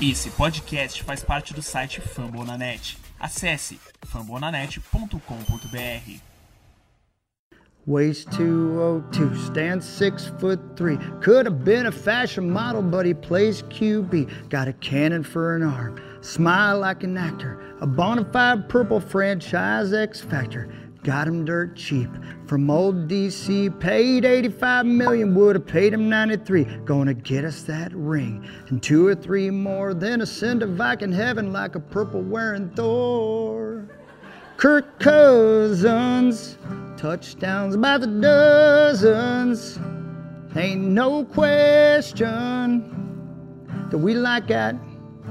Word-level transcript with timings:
Esse 0.00 0.30
podcast 0.30 1.02
faz 1.02 1.24
parte 1.24 1.52
do 1.52 1.60
site 1.60 2.00
Fambonanet. 2.00 2.96
Acesse 3.18 3.80
fambonanet.com.br. 4.06 6.20
Weighs 7.84 8.24
202, 8.26 9.34
stands 9.34 9.84
6 9.84 10.26
foot 10.38 10.60
3. 10.76 10.98
Could 11.20 11.46
have 11.46 11.64
been 11.64 11.86
a 11.86 11.90
fashion 11.90 12.48
model, 12.48 12.80
but 12.80 13.06
he 13.06 13.12
plays 13.12 13.62
QB. 13.62 14.48
Got 14.48 14.68
a 14.68 14.72
cannon 14.74 15.24
for 15.24 15.56
an 15.56 15.64
arm, 15.64 16.00
smile 16.20 16.78
like 16.78 17.02
an 17.02 17.16
actor. 17.16 17.60
A 17.80 17.86
bona 17.86 18.24
fide 18.24 18.68
purple 18.68 19.00
franchise 19.00 19.92
X 19.92 20.20
Factor. 20.20 20.68
Got 21.08 21.26
him 21.26 21.46
dirt 21.46 21.74
cheap 21.74 22.10
from 22.46 22.68
old 22.68 23.08
DC. 23.08 23.80
Paid 23.80 24.26
85 24.26 24.84
million, 24.84 25.34
would 25.36 25.56
have 25.56 25.66
paid 25.66 25.94
him 25.94 26.10
93. 26.10 26.64
Gonna 26.84 27.14
get 27.14 27.46
us 27.46 27.62
that 27.62 27.94
ring 27.94 28.46
and 28.68 28.82
two 28.82 29.06
or 29.06 29.14
three 29.14 29.48
more. 29.48 29.94
Then 29.94 30.20
ascend 30.20 30.60
to 30.60 30.66
Viking 30.66 31.10
heaven 31.10 31.50
like 31.50 31.76
a 31.76 31.80
purple 31.80 32.20
wearing 32.20 32.68
Thor. 32.76 33.88
Kirk 34.58 34.98
Cousins, 35.00 36.58
touchdowns 36.98 37.74
by 37.78 37.96
the 37.96 38.06
dozens. 38.06 39.78
Ain't 40.56 40.82
no 40.82 41.24
question 41.24 42.84
that 43.90 43.96
we 43.96 44.12
like 44.12 44.48
that. 44.48 44.76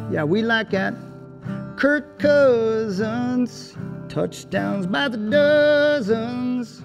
Yeah, 0.09 0.23
we 0.23 0.41
like 0.41 0.71
that. 0.71 0.95
Kirk 1.75 2.17
Cousins, 2.17 3.77
touchdowns 4.07 4.85
by 4.85 5.07
the 5.09 5.17
dozens. 5.17 6.83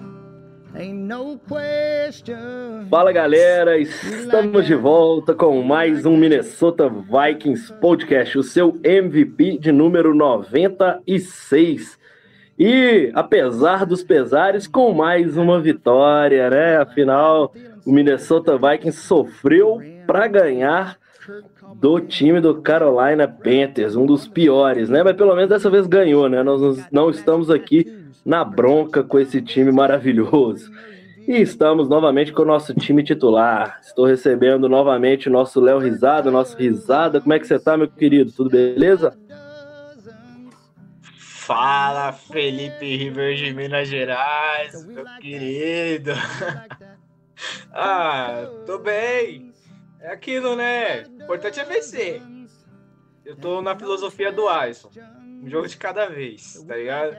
Ain't 0.75 1.07
no 1.07 1.39
question. 1.47 2.87
Fala 2.89 3.11
galera, 3.11 3.77
estamos 3.77 4.65
de 4.65 4.75
volta 4.75 5.33
com 5.33 5.61
mais 5.61 6.05
um 6.05 6.17
Minnesota 6.17 6.89
Vikings 6.89 7.71
Podcast, 7.73 8.37
o 8.37 8.43
seu 8.43 8.79
MVP 8.83 9.59
de 9.59 9.71
número 9.71 10.15
96. 10.15 11.99
E 12.57 13.11
apesar 13.13 13.85
dos 13.85 14.03
pesares, 14.03 14.67
com 14.67 14.93
mais 14.93 15.37
uma 15.37 15.61
vitória, 15.61 16.49
né? 16.49 16.77
Afinal, 16.77 17.53
o 17.85 17.91
Minnesota 17.91 18.57
Vikings 18.57 18.99
sofreu 18.99 19.79
para 20.07 20.27
ganhar 20.27 20.97
do 21.75 21.99
time 21.99 22.39
do 22.39 22.61
Carolina 22.61 23.27
Panthers, 23.27 23.95
um 23.95 24.05
dos 24.05 24.27
piores, 24.27 24.89
né? 24.89 25.03
Mas 25.03 25.15
pelo 25.15 25.35
menos 25.35 25.49
dessa 25.49 25.69
vez 25.69 25.87
ganhou, 25.87 26.29
né? 26.29 26.43
Nós 26.43 26.85
não 26.91 27.09
estamos 27.09 27.49
aqui 27.49 28.03
na 28.25 28.43
bronca 28.43 29.03
com 29.03 29.19
esse 29.19 29.41
time 29.41 29.71
maravilhoso. 29.71 30.71
E 31.27 31.41
estamos 31.41 31.87
novamente 31.87 32.33
com 32.33 32.41
o 32.41 32.45
nosso 32.45 32.73
time 32.73 33.01
titular. 33.01 33.79
Estou 33.81 34.05
recebendo 34.05 34.67
novamente 34.67 35.29
o 35.29 35.31
nosso 35.31 35.61
Léo 35.61 35.79
Risada, 35.79 36.29
nosso 36.29 36.57
Risada. 36.57 37.21
Como 37.21 37.33
é 37.33 37.39
que 37.39 37.47
você 37.47 37.57
tá, 37.57 37.77
meu 37.77 37.87
querido? 37.87 38.31
Tudo 38.31 38.49
beleza? 38.49 39.17
Fala, 41.17 42.11
Felipe 42.11 42.97
River 42.97 43.35
de 43.35 43.53
Minas 43.53 43.87
Gerais, 43.87 44.85
meu 44.85 45.05
querido. 45.21 46.11
ah, 47.71 48.47
tô 48.65 48.79
bem. 48.79 49.52
É 50.03 50.11
aquilo, 50.11 50.53
né? 50.53 51.03
O 51.03 51.23
importante 51.23 51.61
é 51.61 51.63
vencer. 51.63 52.21
Eu 53.23 53.37
tô 53.37 53.61
na 53.61 53.73
filosofia 53.73 54.33
do 54.33 54.49
Alisson. 54.49 54.91
Um 55.41 55.49
jogo 55.49 55.65
de 55.65 55.77
cada 55.77 56.07
vez, 56.07 56.61
tá 56.67 56.75
ligado? 56.75 57.15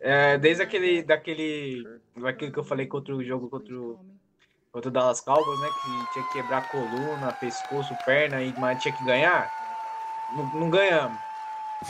É, 0.00 0.36
desde 0.36 0.64
aquele, 0.64 1.00
daquele, 1.00 1.84
daquele 2.16 2.50
que 2.50 2.58
eu 2.58 2.64
falei 2.64 2.86
contra 2.86 3.14
o 3.14 3.22
jogo 3.22 3.48
contra 3.48 3.72
o, 3.72 4.04
contra 4.72 4.88
o 4.88 4.92
Dallas 4.92 5.20
Cowboys, 5.20 5.60
né? 5.60 5.68
Que 5.68 6.12
tinha 6.12 6.24
que 6.26 6.32
quebrar 6.32 6.68
coluna, 6.72 7.32
pescoço, 7.34 7.96
perna, 8.04 8.42
e, 8.42 8.52
mas 8.58 8.82
tinha 8.82 8.96
que 8.96 9.04
ganhar. 9.04 9.48
Não, 10.36 10.60
não 10.60 10.70
ganhamos. 10.70 11.18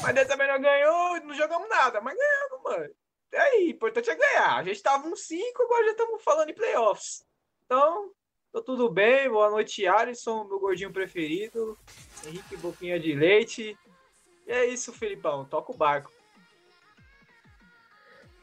Mas 0.03 0.15
dessa 0.15 0.37
vez 0.37 0.51
não 0.51 0.61
ganhou, 0.61 1.21
não 1.23 1.35
jogamos 1.35 1.71
nada, 1.71 2.03
mas 2.03 2.15
ganhamos, 2.15 2.63
mano. 2.63 2.95
E 3.33 3.37
aí, 3.37 3.67
o 3.69 3.71
importante 3.71 4.11
é 4.11 4.15
ganhar. 4.15 4.57
A 4.57 4.63
gente 4.63 4.83
tava 4.83 5.09
uns 5.09 5.23
5, 5.23 5.63
agora 5.63 5.87
já 5.87 5.93
estamos 5.93 6.23
falando 6.23 6.51
em 6.51 6.55
playoffs. 6.55 7.25
Então, 7.65 8.11
tô 8.59 8.63
tudo 8.63 8.91
bem. 8.91 9.29
Boa 9.29 9.51
noite, 9.51 9.87
Alisson, 9.87 10.45
meu 10.45 10.59
gordinho 10.59 10.93
preferido. 10.93 11.79
Henrique 12.27 12.57
Boquinha 12.57 12.99
de 12.99 13.15
Leite. 13.15 13.77
E 14.47 14.51
é 14.51 14.67
isso, 14.67 14.93
Felipão. 14.93 15.45
Toca 15.45 15.73
o 15.73 15.77
barco. 15.77 16.11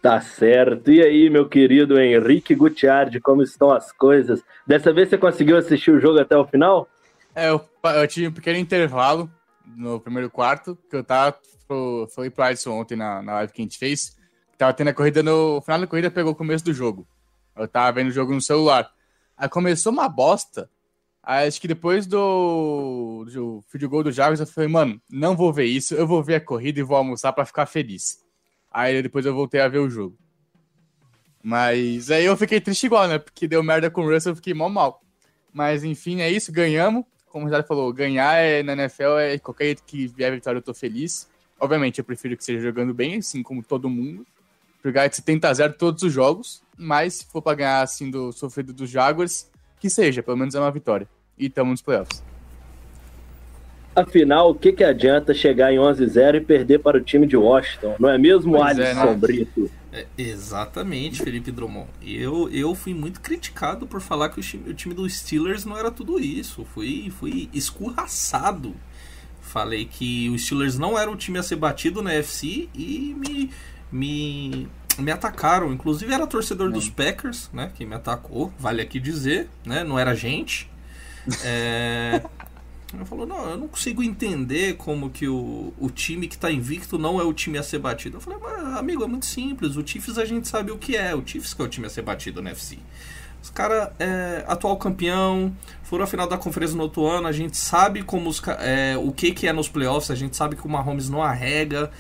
Tá 0.02 0.22
certo. 0.22 0.92
E 0.92 1.02
aí, 1.02 1.30
meu 1.30 1.50
querido 1.50 2.00
Henrique 2.00 2.56
Gutiardi, 2.56 3.20
como 3.20 3.42
estão 3.42 3.72
as 3.72 3.92
coisas? 3.92 4.42
Dessa 4.66 4.94
vez 4.94 5.10
você 5.10 5.18
conseguiu 5.18 5.58
assistir 5.58 5.92
o 5.92 6.00
jogo 6.00 6.20
até 6.20 6.38
o 6.38 6.46
final? 6.46 6.88
É, 7.34 7.50
eu, 7.50 7.60
eu 7.84 8.08
tive 8.08 8.28
um 8.28 8.34
pequeno 8.34 8.60
intervalo 8.60 9.30
no 9.66 10.00
primeiro 10.00 10.30
quarto, 10.30 10.78
que 10.90 10.96
eu 10.96 11.04
tava. 11.04 11.38
Pro, 11.68 12.08
falei 12.14 12.30
pro 12.30 12.44
Alisson 12.44 12.74
ontem 12.74 12.96
na, 12.96 13.24
na 13.24 13.34
live 13.34 13.52
que 13.52 13.62
a 13.62 13.66
gente 13.66 13.80
fez. 13.80 14.16
Tava 14.56 14.72
tendo 14.72 14.90
a 14.90 14.94
corrida 14.94 15.24
no. 15.24 15.58
O 15.58 15.62
final 15.62 15.80
da 15.80 15.88
corrida 15.88 16.12
pegou 16.12 16.32
o 16.32 16.36
começo 16.36 16.64
do 16.64 16.74
jogo. 16.74 17.08
Eu 17.58 17.68
tava 17.68 17.92
vendo 17.94 18.10
o 18.10 18.12
jogo 18.12 18.34
no 18.34 18.42
celular. 18.42 18.96
Aí 19.38 19.50
começou 19.50 19.92
uma 19.92 20.08
bosta. 20.08 20.70
Aí 21.22 21.48
acho 21.48 21.60
que 21.60 21.68
depois 21.68 22.06
do, 22.06 23.26
do 23.26 23.64
field 23.68 23.88
goal 23.88 24.04
do 24.04 24.12
Jaguars, 24.12 24.40
eu 24.40 24.46
falei, 24.46 24.70
mano, 24.70 25.02
não 25.10 25.36
vou 25.36 25.52
ver 25.52 25.66
isso, 25.66 25.96
eu 25.96 26.06
vou 26.06 26.22
ver 26.22 26.36
a 26.36 26.42
corrida 26.42 26.80
e 26.80 26.84
vou 26.84 26.96
almoçar 26.96 27.34
para 27.34 27.46
ficar 27.46 27.66
feliz. 27.66 28.20
Aí 28.72 29.02
depois 29.02 29.26
eu 29.26 29.34
voltei 29.34 29.60
a 29.60 29.68
ver 29.68 29.80
o 29.80 29.90
jogo. 29.90 30.16
Mas 31.42 32.12
aí 32.12 32.26
eu 32.26 32.38
fiquei 32.38 32.62
triste 32.62 32.86
igual, 32.86 33.08
né? 33.08 33.18
Porque 33.18 33.48
deu 33.48 33.64
merda 33.64 33.90
com 33.90 34.02
o 34.02 34.12
Russell, 34.12 34.34
eu 34.34 34.36
fiquei 34.36 34.54
mal 34.54 34.70
mal. 34.70 35.02
Mas 35.54 35.84
enfim, 35.84 36.22
é 36.22 36.30
isso, 36.30 36.52
ganhamos. 36.52 37.06
Como 37.28 37.46
o 37.46 37.48
Ricardo 37.48 37.68
falou, 37.68 37.92
ganhar 37.94 38.36
é, 38.36 38.62
na 38.62 38.74
NFL 38.74 39.18
é 39.20 39.38
qualquer 39.40 39.76
que 39.76 40.08
vier 40.08 40.32
a 40.32 40.36
vitória 40.36 40.58
eu 40.58 40.62
tô 40.64 40.74
feliz. 40.74 41.28
Obviamente, 41.60 42.00
eu 42.00 42.04
prefiro 42.04 42.36
que 42.36 42.44
seja 42.44 42.60
jogando 42.60 42.94
bem, 42.94 43.18
assim 43.18 43.42
como 43.42 43.64
todo 43.64 43.90
mundo. 43.90 44.26
Jogar 44.86 45.08
de 45.08 45.16
70 45.16 45.50
a 45.50 45.54
0 45.54 45.74
todos 45.74 46.04
os 46.04 46.14
jogos. 46.14 46.62
Mas 46.78 47.16
se 47.16 47.26
for 47.26 47.42
pra 47.42 47.56
ganhar 47.56 47.82
assim 47.82 48.12
do 48.12 48.32
sofrido 48.32 48.72
dos 48.72 48.88
Jaguars, 48.88 49.50
que 49.80 49.90
seja, 49.90 50.22
pelo 50.22 50.38
menos 50.38 50.54
é 50.54 50.60
uma 50.60 50.70
vitória. 50.70 51.08
E 51.36 51.48
estamos 51.48 51.72
nos 51.72 51.82
playoffs. 51.82 52.24
Afinal, 53.96 54.52
o 54.52 54.56
que, 54.56 54.74
que 54.74 54.84
adianta 54.84 55.34
chegar 55.34 55.74
em 55.74 55.78
11-0 55.78 56.36
e 56.36 56.42
perder 56.42 56.80
para 56.80 56.98
o 56.98 57.02
time 57.02 57.26
de 57.26 57.36
Washington? 57.36 57.96
Não 57.98 58.10
é 58.10 58.18
mesmo, 58.18 58.58
Pois 58.58 58.78
é, 58.78 58.92
Alisson 58.92 59.06
né? 59.06 59.16
Brito? 59.16 59.72
É, 59.92 60.06
exatamente, 60.18 61.24
Felipe 61.24 61.50
Drummond. 61.50 61.88
Eu, 62.06 62.48
eu 62.52 62.76
fui 62.76 62.94
muito 62.94 63.22
criticado 63.22 63.88
por 63.88 64.02
falar 64.02 64.30
que 64.30 64.40
o 64.40 64.44
time, 64.44 64.70
o 64.70 64.74
time 64.74 64.94
dos 64.94 65.18
Steelers 65.18 65.66
não 65.66 65.78
era 65.78 65.90
tudo 65.90 66.20
isso. 66.20 66.64
Fui, 66.66 67.10
fui 67.10 67.50
escorraçado. 67.54 68.76
Falei 69.40 69.86
que 69.86 70.30
os 70.30 70.46
Steelers 70.46 70.78
não 70.78 71.00
era 71.00 71.10
o 71.10 71.16
time 71.16 71.40
a 71.40 71.44
ser 71.44 71.56
batido 71.56 72.04
na 72.04 72.14
FC 72.14 72.68
e 72.76 73.16
me, 73.18 73.50
me, 73.92 74.68
me 74.98 75.12
atacaram. 75.12 75.72
Inclusive 75.74 76.14
era 76.14 76.28
torcedor 76.28 76.72
dos 76.72 76.90
Packers, 76.90 77.50
né? 77.54 77.72
Que 77.74 77.86
me 77.86 77.96
atacou, 77.96 78.54
vale 78.58 78.82
aqui 78.82 79.00
dizer, 79.00 79.50
né? 79.66 79.84
Não 79.84 79.98
era 79.98 80.16
gente. 80.16 80.70
É, 81.44 82.22
Ele 82.96 83.06
falou, 83.06 83.26
não, 83.26 83.50
eu 83.50 83.58
não 83.58 83.68
consigo 83.68 84.02
entender 84.02 84.76
como 84.78 85.10
que 85.10 85.28
o, 85.28 85.74
o 85.78 85.90
time 85.90 86.28
que 86.28 86.38
tá 86.38 86.52
invicto 86.52 86.98
não 86.98 87.20
é 87.20 87.24
o 87.24 87.34
time 87.34 87.58
a 87.58 87.64
ser 87.64 87.80
batido. 87.80 88.18
Eu 88.18 88.22
falei, 88.22 88.40
mas 88.42 88.78
amigo, 88.78 89.04
é 89.04 89.08
muito 89.08 89.26
simples. 89.26 89.76
O 89.76 89.86
Chiefs 89.86 90.18
a 90.18 90.26
gente 90.26 90.48
sabe 90.48 90.72
o 90.72 90.78
que 90.78 90.96
é. 90.96 91.14
O 91.16 91.26
Chiefs 91.26 91.54
que 91.54 91.62
é 91.62 91.66
o 91.66 91.68
time 91.68 91.88
a 91.88 91.90
ser 91.90 92.04
batido 92.04 92.42
na 92.42 92.52
FC. 92.52 92.78
Os 93.42 93.50
caras, 93.50 93.90
é, 94.00 94.44
atual 94.48 94.76
campeão, 94.78 95.56
foram 95.84 96.04
à 96.04 96.08
final 96.08 96.28
da 96.28 96.38
conferência 96.38 96.76
no 96.76 96.84
outro 96.84 97.06
ano. 97.06 97.28
A 97.28 97.32
gente 97.32 97.58
sabe 97.58 98.02
como 98.02 98.30
os, 98.30 98.42
é, 98.60 98.98
o 98.98 99.12
que, 99.12 99.32
que 99.32 99.48
é 99.48 99.54
nos 99.54 99.68
playoffs. 99.68 100.10
A 100.10 100.16
gente 100.16 100.36
sabe 100.36 100.56
que 100.56 100.66
o 100.66 100.70
Mahomes 100.70 101.10
não 101.10 101.22
arrega. 101.22 101.92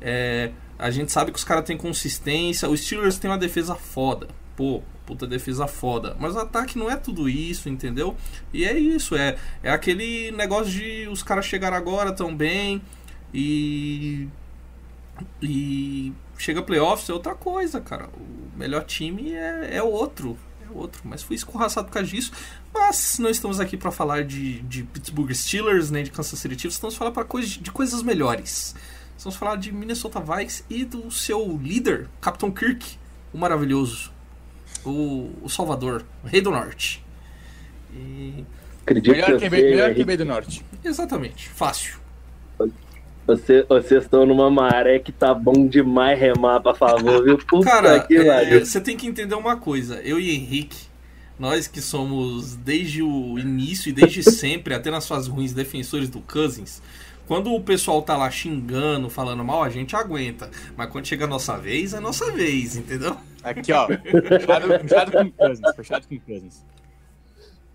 É, 0.00 0.50
a 0.84 0.90
gente 0.90 1.10
sabe 1.10 1.32
que 1.32 1.38
os 1.38 1.44
caras 1.44 1.64
têm 1.64 1.78
consistência. 1.78 2.68
Os 2.68 2.84
Steelers 2.84 3.18
têm 3.18 3.30
uma 3.30 3.38
defesa 3.38 3.74
foda. 3.74 4.28
Pô, 4.54 4.82
puta 5.06 5.26
defesa 5.26 5.66
foda. 5.66 6.14
Mas 6.20 6.34
o 6.34 6.38
ataque 6.40 6.78
não 6.78 6.90
é 6.90 6.96
tudo 6.96 7.26
isso, 7.26 7.70
entendeu? 7.70 8.14
E 8.52 8.66
é 8.66 8.78
isso, 8.78 9.16
é, 9.16 9.38
é 9.62 9.70
aquele 9.70 10.30
negócio 10.32 10.70
de 10.70 11.08
os 11.10 11.22
caras 11.22 11.46
chegaram 11.46 11.74
agora 11.74 12.12
tão 12.12 12.36
bem 12.36 12.82
e. 13.32 14.28
E 15.40 16.12
chega 16.36 16.60
playoffs 16.60 17.08
é 17.08 17.14
outra 17.14 17.34
coisa, 17.34 17.80
cara. 17.80 18.10
O 18.14 18.58
melhor 18.58 18.84
time 18.84 19.32
é, 19.32 19.76
é 19.76 19.82
outro. 19.82 20.36
É 20.68 20.70
outro. 20.70 21.00
Mas 21.04 21.22
fui 21.22 21.34
escorraçado 21.34 21.86
por 21.86 21.94
causa 21.94 22.10
disso. 22.10 22.30
Mas 22.74 23.18
não 23.18 23.30
estamos 23.30 23.58
aqui 23.58 23.78
para 23.78 23.90
falar 23.90 24.22
de, 24.22 24.60
de 24.60 24.82
Pittsburgh 24.82 25.32
Steelers 25.32 25.90
nem 25.90 26.04
de 26.04 26.10
Kansas 26.10 26.38
City 26.38 26.60
Chiefs. 26.60 26.74
Estamos 26.74 26.94
falar 26.94 27.10
para 27.10 27.24
coisa, 27.24 27.48
de 27.48 27.70
coisas 27.70 28.02
melhores. 28.02 28.74
Vamos 29.18 29.36
falar 29.38 29.56
de 29.56 29.72
Minnesota 29.72 30.20
Vikings 30.20 30.64
e 30.68 30.84
do 30.84 31.10
seu 31.10 31.58
líder, 31.62 32.08
Capitão 32.20 32.50
Kirk, 32.50 32.98
o 33.32 33.38
maravilhoso, 33.38 34.12
o, 34.84 35.30
o 35.42 35.48
Salvador, 35.48 36.04
o 36.22 36.26
Rei 36.26 36.40
do 36.42 36.50
Norte. 36.50 37.02
E- 37.94 38.44
Acredito 38.82 39.12
Melhor 39.12 39.26
que 39.26 39.38
que, 39.38 39.48
você, 39.48 39.62
melhor 39.62 39.94
que 39.94 40.04
veio 40.04 40.18
do 40.18 40.24
norte. 40.26 40.62
exatamente, 40.84 41.48
fácil. 41.48 41.96
você- 43.26 43.64
vocês 43.66 44.04
estão 44.04 44.26
numa 44.26 44.50
maré 44.50 44.98
que 44.98 45.10
tá 45.10 45.32
bom 45.32 45.66
demais 45.66 46.18
remar 46.20 46.60
pra 46.60 46.74
favor, 46.74 47.24
viu? 47.24 47.38
Puta 47.48 47.64
Cara, 47.64 48.00
que 48.00 48.14
é, 48.14 48.60
você 48.60 48.78
tem 48.82 48.94
que 48.94 49.06
entender 49.06 49.34
uma 49.36 49.56
coisa. 49.56 49.94
Eu 50.02 50.20
e 50.20 50.30
Henrique, 50.34 50.76
nós 51.38 51.66
que 51.66 51.80
somos 51.80 52.56
desde 52.56 53.02
o 53.02 53.38
início 53.38 53.88
e 53.88 53.92
desde 53.92 54.22
sempre, 54.22 54.74
até 54.74 54.90
nas 54.90 55.08
fases 55.08 55.28
ruins, 55.28 55.54
defensores 55.54 56.10
do 56.10 56.20
Cousins, 56.20 56.82
quando 57.26 57.54
o 57.54 57.60
pessoal 57.60 58.02
tá 58.02 58.16
lá 58.16 58.30
xingando, 58.30 59.08
falando 59.08 59.44
mal, 59.44 59.62
a 59.62 59.70
gente 59.70 59.96
aguenta. 59.96 60.50
Mas 60.76 60.90
quando 60.90 61.06
chega 61.06 61.24
a 61.24 61.28
nossa 61.28 61.56
vez, 61.56 61.94
é 61.94 61.98
a 61.98 62.00
nossa 62.00 62.30
vez, 62.30 62.76
entendeu? 62.76 63.16
Aqui, 63.42 63.72
ó. 63.72 63.86
Fechado, 63.86 64.78
fechado 64.80 65.12
com 65.12 65.30
Cousins. 65.30 65.76
Fechado 65.76 66.08
com 66.08 66.18
Cousins. 66.20 66.64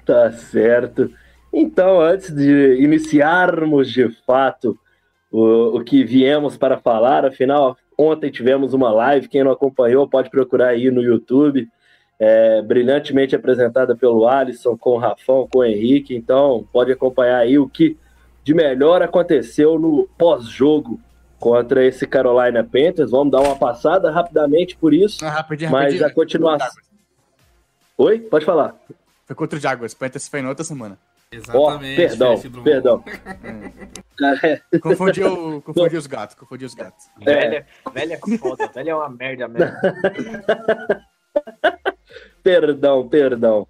Tá 0.06 0.32
certo. 0.32 1.12
Então, 1.52 2.02
antes 2.02 2.34
de 2.34 2.82
iniciarmos 2.82 3.92
de 3.92 4.10
fato 4.26 4.78
o, 5.32 5.78
o 5.78 5.84
que 5.84 6.04
viemos 6.04 6.58
para 6.58 6.78
falar, 6.78 7.26
afinal, 7.26 7.78
ontem 7.98 8.32
tivemos 8.32 8.74
uma 8.74 8.92
live. 8.92 9.28
Quem 9.28 9.44
não 9.44 9.52
acompanhou 9.52 10.08
pode 10.08 10.30
procurar 10.30 10.70
aí 10.70 10.90
no 10.90 11.02
YouTube. 11.02 11.68
É, 12.22 12.62
brilhantemente 12.62 13.36
apresentada 13.36 13.96
pelo 13.96 14.28
Alisson, 14.28 14.78
com 14.78 14.92
o 14.92 14.98
Rafão, 14.98 15.48
com 15.52 15.60
o 15.60 15.64
Henrique. 15.64 16.16
Então, 16.16 16.68
pode 16.72 16.92
acompanhar 16.92 17.38
aí 17.38 17.58
o 17.58 17.70
que 17.70 17.98
de 18.50 18.54
melhor 18.56 19.04
aconteceu 19.04 19.78
no 19.78 20.10
pós-jogo 20.18 21.00
contra 21.38 21.86
esse 21.86 22.08
Carolina 22.08 22.64
Panthers. 22.64 23.12
Vamos 23.12 23.32
dar 23.32 23.42
uma 23.42 23.56
passada 23.56 24.10
rapidamente 24.10 24.76
por 24.76 24.92
isso. 24.92 25.24
Ah, 25.24 25.30
rapidinho, 25.30 25.70
mas 25.70 25.84
rapidinho. 25.84 26.08
a 26.08 26.12
continuação. 26.12 26.82
Oi? 27.96 28.18
Pode 28.22 28.46
falar. 28.46 28.76
Foi 29.28 29.36
contra 29.36 29.60
o 29.60 29.62
Jaguars. 29.62 29.94
Panthers 29.94 30.28
foi 30.28 30.42
na 30.42 30.50
outra 30.50 30.64
semana. 30.64 30.98
Exatamente. 31.32 31.96
perdão, 31.96 32.40
Drummond. 32.40 32.64
perdão. 32.64 33.04
É, 34.42 34.62
Confundiu, 34.82 35.62
confundiu 35.62 36.00
os 36.00 36.08
gatos. 36.08 36.36
Confundiu 36.36 36.66
os 36.66 36.74
gatos. 36.74 37.06
Velha, 37.24 37.68
velha 37.94 38.16
é 38.16 38.38
foda, 38.40 38.68
velha 38.74 38.90
é 38.90 38.96
uma 38.96 39.10
merda 39.10 39.48
mesmo. 39.48 39.76
perdão, 42.42 43.08
perdão. 43.08 43.68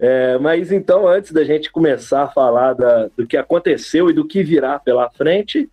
É, 0.00 0.38
mas 0.38 0.72
então, 0.72 1.06
antes 1.06 1.30
da 1.30 1.44
gente 1.44 1.70
começar 1.70 2.22
a 2.22 2.28
falar 2.28 2.72
da- 2.72 3.10
do 3.14 3.26
que 3.26 3.36
aconteceu 3.36 4.08
e 4.08 4.14
do 4.14 4.26
que 4.26 4.42
virá 4.42 4.78
pela 4.78 5.10
frente, 5.10 5.68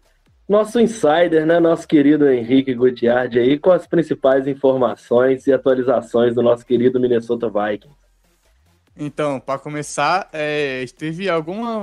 nosso 0.47 0.79
insider, 0.81 1.45
né, 1.45 1.59
nosso 1.59 1.87
querido 1.87 2.29
Henrique 2.29 2.73
Gutiardi 2.73 3.39
aí, 3.39 3.57
com 3.57 3.71
as 3.71 3.87
principais 3.87 4.45
informações 4.45 5.47
e 5.47 5.53
atualizações 5.53 6.35
do 6.35 6.41
nosso 6.41 6.65
querido 6.65 6.99
Minnesota 6.99 7.49
Vikings. 7.49 7.95
Então, 8.99 9.39
para 9.39 9.59
começar, 9.59 10.27
é, 10.33 10.83
teve 10.97 11.29
alguma, 11.29 11.75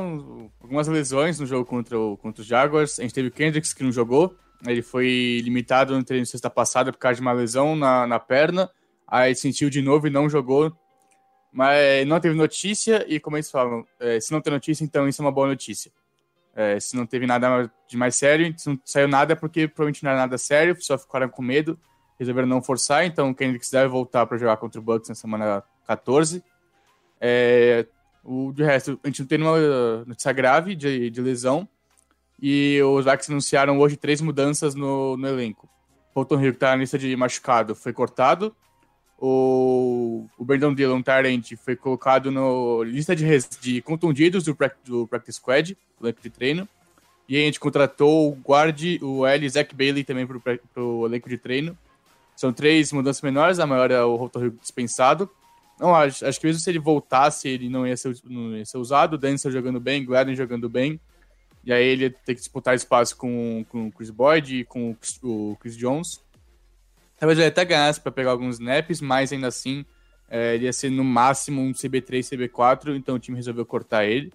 algumas 0.60 0.88
lesões 0.88 1.38
no 1.38 1.46
jogo 1.46 1.64
contra, 1.64 1.98
o, 1.98 2.16
contra 2.16 2.42
os 2.42 2.46
Jaguars. 2.46 2.98
A 2.98 3.02
gente 3.02 3.14
teve 3.14 3.28
o 3.28 3.30
Kendricks 3.30 3.72
que 3.72 3.84
não 3.84 3.92
jogou. 3.92 4.34
Ele 4.66 4.82
foi 4.82 5.40
limitado 5.44 5.96
no 5.96 6.02
treino 6.02 6.26
sexta 6.26 6.50
passada 6.50 6.90
por 6.90 6.98
causa 6.98 7.16
de 7.16 7.22
uma 7.22 7.32
lesão 7.32 7.76
na, 7.76 8.06
na 8.06 8.18
perna. 8.18 8.68
Aí 9.06 9.34
sentiu 9.34 9.70
de 9.70 9.80
novo 9.80 10.08
e 10.08 10.10
não 10.10 10.28
jogou. 10.28 10.72
Mas 11.54 12.04
não 12.08 12.18
teve 12.18 12.34
notícia, 12.34 13.06
e 13.08 13.20
como 13.20 13.36
eles 13.36 13.48
falam, 13.48 13.86
é, 14.00 14.18
se 14.18 14.32
não 14.32 14.40
tem 14.40 14.52
notícia, 14.52 14.82
então 14.82 15.06
isso 15.08 15.22
é 15.22 15.24
uma 15.24 15.30
boa 15.30 15.46
notícia. 15.46 15.92
É, 16.52 16.80
se 16.80 16.96
não 16.96 17.06
teve 17.06 17.28
nada 17.28 17.70
de 17.86 17.96
mais 17.96 18.16
sério, 18.16 18.52
se 18.58 18.68
não 18.68 18.76
saiu 18.84 19.06
nada 19.06 19.34
é 19.34 19.36
porque 19.36 19.68
provavelmente 19.68 20.02
não 20.02 20.10
era 20.10 20.18
nada 20.18 20.36
sério, 20.36 20.76
só 20.80 20.98
ficaram 20.98 21.28
com 21.28 21.42
medo, 21.42 21.78
resolveram 22.18 22.48
não 22.48 22.60
forçar, 22.60 23.04
então 23.04 23.30
o 23.30 23.34
Kendricks 23.34 23.70
deve 23.70 23.86
voltar 23.86 24.26
para 24.26 24.36
jogar 24.36 24.56
contra 24.56 24.80
o 24.80 24.82
Bucks 24.82 25.08
na 25.08 25.14
semana 25.14 25.62
14. 25.86 26.42
É, 27.20 27.86
o 28.24 28.52
de 28.52 28.64
resto, 28.64 28.98
a 29.04 29.06
gente 29.06 29.20
não 29.20 29.28
tem 29.28 29.38
nenhuma 29.38 30.04
notícia 30.06 30.32
grave 30.32 30.74
de, 30.74 31.08
de 31.08 31.20
lesão. 31.20 31.68
E 32.42 32.82
os 32.82 33.04
Vikings 33.04 33.30
anunciaram 33.30 33.78
hoje 33.78 33.96
três 33.96 34.20
mudanças 34.20 34.74
no, 34.74 35.16
no 35.16 35.28
elenco. 35.28 35.68
Fulton 36.12 36.40
Hill, 36.40 36.50
que 36.50 36.56
está 36.56 36.70
na 36.70 36.76
lista 36.76 36.98
de 36.98 37.14
machucado, 37.14 37.76
foi 37.76 37.92
cortado. 37.92 38.54
O, 39.18 40.26
o 40.36 40.44
Brandon 40.44 40.74
Dillon, 40.74 41.02
Tarent, 41.02 41.52
foi 41.56 41.76
colocado 41.76 42.30
na 42.30 42.40
lista 42.84 43.14
de, 43.14 43.24
de 43.60 43.80
contundidos 43.82 44.44
do, 44.44 44.56
do 44.84 45.06
Practice 45.06 45.38
Squad, 45.38 45.76
do 45.98 46.06
elenco 46.06 46.20
de 46.20 46.30
treino. 46.30 46.68
E 47.28 47.36
a 47.36 47.40
gente 47.40 47.58
contratou 47.58 48.30
o 48.30 48.34
guard, 48.34 48.80
o 49.00 49.26
L. 49.26 49.48
Zach 49.48 49.74
Bailey 49.74 50.04
também 50.04 50.26
para 50.26 50.82
o 50.82 51.06
elenco 51.06 51.28
de 51.28 51.38
treino. 51.38 51.76
São 52.36 52.52
três 52.52 52.92
mudanças 52.92 53.22
menores, 53.22 53.58
a 53.58 53.66
maior 53.66 53.90
é 53.90 54.02
o 54.02 54.30
Hill 54.36 54.58
dispensado. 54.60 55.30
Não, 55.78 55.94
acho, 55.94 56.26
acho 56.26 56.40
que 56.40 56.46
mesmo 56.46 56.60
se 56.60 56.70
ele 56.70 56.78
voltasse, 56.78 57.48
ele 57.48 57.68
não 57.68 57.86
ia 57.86 57.96
ser, 57.96 58.14
não 58.24 58.56
ia 58.56 58.64
ser 58.64 58.78
usado. 58.78 59.16
Denzel 59.16 59.50
jogando 59.50 59.80
bem, 59.80 60.04
Gladden 60.04 60.36
jogando 60.36 60.68
bem. 60.68 61.00
E 61.64 61.72
aí 61.72 61.84
ele 61.84 62.04
ia 62.04 62.10
ter 62.10 62.34
que 62.34 62.40
disputar 62.40 62.74
espaço 62.74 63.16
com, 63.16 63.64
com 63.68 63.86
o 63.86 63.92
Chris 63.92 64.10
Boyd 64.10 64.60
e 64.60 64.64
com 64.64 64.94
o 65.22 65.56
Chris 65.56 65.76
Jones. 65.76 66.20
Talvez 67.18 67.38
ele 67.38 67.48
até 67.48 67.64
ganhasse 67.64 68.00
para 68.00 68.12
pegar 68.12 68.30
alguns 68.32 68.56
snaps, 68.56 69.00
mas 69.00 69.32
ainda 69.32 69.46
assim 69.46 69.84
é, 70.28 70.54
ele 70.54 70.64
ia 70.64 70.72
ser 70.72 70.90
no 70.90 71.04
máximo 71.04 71.62
um 71.62 71.72
CB3, 71.72 72.20
CB4, 72.20 72.96
então 72.96 73.14
o 73.16 73.18
time 73.18 73.36
resolveu 73.36 73.64
cortar 73.64 74.04
ele. 74.04 74.32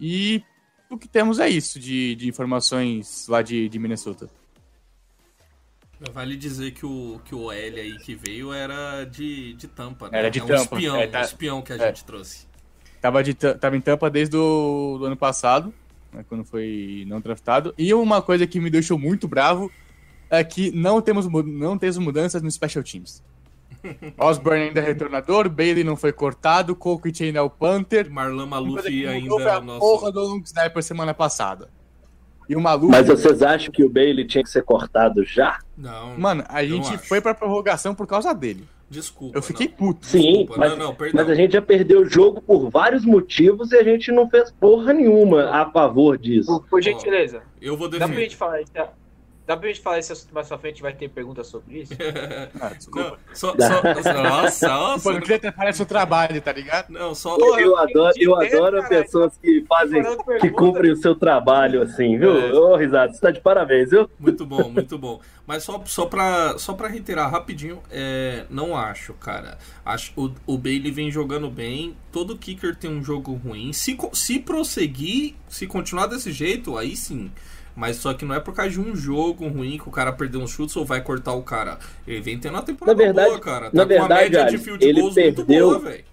E 0.00 0.42
o 0.90 0.96
que 0.98 1.08
temos 1.08 1.38
é 1.38 1.48
isso 1.48 1.78
de, 1.78 2.14
de 2.14 2.28
informações 2.28 3.26
lá 3.28 3.42
de, 3.42 3.68
de 3.68 3.78
Minnesota. 3.78 4.28
Vale 6.12 6.36
dizer 6.36 6.72
que 6.72 6.84
o, 6.84 7.20
que 7.24 7.34
o 7.34 7.52
L 7.52 7.80
aí 7.80 7.96
que 7.98 8.14
veio 8.14 8.52
era 8.52 9.04
de, 9.04 9.54
de 9.54 9.68
tampa, 9.68 10.08
né? 10.10 10.18
Era 10.18 10.30
de 10.30 10.40
é 10.40 10.42
um 10.42 10.46
Tampa, 10.46 10.62
espião, 10.62 10.96
é, 10.96 11.06
tá- 11.06 11.20
um 11.20 11.22
espião 11.22 11.62
que 11.62 11.72
a 11.72 11.76
é. 11.76 11.88
gente 11.88 12.04
trouxe. 12.04 12.46
Tava, 13.00 13.22
de, 13.22 13.34
Ta- 13.34 13.54
tava 13.54 13.76
em 13.76 13.80
Tampa 13.80 14.10
desde 14.10 14.36
o 14.36 14.96
do 14.98 15.04
ano 15.06 15.16
passado, 15.16 15.72
né, 16.12 16.24
quando 16.28 16.44
foi 16.44 17.04
não 17.06 17.20
draftado. 17.20 17.72
E 17.78 17.94
uma 17.94 18.20
coisa 18.20 18.46
que 18.46 18.58
me 18.58 18.68
deixou 18.68 18.98
muito 18.98 19.28
bravo 19.28 19.70
é 20.32 20.42
que 20.42 20.70
não 20.72 21.00
temos, 21.00 21.26
não 21.44 21.76
temos 21.78 21.98
mudanças 21.98 22.40
no 22.42 22.50
Special 22.50 22.82
Teams. 22.82 23.22
Osborne 24.18 24.62
ainda 24.68 24.80
é 24.80 24.82
retornador, 24.84 25.48
Bailey 25.48 25.84
não 25.84 25.96
foi 25.96 26.12
cortado, 26.12 26.74
Colquitt 26.74 27.22
ainda 27.24 27.38
é 27.40 27.42
o 27.42 27.50
Punter. 27.50 28.10
Marlon 28.10 28.46
Maluf 28.46 28.82
que 28.82 29.06
ainda 29.06 29.42
é 29.42 29.50
a 29.54 29.58
o 29.58 29.62
nosso. 29.62 29.80
porra 29.80 30.10
do 30.12 30.20
Long 30.20 30.40
Sniper 30.44 30.82
semana 30.82 31.12
passada. 31.12 31.68
E 32.48 32.56
o 32.56 32.60
maluco. 32.60 32.90
Mas 32.90 33.06
vocês 33.06 33.40
acham 33.42 33.70
que 33.72 33.84
o 33.84 33.88
Bailey 33.88 34.26
tinha 34.26 34.42
que 34.42 34.50
ser 34.50 34.62
cortado 34.64 35.24
já? 35.24 35.58
Não, 35.76 36.18
Mano, 36.18 36.44
a 36.48 36.62
eu 36.64 36.70
gente 36.76 36.94
acho. 36.94 37.06
foi 37.08 37.20
pra 37.20 37.34
prorrogação 37.34 37.94
por 37.94 38.06
causa 38.06 38.32
dele. 38.34 38.66
desculpa. 38.90 39.38
Eu 39.38 39.42
fiquei 39.42 39.68
não. 39.68 39.74
puto. 39.74 40.06
Sim, 40.06 40.20
Desculpa, 40.20 40.54
mas, 40.58 40.70
não, 40.70 40.78
não, 40.78 40.96
mas 41.14 41.28
a 41.30 41.34
gente 41.34 41.52
já 41.52 41.62
perdeu 41.62 42.02
o 42.02 42.08
jogo 42.08 42.42
por 42.42 42.68
vários 42.68 43.04
motivos 43.04 43.70
e 43.72 43.76
a 43.76 43.82
gente 43.84 44.10
não 44.12 44.28
fez 44.28 44.50
porra 44.52 44.92
nenhuma 44.92 45.50
a 45.50 45.70
favor 45.70 46.18
disso. 46.18 46.46
Por, 46.60 46.68
por 46.68 46.82
gentileza, 46.82 47.42
Eu 47.60 47.76
vou 47.76 47.88
dá 47.88 47.96
pra 47.98 48.06
defender. 48.08 48.22
gente 48.24 48.36
falar 48.36 48.60
isso? 48.60 48.72
Dá, 48.74 48.88
dá 49.52 49.56
pra 49.56 49.68
gente 49.68 49.80
falar 49.80 49.98
esse 49.98 50.12
assunto 50.12 50.34
mais 50.34 50.48
pra 50.48 50.58
frente? 50.58 50.82
Vai 50.82 50.92
ter 50.92 51.08
perguntas 51.08 51.46
sobre 51.46 51.80
isso? 51.82 51.92
Ah, 52.60 52.68
desculpa. 52.76 53.10
Não, 53.10 53.34
só, 53.34 53.54
só, 53.58 53.82
nossa, 54.22 54.68
nossa. 54.68 55.02
Pô, 55.02 55.12
não 55.12 55.36
atrapalhar 55.36 55.72
seu 55.72 55.86
trabalho, 55.86 56.40
tá 56.40 56.52
ligado? 56.52 56.90
Não, 56.90 57.14
só. 57.14 57.36
Eu, 57.38 57.58
eu 57.58 57.76
adoro, 57.76 58.14
eu 58.16 58.36
Entendo, 58.36 58.56
adoro 58.56 58.82
caralho. 58.82 59.02
pessoas 59.04 59.36
que 59.36 59.64
fazem, 59.68 60.02
que 60.40 60.50
cumprem 60.50 60.92
o 60.92 60.96
seu 60.96 61.14
trabalho 61.14 61.82
assim, 61.82 62.18
viu? 62.18 62.38
É. 62.38 62.52
Ô, 62.52 62.76
risado, 62.76 63.14
você 63.14 63.20
tá 63.20 63.30
de 63.30 63.40
parabéns, 63.40 63.90
viu? 63.90 64.08
Muito 64.18 64.46
bom, 64.46 64.68
muito 64.70 64.98
bom. 64.98 65.20
Mas 65.46 65.64
só, 65.64 65.82
só, 65.84 66.06
pra, 66.06 66.56
só 66.58 66.72
pra 66.72 66.88
reiterar 66.88 67.30
rapidinho, 67.30 67.82
é, 67.90 68.44
não 68.48 68.76
acho, 68.76 69.12
cara. 69.14 69.58
Acho 69.84 70.12
o, 70.16 70.32
o 70.46 70.56
Bailey 70.56 70.90
vem 70.90 71.10
jogando 71.10 71.50
bem. 71.50 71.96
Todo 72.10 72.38
kicker 72.38 72.76
tem 72.76 72.90
um 72.90 73.02
jogo 73.02 73.34
ruim. 73.34 73.72
Se, 73.72 73.96
se 74.12 74.38
prosseguir, 74.38 75.34
se 75.48 75.66
continuar 75.66 76.06
desse 76.06 76.30
jeito, 76.30 76.78
aí 76.78 76.96
sim. 76.96 77.30
Mas 77.74 77.96
só 77.96 78.12
que 78.12 78.24
não 78.24 78.34
é 78.34 78.40
por 78.40 78.54
causa 78.54 78.70
de 78.70 78.80
um 78.80 78.94
jogo 78.94 79.48
ruim 79.48 79.78
que 79.78 79.88
o 79.88 79.92
cara 79.92 80.12
perdeu 80.12 80.40
um 80.40 80.46
chute 80.46 80.78
ou 80.78 80.84
vai 80.84 81.00
cortar 81.00 81.32
o 81.32 81.42
cara. 81.42 81.78
Ele 82.06 82.20
vem 82.20 82.38
tendo 82.38 82.54
uma 82.54 82.62
temporada 82.62 82.96
Na 82.98 83.04
verdade- 83.04 83.28
boa, 83.30 83.40
cara. 83.40 83.70
Tá 83.70 83.76
na 83.76 83.82
com 83.84 83.88
verdade, 83.88 84.12
uma 84.12 84.20
média 84.20 84.44
de 84.46 84.58
field 84.58 84.84
ele 84.84 85.00
goals 85.00 85.16
muito 85.16 85.36
perdeu- 85.46 85.66
boa, 85.68 85.78
velho. 85.78 86.04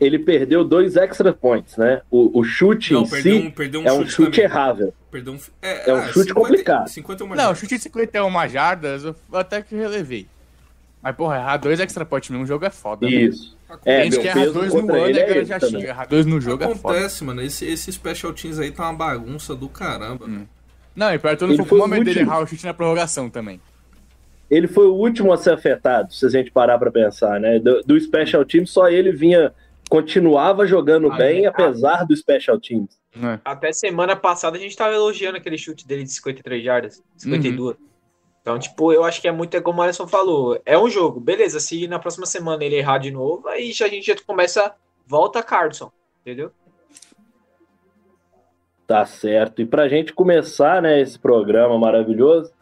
Ele 0.00 0.18
perdeu 0.18 0.64
dois 0.64 0.96
extra 0.96 1.32
points, 1.32 1.76
né? 1.76 2.02
O, 2.10 2.40
o 2.40 2.44
chute 2.44 2.92
Não, 2.92 3.02
em 3.02 3.08
perdeu 3.08 3.40
si 3.40 3.46
um, 3.46 3.50
perdeu 3.50 3.80
um 3.80 3.84
é 3.86 3.92
um 3.92 4.00
chute, 4.00 4.12
chute 4.12 4.40
errável. 4.40 4.92
Perdeu 5.10 5.32
um, 5.34 5.38
é, 5.62 5.88
É 5.90 5.94
um 5.94 6.02
chute 6.08 6.34
complicado. 6.34 6.88
51 6.88 7.28
Não, 7.28 7.36
jardas. 7.36 7.58
chute 7.58 7.76
de 7.76 7.82
51 7.84 8.48
jardas, 8.48 9.04
eu 9.04 9.14
até 9.32 9.62
que 9.62 9.74
relevei. 9.74 10.26
Mas, 11.04 11.14
porra, 11.16 11.36
errar 11.36 11.56
dois 11.58 11.78
extra 11.78 12.04
point 12.04 12.32
num 12.32 12.46
jogo 12.46 12.64
é 12.64 12.70
foda. 12.70 13.06
mano. 13.06 13.16
Isso. 13.20 13.54
É, 13.84 14.02
Tem 14.02 14.04
gente 14.04 14.12
meu 14.14 14.22
que 14.22 14.28
erra 14.28 14.50
dois 14.50 14.72
no 14.72 14.78
ano 14.80 14.96
e 14.96 15.18
a 15.18 15.22
é 15.22 15.26
galera 15.26 15.44
já 15.44 15.60
também. 15.60 15.80
xinga. 15.80 15.88
Errar 15.90 16.06
dois 16.06 16.24
no 16.26 16.40
jogo 16.40 16.64
é 16.64 16.74
foda. 16.74 16.94
Acontece, 16.94 17.24
mano. 17.24 17.42
Esse, 17.42 17.66
esse 17.66 17.92
special 17.92 18.32
teams 18.32 18.58
aí 18.58 18.70
tá 18.70 18.84
uma 18.84 18.94
bagunça 18.94 19.54
do 19.54 19.68
caramba. 19.68 20.24
Hum. 20.26 20.46
Não, 20.96 21.12
e 21.12 21.18
pior, 21.18 21.36
todo 21.36 21.50
Ele 21.50 21.58
mundo 21.58 21.68
foi 21.68 21.78
o 21.78 21.82
momento 21.82 22.04
dele 22.04 22.20
errar 22.20 22.40
o 22.40 22.46
chute 22.46 22.64
na 22.64 22.72
prorrogação 22.72 23.28
também. 23.28 23.60
Ele 24.50 24.66
foi 24.68 24.86
o 24.86 24.94
último 24.94 25.32
a 25.32 25.36
ser 25.36 25.52
afetado, 25.52 26.12
se 26.14 26.24
a 26.24 26.28
gente 26.28 26.50
parar 26.50 26.78
pra 26.78 26.90
pensar, 26.90 27.40
né? 27.40 27.58
Do, 27.58 27.82
do 27.82 27.98
Special 28.00 28.44
Teams, 28.44 28.70
só 28.70 28.88
ele 28.88 29.10
vinha, 29.10 29.52
continuava 29.90 30.66
jogando 30.66 31.10
Ah, 31.10 31.16
bem, 31.16 31.44
é. 31.44 31.48
apesar 31.48 32.04
do 32.04 32.16
Special 32.16 32.60
Teams. 32.60 32.90
Né? 33.16 33.40
Até 33.44 33.72
semana 33.72 34.14
passada 34.14 34.56
a 34.56 34.60
gente 34.60 34.76
tava 34.76 34.94
elogiando 34.94 35.36
aquele 35.36 35.56
chute 35.58 35.86
dele 35.86 36.04
de 36.04 36.10
53 36.10 36.62
jardas, 36.64 37.02
52. 37.16 37.76
Então, 38.44 38.58
tipo, 38.58 38.92
eu 38.92 39.02
acho 39.04 39.22
que 39.22 39.26
é 39.26 39.32
muito 39.32 39.56
é 39.56 39.60
como 39.62 39.80
o 39.80 39.82
Alisson 39.82 40.06
falou. 40.06 40.60
É 40.66 40.78
um 40.78 40.90
jogo, 40.90 41.18
beleza. 41.18 41.58
Se 41.58 41.88
na 41.88 41.98
próxima 41.98 42.26
semana 42.26 42.62
ele 42.62 42.76
errar 42.76 42.98
de 42.98 43.10
novo, 43.10 43.48
aí 43.48 43.70
a 43.70 43.88
gente 43.88 44.06
já 44.06 44.14
começa. 44.26 44.74
Volta 45.06 45.42
Carlson, 45.42 45.90
entendeu? 46.20 46.52
Tá 48.86 49.06
certo. 49.06 49.62
E 49.62 49.66
pra 49.66 49.88
gente 49.88 50.12
começar, 50.12 50.82
né, 50.82 51.00
esse 51.00 51.18
programa 51.18 51.78
maravilhoso, 51.78 52.52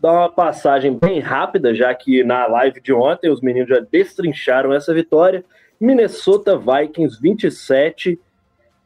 dar 0.00 0.12
uma 0.12 0.30
passagem 0.30 0.98
bem 0.98 1.20
rápida, 1.20 1.74
já 1.74 1.94
que 1.94 2.24
na 2.24 2.46
live 2.46 2.80
de 2.80 2.94
ontem 2.94 3.30
os 3.30 3.42
meninos 3.42 3.68
já 3.68 3.80
destrincharam 3.80 4.72
essa 4.72 4.94
vitória. 4.94 5.44
Minnesota 5.78 6.56
Vikings 6.56 7.20
27, 7.20 8.18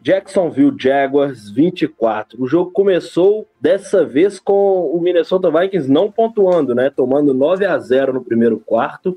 Jacksonville 0.02 0.74
Jaguars 0.76 1.48
24. 1.48 2.42
O 2.42 2.48
jogo 2.48 2.72
começou 2.72 3.46
dessa 3.60 4.04
vez 4.04 4.40
com 4.40 4.90
o 4.92 5.00
Minnesota 5.00 5.48
Vikings 5.48 5.88
não 5.88 6.10
pontuando, 6.10 6.74
né? 6.74 6.90
Tomando 6.90 7.32
9 7.32 7.64
a 7.64 7.78
0 7.78 8.12
no 8.12 8.24
primeiro 8.24 8.58
quarto. 8.58 9.16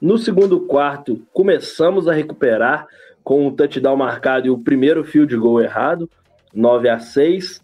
No 0.00 0.16
segundo 0.16 0.60
quarto, 0.60 1.20
começamos 1.34 2.08
a 2.08 2.14
recuperar 2.14 2.86
com 3.22 3.46
o 3.46 3.52
touchdown 3.52 3.94
marcado 3.94 4.46
e 4.46 4.50
o 4.50 4.56
primeiro 4.56 5.04
field 5.04 5.36
goal 5.36 5.60
errado, 5.60 6.08
9 6.54 6.88
a 6.88 6.98
6. 6.98 7.60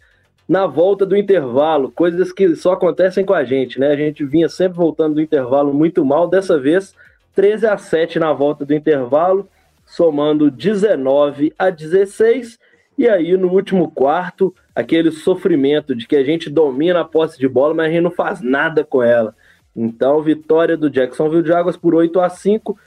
Na 0.46 0.66
volta 0.66 1.06
do 1.06 1.16
intervalo, 1.16 1.90
coisas 1.90 2.32
que 2.32 2.54
só 2.54 2.72
acontecem 2.72 3.24
com 3.24 3.32
a 3.32 3.44
gente, 3.44 3.80
né? 3.80 3.92
A 3.92 3.96
gente 3.96 4.26
vinha 4.26 4.48
sempre 4.48 4.76
voltando 4.76 5.14
do 5.14 5.22
intervalo 5.22 5.72
muito 5.72 6.04
mal, 6.04 6.28
dessa 6.28 6.60
vez 6.60 6.94
13 7.34 7.66
a 7.66 7.78
7 7.78 8.18
na 8.18 8.32
volta 8.34 8.66
do 8.66 8.74
intervalo 8.74 9.48
somando 9.88 10.50
19 10.50 11.52
a 11.58 11.70
16. 11.70 12.58
E 12.96 13.08
aí, 13.08 13.36
no 13.36 13.48
último 13.48 13.90
quarto, 13.90 14.54
aquele 14.74 15.10
sofrimento 15.10 15.94
de 15.94 16.06
que 16.06 16.16
a 16.16 16.24
gente 16.24 16.50
domina 16.50 17.00
a 17.00 17.04
posse 17.04 17.38
de 17.38 17.48
bola, 17.48 17.74
mas 17.74 17.86
a 17.86 17.90
gente 17.90 18.02
não 18.02 18.10
faz 18.10 18.40
nada 18.40 18.84
com 18.84 19.02
ela. 19.02 19.34
Então, 19.74 20.22
vitória 20.22 20.76
do 20.76 20.90
Jacksonville 20.90 21.46
Jaguars 21.46 21.76
por 21.76 21.94
8 21.94 22.20
a 22.20 22.28
5 22.28 22.78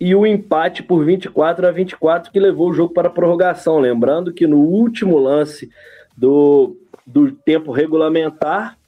e 0.00 0.14
o 0.14 0.26
empate 0.26 0.82
por 0.82 1.04
24 1.04 1.66
a 1.66 1.70
24 1.70 2.32
que 2.32 2.40
levou 2.40 2.70
o 2.70 2.74
jogo 2.74 2.94
para 2.94 3.08
a 3.08 3.12
prorrogação. 3.12 3.78
Lembrando 3.78 4.32
que 4.32 4.46
no 4.46 4.58
último 4.58 5.18
lance 5.18 5.70
do, 6.16 6.76
do 7.06 7.32
tempo 7.32 7.70
regulamentar, 7.70 8.78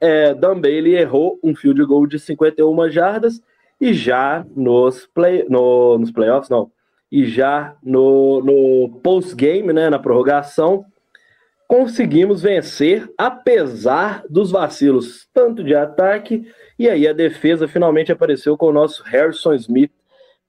é, 0.00 0.32
Dan 0.34 0.58
Bailey 0.60 0.96
errou 0.96 1.38
um 1.42 1.54
field 1.54 1.84
goal 1.84 2.06
de 2.06 2.18
51 2.18 2.90
jardas 2.90 3.42
e 3.80 3.92
já 3.92 4.44
nos, 4.56 5.06
play, 5.06 5.44
no, 5.48 5.98
nos 5.98 6.10
playoffs, 6.10 6.48
não, 6.48 6.70
e 7.10 7.26
já 7.26 7.74
no, 7.82 8.40
no 8.42 9.00
post-game, 9.02 9.72
né, 9.72 9.90
na 9.90 9.98
prorrogação, 9.98 10.84
conseguimos 11.66 12.42
vencer, 12.42 13.08
apesar 13.16 14.24
dos 14.28 14.50
vacilos 14.50 15.28
tanto 15.32 15.62
de 15.62 15.74
ataque, 15.74 16.50
e 16.78 16.88
aí 16.88 17.06
a 17.06 17.12
defesa 17.12 17.68
finalmente 17.68 18.10
apareceu 18.10 18.56
com 18.56 18.66
o 18.66 18.72
nosso 18.72 19.02
Harrison 19.04 19.54
Smith 19.54 19.92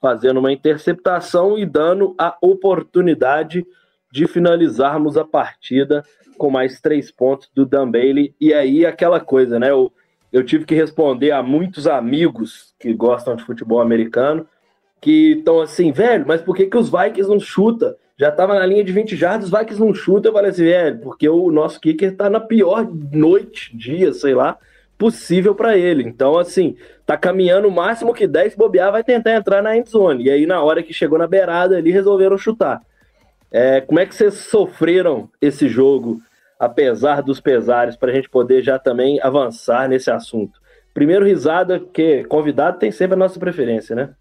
fazendo 0.01 0.39
uma 0.39 0.51
interceptação 0.51 1.59
e 1.59 1.65
dando 1.65 2.15
a 2.17 2.35
oportunidade 2.41 3.65
de 4.11 4.27
finalizarmos 4.27 5.15
a 5.15 5.23
partida 5.23 6.03
com 6.37 6.49
mais 6.49 6.81
três 6.81 7.11
pontos 7.11 7.49
do 7.53 7.65
Dan 7.67 7.89
Bailey. 7.89 8.33
E 8.41 8.51
aí 8.51 8.83
aquela 8.83 9.19
coisa, 9.19 9.59
né? 9.59 9.69
Eu, 9.69 9.93
eu 10.33 10.43
tive 10.43 10.65
que 10.65 10.73
responder 10.73 11.31
a 11.31 11.43
muitos 11.43 11.85
amigos 11.85 12.73
que 12.79 12.93
gostam 12.93 13.35
de 13.35 13.43
futebol 13.43 13.79
americano 13.79 14.47
que 15.01 15.34
estão 15.39 15.60
assim, 15.60 15.91
velho, 15.91 16.25
mas 16.27 16.41
por 16.41 16.55
que, 16.55 16.67
que 16.67 16.77
os 16.77 16.89
Vikings 16.89 17.27
não 17.27 17.39
chuta? 17.39 17.98
Já 18.17 18.31
tava 18.31 18.53
na 18.53 18.65
linha 18.67 18.84
de 18.84 18.91
20 18.91 19.15
jardas, 19.15 19.51
os 19.51 19.60
Vikings 19.60 19.81
não 19.84 19.96
chuta. 19.96 20.29
Eu 20.29 20.34
falei 20.34 20.51
assim, 20.51 20.65
velho, 20.65 21.00
porque 21.00 21.27
o 21.27 21.50
nosso 21.51 21.81
kicker 21.81 22.15
tá 22.15 22.29
na 22.29 22.39
pior 22.39 22.88
noite, 23.12 23.75
dia, 23.75 24.13
sei 24.13 24.36
lá, 24.36 24.60
possível 25.00 25.55
para 25.55 25.75
ele. 25.75 26.03
Então, 26.03 26.38
assim, 26.38 26.77
tá 27.03 27.17
caminhando 27.17 27.67
o 27.67 27.72
máximo 27.72 28.13
que 28.13 28.27
10 28.27 28.55
bobear, 28.55 28.91
vai 28.91 29.03
tentar 29.03 29.34
entrar 29.34 29.63
na 29.63 29.75
endzone. 29.75 30.25
E 30.25 30.29
aí, 30.29 30.46
na 30.46 30.62
hora 30.62 30.84
que 30.84 30.93
chegou 30.93 31.17
na 31.17 31.25
beirada 31.25 31.77
ali, 31.77 31.89
resolveram 31.89 32.38
chutar. 32.38 32.84
É, 33.51 33.81
como 33.81 34.00
é 34.00 34.05
que 34.05 34.13
vocês 34.13 34.36
sofreram 34.36 35.27
esse 35.41 35.67
jogo, 35.67 36.22
apesar 36.60 37.24
dos 37.24 37.41
pesares, 37.41 37.96
para 37.96 38.12
a 38.12 38.13
gente 38.13 38.29
poder 38.29 38.62
já 38.62 38.77
também 38.77 39.20
avançar 39.20 39.89
nesse 39.89 40.12
assunto? 40.12 40.62
Primeiro, 40.93 41.25
risada, 41.25 41.79
porque 41.79 42.24
convidado 42.25 42.77
tem 42.77 42.91
sempre 42.91 43.15
a 43.15 43.17
nossa 43.17 43.39
preferência, 43.39 43.96
né? 43.96 44.12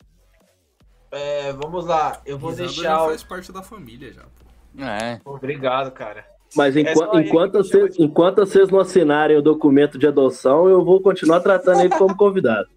É, 1.12 1.52
vamos 1.52 1.86
lá, 1.86 2.20
eu 2.24 2.38
vou 2.38 2.50
Risada 2.50 2.68
deixar. 2.68 2.82
Já 2.82 2.98
faz 2.98 3.22
parte 3.22 3.52
da 3.52 3.62
família 3.62 4.12
já, 4.12 4.22
pô. 4.22 4.84
É. 4.84 5.20
Obrigado, 5.24 5.90
cara. 5.90 6.24
Mas 6.56 6.76
enquanto, 6.76 7.18
enquanto, 7.18 7.52
vocês, 7.54 7.94
de... 7.94 8.02
enquanto 8.02 8.38
vocês 8.38 8.68
não 8.70 8.80
assinarem 8.80 9.36
o 9.36 9.42
documento 9.42 9.98
de 9.98 10.06
adoção, 10.06 10.68
eu 10.68 10.84
vou 10.84 11.00
continuar 11.00 11.40
tratando 11.40 11.80
ele 11.80 11.90
como 11.90 12.16
convidado. 12.16 12.68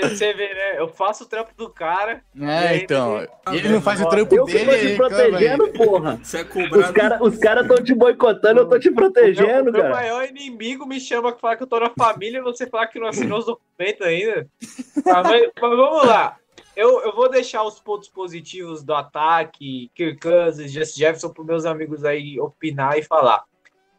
Você 0.00 0.32
vê, 0.32 0.54
né? 0.54 0.78
Eu 0.78 0.88
faço 0.88 1.24
o 1.24 1.26
trampo 1.26 1.50
do 1.54 1.68
cara. 1.68 2.22
É, 2.40 2.76
então. 2.76 3.18
Ele, 3.48 3.58
ele 3.58 3.68
não 3.68 3.82
faz 3.82 4.00
o 4.00 4.08
trampo 4.08 4.34
eu 4.34 4.44
dele. 4.44 4.60
Eu 4.60 4.66
tô 4.66 4.86
te 4.86 4.96
protegendo, 4.96 5.68
porra. 5.72 6.20
Você 6.22 6.38
é 6.38 6.44
cobrado. 6.44 6.78
Os 6.78 6.90
caras 6.90 7.20
os 7.20 7.38
cara 7.38 7.60
estão 7.60 7.84
te 7.84 7.94
boicotando, 7.94 8.60
eu 8.60 8.68
tô 8.68 8.78
te 8.78 8.90
protegendo, 8.90 9.68
o 9.68 9.72
meu, 9.72 9.82
cara. 9.82 9.84
O 9.84 9.88
meu 9.88 9.90
maior 9.90 10.24
inimigo 10.24 10.86
me 10.86 10.98
chama 10.98 11.32
que 11.32 11.40
fala 11.40 11.56
que 11.56 11.64
eu 11.64 11.66
tô 11.66 11.78
na 11.78 11.90
família 11.90 12.38
e 12.38 12.42
você 12.42 12.66
fala 12.66 12.86
que 12.86 12.98
não 12.98 13.08
assinou 13.08 13.38
os 13.40 13.44
documentos 13.44 14.06
ainda. 14.06 14.46
mas, 15.04 15.50
mas 15.60 15.76
vamos 15.76 16.06
lá. 16.06 16.38
Eu, 16.74 17.02
eu 17.02 17.14
vou 17.14 17.28
deixar 17.28 17.62
os 17.64 17.78
pontos 17.78 18.08
positivos 18.08 18.82
do 18.82 18.94
ataque, 18.94 19.90
Kirk 19.94 20.20
Cousins, 20.20 20.72
Jesse 20.72 20.98
Jefferson, 20.98 21.28
para 21.28 21.44
meus 21.44 21.66
amigos 21.66 22.04
aí 22.04 22.40
opinar 22.40 22.98
e 22.98 23.02
falar. 23.02 23.44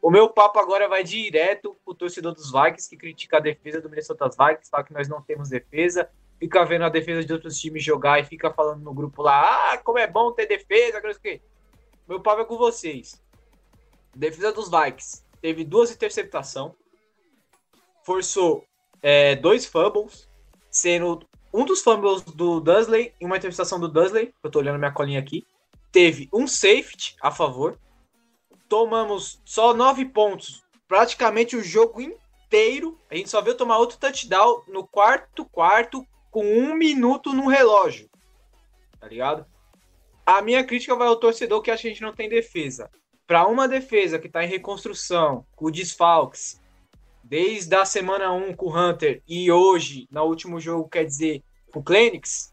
O 0.02 0.10
meu 0.10 0.28
papo 0.28 0.60
agora 0.60 0.90
vai 0.90 1.04
direto 1.04 1.78
pro 1.86 1.94
torcedor 1.94 2.34
dos 2.34 2.52
Vikings, 2.52 2.90
que 2.90 2.98
critica 2.98 3.38
a 3.38 3.40
defesa 3.40 3.80
do 3.80 3.90
Minnesota 3.90 4.28
Vikings, 4.28 4.70
fala 4.70 4.84
que 4.84 4.94
nós 4.94 5.08
não 5.08 5.22
temos 5.22 5.50
defesa, 5.50 6.10
fica 6.40 6.66
vendo 6.66 6.84
a 6.84 6.90
defesa 6.90 7.24
de 7.24 7.32
outros 7.32 7.58
times 7.60 7.84
jogar 7.84 8.20
e 8.20 8.26
fica 8.26 8.52
falando 8.52 8.82
no 8.82 8.94
grupo 8.94 9.22
lá, 9.22 9.72
ah, 9.72 9.78
como 9.78 10.00
é 10.00 10.08
bom 10.08 10.32
ter 10.32 10.48
defesa, 10.48 11.00
que 11.00 11.20
que. 11.20 11.42
Meu 12.08 12.20
papo 12.20 12.42
é 12.42 12.46
com 12.46 12.58
vocês. 12.58 13.24
Defesa 14.16 14.52
dos 14.52 14.70
Vikings 14.70 15.24
teve 15.40 15.64
duas 15.64 15.92
interceptações, 15.92 16.74
forçou 18.04 18.66
é, 19.02 19.36
dois 19.36 19.66
fumbles, 19.66 20.28
sendo 20.70 21.26
um 21.54 21.64
dos 21.64 21.82
fumbles 21.84 22.24
do 22.24 22.60
Dudley 22.60 23.14
e 23.22 23.26
uma 23.26 23.38
interceptação 23.38 23.80
do 23.80 23.88
Dudley, 23.88 24.34
eu 24.44 24.50
tô 24.50 24.60
olhando 24.60 24.80
minha 24.80 24.92
colinha 24.92 25.20
aqui, 25.20 25.46
teve 25.92 26.28
um 26.34 26.48
safety 26.48 27.16
a 27.22 27.30
favor. 27.30 27.78
Tomamos 28.68 29.40
só 29.46 29.74
nove 29.74 30.04
pontos, 30.06 30.64
praticamente 30.88 31.56
o 31.56 31.64
jogo 31.64 32.02
inteiro. 32.02 32.98
A 33.10 33.16
gente 33.16 33.30
só 33.30 33.40
viu 33.40 33.56
tomar 33.56 33.78
outro 33.78 34.00
touchdown 34.00 34.64
no 34.68 34.88
quarto 34.88 35.46
quarto 35.46 36.04
com 36.32 36.44
um 36.44 36.74
minuto 36.74 37.32
no 37.32 37.48
relógio. 37.48 38.10
Tá 39.00 39.08
ligado? 39.08 39.46
A 40.26 40.42
minha 40.42 40.64
crítica 40.64 40.96
vai 40.96 41.08
ao 41.08 41.18
torcedor 41.18 41.62
que 41.62 41.70
acha 41.70 41.84
que 41.84 41.90
a 41.90 41.92
gente 41.92 42.02
não 42.02 42.14
tem 42.14 42.28
defesa. 42.28 42.90
Para 43.28 43.46
uma 43.46 43.68
defesa 43.68 44.18
que 44.18 44.28
tá 44.28 44.44
em 44.44 44.48
reconstrução, 44.48 45.46
com 45.56 45.70
desfalques, 45.70 46.60
desde 47.24 47.76
a 47.76 47.86
semana 47.86 48.32
1 48.32 48.54
com 48.56 48.68
o 48.68 48.78
Hunter 48.78 49.22
e 49.28 49.52
hoje, 49.52 50.08
no 50.12 50.24
último 50.24 50.60
jogo, 50.60 50.90
quer 50.90 51.06
dizer, 51.06 51.42
com 51.72 51.80
o 51.80 51.84
Clenix, 51.84 52.52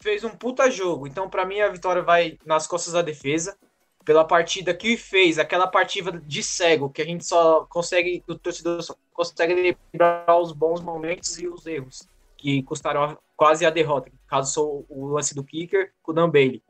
fez 0.00 0.24
um 0.24 0.30
puta 0.30 0.70
jogo. 0.70 1.06
Então, 1.06 1.28
para 1.28 1.44
mim, 1.44 1.60
a 1.60 1.68
vitória 1.68 2.02
vai 2.02 2.38
nas 2.44 2.66
costas 2.66 2.94
da 2.94 3.02
defesa. 3.02 3.56
Pela 4.04 4.24
partida 4.24 4.72
que 4.72 4.96
fez, 4.96 5.38
aquela 5.38 5.66
partida 5.66 6.12
de 6.12 6.42
cego, 6.42 6.88
que 6.88 7.02
a 7.02 7.04
gente 7.04 7.24
só 7.26 7.66
consegue, 7.66 8.24
o 8.26 8.34
torcedor 8.34 8.82
só 8.82 8.96
consegue 9.12 9.76
lembrar 9.92 10.40
os 10.40 10.52
bons 10.52 10.80
momentos 10.80 11.38
e 11.38 11.46
os 11.46 11.66
erros, 11.66 12.08
que 12.36 12.62
custaram 12.62 13.18
quase 13.36 13.66
a 13.66 13.70
derrota. 13.70 14.10
Caso 14.26 14.54
sou 14.54 14.86
o 14.88 15.08
lance 15.08 15.34
do 15.34 15.44
kicker 15.44 15.92
com 16.02 16.12
o 16.12 16.14
Dan 16.14 16.30
Bailey. 16.30 16.62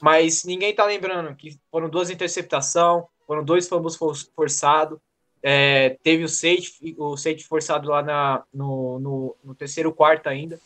Mas 0.00 0.44
ninguém 0.44 0.72
tá 0.72 0.84
lembrando 0.84 1.34
que 1.34 1.58
foram 1.70 1.88
duas 1.88 2.10
interceptações, 2.10 3.04
foram 3.26 3.44
dois 3.44 3.68
fumbles 3.68 3.98
forçados, 4.34 4.98
é, 5.42 5.96
teve 6.02 6.24
o 6.24 6.28
safety, 6.28 6.94
o 6.98 7.16
safety 7.16 7.44
forçado 7.44 7.88
lá 7.88 8.02
na, 8.02 8.44
no, 8.52 8.98
no, 8.98 9.36
no, 9.44 9.54
terceiro 9.54 9.92
quarto 9.92 10.28
ainda. 10.28 10.58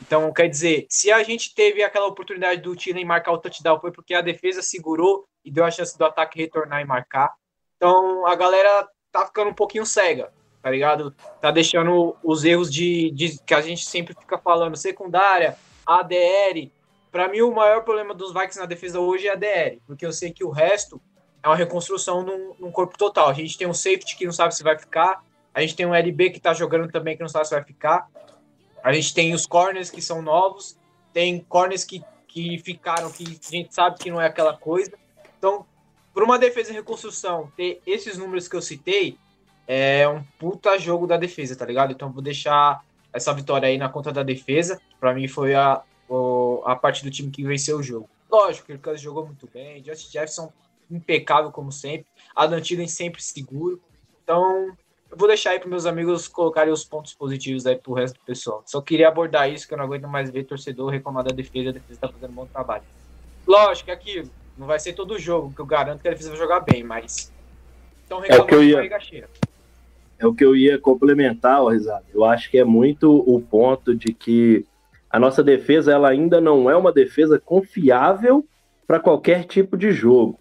Então, 0.00 0.32
quer 0.32 0.48
dizer, 0.48 0.86
se 0.88 1.10
a 1.12 1.22
gente 1.22 1.54
teve 1.54 1.82
aquela 1.82 2.06
oportunidade 2.06 2.60
do 2.62 2.74
Tillen 2.74 3.04
marcar 3.04 3.32
o 3.32 3.38
touchdown, 3.38 3.80
foi 3.80 3.92
porque 3.92 4.14
a 4.14 4.22
defesa 4.22 4.62
segurou 4.62 5.26
e 5.44 5.50
deu 5.50 5.64
a 5.64 5.70
chance 5.70 5.96
do 5.96 6.04
ataque 6.04 6.38
retornar 6.38 6.80
e 6.80 6.86
marcar. 6.86 7.32
Então, 7.76 8.26
a 8.26 8.34
galera 8.34 8.88
tá 9.12 9.26
ficando 9.26 9.50
um 9.50 9.54
pouquinho 9.54 9.84
cega, 9.84 10.32
tá 10.62 10.70
ligado? 10.70 11.14
Tá 11.40 11.50
deixando 11.50 12.16
os 12.22 12.44
erros 12.44 12.72
de, 12.72 13.10
de 13.10 13.38
que 13.44 13.54
a 13.54 13.60
gente 13.60 13.84
sempre 13.84 14.14
fica 14.14 14.38
falando, 14.38 14.76
secundária, 14.76 15.56
ADR. 15.84 16.70
Para 17.10 17.28
mim, 17.28 17.40
o 17.40 17.52
maior 17.52 17.82
problema 17.82 18.14
dos 18.14 18.32
Vikings 18.32 18.58
na 18.58 18.66
defesa 18.66 19.00
hoje 19.00 19.26
é 19.26 19.30
a 19.30 19.34
ADR, 19.34 19.80
porque 19.86 20.06
eu 20.06 20.12
sei 20.12 20.32
que 20.32 20.44
o 20.44 20.50
resto 20.50 21.00
é 21.42 21.48
uma 21.48 21.56
reconstrução 21.56 22.22
num, 22.22 22.54
num, 22.58 22.70
corpo 22.70 22.96
total. 22.96 23.28
A 23.28 23.32
gente 23.32 23.56
tem 23.56 23.66
um 23.66 23.74
safety 23.74 24.16
que 24.16 24.24
não 24.24 24.32
sabe 24.32 24.54
se 24.54 24.62
vai 24.62 24.78
ficar, 24.78 25.22
a 25.54 25.60
gente 25.60 25.74
tem 25.74 25.86
um 25.86 25.94
LB 25.94 26.30
que 26.30 26.40
tá 26.40 26.52
jogando 26.52 26.90
também 26.90 27.16
que 27.16 27.22
não 27.22 27.28
sabe 27.28 27.46
se 27.46 27.54
vai 27.54 27.64
ficar. 27.64 28.08
A 28.82 28.92
gente 28.92 29.12
tem 29.12 29.34
os 29.34 29.46
corners 29.46 29.90
que 29.90 30.00
são 30.00 30.22
novos, 30.22 30.78
tem 31.12 31.40
corners 31.40 31.84
que, 31.84 32.02
que 32.28 32.58
ficaram, 32.58 33.10
que 33.10 33.24
a 33.24 33.50
gente 33.50 33.74
sabe 33.74 33.98
que 33.98 34.10
não 34.10 34.20
é 34.20 34.26
aquela 34.26 34.56
coisa. 34.56 34.92
Então, 35.38 35.66
por 36.12 36.22
uma 36.22 36.38
defesa 36.38 36.70
em 36.70 36.74
reconstrução, 36.74 37.52
ter 37.56 37.80
esses 37.86 38.16
números 38.16 38.48
que 38.48 38.56
eu 38.56 38.62
citei, 38.62 39.18
é 39.66 40.08
um 40.08 40.22
puta 40.38 40.78
jogo 40.78 41.06
da 41.06 41.16
defesa, 41.16 41.56
tá 41.56 41.64
ligado? 41.64 41.92
Então, 41.92 42.10
vou 42.10 42.22
deixar 42.22 42.82
essa 43.12 43.32
vitória 43.32 43.68
aí 43.68 43.76
na 43.76 43.88
conta 43.88 44.12
da 44.12 44.22
defesa. 44.22 44.80
Para 44.98 45.14
mim, 45.14 45.28
foi 45.28 45.54
a, 45.54 45.82
a 46.64 46.76
parte 46.76 47.04
do 47.04 47.10
time 47.10 47.30
que 47.30 47.42
venceu 47.42 47.78
o 47.78 47.82
jogo. 47.82 48.08
Lógico 48.30 48.72
o 48.72 48.78
Kansas 48.78 49.00
jogou 49.00 49.26
muito 49.26 49.48
bem, 49.52 49.82
Justin 49.84 50.10
Jefferson 50.10 50.52
impecável 50.90 51.50
como 51.50 51.70
sempre, 51.70 52.06
Adam 52.34 52.60
Thielen 52.60 52.88
sempre 52.88 53.22
seguro. 53.22 53.80
Então, 54.22 54.76
eu 55.10 55.16
vou 55.16 55.28
deixar 55.28 55.50
aí 55.50 55.58
para 55.58 55.68
meus 55.68 55.86
amigos 55.86 56.28
colocarem 56.28 56.72
os 56.72 56.84
pontos 56.84 57.14
positivos 57.14 57.66
aí 57.66 57.76
pro 57.76 57.92
resto 57.92 58.14
do 58.14 58.24
pessoal. 58.24 58.62
Só 58.66 58.80
queria 58.80 59.08
abordar 59.08 59.50
isso, 59.50 59.66
que 59.66 59.74
eu 59.74 59.78
não 59.78 59.84
aguento 59.84 60.06
mais 60.06 60.30
ver 60.30 60.44
torcedor 60.44 60.90
reclamar 60.90 61.24
da 61.24 61.34
defesa, 61.34 61.70
a 61.70 61.72
defesa 61.72 62.00
tá 62.00 62.08
fazendo 62.08 62.30
um 62.30 62.34
bom 62.34 62.46
trabalho. 62.46 62.84
Lógico 63.46 63.86
que 63.86 63.92
aqui, 63.92 64.30
Não 64.56 64.66
vai 64.66 64.78
ser 64.78 64.92
todo 64.92 65.18
jogo, 65.18 65.52
que 65.54 65.60
eu 65.60 65.66
garanto 65.66 66.02
que 66.02 66.08
a 66.08 66.10
defesa 66.10 66.30
vai 66.30 66.38
jogar 66.38 66.60
bem, 66.60 66.84
mas. 66.84 67.32
Então 68.04 68.22
É 68.24 68.38
o 68.38 68.44
que 68.44 68.54
eu 68.54 68.62
ia-. 68.62 68.80
É 70.18 70.26
o 70.26 70.34
que 70.34 70.44
eu 70.44 70.54
ia 70.54 70.78
complementar, 70.78 71.62
ó, 71.62 71.68
Risado. 71.68 72.04
Eu 72.12 72.24
acho 72.24 72.50
que 72.50 72.58
é 72.58 72.64
muito 72.64 73.10
o 73.26 73.40
ponto 73.40 73.94
de 73.94 74.12
que 74.12 74.66
a 75.08 75.18
nossa 75.18 75.42
defesa 75.42 75.92
ela 75.92 76.10
ainda 76.10 76.40
não 76.40 76.70
é 76.70 76.76
uma 76.76 76.92
defesa 76.92 77.40
confiável 77.40 78.46
para 78.86 79.00
qualquer 79.00 79.44
tipo 79.44 79.78
de 79.78 79.90
jogo. 79.92 80.38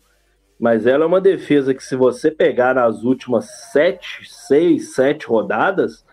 Mas 0.59 0.85
ela 0.85 1.05
é 1.05 1.07
uma 1.07 1.21
defesa 1.21 1.73
que, 1.73 1.81
se 1.83 1.95
você 1.95 2.29
pegar 2.29 2.75
nas 2.75 3.03
últimas 3.03 3.49
sete, 3.71 4.29
seis, 4.29 4.93
sete 4.93 5.25
rodadas, 5.25 6.03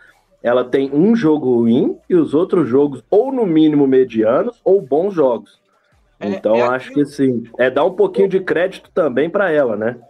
ela 0.42 0.64
tem 0.64 0.90
um 0.92 1.16
jogo 1.16 1.56
ruim 1.56 1.98
e 2.08 2.14
os 2.14 2.32
outros 2.32 2.68
jogos, 2.68 3.02
ou 3.10 3.32
no 3.32 3.44
mínimo 3.44 3.86
medianos, 3.88 4.60
ou 4.64 4.80
bons 4.80 5.12
jogos. 5.12 5.60
É- 6.20 6.28
Então, 6.28 6.56
é 6.56 6.62
acho 6.62 6.92
que 6.92 7.00
aquilo- 7.00 7.06
sim. 7.06 7.42
É 7.58 7.68
dar 7.68 7.84
um 7.84 7.94
pouquinho 7.94 8.28
de 8.28 8.38
crédito 8.38 8.88
também 8.92 9.28
para 9.28 9.50
ela, 9.50 9.76
né? 9.76 10.00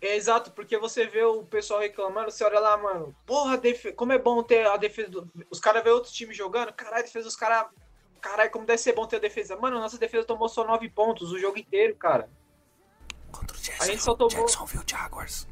É 0.00 0.16
exato, 0.16 0.50
porque 0.52 0.76
você 0.78 1.06
vê 1.06 1.22
o 1.22 1.42
pessoal 1.44 1.80
reclamando, 1.80 2.30
você 2.30 2.44
olha 2.44 2.60
lá, 2.60 2.76
mano, 2.76 3.14
porra, 3.26 3.56
defe- 3.56 3.92
como 3.92 4.12
é 4.12 4.18
bom 4.18 4.42
ter 4.42 4.66
a 4.66 4.76
defesa. 4.76 5.10
Do... 5.10 5.30
Os 5.50 5.60
caras 5.60 5.82
vê 5.82 5.90
outros 5.90 6.12
times 6.12 6.36
jogando, 6.36 6.72
caralho, 6.72 7.00
a 7.00 7.06
defesa 7.06 7.24
dos 7.26 7.36
caras. 7.36 7.66
Caralho, 8.20 8.50
como 8.50 8.64
deve 8.66 8.78
ser 8.78 8.94
bom 8.94 9.06
ter 9.06 9.16
a 9.16 9.20
defesa. 9.20 9.56
Mano, 9.56 9.78
nossa 9.78 9.98
defesa 9.98 10.26
tomou 10.26 10.48
só 10.48 10.64
nove 10.66 10.88
pontos 10.88 11.30
o 11.32 11.38
jogo 11.38 11.58
inteiro, 11.58 11.94
cara. 11.96 12.28
Contra 13.38 13.56
o 13.56 13.60
A 13.82 13.86
gente 13.86 14.02
só 14.02 14.14
tomou- 14.14 14.30
Jacksonville 14.30 14.84
Jaguars. 14.86 15.48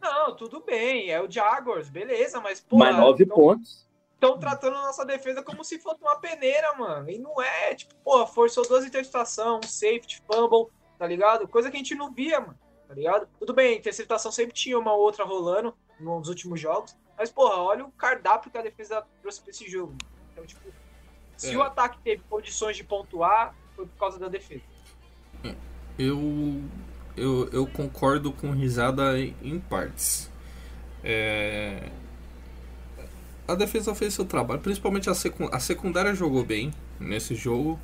Não, 0.00 0.34
tudo 0.34 0.60
bem, 0.60 1.10
é 1.10 1.20
o 1.22 1.30
Jaguars, 1.30 1.88
beleza, 1.88 2.40
mas 2.40 2.60
porra. 2.60 2.84
Mais 2.86 2.96
nove 2.96 3.24
então- 3.24 3.36
pontos. 3.36 3.88
estão 4.14 4.38
tratando 4.38 4.76
a 4.76 4.82
nossa 4.82 5.04
defesa 5.04 5.42
como 5.42 5.64
se 5.64 5.78
fosse 5.78 6.00
uma 6.02 6.16
peneira, 6.18 6.74
mano. 6.74 7.08
E 7.08 7.18
não 7.18 7.40
é, 7.40 7.74
tipo, 7.74 7.94
porra, 8.04 8.26
forçou 8.26 8.66
duas 8.68 8.84
interceptações, 8.84 9.64
um 9.64 9.68
safety, 9.68 10.22
fumble, 10.30 10.66
tá 10.98 11.06
ligado? 11.06 11.48
Coisa 11.48 11.70
que 11.70 11.76
a 11.76 11.78
gente 11.78 11.94
não 11.94 12.12
via, 12.12 12.38
mano, 12.40 12.58
tá 12.86 12.94
ligado? 12.94 13.26
Tudo 13.38 13.54
bem, 13.54 13.78
interceptação 13.78 14.30
sempre 14.30 14.52
tinha 14.54 14.78
uma 14.78 14.92
outra 14.92 15.24
rolando 15.24 15.74
nos 15.98 16.28
últimos 16.28 16.60
jogos, 16.60 16.94
mas, 17.16 17.30
porra, 17.30 17.56
olha 17.56 17.84
o 17.84 17.92
cardápio 17.92 18.50
que 18.50 18.58
a 18.58 18.62
defesa 18.62 19.06
trouxe 19.22 19.40
pra 19.40 19.50
esse 19.50 19.68
jogo. 19.70 19.96
Então, 20.32 20.44
tipo, 20.44 20.70
se 21.36 21.54
É. 21.54 21.56
o 21.56 21.62
ataque 21.62 21.98
teve 22.02 22.22
condições 22.28 22.76
de 22.76 22.84
pontuar, 22.84 23.54
foi 23.74 23.86
por 23.86 23.96
causa 23.98 24.18
da 24.18 24.28
defesa. 24.28 24.64
Eu, 26.02 26.62
eu, 27.16 27.48
eu 27.52 27.66
concordo 27.66 28.32
com 28.32 28.52
risada 28.52 29.18
em, 29.18 29.34
partes. 29.60 30.30
É, 31.04 31.90
a 33.46 33.54
defesa 33.54 33.94
fez 33.94 34.14
seu 34.14 34.24
trabalho, 34.24 34.60
principalmente 34.60 35.10
a, 35.10 35.14
secu- 35.14 35.48
a 35.52 35.60
secundária 35.60 36.14
jogou 36.14 36.44
bem 36.44 36.72
nesse 36.98 37.34
jogo. 37.34 37.78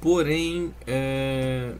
Porém, 0.00 0.74
é, 0.86 1.72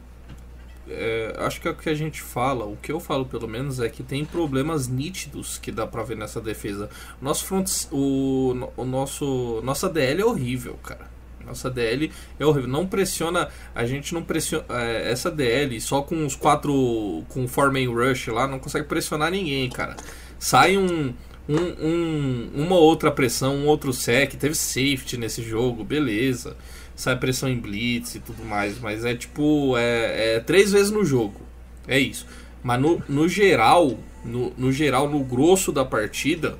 é, 0.87 1.35
acho 1.39 1.61
que 1.61 1.67
é 1.67 1.71
o 1.71 1.75
que 1.75 1.89
a 1.89 1.93
gente 1.95 2.21
fala, 2.21 2.65
o 2.65 2.75
que 2.77 2.91
eu 2.91 2.99
falo 2.99 3.25
pelo 3.25 3.47
menos, 3.47 3.79
é 3.79 3.89
que 3.89 4.01
tem 4.03 4.25
problemas 4.25 4.87
nítidos 4.87 5.57
que 5.57 5.71
dá 5.71 5.85
pra 5.85 6.03
ver 6.03 6.17
nessa 6.17 6.41
defesa. 6.41 6.89
Nosso 7.21 7.45
front, 7.45 7.69
o, 7.91 8.55
o 8.75 8.85
nosso, 8.85 9.61
nossa 9.63 9.87
DL 9.89 10.21
é 10.21 10.25
horrível, 10.25 10.75
cara. 10.83 11.18
Nossa 11.49 11.69
DL 11.69 12.09
é 12.39 12.45
horrível. 12.45 12.69
Não 12.69 12.87
pressiona. 12.87 13.49
A 13.75 13.85
gente 13.85 14.13
não 14.13 14.23
pressiona. 14.23 14.63
é, 14.69 15.11
essa 15.11 15.29
DL 15.29 15.79
só 15.81 16.01
com 16.01 16.25
os 16.25 16.35
quatro. 16.35 17.23
Com 17.29 17.43
o 17.43 17.47
four-man 17.47 17.89
rush 17.91 18.27
lá, 18.27 18.47
não 18.47 18.59
consegue 18.59 18.87
pressionar 18.87 19.29
ninguém, 19.31 19.69
cara. 19.69 19.97
Sai 20.39 20.77
um. 20.77 21.13
um- 21.49 21.75
um- 21.81 22.51
uma 22.55 22.75
outra 22.77 23.11
pressão, 23.11 23.55
um 23.55 23.65
outro 23.67 23.91
sec. 23.91 24.33
Teve 24.35 24.55
safety 24.55 25.17
nesse 25.17 25.41
jogo, 25.43 25.83
beleza. 25.83 26.55
Sai 26.95 27.15
pressão 27.17 27.49
em 27.49 27.57
blitz 27.59 28.15
e 28.15 28.19
tudo 28.19 28.45
mais. 28.45 28.79
Mas 28.79 29.03
é 29.03 29.15
tipo. 29.15 29.75
É, 29.77 30.35
é 30.35 30.39
três 30.39 30.71
vezes 30.71 30.91
no 30.91 31.03
jogo. 31.03 31.41
É 31.87 31.97
isso. 31.99 32.25
Mas 32.61 32.79
no, 32.79 33.01
no 33.09 33.27
geral, 33.27 33.97
no, 34.23 34.53
no 34.57 34.71
geral, 34.71 35.09
no 35.09 35.23
grosso 35.23 35.71
da 35.71 35.83
partida, 35.85 36.57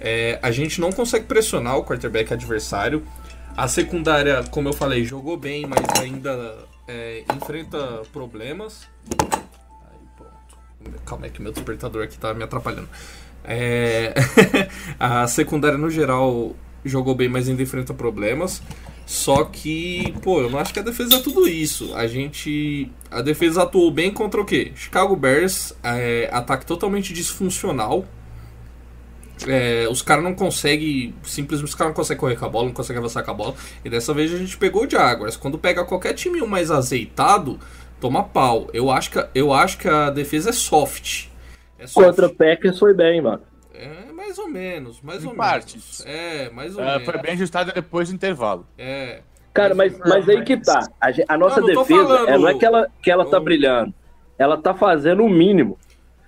é, 0.00 0.38
a 0.42 0.50
gente 0.50 0.80
não 0.80 0.90
consegue 0.90 1.26
pressionar 1.26 1.76
o 1.76 1.84
quarterback 1.84 2.32
adversário. 2.32 3.02
A 3.56 3.68
secundária, 3.68 4.42
como 4.50 4.68
eu 4.68 4.72
falei, 4.72 5.04
jogou 5.04 5.36
bem, 5.36 5.66
mas 5.66 6.00
ainda 6.00 6.56
é, 6.88 7.24
enfrenta 7.36 8.02
problemas. 8.12 8.88
Aí, 9.20 9.98
pronto. 10.16 11.00
Calma 11.04 11.26
aí 11.26 11.30
que 11.30 11.42
meu 11.42 11.52
despertador 11.52 12.04
aqui 12.04 12.18
tá 12.18 12.32
me 12.32 12.42
atrapalhando. 12.42 12.88
É, 13.44 14.14
a 14.98 15.26
secundária, 15.26 15.76
no 15.76 15.90
geral, 15.90 16.56
jogou 16.84 17.14
bem, 17.14 17.28
mas 17.28 17.48
ainda 17.48 17.62
enfrenta 17.62 17.92
problemas. 17.92 18.62
Só 19.04 19.44
que, 19.44 20.14
pô, 20.22 20.40
eu 20.40 20.48
não 20.48 20.58
acho 20.58 20.72
que 20.72 20.78
a 20.78 20.82
defesa 20.82 21.16
é 21.16 21.18
tudo 21.18 21.46
isso. 21.46 21.94
A 21.94 22.06
gente. 22.06 22.90
A 23.10 23.20
defesa 23.20 23.64
atuou 23.64 23.90
bem 23.90 24.10
contra 24.10 24.40
o 24.40 24.44
quê? 24.44 24.72
Chicago 24.74 25.14
Bears, 25.14 25.74
é, 25.82 26.30
ataque 26.32 26.64
totalmente 26.64 27.12
disfuncional. 27.12 28.06
É, 29.48 29.86
os 29.90 30.02
caras 30.02 30.22
não 30.24 30.34
conseguem. 30.34 31.14
Simplesmente 31.22 31.68
os 31.68 31.74
caras 31.74 31.90
não 31.90 31.96
conseguem 31.96 32.20
correr 32.20 32.36
com 32.36 32.44
a 32.44 32.48
bola, 32.48 32.66
não 32.66 32.72
conseguem 32.74 32.98
avançar 32.98 33.22
com 33.22 33.30
a 33.30 33.34
bola. 33.34 33.54
E 33.84 33.90
dessa 33.90 34.12
vez 34.14 34.32
a 34.32 34.36
gente 34.38 34.56
pegou 34.56 34.84
o 34.86 34.90
Jaguars. 34.90 35.36
Quando 35.36 35.58
pega 35.58 35.84
qualquer 35.84 36.14
time 36.14 36.40
mais 36.46 36.70
azeitado, 36.70 37.58
toma 38.00 38.22
pau. 38.24 38.68
Eu 38.72 38.90
acho 38.90 39.10
que, 39.10 39.26
eu 39.34 39.52
acho 39.52 39.78
que 39.78 39.88
a 39.88 40.10
defesa 40.10 40.50
é 40.50 40.52
soft. 40.52 41.26
É 41.78 41.86
soft. 41.86 42.06
Contra 42.06 42.28
Packers 42.28 42.78
foi 42.78 42.94
bem, 42.94 43.20
mano. 43.20 43.42
É 43.74 44.12
mais 44.12 44.38
ou 44.38 44.48
menos, 44.48 45.00
mais 45.02 45.24
Em 45.24 45.28
ou 45.28 45.34
partes. 45.34 46.04
menos. 46.04 46.06
É, 46.06 46.50
mais 46.50 46.76
ou 46.76 46.82
É, 46.82 46.92
menos. 46.92 47.04
foi 47.04 47.18
bem 47.20 47.32
ajustada 47.32 47.72
depois 47.72 48.08
do 48.08 48.14
intervalo. 48.14 48.66
É. 48.78 49.20
Cara, 49.52 49.74
mas, 49.74 49.98
mas 49.98 50.26
aí 50.28 50.42
que 50.44 50.56
tá. 50.56 50.88
A, 51.00 51.08
a 51.34 51.36
nossa 51.36 51.60
Não, 51.60 51.66
não 51.68 51.82
defesa, 51.82 52.04
falando- 52.06 52.28
é, 52.28 52.38
não 52.38 52.48
é 52.48 52.54
que 52.54 52.64
ela, 52.64 52.88
que 53.02 53.10
ela 53.10 53.24
tá 53.26 53.36
Eu- 53.38 53.42
brilhando. 53.42 53.92
Ela 54.38 54.56
tá 54.56 54.72
fazendo 54.72 55.22
o 55.24 55.28
mínimo. 55.28 55.78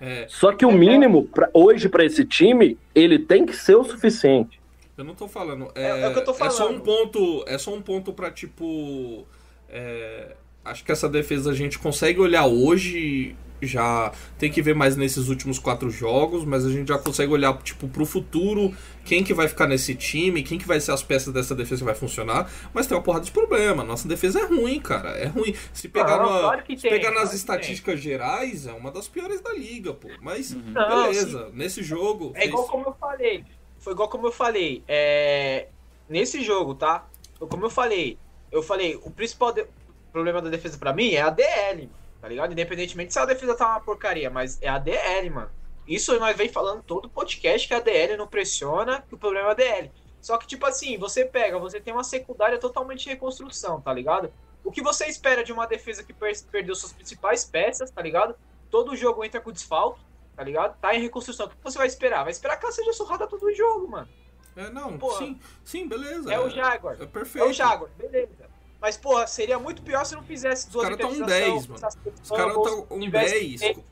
É, 0.01 0.25
Só 0.27 0.51
que 0.51 0.65
o 0.65 0.71
mínimo, 0.71 1.25
pra, 1.27 1.49
hoje, 1.53 1.87
pra 1.87 2.03
esse 2.03 2.25
time, 2.25 2.77
ele 2.93 3.17
tem 3.19 3.45
que 3.45 3.55
ser 3.55 3.75
o 3.75 3.83
suficiente. 3.83 4.59
eu 4.97 5.03
não 5.03 5.15
tô 5.15 5.27
falando. 5.27 5.69
É, 5.75 5.83
É- 5.83 6.01
é 6.01 6.07
o 6.09 6.13
que 6.13 6.19
eu 6.19 6.23
tô 6.25 6.31
é 6.31 6.35
só 6.35 6.45
um 6.45 6.79
falando. 6.79 6.81
ponto. 6.81 7.43
É 7.47 7.57
só 7.57 7.73
um 7.73 7.81
ponto 7.81 8.13
pra 8.13 8.29
tipo. 8.31 9.25
é, 9.69 10.35
acho 10.63 10.83
que 10.83 10.91
essa 10.91 11.07
defesa 11.09 11.51
a 11.51 11.53
gente 11.53 11.77
consegue 11.79 12.19
olhar 12.19 12.45
hoje. 12.45 13.35
Já 13.61 14.11
tem 14.37 14.51
que 14.51 14.61
ver 14.61 14.75
mais 14.75 14.95
nesses 14.97 15.29
últimos 15.29 15.57
quatro 15.59 15.89
jogos, 15.89 16.43
mas 16.45 16.65
a 16.65 16.69
gente 16.69 16.89
já 16.89 16.97
consegue 16.97 17.31
olhar 17.31 17.57
tipo 17.63 17.87
pro 17.87 18.05
futuro, 18.05 18.75
quem 19.03 19.23
que 19.23 19.33
vai 19.33 19.47
ficar 19.47 19.65
nesse 19.67 19.95
time, 19.95 20.43
quem 20.43 20.57
que 20.59 20.67
vai 20.67 20.79
ser 20.79 20.91
as 20.91 21.01
peças 21.01 21.33
dessa 21.33 21.55
defesa 21.55 21.79
que 21.81 21.85
vai 21.85 21.95
funcionar. 21.95 22.51
Mas 22.73 22.85
tem 22.87 22.95
uma 22.97 23.03
porrada 23.03 23.25
de 23.25 23.31
problema. 23.31 23.83
Nossa 23.83 24.07
defesa 24.07 24.39
é 24.39 24.45
ruim, 24.45 24.79
cara. 24.79 25.09
É 25.11 25.25
ruim. 25.27 25.55
Se 25.73 25.87
pegar, 25.87 26.17
Não, 26.17 26.33
na- 26.33 26.39
claro 26.41 26.63
que 26.63 26.75
se 26.75 26.81
tem, 26.83 26.91
pegar 26.91 27.09
claro 27.09 27.19
nas 27.21 27.29
que 27.29 27.35
estatísticas 27.37 27.99
gerais, 28.01 28.67
é 28.67 28.73
uma 28.73 28.91
das 28.91 29.07
piores 29.07 29.39
da 29.41 29.53
liga, 29.53 29.93
pô. 29.93 30.09
Mas 30.21 30.51
Não, 30.53 31.03
beleza, 31.07 31.49
nesse 31.53 31.81
jogo. 31.81 32.31
É 32.35 32.45
igual 32.45 32.63
fez- 32.63 32.71
como 32.71 32.87
eu 32.89 32.93
falei. 32.99 33.43
Foi 33.79 33.93
igual 33.93 34.09
como 34.09 34.27
eu 34.27 34.31
falei. 34.31 34.83
É... 34.87 35.67
Nesse 36.09 36.43
jogo, 36.43 36.75
tá? 36.75 37.07
Como 37.39 37.65
eu 37.65 37.69
falei, 37.69 38.17
eu 38.51 38.61
falei, 38.63 38.99
o 39.03 39.09
principal 39.11 39.51
de- 39.51 39.65
problema 40.13 40.41
da 40.41 40.49
defesa 40.49 40.77
pra 40.77 40.93
mim 40.93 41.11
é 41.13 41.21
a 41.21 41.29
DL, 41.29 41.81
mano, 41.83 42.04
tá 42.25 42.29
ligado? 42.29 42.51
Independentemente 42.53 43.13
se 43.13 43.19
a 43.19 43.25
defesa 43.25 43.53
tá 43.55 43.67
uma 43.69 43.79
porcaria, 43.79 44.31
mas 44.31 44.59
é 44.59 44.67
a 44.67 44.79
DL, 44.79 45.29
mano. 45.29 45.51
Isso 45.87 46.17
nós 46.19 46.35
vem 46.35 46.49
falando 46.49 46.81
todo 46.81 47.07
podcast 47.07 47.67
que 47.67 47.73
a 47.75 47.79
DL 47.79 48.17
não 48.17 48.25
pressiona, 48.25 49.03
que 49.07 49.13
o 49.13 49.17
problema 49.17 49.49
é 49.49 49.51
a 49.51 49.53
DL. 49.53 49.91
Só 50.19 50.35
que, 50.39 50.47
tipo 50.47 50.65
assim, 50.65 50.97
você 50.97 51.23
pega, 51.23 51.59
você 51.59 51.79
tem 51.79 51.93
uma 51.93 52.03
secundária 52.03 52.57
totalmente 52.57 53.05
em 53.05 53.09
reconstrução, 53.09 53.79
tá 53.79 53.93
ligado? 53.93 54.33
O 54.63 54.71
que 54.71 54.81
você 54.81 55.05
espera 55.05 55.43
de 55.43 55.53
uma 55.53 55.67
defesa 55.67 56.03
que 56.03 56.13
per- 56.13 56.43
perdeu 56.51 56.73
suas 56.73 56.91
principais 56.93 57.45
peças, 57.45 57.91
tá 57.91 58.01
ligado? 58.01 58.35
Todo 58.71 58.95
jogo 58.95 59.23
entra 59.23 59.39
com 59.39 59.51
desfalque, 59.51 59.99
tá 60.35 60.43
ligado? 60.43 60.75
Tá 60.81 60.95
em 60.95 61.01
reconstrução. 61.03 61.45
O 61.45 61.49
que 61.49 61.55
você 61.63 61.77
vai 61.77 61.85
esperar? 61.85 62.23
Vai 62.23 62.31
esperar 62.31 62.57
que 62.57 62.65
ela 62.65 62.73
seja 62.73 62.91
surrada 62.91 63.27
todo 63.27 63.53
jogo, 63.53 63.87
mano. 63.87 64.09
É, 64.55 64.71
não, 64.71 64.97
Porra. 64.97 65.19
sim, 65.19 65.39
sim, 65.63 65.87
beleza. 65.87 66.33
É 66.33 66.39
o 66.39 66.49
Jaguar. 66.49 66.97
É 66.99 67.03
É 67.03 67.05
perfeito. 67.05 67.47
o 67.47 67.53
Jaguar, 67.53 67.91
beleza. 67.95 68.49
Mas, 68.81 68.97
porra, 68.97 69.25
seria 69.25 69.57
muito 69.57 69.81
pior 69.81 70.05
se 70.05 70.15
não 70.15 70.23
fizesse 70.23 70.69
duas 70.69 70.83
caras 70.83 70.99
tão 70.99 71.09
um 71.09 71.13
interceptações, 71.15 71.65
10, 71.65 71.67
mano. 71.67 72.13
Os 72.23 72.29
caras 72.29 72.55
estão 72.57 72.87
um 72.91 72.99
tivesse 72.99 73.33
10. 73.33 73.59
feito- 73.61 73.83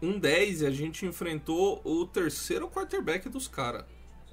Um 0.00 0.18
10 0.18 0.60
e 0.62 0.66
a 0.66 0.70
gente 0.70 1.04
enfrentou 1.06 1.80
o 1.84 2.06
terceiro 2.06 2.68
quarterback 2.68 3.28
dos 3.28 3.48
caras. 3.48 3.84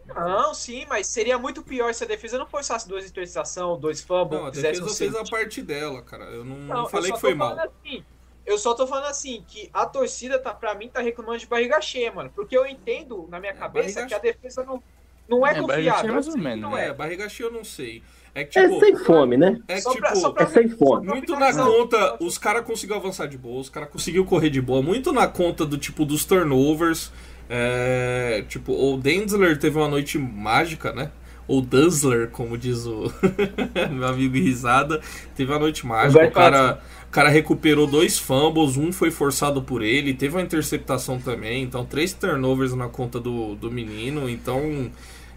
Não, 0.07 0.53
sim, 0.53 0.85
mas 0.87 1.07
seria 1.07 1.39
muito 1.39 1.63
pior 1.63 1.91
se 1.91 2.03
a 2.03 2.07
defesa 2.07 2.37
não 2.37 2.45
forçasse 2.45 2.87
duas 2.87 3.03
interceptações, 3.09 3.79
dois 3.81 4.01
fumbles, 4.01 4.39
Não, 4.39 4.47
a 4.47 4.51
defesa 4.51 4.85
um 4.85 4.89
fez 4.89 5.15
a 5.15 5.23
parte 5.23 5.63
dela, 5.63 6.03
cara. 6.03 6.25
Eu 6.25 6.45
não, 6.45 6.55
não 6.57 6.83
eu 6.83 6.89
falei 6.89 7.09
só 7.09 7.15
que 7.15 7.21
foi 7.21 7.33
mal. 7.33 7.57
Assim, 7.59 8.05
eu 8.45 8.59
só 8.59 8.75
tô 8.75 8.85
falando 8.85 9.05
assim, 9.05 9.43
que 9.47 9.67
a 9.73 9.87
torcida, 9.87 10.37
tá, 10.37 10.53
pra 10.53 10.75
mim, 10.75 10.87
tá 10.89 11.01
reclamando 11.01 11.39
de 11.39 11.47
barriga 11.47 11.81
cheia, 11.81 12.11
mano. 12.11 12.31
Porque 12.35 12.55
eu 12.55 12.67
entendo, 12.67 13.25
na 13.31 13.39
minha 13.39 13.53
cabeça, 13.55 14.01
barriga 14.01 14.05
que 14.07 14.13
a 14.13 14.19
defesa 14.19 14.63
não, 14.63 14.83
não 15.27 15.47
é, 15.47 15.49
É, 15.49 15.53
barriga 15.55 15.65
confiável. 15.73 16.01
cheia 16.01 16.13
mais 16.13 16.27
ou 16.27 16.33
Eu 16.33 16.37
menos, 16.37 16.61
não 16.61 16.77
É, 16.77 16.85
é. 16.89 16.93
barriga 16.93 17.27
cheia 17.27 17.47
eu 17.47 17.51
não 17.51 17.63
sei. 17.63 18.03
É 18.35 18.43
que, 18.43 18.59
É 18.59 18.67
tipo, 18.67 18.79
sem 18.81 18.95
fome, 18.97 19.37
né? 19.37 19.57
é 19.67 19.77
Só 19.79 19.91
tipo, 19.91 20.33
pra- 20.33 20.43
É 20.43 20.45
sem 20.47 20.67
fome. 20.69 21.07
muito 21.07 21.35
na 21.37 21.53
conta, 21.53 22.17
os 22.19 22.37
caras 22.37 22.65
conseguiram 22.65 22.99
avançar 22.99 23.27
de 23.27 23.37
boa, 23.37 23.61
os 23.61 23.69
caras 23.69 23.89
conseguiram 23.89 24.25
correr 24.25 24.49
de 24.49 24.61
boa, 24.61 24.81
muito 24.81 25.13
na 25.13 25.25
conta 25.25 25.65
do 25.65 25.77
tipo 25.77 26.03
dos 26.05 26.25
turnovers. 26.25 27.11
É, 27.49 28.43
tipo, 28.49 28.73
o 28.73 28.97
Denzler 28.97 29.57
teve 29.57 29.77
uma 29.77 29.87
noite 29.87 30.17
mágica, 30.19 30.91
né? 30.91 31.11
ou 31.47 31.61
Dazzler, 31.61 32.29
como 32.31 32.57
diz 32.57 32.87
o 32.87 33.03
meu 33.93 34.07
amigo 34.07 34.33
Risada. 34.33 34.99
Teve 35.35 35.53
a 35.53 35.59
noite 35.59 35.85
mágica, 35.85 36.25
o 36.25 36.31
cara, 36.31 36.81
o 37.07 37.11
cara 37.11 37.29
recuperou 37.29 37.85
dois 37.85 38.17
fumbles, 38.17 38.77
um 38.77 38.91
foi 38.91 39.11
forçado 39.11 39.61
por 39.61 39.83
ele, 39.83 40.15
teve 40.15 40.35
uma 40.35 40.41
interceptação 40.41 41.19
também, 41.19 41.61
então 41.61 41.85
três 41.85 42.13
turnovers 42.13 42.73
na 42.73 42.89
conta 42.89 43.19
do, 43.19 43.53
do 43.53 43.69
menino, 43.71 44.27
então 44.27 44.89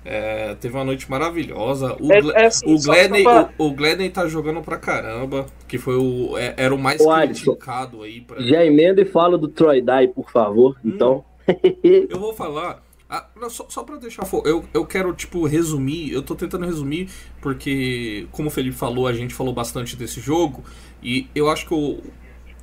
é, 0.05 0.55
teve 0.55 0.75
uma 0.77 0.85
noite 0.85 1.11
maravilhosa. 1.11 1.97
O, 2.01 2.13
É- 2.13 2.21
Gle- 2.21 2.33
é 2.37 2.47
assim, 2.47 2.73
o, 2.75 2.79
só 2.79 2.93
pra- 3.23 3.51
o, 3.59 3.67
o 3.67 3.73
Gladney 3.73 4.11
tá 4.11 4.27
jogando 4.27 4.61
pra 4.63 4.77
caramba, 4.77 5.47
que 5.67 5.79
foi 5.79 5.97
o, 5.97 6.37
é- 6.39 6.55
era 6.57 6.75
o 6.75 6.79
mais 6.79 7.01
Alisson, 7.07 7.53
criticado 7.53 8.03
aí. 8.03 8.21
Pra... 8.21 8.41
Já 8.43 8.65
emenda 8.65 9.01
e 9.03 9.05
fala 9.05 9.37
do 9.39 9.49
Troy 9.49 9.81
Dye, 9.83 10.09
por 10.09 10.31
favor. 10.31 10.77
Hum. 10.85 10.91
Então. 10.95 11.25
Eu 12.11 12.19
vou 12.19 12.35
falar. 12.35 12.83
ah, 13.09 13.27
não, 13.41 13.49
só, 13.51 13.67
só 13.69 13.83
pra 13.83 13.97
deixar. 13.97 14.25
fo- 14.27 14.43
Eu, 14.45 14.65
eu 14.75 14.85
quero, 14.85 15.13
tipo, 15.15 15.47
resumir. 15.47 16.13
Eu 16.13 16.23
tô 16.23 16.35
tentando 16.35 16.67
resumir, 16.67 17.09
porque, 17.41 18.27
como 18.33 18.49
o 18.49 18.51
Felipe 18.51 18.77
falou, 18.77 19.07
a 19.07 19.13
gente 19.13 19.33
falou 19.35 19.53
bastante 19.53 19.97
desse 19.97 20.21
jogo. 20.21 20.63
E 21.03 21.27
eu 21.35 21.49
acho 21.51 21.67
que 21.67 21.75
o. 21.75 21.99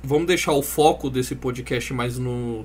Vamos 0.04 0.26
deixar 0.28 0.52
o 0.52 0.62
foco 0.62 1.10
desse 1.10 1.34
podcast 1.34 1.92
mais 1.92 2.16
no. 2.18 2.64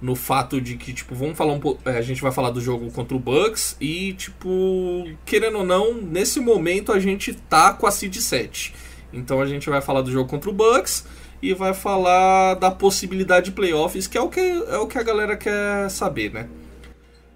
No 0.00 0.16
fato 0.16 0.60
de 0.60 0.76
que, 0.76 0.94
tipo, 0.94 1.14
vamos 1.14 1.36
falar 1.36 1.52
um 1.52 1.60
pouco. 1.60 1.86
A 1.86 2.00
gente 2.00 2.22
vai 2.22 2.32
falar 2.32 2.50
do 2.50 2.60
jogo 2.60 2.90
contra 2.90 3.14
o 3.14 3.20
Bucks. 3.20 3.76
E, 3.80 4.14
tipo, 4.14 5.06
querendo 5.26 5.58
ou 5.58 5.64
não, 5.64 5.94
nesse 5.94 6.40
momento 6.40 6.90
a 6.90 6.98
gente 6.98 7.34
tá 7.34 7.72
com 7.74 7.86
a 7.86 7.90
Seed 7.90 8.16
7. 8.16 8.74
Então 9.12 9.40
a 9.40 9.46
gente 9.46 9.68
vai 9.68 9.80
falar 9.80 10.00
do 10.02 10.10
jogo 10.10 10.28
contra 10.28 10.48
o 10.48 10.52
Bucks 10.52 11.04
e 11.42 11.52
vai 11.54 11.74
falar 11.74 12.54
da 12.54 12.70
possibilidade 12.70 13.46
de 13.46 13.52
playoffs, 13.52 14.06
que 14.06 14.16
é 14.16 14.20
o 14.20 14.28
que, 14.28 14.40
é 14.40 14.78
o 14.78 14.86
que 14.86 14.98
a 14.98 15.02
galera 15.02 15.36
quer 15.36 15.90
saber, 15.90 16.32
né? 16.32 16.48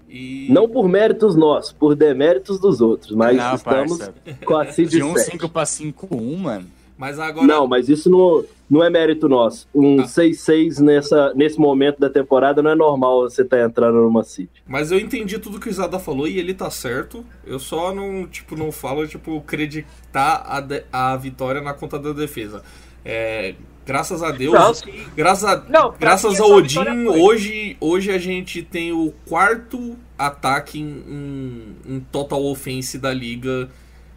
E... 0.09 0.47
Não 0.49 0.69
por 0.69 0.87
méritos 0.87 1.35
nossos, 1.35 1.73
por 1.73 1.95
deméritos 1.95 2.59
dos 2.59 2.79
outros, 2.79 3.15
mas 3.15 3.35
Não, 3.35 3.55
estamos 3.55 3.97
parça. 3.97 4.13
com 4.45 4.55
a 4.57 4.71
Seed 4.71 4.89
De 4.89 5.03
um 5.03 5.15
7. 5.15 5.31
5 5.31 5.49
pra 5.49 5.63
5-1, 5.63 6.37
mano. 6.37 6.67
Mas 6.97 7.19
agora. 7.19 7.45
Não, 7.45 7.67
mas 7.67 7.89
isso 7.89 8.09
não, 8.09 8.45
não 8.69 8.83
é 8.83 8.89
mérito 8.89 9.29
nosso. 9.29 9.67
Um 9.73 10.01
Ah. 10.01 10.05
6-6 10.07 10.79
nessa, 10.79 11.33
nesse 11.35 11.59
momento 11.59 11.99
da 11.99 12.09
temporada 12.09 12.61
não 12.63 12.71
é 12.71 12.75
normal 12.75 13.21
você 13.21 13.43
estar 13.43 13.59
entrando 13.63 14.01
numa 14.01 14.23
Seed. 14.23 14.49
Mas 14.67 14.91
eu 14.91 14.99
entendi 14.99 15.37
tudo 15.39 15.59
que 15.59 15.67
o 15.67 15.71
Isada 15.71 15.99
falou 15.99 16.27
e 16.27 16.37
ele 16.39 16.53
tá 16.53 16.69
certo. 16.69 17.23
Eu 17.45 17.59
só 17.59 17.93
não, 17.93 18.25
tipo, 18.27 18.55
não 18.55 18.71
falo, 18.71 19.07
tipo, 19.07 19.37
acreditar 19.37 20.43
a, 20.47 20.59
de- 20.61 20.83
a 20.91 21.15
vitória 21.15 21.61
na 21.61 21.73
conta 21.73 21.99
da 21.99 22.11
defesa. 22.13 22.63
É, 23.03 23.53
graças 23.85 24.23
a 24.23 24.31
Deus. 24.31 24.53
Não. 24.53 24.73
Graças, 25.15 25.43
a, 25.47 25.63
Não, 25.69 25.93
graças 25.99 26.33
essa 26.33 26.45
Odin, 26.45 27.05
hoje, 27.07 27.77
hoje 27.79 28.09
a 28.11 28.17
gente 28.17 28.63
tem 28.63 28.91
o 28.91 29.13
quarto 29.27 29.95
ataque 30.17 30.79
em, 30.79 31.03
em, 31.07 31.75
em 31.95 31.99
total 32.11 32.43
offense 32.45 32.97
da 32.97 33.13
liga. 33.13 33.69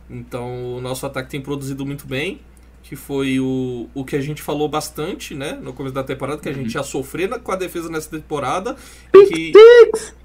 Então 0.09 0.77
o 0.77 0.81
nosso 0.81 1.05
ataque 1.05 1.29
tem 1.29 1.41
produzido 1.41 1.85
muito 1.85 2.07
bem. 2.07 2.41
Que 2.89 2.97
foi 2.97 3.39
o, 3.39 3.87
o 3.93 4.03
que 4.03 4.17
a 4.17 4.21
gente 4.21 4.41
falou 4.41 4.67
bastante, 4.67 5.35
né? 5.35 5.59
No 5.63 5.75
começo 5.75 5.95
da 5.95 6.03
temporada, 6.03 6.41
que 6.41 6.49
a 6.49 6.55
gente 6.55 6.73
ia 6.73 6.83
sofrer 6.83 7.29
com 7.41 7.53
a 7.53 7.57
defesa 7.57 7.91
nessa 7.91 8.09
temporada. 8.09 8.77
E 9.13 9.27
que, 9.27 9.53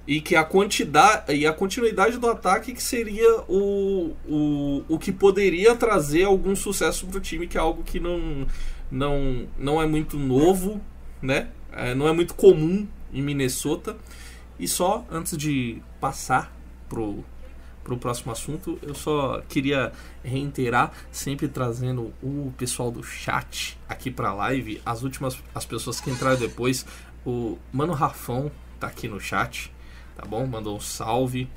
e 0.06 0.20
que 0.22 0.34
a 0.34 0.42
quantidade 0.42 1.34
e 1.34 1.46
a 1.46 1.52
continuidade 1.52 2.16
do 2.16 2.26
ataque 2.26 2.72
que 2.72 2.82
seria 2.82 3.42
o, 3.48 4.16
o, 4.26 4.82
o 4.88 4.98
que 4.98 5.12
poderia 5.12 5.76
trazer 5.76 6.24
algum 6.24 6.56
sucesso 6.56 7.06
pro 7.06 7.20
time, 7.20 7.46
que 7.46 7.58
é 7.58 7.60
algo 7.60 7.82
que 7.82 8.00
não, 8.00 8.46
não, 8.90 9.46
não 9.58 9.82
é 9.82 9.86
muito 9.86 10.18
novo, 10.18 10.80
né? 11.20 11.48
É, 11.70 11.94
não 11.94 12.08
é 12.08 12.12
muito 12.14 12.32
comum 12.32 12.88
em 13.12 13.20
Minnesota. 13.20 13.94
E 14.58 14.66
só 14.66 15.04
antes 15.10 15.36
de 15.36 15.82
passar 16.00 16.56
pro, 16.88 17.22
pro 17.84 17.98
próximo 17.98 18.32
assunto, 18.32 18.78
eu 18.82 18.94
só 18.94 19.42
queria 19.48 19.92
reiterar, 20.24 20.90
sempre 21.12 21.46
trazendo 21.46 22.12
o 22.22 22.52
pessoal 22.56 22.90
do 22.90 23.02
chat 23.02 23.78
aqui 23.86 24.10
pra 24.10 24.32
live, 24.32 24.80
as 24.84 25.02
últimas 25.02 25.38
as 25.54 25.66
pessoas 25.66 26.00
que 26.00 26.10
entraram 26.10 26.38
depois, 26.38 26.86
o 27.24 27.58
Mano 27.70 27.92
Rafão 27.92 28.50
tá 28.80 28.86
aqui 28.86 29.06
no 29.06 29.20
chat, 29.20 29.70
tá 30.16 30.26
bom? 30.26 30.46
Mandou 30.46 30.76
um 30.76 30.80
salve. 30.80 31.48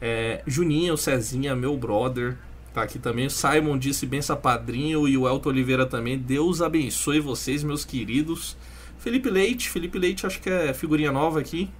É, 0.00 0.42
Juninho, 0.46 0.96
Cezinha, 0.96 1.54
meu 1.54 1.76
brother, 1.76 2.36
tá 2.72 2.82
aqui 2.82 2.98
também. 2.98 3.26
O 3.26 3.30
Simon 3.30 3.78
disse 3.78 4.06
benção 4.06 4.36
padrinho 4.36 5.06
e 5.06 5.16
o 5.16 5.28
Elton 5.28 5.50
Oliveira 5.50 5.86
também. 5.86 6.18
Deus 6.18 6.60
abençoe 6.60 7.20
vocês, 7.20 7.62
meus 7.62 7.84
queridos. 7.84 8.56
Felipe 8.98 9.30
Leite, 9.30 9.68
Felipe 9.68 9.98
Leite, 9.98 10.26
acho 10.26 10.40
que 10.40 10.50
é 10.50 10.74
figurinha 10.74 11.12
nova 11.12 11.40
aqui. 11.40 11.70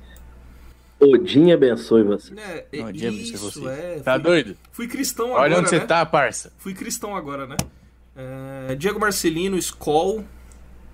Odin 1.13 1.53
abençoe 1.53 2.03
você. 2.03 2.33
É, 2.37 2.67
é, 2.73 2.83
Bom 2.83 2.93
dia, 2.93 3.11
você, 3.11 3.17
isso, 3.19 3.51
você. 3.51 3.69
é. 3.69 4.01
Tá 4.05 4.15
fui, 4.15 4.23
doido? 4.23 4.57
fui 4.73 4.89
cristão 4.89 5.31
Olha 5.31 5.45
agora, 5.47 5.61
onde 5.61 5.69
você 5.71 5.79
né? 5.79 5.87
tá, 5.87 6.05
parça. 6.07 6.53
Fui 6.59 6.75
cristão 6.75 7.15
agora, 7.17 7.47
né? 7.47 7.57
É, 8.69 8.75
Diego 8.75 8.99
Marcelino, 9.01 9.57
Skoll. 9.59 10.25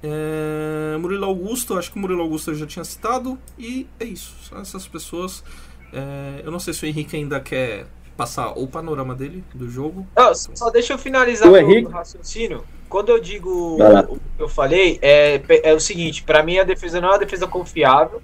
É, 0.03 0.97
Murilo 0.99 1.27
Augusto, 1.27 1.77
acho 1.77 1.91
que 1.93 1.99
o 1.99 2.01
Murilo 2.01 2.23
Augusto 2.23 2.51
eu 2.51 2.55
já 2.55 2.67
tinha 2.67 2.85
citado. 2.85 3.39
E 3.59 3.87
é 3.99 4.05
isso. 4.05 4.35
São 4.49 4.59
essas 4.61 4.87
pessoas. 4.89 5.45
É, 5.93 6.43
eu 6.45 6.51
não 6.51 6.59
sei 6.59 6.73
se 6.73 6.85
o 6.85 6.87
Henrique 6.87 7.17
ainda 7.17 7.39
quer 7.41 7.87
passar 8.17 8.53
o 8.59 8.67
panorama 8.67 9.15
dele 9.15 9.45
do 9.55 9.69
jogo. 9.69 10.07
Não, 10.17 10.35
só 10.35 10.71
deixa 10.71 10.93
eu 10.95 10.99
finalizar 10.99 11.49
O 11.49 11.53
o 11.53 11.57
Henrique- 11.57 11.91
raciocínio. 11.91 12.65
Quando 12.89 13.11
eu 13.11 13.21
digo 13.21 13.77
o 13.77 14.19
que 14.37 14.43
eu 14.43 14.49
falei, 14.49 14.99
é, 15.01 15.41
é 15.63 15.73
o 15.75 15.81
seguinte: 15.81 16.23
pra 16.25 16.43
mim 16.43 16.59
a 16.59 16.65
defesa 16.65 17.01
não 17.01 17.09
é 17.09 17.13
uma 17.13 17.19
defesa 17.19 17.47
confiável. 17.47 18.21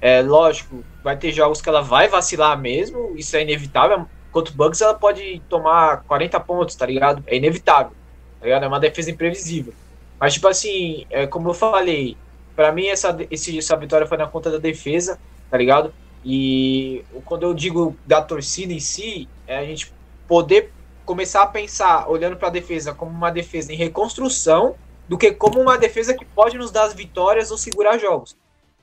É 0.00 0.22
lógico, 0.22 0.84
vai 1.02 1.16
ter 1.16 1.32
jogos 1.32 1.60
que 1.60 1.68
ela 1.68 1.82
vai 1.82 2.08
vacilar 2.08 2.58
mesmo, 2.58 3.14
isso 3.16 3.36
é 3.36 3.42
inevitável. 3.42 4.06
Contra 4.30 4.52
o 4.52 4.56
Bucks 4.56 4.80
ela 4.80 4.94
pode 4.94 5.42
tomar 5.48 6.04
40 6.04 6.38
pontos, 6.40 6.76
tá 6.76 6.86
ligado? 6.86 7.22
É 7.26 7.36
inevitável. 7.36 7.92
Tá 8.38 8.46
ligado? 8.46 8.64
É 8.64 8.68
uma 8.68 8.78
defesa 8.78 9.10
imprevisível. 9.10 9.72
Mas, 10.20 10.34
tipo 10.34 10.48
assim, 10.48 11.06
é, 11.10 11.26
como 11.26 11.48
eu 11.48 11.54
falei, 11.54 12.16
pra 12.54 12.72
mim 12.72 12.86
essa, 12.86 13.16
esse, 13.30 13.56
essa 13.56 13.76
vitória 13.76 14.06
foi 14.06 14.18
na 14.18 14.26
conta 14.26 14.50
da 14.50 14.58
defesa, 14.58 15.18
tá 15.50 15.56
ligado? 15.56 15.92
E 16.24 17.04
quando 17.24 17.44
eu 17.44 17.54
digo 17.54 17.96
da 18.04 18.20
torcida 18.20 18.72
em 18.72 18.80
si, 18.80 19.28
é 19.46 19.58
a 19.58 19.64
gente 19.64 19.92
poder 20.26 20.72
começar 21.04 21.42
a 21.42 21.46
pensar, 21.46 22.08
olhando 22.08 22.36
para 22.36 22.48
a 22.48 22.50
defesa, 22.50 22.92
como 22.92 23.10
uma 23.10 23.30
defesa 23.30 23.72
em 23.72 23.76
reconstrução, 23.76 24.74
do 25.08 25.16
que 25.16 25.32
como 25.32 25.60
uma 25.60 25.78
defesa 25.78 26.12
que 26.12 26.24
pode 26.24 26.58
nos 26.58 26.70
dar 26.70 26.84
as 26.84 26.92
vitórias 26.92 27.50
ou 27.50 27.56
segurar 27.56 27.96
jogos. 27.96 28.36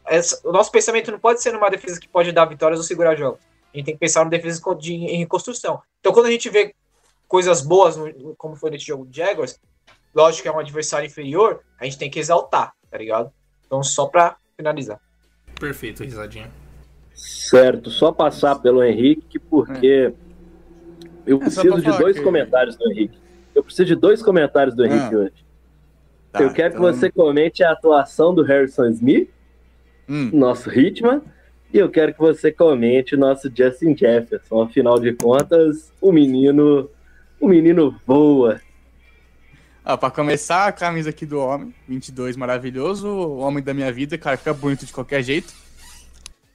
Essa- 0.08 0.40
o 0.48 0.52
nosso 0.52 0.72
pensamento 0.72 1.12
não 1.12 1.20
pode 1.20 1.42
ser 1.42 1.52
numa 1.52 1.70
defesa 1.70 2.00
que 2.00 2.08
pode 2.08 2.32
dar 2.32 2.46
vitórias 2.46 2.80
ou 2.80 2.86
segurar 2.86 3.16
jogos. 3.16 3.40
A 3.74 3.78
gente 3.78 3.86
tem 3.86 3.94
que 3.96 4.00
pensar 4.00 4.22
numa 4.22 4.30
defesa 4.30 4.62
de- 4.76 4.94
em 4.94 5.18
reconstrução. 5.18 5.82
Então, 6.00 6.14
quando 6.14 6.28
a 6.28 6.32
gente 6.32 6.50
vê 6.50 6.74
coisas 7.28 7.62
boas, 7.62 7.98
no- 7.98 8.36
como 8.38 8.56
foi 8.56 8.70
nesse 8.70 8.86
jogo 8.86 9.06
de 9.06 9.18
Jaguars, 9.18 9.60
lógico 10.14 10.44
que 10.44 10.48
é 10.48 10.52
um 10.52 10.60
adversário 10.60 11.08
inferior, 11.08 11.62
a 11.80 11.86
gente 11.86 11.98
tem 11.98 12.10
que 12.10 12.20
exaltar, 12.20 12.74
tá 12.90 12.98
ligado? 12.98 13.32
Então, 13.66 13.82
só 13.84 14.06
para 14.06 14.38
finalizar. 14.56 15.00
Perfeito, 15.60 16.04
risadinha. 16.04 16.52
Certo, 17.14 17.90
só 17.90 18.12
passar 18.12 18.56
pelo 18.60 18.84
Henrique, 18.84 19.40
porque 19.40 20.14
eu 21.26 21.38
É, 21.38 21.40
preciso 21.40 21.82
pra 21.82 21.92
de 21.92 21.98
dois 21.98 22.18
que- 22.18 22.24
comentários 22.24 22.76
do 22.76 22.92
Henrique. 22.92 23.18
Eu 23.54 23.64
preciso 23.64 23.86
de 23.86 23.96
dois 23.96 24.22
comentários 24.22 24.76
do 24.76 24.86
Henrique 24.86 25.16
Ah, 25.16 25.18
hoje. 25.20 25.46
Tá, 26.32 26.44
eu 26.44 26.54
quero 26.54 26.76
então- 26.76 26.92
que 26.92 26.98
você 26.98 27.10
comente 27.10 27.64
a 27.64 27.72
atuação 27.72 28.36
do 28.36 28.44
Harrison 28.44 28.86
Smith, 28.90 29.30
Hum, 30.08 30.30
nosso 30.34 30.70
Hitman, 30.70 31.22
e 31.74 31.78
eu 31.78 31.90
quero 31.90 32.14
que 32.14 32.20
você 32.20 32.52
comente 32.52 33.16
o 33.16 33.18
nosso 33.18 33.52
Justin 33.54 33.98
Jefferson. 33.98 34.62
Afinal 34.62 35.00
de 35.00 35.14
contas, 35.14 35.92
o 36.00 36.12
menino, 36.12 36.90
o 37.40 37.48
menino 37.48 38.00
voa. 38.06 38.62
Ó, 39.84 39.98
pra 39.98 40.10
começar, 40.10 40.68
a 40.68 40.72
camisa 40.72 41.10
aqui 41.10 41.26
do 41.26 41.40
homem, 41.40 41.74
22, 41.88 42.36
maravilhoso, 42.36 43.08
o 43.08 43.38
homem 43.38 43.64
da 43.64 43.74
minha 43.74 43.92
vida, 43.92 44.18
cara, 44.18 44.38
fica 44.38 44.54
bonito 44.54 44.86
de 44.86 44.94
qualquer 44.94 45.22
jeito. 45.22 45.54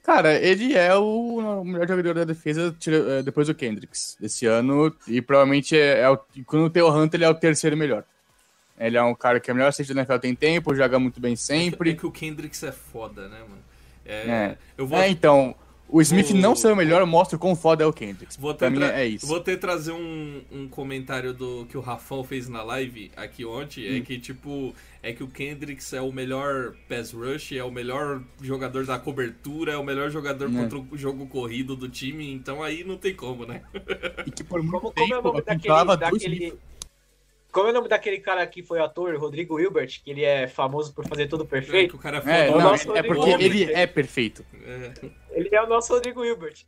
Cara, 0.03 0.33
ele 0.33 0.73
é 0.73 0.93
o 0.95 1.63
melhor 1.63 1.87
jogador 1.87 2.13
da 2.15 2.23
defesa 2.23 2.75
eh, 2.87 3.21
depois 3.23 3.47
do 3.47 3.53
Kendricks 3.53 4.17
desse 4.19 4.47
ano, 4.47 4.93
e 5.07 5.21
provavelmente 5.21 5.77
é, 5.77 6.01
é 6.01 6.09
o, 6.09 6.19
quando 6.45 6.69
tem 6.69 6.81
o 6.81 6.89
Hunter, 6.89 7.19
ele 7.19 7.25
é 7.25 7.29
o 7.29 7.35
terceiro 7.35 7.77
melhor. 7.77 8.03
Ele 8.87 8.97
é 8.97 9.03
um 9.03 9.13
cara 9.15 9.39
que 9.39 9.49
é 9.49 9.53
o 9.53 9.55
melhor 9.55 9.71
safety 9.71 9.93
da 9.93 10.01
NFL 10.01 10.17
tem 10.19 10.33
tempo, 10.35 10.73
joga 10.75 10.97
muito 10.99 11.19
bem 11.21 11.33
É 11.33 11.35
sempre. 11.35 11.95
que 11.95 12.05
o 12.05 12.11
Kendricks 12.11 12.63
é 12.63 12.71
foda, 12.71 13.27
né, 13.27 13.39
mano? 13.41 13.61
É, 14.05 14.13
É. 14.29 14.57
Eu 14.77 14.87
vou, 14.87 14.97
É, 14.99 15.07
então, 15.09 15.53
o 15.87 16.01
Smith 16.01 16.31
O- 16.31 16.35
não 16.37 16.55
ser 16.55 16.71
o 16.71 16.75
melhor 16.75 17.05
mostra 17.05 17.35
o 17.35 17.39
quão 17.39 17.55
foda 17.55 17.83
é 17.83 17.87
o 17.87 17.93
Kendricks. 17.93 18.35
Vou 18.37 18.55
Pra 18.55 18.67
ter, 18.67 18.73
mim 18.73 18.79
tra- 18.79 18.99
é 18.99 19.05
isso. 19.05 19.27
vou 19.27 19.39
ter 19.39 19.57
trazer 19.57 19.91
um, 19.91 20.41
um 20.51 20.67
comentário 20.67 21.33
do 21.33 21.65
que 21.67 21.77
o 21.77 21.81
Rafão 21.81 22.23
fez 22.23 22.49
na 22.49 22.63
live 22.63 23.11
aqui 23.15 23.45
ontem. 23.45 23.87
Hum. 23.93 23.97
É 23.97 24.01
que, 24.01 24.17
tipo, 24.17 24.73
é 25.03 25.13
que 25.13 25.21
o 25.23 25.27
Kendricks 25.27 25.93
é 25.93 26.01
o 26.01 26.11
melhor 26.11 26.73
pass 26.89 27.11
rush, 27.11 27.51
é 27.51 27.63
o 27.63 27.69
melhor 27.69 28.21
jogador 28.41 28.85
da 28.85 28.97
cobertura, 28.97 29.73
é 29.73 29.77
o 29.77 29.83
melhor 29.83 30.09
jogador 30.09 30.49
É. 30.49 30.51
contra 30.53 30.79
o 30.79 30.97
jogo 30.97 31.27
corrido 31.27 31.75
do 31.75 31.87
time. 31.87 32.33
Então 32.33 32.63
aí 32.63 32.83
não 32.83 32.97
tem 32.97 33.13
como, 33.13 33.45
né? 33.45 33.61
E 34.25 34.31
que 34.31 34.43
por 34.43 34.63
muito 34.63 34.79
Como, 34.79 34.91
como 34.93 35.13
é 35.13 35.17
o 35.17 35.41
tempo 35.43 35.67
nome 35.67 35.97
daquele- 35.97 36.53
Como 37.51 37.67
é 37.67 37.71
o 37.71 37.73
nome 37.73 37.89
daquele 37.89 38.19
cara 38.19 38.45
que 38.47 38.63
foi 38.63 38.79
ator, 38.79 39.15
Rodrigo 39.17 39.59
Hilbert, 39.59 40.01
que 40.03 40.11
ele 40.11 40.23
é 40.23 40.47
famoso 40.47 40.93
por 40.93 41.05
fazer 41.07 41.27
tudo 41.27 41.43
É, 41.43 41.45
que 41.45 41.49
perfeito? 41.51 41.95
o 41.95 41.99
cara 41.99 42.17
é 42.17 42.21
foda. 42.21 42.33
É, 42.33 42.49
o 42.49 42.57
não, 42.57 42.71
nosso 42.71 42.95
é 42.95 43.03
porque 43.03 43.31
Gomes, 43.31 43.45
ele 43.45 43.73
é 43.73 43.85
perfeito. 43.85 44.45
É. 44.65 44.91
Ele 45.31 45.49
é 45.51 45.61
o 45.61 45.67
nosso 45.67 45.93
Rodrigo 45.93 46.23
Hilbert. 46.23 46.65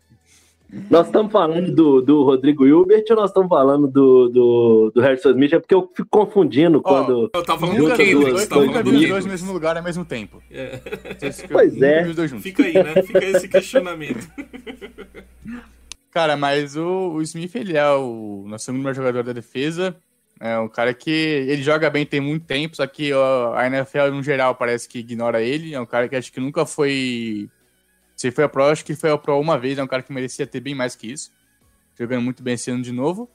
Nós 0.89 1.06
estamos 1.06 1.32
falando 1.32 1.72
do, 1.72 2.02
do 2.02 2.24
Rodrigo 2.24 2.65
Hilbert 2.65 3.04
ou 3.12 3.15
nós 3.15 3.30
estamos 3.30 3.48
falando 3.48 3.88
do, 3.88 4.28
do, 4.30 4.91
do 4.96 5.02
Harrison 5.02 5.30
Smith? 5.30 5.54
É 5.54 5.60
porque 5.60 5.76
eu 5.76 5.89
fico 5.96 6.10
confundindo 6.10 6.82
quando. 6.82 7.30
Eu 7.34 7.43
tava 7.43 7.60
falando 7.60 7.78
Nunca 7.78 7.96
do 7.96 8.04
vi 8.04 8.15
os 8.15 8.24
Kendrick, 8.24 8.32
dois, 8.32 8.48
tava 8.48 8.65
falando 8.65 8.84
do 8.91 9.08
dois 9.08 9.26
no 9.26 9.32
mesmo 9.32 9.54
lugar 9.54 9.78
ao 9.78 9.84
mesmo 9.84 10.04
tempo. 10.04 10.41
É. 10.50 10.80
Pois 11.52 11.80
é. 11.80 12.06
Fica 12.39 12.63
aí, 12.63 12.74
né? 12.74 13.04
Fica 13.04 13.24
esse 13.24 13.48
questionamento. 13.48 14.28
Cara, 16.10 16.36
mas 16.36 16.76
o, 16.76 17.13
o 17.13 17.22
Smith, 17.22 17.56
ele 17.56 17.78
é 17.78 17.89
o 17.91 18.43
nosso 18.48 18.74
melhor 18.74 18.96
jogador 18.96 19.24
da 19.24 19.34
defesa. 19.34 19.96
É 20.46 20.60
um 20.60 20.68
cara 20.68 20.94
que 20.94 21.10
ele 21.10 21.64
joga 21.64 21.90
bem 21.90 22.06
tem 22.06 22.20
muito 22.20 22.46
tempo, 22.46 22.76
só 22.76 22.86
que 22.86 23.14
a 23.56 23.66
NFL, 23.66 24.12
no 24.12 24.22
geral, 24.22 24.54
parece 24.54 24.90
que 24.90 25.00
ignora 25.00 25.42
ele. 25.42 25.74
É 25.74 25.80
um 25.80 25.86
cara 25.86 26.10
que 26.10 26.18
acho 26.18 26.34
que 26.34 26.42
nunca 26.42 26.66
foi. 26.66 27.50
Se 28.14 28.30
foi 28.30 28.44
a 28.44 28.50
Pro, 28.50 28.66
acho 28.66 28.84
que 28.84 28.94
foi 28.94 29.10
a 29.10 29.18
Pro 29.18 29.40
uma 29.40 29.58
vez. 29.58 29.78
É 29.78 29.84
um 29.84 29.88
cara 29.88 30.04
que 30.04 30.12
merecia 30.12 30.46
ter 30.46 30.60
bem 30.60 30.76
mais 30.76 30.98
que 30.98 31.10
isso. 31.10 31.32
Jogando 31.98 32.24
muito 32.24 32.44
bem 32.44 32.56
esse 32.56 32.70
ano 32.70 32.84
de 32.84 32.92
novo. 32.92 33.30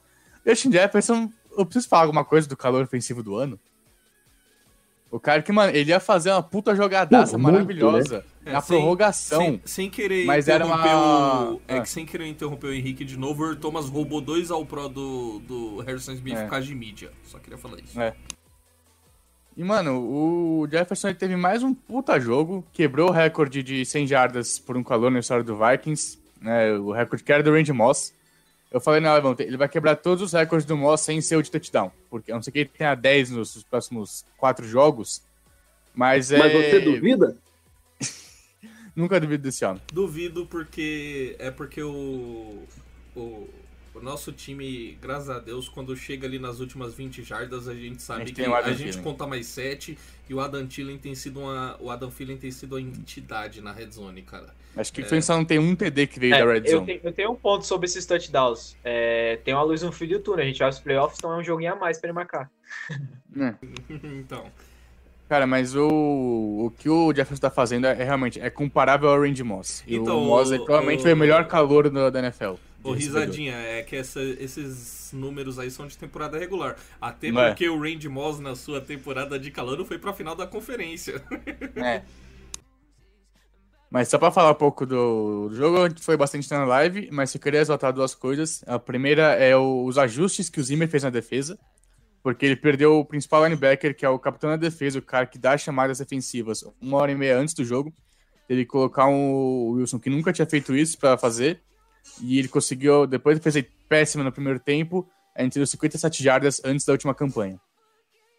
Justin 0.47 0.71
Jefferson, 0.71 1.33
eu 1.57 1.64
preciso 1.64 1.88
falar 1.88 2.03
alguma 2.03 2.27
coisa 2.27 2.47
do 2.47 2.55
calor 2.59 2.85
ofensivo 2.85 3.23
do 3.23 3.37
ano. 3.37 3.59
O 5.11 5.18
cara 5.18 5.40
que, 5.40 5.51
mano, 5.51 5.75
ele 5.75 5.90
ia 5.90 6.01
fazer 6.01 6.31
uma 6.31 6.42
puta 6.42 6.75
jogadaça 6.77 7.33
Pô, 7.33 7.38
muito, 7.38 7.55
maravilhosa 7.55 8.25
É, 8.44 8.53
na 8.53 8.61
sem- 8.61 8.77
prorrogação. 8.77 9.40
Sem, 9.40 9.61
sem 9.64 9.90
querer 9.90 10.27
Mas 10.27 10.49
era 10.49 10.64
interromper 10.66 10.88
uma- 10.94 11.51
o. 11.53 11.61
É 11.66 11.79
Ah. 11.79 11.81
que 11.81 11.88
sem 11.88 12.05
querer 12.05 12.27
interromper 12.27 12.66
o 12.66 12.75
Henrique 12.75 13.05
de 13.07 13.16
novo, 13.16 13.44
o 13.44 13.57
Thomas 13.57 13.88
roubou 13.88 14.21
dois 14.21 14.51
ao 14.51 14.66
pro 14.66 14.87
do, 14.88 15.38
do 15.40 15.79
Harrison 15.81 16.12
Smith 16.12 16.37
É. 16.37 16.42
por 16.42 16.51
causa 16.51 16.66
de 16.66 16.75
mídia. 16.75 17.11
Só 17.25 17.38
queria 17.38 17.57
falar 17.57 17.79
isso. 17.81 17.99
É. 17.99 18.14
E, 19.57 19.64
mano, 19.64 19.99
o 19.99 20.68
Jefferson 20.71 21.12
teve 21.14 21.35
mais 21.37 21.62
um 21.62 21.75
puta 21.75 22.21
jogo, 22.21 22.64
quebrou 22.73 23.09
o 23.09 23.12
recorde 23.12 23.62
de 23.62 23.85
100 23.85 24.07
jardas 24.07 24.59
por 24.59 24.77
um 24.77 24.85
calor 24.85 25.11
na 25.11 25.18
história 25.21 25.42
do 25.42 25.57
Vikings, 25.57 26.18
né, 26.40 26.73
o 26.75 26.92
recorde 26.92 27.25
que 27.25 27.33
era 27.33 27.42
do 27.42 27.51
Randy 27.51 27.73
Moss. 27.73 28.12
Eu 28.70 28.81
falei, 28.81 29.00
não, 29.00 29.16
Evão, 29.16 29.35
ele 29.38 29.57
vai 29.57 29.68
quebrar 29.68 29.96
todos 29.96 30.22
os 30.22 30.33
recordes 30.33 30.66
do 30.66 30.76
Moss 30.76 31.00
sem 31.00 31.20
ser 31.20 31.37
o 31.37 31.42
de 31.42 31.50
touchdown, 31.50 31.90
porque 32.11 32.31
a 32.31 32.35
não 32.35 32.42
ser 32.42 32.52
que 32.52 32.59
ele 32.59 32.68
tenha 32.68 32.94
10 32.94 33.31
nos 33.31 33.62
próximos 33.64 34.26
quatro 34.37 34.66
jogos, 34.66 35.22
mas 35.94 36.31
é... 36.31 36.38
Mas 36.38 36.52
você 36.52 36.81
duvida? 36.81 37.37
Nunca 38.94 39.20
duvido 39.20 39.44
desse 39.44 39.64
homem. 39.64 39.81
Duvido 39.92 40.44
porque. 40.44 41.37
É 41.38 41.52
porque 41.52 41.81
o. 41.81 42.64
O, 43.14 43.48
o 43.98 44.02
nosso 44.02 44.32
time, 44.32 44.96
graças 45.00 45.28
a 45.30 45.38
Deus, 45.38 45.68
quando 45.68 45.96
chega 45.96 46.26
ali 46.26 46.38
nas 46.38 46.61
últimas 46.61 46.94
20 46.94 47.22
jardas, 47.22 47.68
a 47.68 47.74
gente 47.74 48.02
sabe 48.02 48.22
A 48.22 48.24
gente 48.26 48.34
que 48.34 48.40
tem 48.42 48.50
o 48.50 48.54
Adam 48.54 48.70
a 48.70 48.74
gente 48.74 48.98
conta 48.98 49.26
mais 49.26 49.46
7 49.46 49.98
e 50.28 50.34
o 50.34 50.40
Adam 50.40 50.66
Thielen 50.66 50.98
tem 50.98 51.14
sido 51.14 51.40
uma. 51.40 51.76
O 51.80 51.90
Adam 51.90 52.11
Thielen 52.11 52.37
tem 52.37 52.50
sido 52.50 52.76
a 52.76 52.80
entidade 52.80 53.61
na 53.61 53.72
red 53.72 53.90
zone, 53.90 54.22
cara. 54.22 54.54
Acho 54.76 54.92
que 54.92 55.02
é. 55.02 55.20
só 55.20 55.37
não 55.37 55.44
tem 55.44 55.58
um 55.58 55.74
TD 55.74 56.06
que 56.06 56.20
veio 56.20 56.34
É, 56.34 56.38
da 56.38 56.52
Red 56.52 56.62
eu, 56.66 56.78
Zone. 56.78 56.87
tenho, 56.87 57.00
eu 57.02 57.12
tenho 57.12 57.30
um 57.32 57.34
ponto 57.34 57.66
sobre 57.66 57.87
esses 57.87 58.06
touchdowns. 58.06 58.76
É, 58.84 59.37
tem 59.44 59.52
uma 59.52 59.62
luz 59.64 59.82
no 59.82 59.90
fio 59.90 60.08
do 60.08 60.20
túnel. 60.20 60.44
A 60.44 60.46
gente 60.46 60.58
vai 60.58 60.66
aos 60.68 60.78
playoffs, 60.78 61.18
então 61.18 61.32
é 61.32 61.37
um 61.38 61.42
joguinho 61.42 61.72
a 61.72 61.76
mais 61.76 61.98
pra 61.98 62.08
ele 62.11 62.14
marcar. 62.14 62.48
então. 63.90 64.46
Cara, 65.28 65.46
mas 65.46 65.74
o, 65.74 65.87
o 65.88 66.72
que 66.78 66.88
o 66.88 67.12
Jefferson 67.12 67.40
tá 67.40 67.50
fazendo 67.50 67.87
é, 67.87 68.00
é 68.00 68.04
realmente 68.04 68.40
é 68.40 68.48
comparável 68.48 69.11
ao 69.11 69.20
Randy 69.20 69.44
Moss. 69.44 69.84
E 69.87 69.96
Então, 69.96 70.22
o 70.22 70.24
Moss 70.26 70.50
é, 70.50 70.56
provavelmente 70.56 71.00
o- 71.00 71.02
foi 71.02 71.12
o 71.12 71.16
melhor 71.16 71.46
calor 71.46 71.90
da, 71.90 72.08
da 72.08 72.18
NFL. 72.20 72.54
Ô, 72.88 72.92
risadinha, 72.92 73.55
é 73.55 73.83
que 73.83 73.96
essa- 73.96 74.22
esses 74.22 75.11
números 75.12 75.59
aí 75.59 75.70
são 75.70 75.87
de 75.87 75.96
temporada 75.96 76.38
regular. 76.38 76.77
Até 77.01 77.31
Não 77.33 77.40
é? 77.42 77.48
porque 77.48 77.68
o 77.68 77.81
Randy 77.81 78.09
Moss, 78.09 78.38
na 78.40 78.55
sua 78.55 78.81
temporada 78.81 79.38
de 79.38 79.51
calor, 79.51 79.85
foi 79.85 79.98
pra 79.98 80.12
final 80.12 80.35
da 80.35 80.46
conferência. 80.46 81.22
É. 81.77 82.03
Mas 83.90 84.09
só 84.09 84.18
pra 84.18 84.31
falar 84.31 84.51
um 84.51 84.55
pouco 84.55 84.85
do, 84.85 85.48
jogo, 85.53 85.83
a 85.85 85.88
gente 85.88 86.03
foi 86.03 86.14
bastante 86.16 86.51
na 86.51 86.64
live, 86.64 87.09
mas 87.11 87.35
eu 87.35 87.40
queria 87.40 87.61
exaltar 87.61 87.90
duas 87.92 88.14
coisas. 88.14 88.62
A 88.66 88.79
primeira 88.79 89.33
é 89.35 89.57
o- 89.57 89.85
os 89.87 89.96
ajustes 89.96 90.51
que 90.51 90.61
o 90.61 90.62
Zimmer 90.62 90.88
fez 90.88 91.03
na 91.05 91.11
defesa, 91.11 91.59
porque 92.22 92.44
ele 92.44 92.57
perdeu 92.57 92.98
o 92.98 93.05
principal 93.05 93.44
linebacker, 93.44 93.96
que 93.96 94.05
é 94.05 94.09
o 94.11 94.18
capitão 94.18 94.51
da 94.51 94.57
defesa, 94.57 94.98
o 94.98 95.03
cara 95.03 95.24
que 95.24 95.38
dá 95.38 95.55
as 95.55 95.62
chamadas 95.62 95.98
defensivas, 96.01 96.62
uma 96.79 96.98
hora 96.98 97.12
e 97.12 97.14
meia 97.14 97.38
antes 97.38 97.55
do 97.55 97.64
jogo. 97.64 97.90
Ele 98.46 98.66
colocar 98.66 99.07
um 99.07 99.70
Wilson 99.70 99.98
que 99.98 100.11
nunca 100.11 100.33
tinha 100.35 100.46
feito 100.46 100.77
isso 100.77 100.98
pra 100.98 101.16
fazer, 101.16 101.62
e 102.21 102.38
ele 102.38 102.49
conseguiu, 102.49 103.07
depois 103.07 103.37
ele 103.37 103.42
fez 103.42 103.57
aí 103.57 103.66
péssimo 103.88 104.25
no 104.25 104.33
primeiro 104.33 104.59
tempo, 104.59 105.09
a 105.35 105.42
gente 105.42 105.55
deu 105.55 105.66
57 105.66 106.23
jardas 106.23 106.61
antes 106.64 106.85
da 106.85 106.92
última 106.92 107.14
campanha. 107.14 107.61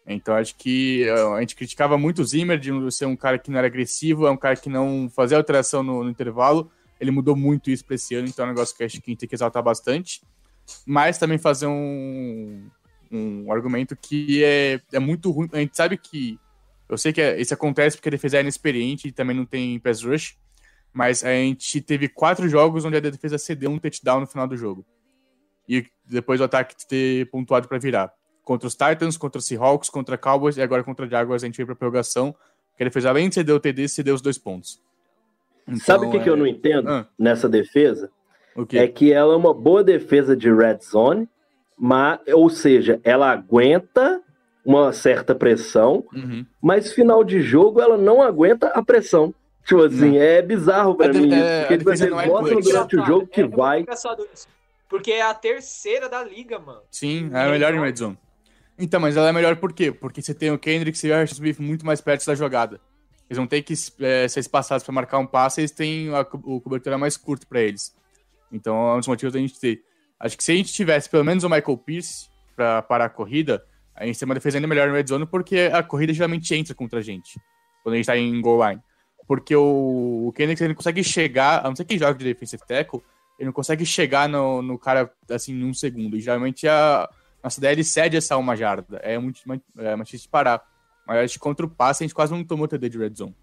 Então 0.06 0.34
acho 0.34 0.56
que 0.56 1.04
eh, 1.04 1.34
a 1.36 1.40
gente 1.40 1.54
criticava 1.54 1.96
muito 1.96 2.20
o 2.22 2.24
Zimmer 2.24 2.58
de 2.58 2.70
ser 2.90 3.06
um 3.06 3.16
cara 3.16 3.38
que 3.38 3.50
não 3.50 3.58
era 3.58 3.66
agressivo, 3.66 4.26
é 4.26 4.30
um 4.30 4.36
cara 4.36 4.56
que 4.56 4.68
não 4.68 5.08
fazia 5.14 5.36
alteração 5.36 5.82
no, 5.82 6.02
no 6.04 6.10
intervalo. 6.10 6.70
Ele 7.00 7.10
mudou 7.10 7.34
muito 7.36 7.70
isso 7.70 7.84
para 7.84 7.94
esse 7.94 8.14
ano, 8.14 8.28
então 8.28 8.44
é 8.44 8.48
um 8.48 8.52
negócio 8.52 8.76
que 8.76 8.84
acho 8.84 9.00
que 9.00 9.10
a 9.10 9.12
gente 9.12 9.20
tem 9.20 9.28
que 9.28 9.34
exaltar 9.34 9.62
bastante. 9.62 10.20
Mas 10.86 11.16
também 11.18 11.38
fazer 11.38 11.66
um, 11.66 12.68
um 13.10 13.52
argumento 13.52 13.96
que 13.96 14.44
é, 14.44 14.80
é 14.92 14.98
muito 14.98 15.30
ruim. 15.30 15.48
A 15.52 15.58
gente 15.58 15.76
sabe 15.76 15.96
que. 15.96 16.38
Eu 16.88 16.98
sei 16.98 17.12
que 17.12 17.20
é- 17.20 17.40
isso 17.40 17.54
acontece 17.54 17.96
porque 17.96 18.08
a 18.08 18.12
defesa 18.12 18.38
é 18.38 18.40
inexperiente 18.40 19.08
e 19.08 19.12
também 19.12 19.36
não 19.36 19.46
tem 19.46 19.78
pass 19.78 20.02
rush. 20.02 20.36
Mas 20.92 21.24
a 21.24 21.28
gente 21.30 21.80
teve 21.80 22.08
quatro 22.08 22.48
jogos 22.48 22.84
onde 22.84 22.96
a 22.96 23.00
defesa 23.00 23.38
cedeu 23.38 23.70
um 23.70 23.78
touchdown 23.78 24.20
no 24.20 24.26
final 24.26 24.46
do 24.48 24.56
jogo. 24.56 24.84
E 25.68 25.86
depois 26.04 26.40
o 26.40 26.44
ataque 26.44 26.74
ter 26.86 27.30
pontuado 27.30 27.68
para 27.68 27.78
virar 27.78 28.12
contra 28.42 28.66
os 28.66 28.74
Titans, 28.74 29.16
contra 29.16 29.38
os 29.38 29.46
Seahawks, 29.46 29.88
contra 29.88 30.18
Cowboys 30.18 30.56
e 30.56 30.62
agora 30.62 30.82
contra 30.82 31.06
Jaguars 31.08 31.44
a 31.44 31.46
gente 31.46 31.56
veio 31.56 31.66
pra 31.68 31.76
prorrogação, 31.76 32.34
que 32.76 32.82
ele 32.82 32.90
fez 32.90 33.06
além 33.06 33.28
de 33.28 33.36
ceder 33.36 33.54
o 33.54 33.60
TD, 33.60 33.86
cedeu 33.88 34.14
os 34.14 34.20
dois 34.20 34.36
pontos. 34.38 34.82
Então, 35.68 35.78
Sabe 35.78 36.06
o 36.06 36.10
que, 36.10 36.18
que 36.18 36.28
eu 36.28 36.34
é- 36.34 36.36
não 36.36 36.46
entendo 36.46 36.88
Ah. 36.88 37.06
nessa 37.16 37.48
defesa? 37.48 38.10
O? 38.56 38.66
É 38.72 38.88
que 38.88 39.12
ela 39.12 39.34
é 39.34 39.36
uma 39.36 39.54
boa 39.54 39.84
defesa 39.84 40.36
de 40.36 40.52
red 40.52 40.78
zone, 40.82 41.28
mas, 41.78 42.18
ou 42.34 42.50
seja, 42.50 43.00
ela 43.04 43.30
aguenta 43.30 44.20
uma 44.64 44.92
certa 44.92 45.32
pressão, 45.34 46.04
Uhum. 46.12 46.44
mas 46.60 46.92
final 46.92 47.22
de 47.22 47.40
jogo 47.40 47.80
ela 47.80 47.96
não 47.96 48.20
aguenta 48.20 48.66
a 48.68 48.82
pressão. 48.82 49.32
Tipo 49.64 49.82
assim, 49.84 50.18
é 50.18 50.42
bizarro 50.42 50.94
pra 50.96 51.08
de- 51.08 51.20
mim. 51.20 51.32
é, 51.32 51.36
isso, 51.36 51.44
a 51.44 51.60
porque 51.60 51.78
tipo, 51.78 51.90
eles 51.90 52.00
não 52.10 52.20
é 52.20 52.26
mostram 52.26 52.60
durante 52.60 52.96
o 52.96 53.06
jogo 53.06 53.26
que 53.26 53.40
É 53.42 53.46
vai. 53.46 53.84
Porque 54.88 55.12
é 55.12 55.22
a 55.22 55.32
terceira 55.34 56.08
da 56.08 56.22
liga, 56.24 56.58
mano. 56.58 56.80
Sim, 56.90 57.30
é 57.32 57.44
a 57.44 57.50
melhor 57.50 57.72
em 57.74 57.80
red 57.80 57.94
zone. 57.96 58.18
Então, 58.78 58.98
mas 58.98 59.16
ela 59.16 59.28
é 59.28 59.32
melhor 59.32 59.54
por 59.56 59.72
quê? 59.72 59.92
Porque 59.92 60.20
você 60.22 60.34
tem 60.34 60.50
o 60.50 60.58
Kendrick 60.58 60.98
e 61.06 61.10
o 61.10 61.14
Harrison 61.14 61.34
Smith 61.34 61.58
muito 61.60 61.84
mais 61.86 62.00
perto 62.00 62.24
da 62.26 62.34
jogada. 62.34 62.80
Eles 63.28 63.36
vão 63.36 63.46
ter 63.46 63.62
que 63.62 63.74
é, 64.00 64.26
ser 64.26 64.40
espaçados 64.40 64.82
para 64.82 64.92
marcar 64.92 65.18
um 65.18 65.26
passe, 65.26 65.60
eles 65.60 65.70
têm 65.70 66.08
a, 66.12 66.22
o 66.42 66.60
cobertura 66.60 66.98
mais 66.98 67.16
curto 67.16 67.46
para 67.46 67.60
eles. 67.60 67.94
Então, 68.50 68.74
é 68.90 68.94
um 68.94 68.98
dos 68.98 69.06
motivos 69.06 69.32
da 69.32 69.38
gente 69.38 69.60
ter. 69.60 69.82
Acho 70.18 70.36
que 70.36 70.42
se 70.42 70.50
a 70.50 70.56
gente 70.56 70.72
tivesse 70.72 71.08
pelo 71.08 71.24
menos 71.24 71.44
o 71.44 71.48
Michael 71.48 71.76
Pierce 71.78 72.28
para 72.56 72.82
parar 72.82 73.04
a 73.04 73.08
corrida, 73.10 73.64
a 73.94 74.04
gente 74.06 74.18
tem 74.18 74.26
uma 74.26 74.34
defesa 74.34 74.58
ainda 74.58 74.66
melhor 74.66 74.88
no 74.88 74.94
red 74.94 75.06
zone, 75.06 75.26
porque 75.26 75.70
a 75.72 75.82
corrida 75.82 76.12
geralmente 76.12 76.52
entra 76.54 76.74
contra 76.74 76.98
a 76.98 77.02
gente, 77.02 77.38
quando 77.84 77.94
a 77.94 77.96
gente 77.96 78.06
tá 78.06 78.16
em 78.16 78.40
goal 78.40 78.66
line. 78.68 78.82
Porque 79.30 79.54
o, 79.54 80.26
o 80.26 80.32
Kendrick 80.32 80.60
ele 80.60 80.70
não 80.70 80.74
consegue 80.74 81.04
chegar, 81.04 81.64
a 81.64 81.68
não 81.68 81.76
ser 81.76 81.84
que 81.84 81.96
jogue 81.96 82.18
de 82.18 82.24
defensive 82.24 82.64
tackle, 82.66 83.00
ele 83.38 83.46
não 83.46 83.52
consegue 83.52 83.86
chegar 83.86 84.28
no, 84.28 84.60
no 84.60 84.76
cara 84.76 85.08
assim 85.30 85.52
em 85.52 85.64
um 85.64 85.72
segundo. 85.72 86.16
E 86.16 86.20
geralmente 86.20 86.66
a 86.66 87.08
nossa 87.40 87.60
DL 87.60 87.84
cede 87.84 88.16
essa 88.16 88.36
uma 88.36 88.56
jarda. 88.56 88.96
É 88.96 89.16
muito 89.20 89.40
é 89.78 89.94
mais 89.94 90.08
difícil 90.08 90.24
de 90.24 90.30
parar. 90.30 90.68
Mas 91.06 91.18
acho 91.18 91.34
que 91.34 91.38
contra 91.38 91.64
o 91.64 91.70
passe 91.70 92.02
a 92.02 92.04
gente 92.08 92.12
quase 92.12 92.32
não 92.32 92.42
tomou 92.42 92.66
TD 92.66 92.88
de 92.88 92.98
red 92.98 93.14
zone. 93.14 93.36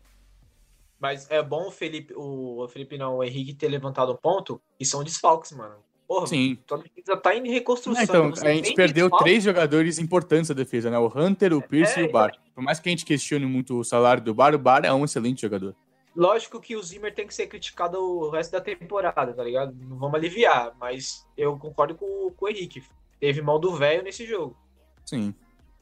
Mas 0.99 1.31
é 1.31 1.41
bom 1.41 1.69
o 1.69 1.71
Felipe, 1.71 2.13
o, 2.17 2.65
o 2.65 2.67
Felipe 2.67 2.97
não, 2.97 3.19
o 3.19 3.23
Henrique 3.23 3.53
ter 3.53 3.69
levantado 3.69 4.11
um 4.11 4.17
ponto 4.17 4.61
e 4.77 4.85
são 4.85 5.05
desfalques, 5.05 5.53
mano. 5.53 5.77
Porra, 6.07 6.27
Sim. 6.27 6.57
tua 6.65 6.77
defesa 6.77 7.17
tá 7.17 7.35
em 7.35 7.51
reconstrução. 7.51 8.23
Não, 8.23 8.29
então, 8.29 8.49
a 8.49 8.53
gente 8.53 8.73
perdeu 8.73 9.07
desfalque? 9.07 9.25
três 9.25 9.43
jogadores 9.43 9.99
importantes 9.99 10.47
da 10.47 10.55
defesa, 10.55 10.89
né? 10.89 10.97
O 10.97 11.11
Hunter, 11.13 11.53
o 11.53 11.61
Pierce 11.61 11.99
É, 11.99 12.03
e 12.03 12.07
o 12.07 12.11
Bar. 12.11 12.31
Por 12.55 12.63
mais 12.63 12.79
que 12.79 12.87
a 12.87 12.91
gente 12.91 13.05
questione 13.05 13.45
muito 13.45 13.77
o 13.79 13.83
salário 13.83 14.23
do 14.23 14.33
Bar, 14.33 14.55
o 14.55 14.57
Bar 14.57 14.85
é 14.85 14.93
um 14.93 15.03
excelente 15.03 15.41
jogador. 15.41 15.75
Lógico 16.15 16.61
que 16.61 16.75
o 16.75 16.81
Zimmer 16.81 17.13
tem 17.13 17.27
que 17.27 17.33
ser 17.33 17.47
criticado 17.47 17.99
o 17.99 18.29
resto 18.29 18.53
da 18.53 18.61
temporada, 18.61 19.33
tá 19.33 19.43
ligado? 19.43 19.75
Não 19.87 19.97
vamos 19.97 20.15
aliviar, 20.15 20.73
mas 20.79 21.27
eu 21.37 21.57
concordo 21.57 21.93
com, 21.93 22.31
com 22.35 22.45
o 22.45 22.49
Henrique. 22.49 22.81
Teve 23.19 23.41
mão 23.41 23.59
do 23.59 23.75
velho 23.75 24.01
nesse 24.01 24.25
jogo. 24.25 24.55
Sim. 25.05 25.35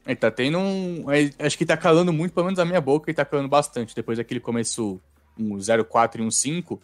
Ele 0.04 0.16
tá 0.16 0.30
tendo 0.30 0.58
um. 0.58 1.10
é, 1.10 1.30
Acho 1.38 1.56
que 1.56 1.64
tá 1.64 1.76
calando 1.76 2.12
muito, 2.12 2.32
pelo 2.32 2.46
menos 2.46 2.58
a 2.58 2.64
minha 2.64 2.80
boca, 2.80 3.08
ele 3.08 3.16
tá 3.16 3.24
calando 3.24 3.48
bastante. 3.48 3.94
Depois 3.94 4.18
daquele 4.18 4.40
começo 4.40 5.00
um 5.38 5.56
0-4 5.56 6.18
e 6.18 6.22
um 6.22 6.30
5. 6.30 6.82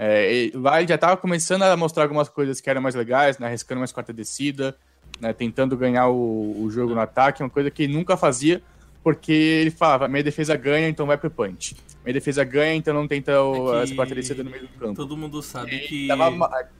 É, 0.00 0.50
lá 0.54 0.78
ele 0.78 0.88
já 0.88 0.96
tava 0.96 1.16
começando 1.16 1.62
a 1.62 1.76
mostrar 1.76 2.04
algumas 2.04 2.28
coisas 2.28 2.60
que 2.60 2.70
eram 2.70 2.80
mais 2.80 2.94
legais, 2.94 3.36
né? 3.38 3.48
Arriscando 3.48 3.80
mais 3.80 3.90
quarta 3.90 4.12
descida, 4.12 4.76
né? 5.20 5.32
Tentando 5.32 5.76
ganhar 5.76 6.06
o, 6.06 6.62
o 6.62 6.70
jogo 6.70 6.94
no 6.94 7.00
ataque, 7.00 7.42
uma 7.42 7.50
coisa 7.50 7.68
que 7.68 7.82
ele 7.82 7.92
nunca 7.94 8.16
fazia, 8.16 8.62
porque 9.02 9.32
ele 9.32 9.72
falava, 9.72 10.06
minha 10.06 10.22
defesa 10.22 10.56
ganha, 10.56 10.88
então 10.88 11.04
vai 11.04 11.18
pro 11.18 11.28
punch. 11.28 11.74
Minha 12.04 12.14
defesa 12.14 12.44
ganha, 12.44 12.74
então 12.76 12.94
não 12.94 13.08
tenta 13.08 13.42
o, 13.42 13.74
É 13.74 13.82
essa 13.82 13.94
quarta 13.96 14.14
descida 14.14 14.44
no 14.44 14.50
meio 14.50 14.62
do 14.62 14.68
campo. 14.68 14.94
Todo 14.94 15.16
mundo 15.16 15.42
sabe 15.42 15.74
Ele 15.74 15.86
que 15.88 16.08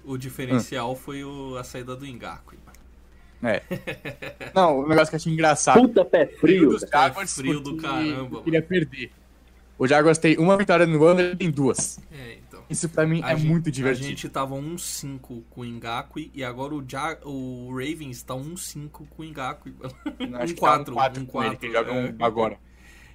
o 0.05 0.17
diferencial 0.17 0.95
foi 0.95 1.25
o- 1.25 1.57
a 1.59 1.65
saída 1.65 1.97
do 1.97 2.07
Engaku. 2.07 2.55
É. 3.43 3.63
Não, 4.55 4.81
o 4.81 4.89
negócio 4.89 5.09
que 5.11 5.15
eu 5.15 5.19
achei 5.19 5.33
engraçado. 5.33 5.81
Puta 5.81 6.05
pé 6.05 6.27
frio. 6.27 6.71
dos. 6.71 6.83
Jaguars 6.83 7.35
frio 7.35 7.61
do 7.61 7.77
caramba, 7.77 8.43
queria 8.43 8.63
perder. 8.63 9.11
O 9.79 9.87
Jaguars 9.87 10.19
tem 10.19 10.37
uma 10.39 10.57
vitória 10.57 10.85
no 10.87 11.05
ano, 11.05 11.21
ele 11.21 11.37
tem 11.37 11.51
duas. 11.51 12.01
É. 12.13 12.39
Isso 12.69 12.89
pra 12.89 13.07
mim 13.07 13.21
A 13.23 13.33
é 13.33 13.37
gente- 13.37 13.49
muito 13.49 13.69
A 13.69 13.73
divertido. 13.73 14.09
gente 14.09 14.29
tava 14.29 14.55
1-5 14.55 15.43
com 15.51 15.61
o 15.63 15.65
Ngakwe 15.65 16.31
e 16.35 16.45
agora 16.45 16.75
o, 16.75 16.85
ja 16.87 17.17
o 17.25 17.69
Ravens 17.71 18.23
tá 18.23 18.35
1-5 18.35 19.07
com 19.09 19.23
o 19.23 19.27
um 19.27 19.33
que 20.47 20.55
tá 20.55 20.61
quatro, 20.61 20.95
quatro 20.95 21.23
um 21.23 22.07
é. 22.07 22.15
agora. 22.21 22.57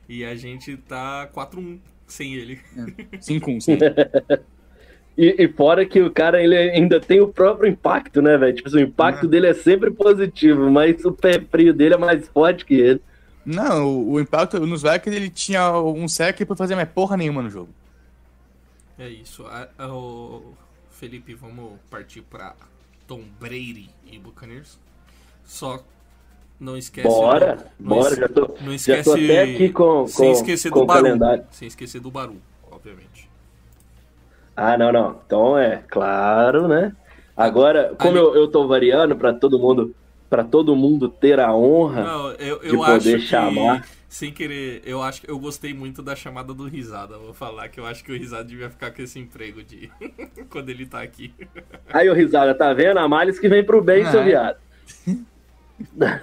E 0.09 0.25
a 0.25 0.35
gente 0.35 0.75
tá 0.77 1.29
4-1 1.33 1.79
sem 2.07 2.33
ele. 2.35 2.59
5-1, 3.21 3.59
sim. 3.61 3.77
E, 5.15 5.43
e 5.43 5.47
fora 5.47 5.85
que 5.85 6.01
o 6.01 6.09
cara 6.09 6.41
ele 6.41 6.57
ainda 6.57 6.99
tem 6.99 7.21
o 7.21 7.27
próprio 7.27 7.69
impacto, 7.69 8.19
né, 8.19 8.35
velho? 8.35 8.55
Tipo, 8.55 8.67
assim, 8.67 8.77
o 8.79 8.81
impacto 8.87 9.27
dele 9.27 9.45
é 9.45 9.53
sempre 9.53 9.91
positivo, 9.91 10.71
mas 10.71 11.05
o 11.05 11.11
pé 11.11 11.39
frio 11.39 11.71
dele 11.71 11.93
é 11.93 11.97
mais 11.97 12.27
forte 12.29 12.65
que 12.65 12.73
ele. 12.73 12.99
Não, 13.45 13.85
o, 13.85 14.13
o 14.13 14.19
impacto 14.19 14.59
nos 14.65 14.81
Vikings 14.81 15.15
ele 15.15 15.29
tinha 15.29 15.71
um 15.79 16.07
sec 16.07 16.43
pra 16.45 16.55
fazer 16.55 16.73
mais 16.75 16.89
porra 16.89 17.15
nenhuma 17.15 17.43
no 17.43 17.49
jogo. 17.51 17.69
É 18.97 19.07
isso. 19.09 19.45
A- 19.47 19.67
a- 19.77 19.87
o 19.93 20.53
Felipe, 20.91 21.33
vamos 21.33 21.73
partir 21.89 22.21
pra 22.21 22.55
Tom 23.07 23.21
Brady 23.39 23.89
e 24.05 24.17
Buccaneers. 24.19 24.79
Só 25.43 25.83
não 26.59 26.77
esquece. 26.77 27.07
Bora, 27.07 27.71
não 27.79 27.97
bora, 27.97 28.13
es- 28.13 28.19
já 28.19 28.29
tô, 28.29 28.41
Não 28.61 28.69
já 28.69 28.75
esquece. 28.75 29.03
tô 29.03 29.13
até 29.15 29.41
aqui 29.43 29.69
com, 29.69 30.07
sem 30.07 30.27
com, 30.27 30.31
esquecer 30.33 30.69
com 30.69 30.79
do 30.79 30.83
o 30.83 30.87
Baru. 30.87 31.03
calendário. 31.03 31.45
Sem 31.51 31.67
esquecer 31.67 31.99
do 31.99 32.11
Baru, 32.11 32.37
obviamente. 32.71 33.29
Ah, 34.55 34.77
não, 34.77 34.91
não. 34.91 35.19
Então 35.25 35.57
é 35.57 35.77
claro, 35.89 36.67
né? 36.67 36.95
Agora, 37.35 37.95
como 37.97 38.11
Ali- 38.11 38.19
eu, 38.19 38.35
eu 38.35 38.47
tô 38.47 38.67
variando 38.67 39.15
pra 39.15 39.33
todo 39.33 39.57
mundo, 39.57 39.95
para 40.29 40.43
todo 40.43 40.75
mundo 40.75 41.09
ter 41.09 41.39
a 41.39 41.53
honra 41.53 42.03
Não, 42.03 42.31
eu, 42.33 42.59
de 42.59 42.67
eu 42.67 42.77
poder 42.77 42.95
acho 42.95 43.09
que, 43.09 43.19
chamar. 43.27 43.87
Sem 44.13 44.31
querer, 44.31 44.83
eu 44.85 45.01
acho 45.01 45.21
que 45.21 45.31
eu 45.31 45.39
gostei 45.39 45.73
muito 45.73 46.03
da 46.03 46.15
chamada 46.15 46.53
do 46.53 46.67
Risada. 46.67 47.17
Vou 47.17 47.33
falar 47.33 47.67
que 47.67 47.79
eu 47.79 47.85
acho 47.87 48.03
que 48.03 48.11
o 48.11 48.15
Risada 48.15 48.43
devia 48.43 48.69
ficar 48.69 48.91
com 48.91 49.01
esse 49.01 49.17
emprego 49.17 49.63
de 49.63 49.91
quando 50.51 50.69
ele 50.69 50.85
tá 50.85 51.01
aqui. 51.01 51.33
Aí, 51.91 52.07
ô 52.07 52.13
risada, 52.13 52.53
tá 52.53 52.71
vendo? 52.73 52.99
A 52.99 53.07
males 53.07 53.39
que 53.39 53.49
vem 53.49 53.63
pro 53.65 53.81
bem, 53.81 54.03
Ah, 54.03 54.11
seu 54.11 54.19
é. 54.21 54.23
viado. 54.25 54.57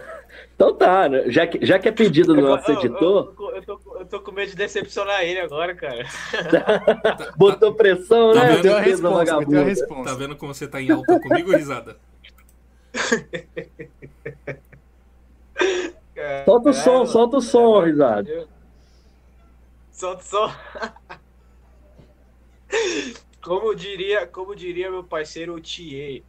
então 0.54 0.72
tá, 0.76 1.08
né? 1.08 1.28
Já 1.32 1.48
que, 1.48 1.66
já 1.66 1.80
que 1.80 1.88
é 1.88 1.92
pedido 1.92 2.32
do 2.32 2.40
nosso 2.40 2.70
Eu- 2.70 2.78
editor, 2.78 3.34
Eu, 3.40 3.56
eu 3.56 3.62
tô, 3.64 3.96
eu 3.98 4.06
tô 4.06 4.20
com 4.20 4.30
medo 4.30 4.50
de 4.50 4.56
decepcionar 4.56 5.22
ele 5.24 5.40
agora, 5.40 5.74
cara. 5.74 6.06
botou 7.36 7.74
pressão, 7.74 8.32
Tá 8.32 8.44
né? 8.44 8.56
vendo? 8.58 8.72
A 8.72 8.80
resposta, 8.80 9.34
a 9.34 9.64
resposta. 9.64 10.04
Tá 10.04 10.14
vendo 10.14 10.36
como 10.36 10.54
você 10.54 10.68
tá 10.68 10.80
em 10.80 10.92
alta 10.92 11.18
comigo, 11.18 11.50
Risada? 11.50 11.96
Solta 16.44 16.70
o 16.70 16.72
som, 16.72 16.84
Caralho, 16.84 17.06
solta 17.06 17.36
o 17.36 17.40
som, 17.40 17.80
risada. 17.80 18.28
eu- 18.30 18.48
Solta 19.92 20.22
o 20.22 20.24
som. 20.26 20.50
Como 23.42 23.74
diria, 23.74 24.26
como 24.26 24.54
diria 24.54 24.90
meu 24.90 25.02
parceiro 25.02 25.58
Thier, 25.60 26.22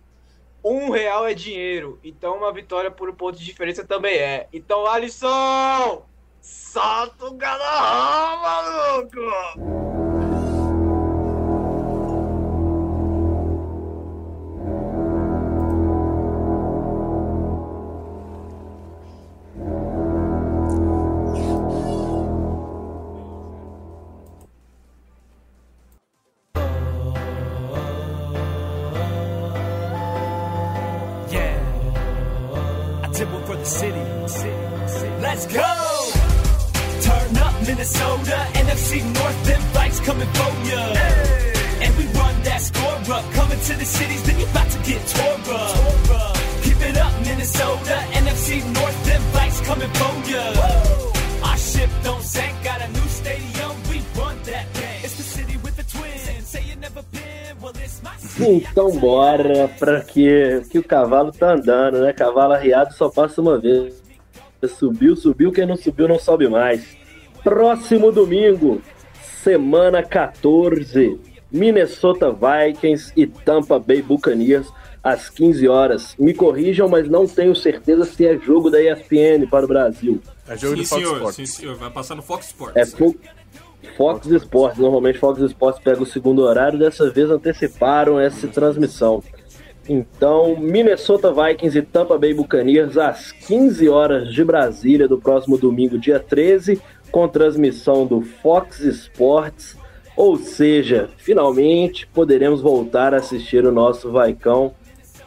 um 0.63 0.89
real 0.89 1.27
é 1.27 1.33
dinheiro, 1.33 1.99
então 2.03 2.37
uma 2.37 2.53
vitória 2.53 2.89
por 2.89 3.09
um 3.09 3.13
ponto 3.13 3.37
de 3.37 3.43
diferença 3.43 3.85
também 3.85 4.15
é. 4.17 4.47
Então, 4.53 4.85
Alisson, 4.87 6.05
solta 6.41 7.25
o 7.25 7.33
galarrão, 7.33 8.41
maluco! 8.41 10.00
Pra 59.81 60.01
que, 60.01 60.61
que 60.69 60.77
o 60.79 60.83
cavalo 60.83 61.31
tá 61.31 61.53
andando, 61.55 61.99
né? 61.99 62.13
Cavalo 62.13 62.53
arriado 62.53 62.93
só 62.93 63.09
passa 63.09 63.41
uma 63.41 63.57
vez. 63.57 64.01
Subiu, 64.77 65.15
subiu, 65.15 65.51
quem 65.51 65.65
não 65.65 65.75
subiu 65.75 66.07
não 66.07 66.19
sobe 66.19 66.47
mais. 66.47 66.95
Próximo 67.43 68.11
domingo, 68.11 68.79
semana 69.43 70.03
14, 70.03 71.19
Minnesota 71.51 72.31
Vikings 72.31 73.11
e 73.17 73.25
Tampa 73.25 73.79
Bay 73.79 74.03
Buccaneers 74.03 74.71
às 75.03 75.29
15 75.29 75.67
horas. 75.67 76.15
Me 76.19 76.31
corrijam, 76.33 76.87
mas 76.87 77.09
não 77.09 77.25
tenho 77.27 77.55
certeza 77.55 78.05
se 78.05 78.25
é 78.25 78.37
jogo 78.37 78.69
da 78.69 78.79
ESPN 78.81 79.47
para 79.49 79.65
o 79.65 79.67
Brasil. 79.67 80.21
É 80.47 80.55
jogo 80.55 80.75
sim, 80.75 80.81
do 80.83 80.87
Fox 80.87 81.01
senhor, 81.01 81.15
Sports. 81.15 81.35
sim, 81.35 81.45
senhor. 81.47 81.75
Vai 81.75 81.89
passar 81.89 82.13
no 82.13 82.21
Fox 82.21 82.45
Sports. 82.47 82.75
É 82.77 82.85
Fo- 82.85 83.15
Fox 83.97 84.27
Sports. 84.27 84.77
Normalmente 84.77 85.17
Fox 85.17 85.39
Sports 85.41 85.81
pega 85.83 86.03
o 86.03 86.05
segundo 86.05 86.43
horário, 86.43 86.77
dessa 86.77 87.09
vez 87.09 87.31
anteciparam 87.31 88.19
essa 88.19 88.47
transmissão. 88.47 89.23
Então, 89.89 90.55
Minnesota 90.57 91.33
Vikings 91.33 91.77
e 91.77 91.81
Tampa 91.81 92.17
Bay 92.17 92.33
Buccaneers 92.33 92.97
às 92.97 93.31
15 93.31 93.89
horas 93.89 94.33
de 94.33 94.43
Brasília 94.43 95.07
do 95.07 95.17
próximo 95.17 95.57
domingo, 95.57 95.97
dia 95.97 96.19
13, 96.19 96.81
com 97.11 97.27
transmissão 97.27 98.05
do 98.05 98.21
Fox 98.21 98.79
Sports. 98.79 99.75
Ou 100.15 100.37
seja, 100.37 101.09
finalmente 101.17 102.05
poderemos 102.07 102.61
voltar 102.61 103.13
a 103.13 103.17
assistir 103.17 103.65
o 103.65 103.71
nosso 103.71 104.11
Vaicão 104.11 104.73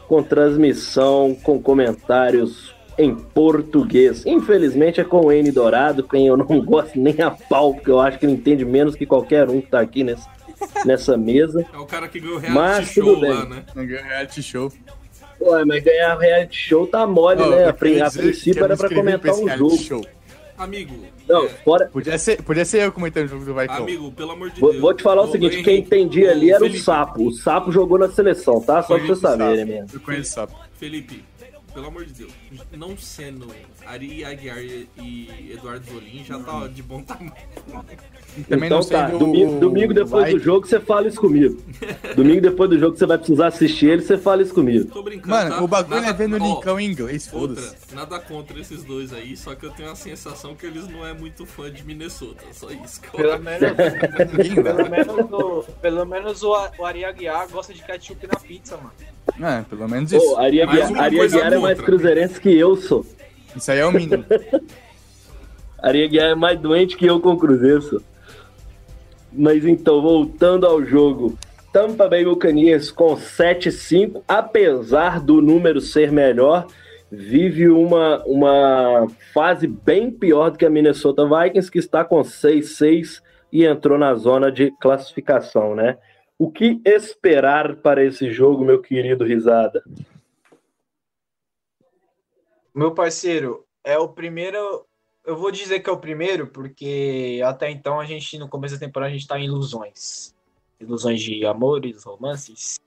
com 0.07 0.23
transmissão, 0.23 1.35
com 1.43 1.61
comentários 1.61 2.73
em 2.97 3.13
português. 3.13 4.25
Infelizmente 4.25 5.01
é 5.01 5.03
com 5.03 5.25
o 5.25 5.31
N 5.31 5.51
Dourado, 5.51 6.03
quem 6.03 6.27
eu 6.27 6.37
não 6.37 6.45
gosto 6.63 6.99
nem 6.99 7.21
a 7.21 7.31
pau, 7.31 7.73
porque 7.73 7.91
eu 7.91 7.99
acho 7.99 8.17
que 8.17 8.25
ele 8.25 8.33
entende 8.33 8.63
menos 8.63 8.95
que 8.95 9.05
qualquer 9.05 9.49
um 9.49 9.59
que 9.59 9.67
tá 9.67 9.81
aqui 9.81 10.03
nessa, 10.03 10.29
nessa 10.85 11.17
mesa. 11.17 11.65
É 11.73 11.77
o 11.77 11.85
cara 11.85 12.07
que 12.07 12.19
ganhou 12.19 12.37
o 12.37 12.41
Mas 12.51 12.51
reality 12.89 12.93
tudo 12.95 13.11
show 13.11 13.21
bem. 13.21 13.29
lá, 13.33 13.45
né? 13.45 13.63
Não 13.75 13.85
ganhou 13.85 14.03
reality 14.03 14.43
show. 14.43 14.71
Ué, 15.41 15.65
mas 15.65 15.83
ganhar 15.83 16.17
reality 16.17 16.57
show 16.57 16.87
tá 16.87 17.05
mole, 17.05 17.41
Ó, 17.41 17.49
né? 17.49 17.65
A, 17.67 17.73
princípio 17.73 18.63
era 18.63 18.77
pra 18.77 18.89
comentar 18.89 19.33
um 19.33 19.45
reality 19.45 19.57
jogo. 19.57 19.77
show. 19.83 20.05
Amigo, 20.57 20.95
Não, 21.27 21.43
é, 21.45 21.49
fora. 21.49 21.87
Podia 21.87 22.17
ser, 22.17 22.41
podia 22.41 22.63
ser 22.63 22.83
eu 22.83 22.91
comentando 22.91 23.25
o 23.25 23.27
jogo 23.27 23.43
do 23.43 23.53
Vaicão. 23.53 23.75
amigo, 23.83 24.09
pelo 24.13 24.31
amor 24.31 24.49
de 24.51 24.61
Vou, 24.61 24.69
Deus. 24.69 24.81
vou 24.81 24.93
te 24.93 25.03
falar 25.03 25.23
o 25.23 25.31
seguinte: 25.31 25.61
quem 25.63 25.79
entendia 25.79 26.31
ali 26.31 26.49
era 26.49 26.63
o 26.63 26.67
Felipe, 26.67 26.81
Sapo. 26.83 27.27
O 27.27 27.31
Sapo 27.33 27.71
jogou 27.73 27.99
na 27.99 28.09
seleção, 28.09 28.61
tá? 28.61 28.81
Só 28.81 28.87
pra 28.87 28.95
Felipe 28.99 29.07
vocês 29.07 29.19
saberem 29.19 29.65
mesmo. 29.65 29.87
Eu 29.93 29.99
conheço 29.99 30.31
sapo. 30.31 30.55
Felipe, 30.79 31.25
pelo 31.75 31.87
amor 31.87 32.05
de 32.05 32.13
Deus, 32.13 32.31
não 32.71 32.97
sendo 32.97 33.47
Ari 33.85 34.23
Aguiar 34.25 34.57
e- 34.63 35.51
Eduardo 35.51 35.85
Zolim, 35.91 36.23
já 36.23 36.39
tá 36.39 36.67
de 36.67 36.81
bom 36.81 37.03
tamanho. 37.03 37.33
Também 38.49 38.67
então 38.67 38.81
tá, 38.83 39.09
do- 39.09 39.19
domingo, 39.19 39.59
domingo 39.59 39.93
depois 39.93 40.31
do 40.33 40.39
jogo 40.39 40.65
você 40.65 40.79
fala 40.79 41.07
isso 41.07 41.19
comigo. 41.21 41.61
domingo 42.15 42.41
depois 42.41 42.69
do 42.69 42.79
jogo 42.79 42.97
você 42.97 43.05
vai 43.05 43.17
precisar 43.17 43.47
assistir 43.47 43.87
ele, 43.87 44.01
você 44.01 44.17
fala 44.17 44.41
isso 44.41 44.53
comigo. 44.53 44.85
Tô 44.91 45.03
brincando. 45.03 45.29
Mano, 45.29 45.49
tá? 45.51 45.63
o 45.63 45.67
bagulho 45.67 46.01
Nada- 46.01 46.09
é 46.09 46.13
vendo 46.13 46.35
o 46.35 46.39
Lincão 46.39 46.79
em 46.79 46.89
inglês, 46.91 47.29
Outra, 47.33 47.61
foda-se. 47.61 47.93
nada 47.95 48.19
contra 48.19 48.59
esses 48.59 48.83
dois 48.83 49.11
aí, 49.13 49.35
só 49.37 49.53
que 49.53 49.65
eu 49.65 49.71
tenho 49.71 49.91
a 49.91 49.95
sensação 49.95 50.55
que 50.55 50.65
eles 50.65 50.87
não 50.87 51.05
é 51.05 51.13
muito 51.13 51.45
fã 51.45 51.69
de 51.71 51.83
Minnesota. 51.83 52.43
Só 52.53 52.71
isso 52.71 53.01
Pelo 53.11 53.37
menos, 53.39 53.59
pelo 54.63 54.89
menos, 54.89 55.31
o, 55.31 55.63
pelo 55.81 56.05
menos 56.05 56.43
o 56.43 56.53
Ari 56.83 57.03
Aguiar 57.05 57.47
gosta 57.49 57.73
de 57.73 57.83
ketchup 57.83 58.27
na 58.27 58.39
pizza, 58.39 58.77
mano. 58.77 58.91
É, 59.41 59.61
pelo 59.63 59.87
menos 59.89 60.11
isso. 60.11 60.25
Pô, 60.25 60.37
Ari 60.37 60.65
Mais 60.65 60.69
Aguiar, 60.69 60.91
uma 60.91 61.01
Ari 61.03 61.17
coisa 61.17 61.37
Aguiar 61.37 61.53
é 61.53 61.57
mais 61.57 61.81
cruzeirense 61.81 62.39
que 62.39 62.57
eu 62.57 62.75
sou. 62.75 63.05
Isso 63.55 63.71
aí 63.71 63.79
é 63.79 63.85
o 63.85 63.91
mínimo. 63.91 64.25
Ari 65.81 66.03
Aguiar 66.03 66.31
é 66.31 66.35
mais 66.35 66.59
doente 66.59 66.97
que 66.97 67.05
eu 67.05 67.19
com 67.19 67.31
o 67.31 67.37
Cruzeiro. 67.37 68.01
Mas 69.31 69.65
então, 69.65 70.01
voltando 70.01 70.65
ao 70.65 70.83
jogo. 70.83 71.37
Tampa 71.71 72.07
Bay 72.07 72.23
Buccaneers 72.23 72.89
com 72.89 73.17
7-5, 73.17 74.23
apesar 74.25 75.19
do 75.19 75.41
número 75.41 75.81
ser 75.81 76.09
melhor, 76.09 76.67
vive 77.11 77.67
uma, 77.67 78.23
uma 78.25 79.07
fase 79.33 79.67
bem 79.67 80.09
pior 80.09 80.51
do 80.51 80.57
que 80.57 80.65
a 80.65 80.69
Minnesota 80.69 81.23
Vikings, 81.27 81.69
que 81.69 81.79
está 81.79 82.05
com 82.05 82.21
6-6 82.21 83.21
e 83.51 83.65
entrou 83.65 83.97
na 83.97 84.15
zona 84.15 84.49
de 84.49 84.71
classificação, 84.79 85.75
né? 85.75 85.97
O 86.37 86.51
que 86.51 86.81
esperar 86.83 87.77
para 87.77 88.03
esse 88.03 88.29
jogo, 88.31 88.65
meu 88.65 88.81
querido 88.81 89.23
Risada? 89.23 89.83
Meu 92.73 92.93
parceiro, 92.93 93.65
é 93.83 93.97
o 93.97 94.09
primeiro. 94.09 94.85
Eu 95.23 95.37
vou 95.37 95.49
dizer 95.49 95.79
que 95.79 95.89
é 95.89 95.93
o 95.93 95.99
primeiro, 95.99 96.47
porque 96.47 97.41
até 97.45 97.71
então 97.71 97.99
a 97.99 98.05
gente, 98.05 98.37
no 98.37 98.49
começo 98.49 98.75
da 98.75 98.85
temporada, 98.85 99.11
a 99.11 99.13
gente 99.13 99.27
tá 99.27 99.39
em 99.39 99.45
ilusões. 99.45 100.35
ilusões 100.79 101.21
de 101.21 101.45
amores, 101.45 102.03
romances, 102.03 102.79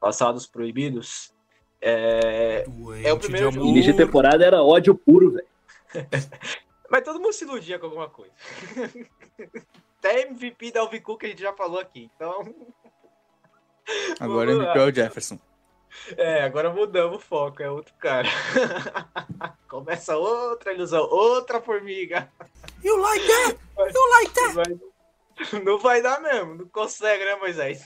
passados 0.00 0.46
proibidos. 0.46 1.32
É, 1.80 2.64
Doente 2.66 3.06
É 3.06 3.12
o 3.12 3.18
primeiro 3.18 3.50
de 3.50 3.54
jogo. 3.56 3.68
Início 3.68 3.92
de 3.92 3.98
temporada 3.98 4.44
era 4.44 4.62
ódio 4.62 4.94
puro, 4.94 5.32
velho. 5.32 5.46
Mas 6.90 7.04
todo 7.04 7.20
mundo 7.20 7.34
se 7.34 7.44
iludia 7.44 7.78
com 7.78 7.84
alguma 7.84 8.08
coisa. 8.08 8.32
Até 9.98 10.22
MVP 10.22 10.72
da 10.72 10.80
Alvicu 10.80 11.16
que 11.16 11.26
a 11.26 11.28
gente 11.28 11.42
já 11.42 11.52
falou 11.52 11.80
aqui. 11.80 12.10
Então, 12.14 12.54
Agora 14.20 14.52
MVP 14.52 14.78
é 14.78 14.82
o 14.82 14.94
Jefferson. 14.94 15.38
é, 16.16 16.42
agora 16.42 16.72
mudamos 16.72 17.16
o 17.16 17.20
foco, 17.20 17.62
é 17.62 17.70
outro 17.70 17.94
cara. 17.98 18.28
Começa 19.68 20.16
outra 20.16 20.72
ilusão, 20.72 21.02
outra 21.10 21.60
formiga. 21.60 22.30
You 22.82 22.96
like 22.96 23.26
that? 23.26 23.58
You 23.78 24.10
like 24.10 24.34
that? 24.34 24.54
Mas 24.56 25.52
não 25.64 25.78
vai 25.78 26.02
dar 26.02 26.20
mesmo, 26.20 26.54
não 26.54 26.68
consegue, 26.68 27.24
né, 27.24 27.36
Moisés? 27.36 27.84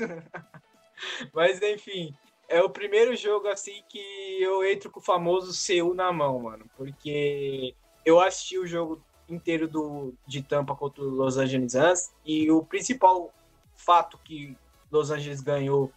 Mas 1.33 1.61
enfim, 1.63 2.15
é 2.49 2.63
o 2.63 2.71
primeiro 2.71 3.15
jogo 3.17 3.49
assim 3.49 3.83
que 3.89 3.99
eu 4.41 4.65
entro 4.65 4.91
com 4.91 5.01
o 5.01 5.03
famoso 5.03 5.53
CU 5.53 5.95
na 5.95 6.13
mão, 6.13 6.39
mano. 6.41 6.67
Porque 6.77 7.75
eu 8.05 8.21
assisti 8.21 8.59
o 8.59 8.67
jogo 8.67 9.03
inteiro 9.29 9.69
do, 9.69 10.15
de 10.27 10.43
Tampa 10.43 10.75
contra 10.75 11.03
o 11.03 11.09
Los 11.09 11.37
Angeles 11.37 11.75
Rams 11.75 12.13
e 12.25 12.51
o 12.51 12.63
principal 12.65 13.33
fato 13.75 14.19
que 14.19 14.57
Los 14.91 15.11
Angeles 15.11 15.41
ganhou 15.41 15.93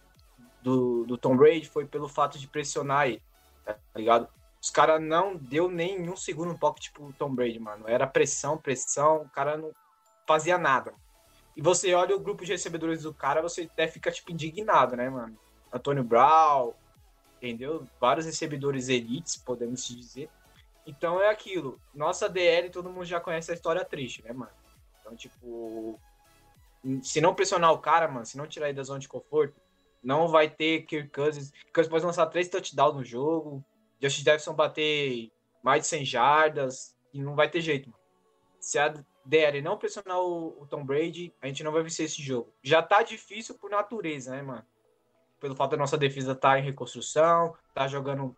do, 0.62 1.04
do 1.04 1.18
Tom 1.18 1.36
Brady 1.36 1.68
foi 1.68 1.86
pelo 1.86 2.08
fato 2.08 2.38
de 2.38 2.48
pressionar 2.48 3.08
ele, 3.08 3.22
tá 3.64 3.76
ligado? 3.94 4.28
Os 4.60 4.70
caras 4.70 5.00
não 5.00 5.36
deu 5.36 5.70
nem 5.70 6.08
um 6.08 6.16
segundo 6.16 6.48
no 6.48 6.58
pocket 6.58 6.84
tipo 6.84 7.04
o 7.04 7.12
Tom 7.12 7.34
Brady, 7.34 7.58
mano. 7.60 7.84
Era 7.86 8.06
pressão, 8.06 8.58
pressão, 8.58 9.22
o 9.22 9.28
cara 9.28 9.56
não 9.56 9.70
fazia 10.26 10.58
nada. 10.58 10.92
E 11.56 11.62
você 11.62 11.94
olha 11.94 12.16
o 12.16 12.20
grupo 12.20 12.44
de 12.44 12.52
recebedores 12.52 13.04
do 13.04 13.14
cara, 13.14 13.40
você 13.40 13.62
até 13.62 13.86
fica, 13.88 14.10
tipo, 14.10 14.32
indignado, 14.32 14.96
né, 14.96 15.08
mano? 15.08 15.38
Antônio 15.72 16.04
Brown, 16.04 16.74
entendeu? 17.36 17.86
Vários 18.00 18.26
recebedores 18.26 18.88
elites, 18.88 19.36
podemos 19.36 19.86
dizer. 19.86 20.28
Então 20.86 21.20
é 21.20 21.28
aquilo. 21.28 21.80
Nossa 21.94 22.28
DL, 22.28 22.70
todo 22.70 22.90
mundo 22.90 23.04
já 23.04 23.20
conhece 23.20 23.50
a 23.50 23.54
história 23.54 23.84
triste, 23.84 24.22
né, 24.22 24.32
mano? 24.32 24.52
Então, 25.00 25.16
tipo, 25.16 26.00
se 27.02 27.20
não 27.20 27.34
pressionar 27.34 27.72
o 27.72 27.78
cara, 27.78 28.06
mano, 28.08 28.24
se 28.24 28.36
não 28.36 28.46
tirar 28.46 28.68
ele 28.68 28.76
da 28.76 28.82
zona 28.82 29.00
de 29.00 29.08
conforto, 29.08 29.60
não 30.02 30.28
vai 30.28 30.48
ter 30.48 30.82
Kirk 30.82 31.08
Cousins. 31.10 31.52
Cousins 31.74 31.90
pode 31.90 32.04
lançar 32.04 32.26
três 32.26 32.48
touchdowns 32.48 32.94
no 32.94 33.04
jogo, 33.04 33.64
Josh 34.00 34.18
Jefferson 34.18 34.54
bater 34.54 35.30
mais 35.62 35.82
de 35.82 35.88
100 35.88 36.04
jardas, 36.04 36.96
e 37.12 37.20
não 37.20 37.34
vai 37.34 37.50
ter 37.50 37.60
jeito, 37.60 37.90
mano. 37.90 38.02
Se 38.60 38.78
a 38.78 38.94
DL 39.24 39.62
não 39.62 39.76
pressionar 39.76 40.20
o, 40.20 40.62
o 40.62 40.66
Tom 40.66 40.84
Brady, 40.84 41.34
a 41.42 41.46
gente 41.48 41.64
não 41.64 41.72
vai 41.72 41.82
vencer 41.82 42.06
esse 42.06 42.22
jogo. 42.22 42.52
Já 42.62 42.82
tá 42.82 43.02
difícil 43.02 43.56
por 43.56 43.70
natureza, 43.70 44.30
né, 44.30 44.42
mano? 44.42 44.64
Pelo 45.40 45.56
fato 45.56 45.72
da 45.72 45.76
nossa 45.76 45.98
defesa 45.98 46.34
tá 46.34 46.58
em 46.58 46.62
reconstrução, 46.62 47.54
tá 47.74 47.88
jogando 47.88 48.36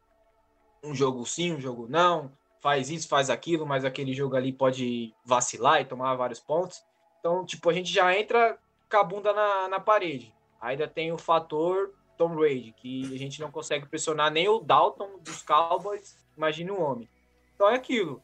um 0.82 0.94
jogo 0.94 1.24
sim, 1.26 1.54
um 1.54 1.60
jogo 1.60 1.86
não, 1.88 2.32
faz 2.60 2.90
isso, 2.90 3.08
faz 3.08 3.30
aquilo, 3.30 3.66
mas 3.66 3.84
aquele 3.84 4.12
jogo 4.12 4.36
ali 4.36 4.52
pode 4.52 5.14
vacilar 5.24 5.80
e 5.80 5.84
tomar 5.84 6.14
vários 6.14 6.40
pontos. 6.40 6.82
Então, 7.20 7.44
tipo, 7.44 7.68
a 7.68 7.72
gente 7.72 7.92
já 7.92 8.16
entra 8.16 8.58
com 8.90 8.96
a 8.96 9.04
bunda 9.04 9.32
na, 9.32 9.68
na 9.68 9.80
parede. 9.80 10.34
Ainda 10.60 10.88
tem 10.88 11.12
o 11.12 11.18
fator 11.18 11.94
Tom 12.16 12.34
Brady, 12.34 12.74
que 12.76 13.14
a 13.14 13.18
gente 13.18 13.40
não 13.40 13.50
consegue 13.50 13.86
pressionar 13.86 14.30
nem 14.30 14.48
o 14.48 14.58
Dalton 14.58 15.18
dos 15.20 15.42
Cowboys, 15.42 16.18
imagine 16.36 16.70
o 16.70 16.80
homem. 16.80 17.08
Então 17.54 17.68
é 17.68 17.74
aquilo. 17.74 18.22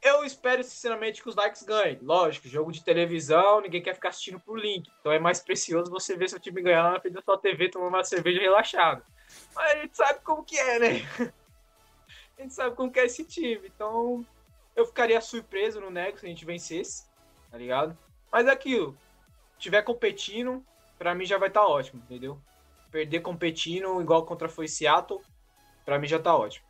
Eu 0.00 0.24
espero, 0.24 0.62
sinceramente, 0.62 1.20
que 1.20 1.28
os 1.28 1.34
likes 1.34 1.62
ganhem. 1.62 1.98
Lógico, 2.00 2.48
jogo 2.48 2.70
de 2.70 2.84
televisão, 2.84 3.60
ninguém 3.60 3.82
quer 3.82 3.94
ficar 3.94 4.10
assistindo 4.10 4.38
por 4.38 4.58
link. 4.58 4.88
Então 5.00 5.10
é 5.10 5.18
mais 5.18 5.40
precioso 5.40 5.90
você 5.90 6.16
ver 6.16 6.30
seu 6.30 6.38
time 6.38 6.62
ganhar 6.62 6.92
na 6.92 7.00
frente 7.00 7.14
da 7.14 7.22
sua 7.22 7.36
TV, 7.36 7.68
tomando 7.68 7.88
uma 7.88 8.04
cerveja 8.04 8.40
relaxado. 8.40 9.02
Mas 9.54 9.72
a 9.72 9.76
gente 9.82 9.96
sabe 9.96 10.20
como 10.20 10.44
que 10.44 10.56
é, 10.56 10.78
né? 10.78 10.88
A 12.38 12.42
gente 12.42 12.54
sabe 12.54 12.76
como 12.76 12.90
que 12.90 13.00
é 13.00 13.06
esse 13.06 13.24
time. 13.24 13.62
Então, 13.74 14.24
eu 14.76 14.86
ficaria 14.86 15.20
surpreso 15.20 15.80
no 15.80 15.90
Nego 15.90 16.18
se 16.18 16.26
a 16.26 16.28
gente 16.28 16.44
vencesse, 16.44 17.04
tá 17.50 17.58
ligado? 17.58 17.98
Mas 18.30 18.46
é 18.46 18.50
aquilo. 18.50 18.96
Tiver 19.58 19.82
competindo, 19.82 20.64
pra 20.96 21.14
mim 21.14 21.24
já 21.24 21.36
vai 21.36 21.48
estar 21.48 21.66
ótimo, 21.66 22.00
entendeu? 22.04 22.38
Perder 22.92 23.20
competindo, 23.20 24.00
igual 24.00 24.24
contra 24.24 24.48
foi 24.48 24.68
Seattle, 24.68 25.20
pra 25.84 25.98
mim 25.98 26.06
já 26.06 26.18
tá 26.18 26.34
ótimo. 26.36 26.66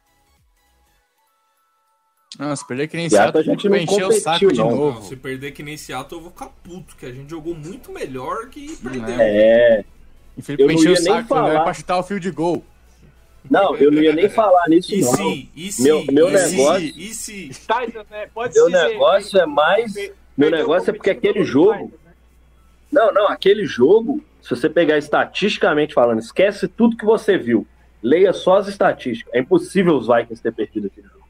Não, 2.38 2.54
se 2.54 2.66
perder 2.66 2.88
que 2.88 2.96
nem 2.96 3.08
Seattle 3.08 3.32
Seattle, 3.32 3.52
a 3.52 3.54
gente 3.54 3.68
vai 3.68 3.84
não 3.84 3.84
encher 3.84 4.06
o 4.06 4.12
saco 4.12 4.40
competiu, 4.40 4.50
de 4.52 4.58
não. 4.58 4.70
novo. 4.76 5.00
Não, 5.00 5.06
se 5.06 5.16
perder 5.16 5.52
que 5.52 5.62
nem 5.62 5.76
Seattle, 5.76 6.18
eu 6.18 6.22
vou 6.22 6.30
ficar 6.30 6.48
puto, 6.48 6.96
que 6.96 7.04
a 7.06 7.12
gente 7.12 7.28
jogou 7.30 7.54
muito 7.54 7.92
melhor 7.92 8.48
que 8.48 8.76
perdeu. 8.76 9.16
É. 9.18 9.84
E 10.36 10.42
Felipe 10.42 10.62
Eu 10.62 10.68
não 10.68 10.74
encheu 10.74 10.92
o 10.92 10.94
ia 10.94 11.00
nem 11.00 11.12
saco, 11.12 11.20
não 11.20 11.26
falar. 11.28 11.50
era 11.50 11.64
pra 11.64 11.74
chutar 11.74 11.98
o 11.98 12.02
fio 12.02 12.20
de 12.20 12.30
gol. 12.30 12.64
Não, 13.50 13.76
eu 13.76 13.90
não 13.90 14.02
ia 14.02 14.12
nem 14.14 14.28
falar 14.28 14.68
nisso, 14.68 14.94
E 14.94 15.00
não. 15.00 15.12
se, 15.14 15.48
e 15.56 15.72
se, 15.72 15.82
Meu- 15.82 16.04
meu 16.10 16.28
e 16.28 16.32
negócio- 16.32 16.80
se, 16.94 17.00
e 17.00 17.14
se, 17.14 17.48
Titans, 17.48 18.06
né? 18.10 18.28
Pode 18.34 18.54
Meu 18.54 18.66
dizer, 18.66 18.88
negócio 18.88 19.40
é 19.40 19.46
mais. 19.46 19.94
Meu 20.36 20.50
negócio 20.50 20.90
é 20.90 20.92
porque 20.92 21.10
aquele 21.10 21.42
jogo. 21.44 21.92
Né? 22.04 22.12
Não, 22.92 23.12
não, 23.12 23.28
aquele 23.28 23.66
jogo, 23.66 24.22
se 24.42 24.50
você 24.50 24.68
pegar 24.68 24.98
estatisticamente 24.98 25.94
falando, 25.94 26.20
esquece 26.20 26.68
tudo 26.68 26.96
que 26.96 27.04
você 27.04 27.36
viu. 27.36 27.66
Leia 28.02 28.32
só 28.32 28.58
as 28.58 28.68
estatísticas. 28.68 29.34
É 29.34 29.40
impossível 29.40 29.96
os 29.96 30.06
Vikings 30.06 30.42
ter 30.42 30.52
perdido 30.52 30.86
aquele 30.86 31.06
jogo. 31.08 31.26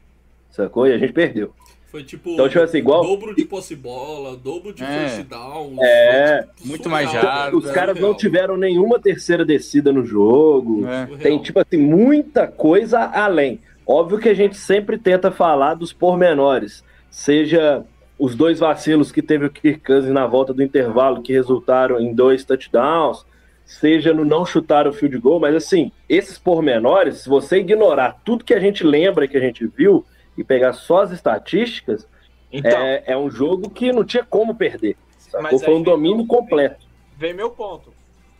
Sacou? 0.51 0.87
E 0.87 0.93
a 0.93 0.97
gente 0.97 1.13
perdeu. 1.13 1.53
Foi 1.91 2.03
tipo 2.03 2.29
Então, 2.31 2.47
tipo 2.47 2.61
assim, 2.63 2.77
igual- 2.77 3.03
dobro 3.03 3.35
de 3.35 3.45
posse 3.45 3.75
bola, 3.75 4.35
dobro 4.37 4.73
de 4.73 4.83
É. 4.83 4.87
first 5.09 5.27
down. 5.29 5.75
É. 5.81 6.41
tipo, 6.55 6.67
Muito 6.67 6.83
surreal, 6.83 7.03
mais 7.03 7.11
jardas, 7.11 7.53
Os 7.63 7.71
caras 7.71 7.99
não 7.99 8.13
tiveram 8.13 8.55
nenhuma 8.57 8.99
terceira 8.99 9.43
descida 9.45 9.91
no 9.91 10.05
jogo. 10.05 10.85
É. 10.87 11.07
Tem, 11.17 11.37
tipo 11.39 11.59
assim, 11.59 11.77
muita 11.77 12.47
coisa 12.47 12.99
além. 12.99 13.59
Óbvio 13.85 14.19
que 14.19 14.29
a 14.29 14.33
gente 14.35 14.55
sempre 14.55 14.97
tenta 14.97 15.31
falar 15.31 15.73
dos 15.73 15.91
pormenores. 15.91 16.83
Seja 17.09 17.83
os 18.19 18.35
dois 18.35 18.59
vacilos 18.59 19.11
que 19.11 19.21
teve 19.21 19.45
o 19.45 19.49
Kirk 19.49 19.79
Cousins 19.79 20.13
na 20.13 20.27
volta 20.27 20.53
do 20.53 20.61
intervalo, 20.61 21.21
que 21.23 21.33
resultaram 21.33 21.99
em 21.99 22.13
dois 22.13 22.43
touchdowns, 22.43 23.25
seja 23.65 24.13
no 24.13 24.25
não 24.25 24.45
chutar 24.45 24.87
o 24.87 24.93
field 24.93 25.17
goal, 25.19 25.39
mas 25.39 25.55
assim, 25.55 25.91
esses 26.07 26.37
pormenores, 26.37 27.19
se 27.19 27.29
você 27.29 27.59
ignorar 27.59 28.19
tudo 28.25 28.43
que 28.43 28.53
a 28.53 28.59
gente 28.59 28.83
lembra 28.83 29.27
que 29.27 29.37
a 29.37 29.39
gente 29.39 29.65
viu 29.65 30.05
e 30.37 30.43
pegar 30.43 30.73
só 30.73 31.01
as 31.01 31.11
estatísticas, 31.11 32.07
Então, 32.51 32.71
é, 32.71 33.03
é 33.07 33.17
um 33.17 33.29
jogo 33.29 33.69
que 33.69 33.91
não 33.91 34.03
tinha 34.03 34.23
como 34.23 34.55
perder. 34.55 34.97
Sacou? 35.19 35.41
Mas 35.43 35.63
Foi 35.63 35.75
um 35.75 35.83
domínio 35.83 36.17
vem- 36.17 36.27
completo. 36.27 36.85
vem 37.15 37.33
meu 37.33 37.51
ponto. 37.51 37.93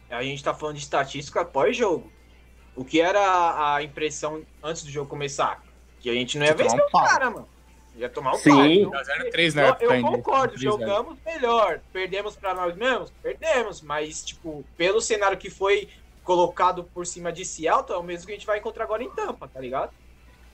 A 0.10 0.24
gente 0.24 0.44
tá 0.44 0.54
falando 0.54 0.78
de 0.78 0.82
estatística 0.82 1.46
pós-jogo. 1.46 2.12
O 2.76 2.84
que 2.84 3.00
era 3.00 3.20
a- 3.76 3.84
impressão 3.84 4.42
antes 4.64 4.84
do 4.84 4.90
jogo 4.90 5.08
começar? 5.10 5.64
Que 6.00 6.10
a 6.10 6.14
gente 6.14 6.40
não 6.40 6.46
ia 6.48 6.56
vencer 6.56 6.80
um 6.82 6.86
os 6.86 6.92
pau. 6.92 7.04
caras, 7.06 7.32
mano. 7.34 7.48
Ia 7.96 8.10
tomar 8.10 8.32
um 8.32 8.36
Sim. 8.38 8.84
Então, 8.84 9.04
0-3 9.04 9.54
na 9.54 9.78
eu, 9.80 9.92
eu 9.92 10.02
concordo, 10.02 10.54
3-0. 10.56 10.62
jogamos 10.64 11.18
melhor. 11.26 11.82
Perdemos 11.94 12.36
pra 12.36 12.54
nós 12.56 12.76
mesmos? 12.76 13.12
Perdemos. 13.22 13.82
Mas, 13.82 14.24
tipo, 14.24 14.64
pelo 14.78 15.02
cenário 15.02 15.38
que 15.38 15.50
foi 15.52 15.90
colocado 16.24 16.84
por 16.86 17.06
cima 17.06 17.32
de 17.32 17.44
Seattle, 17.46 17.96
é 17.98 18.00
o 18.00 18.04
mesmo 18.04 18.26
que 18.26 18.32
a 18.32 18.36
gente 18.36 18.48
vai 18.48 18.58
encontrar 18.60 18.86
agora 18.86 19.04
em 19.04 19.10
Tampa, 19.12 19.48
tá 19.48 19.60
ligado? 19.60 19.92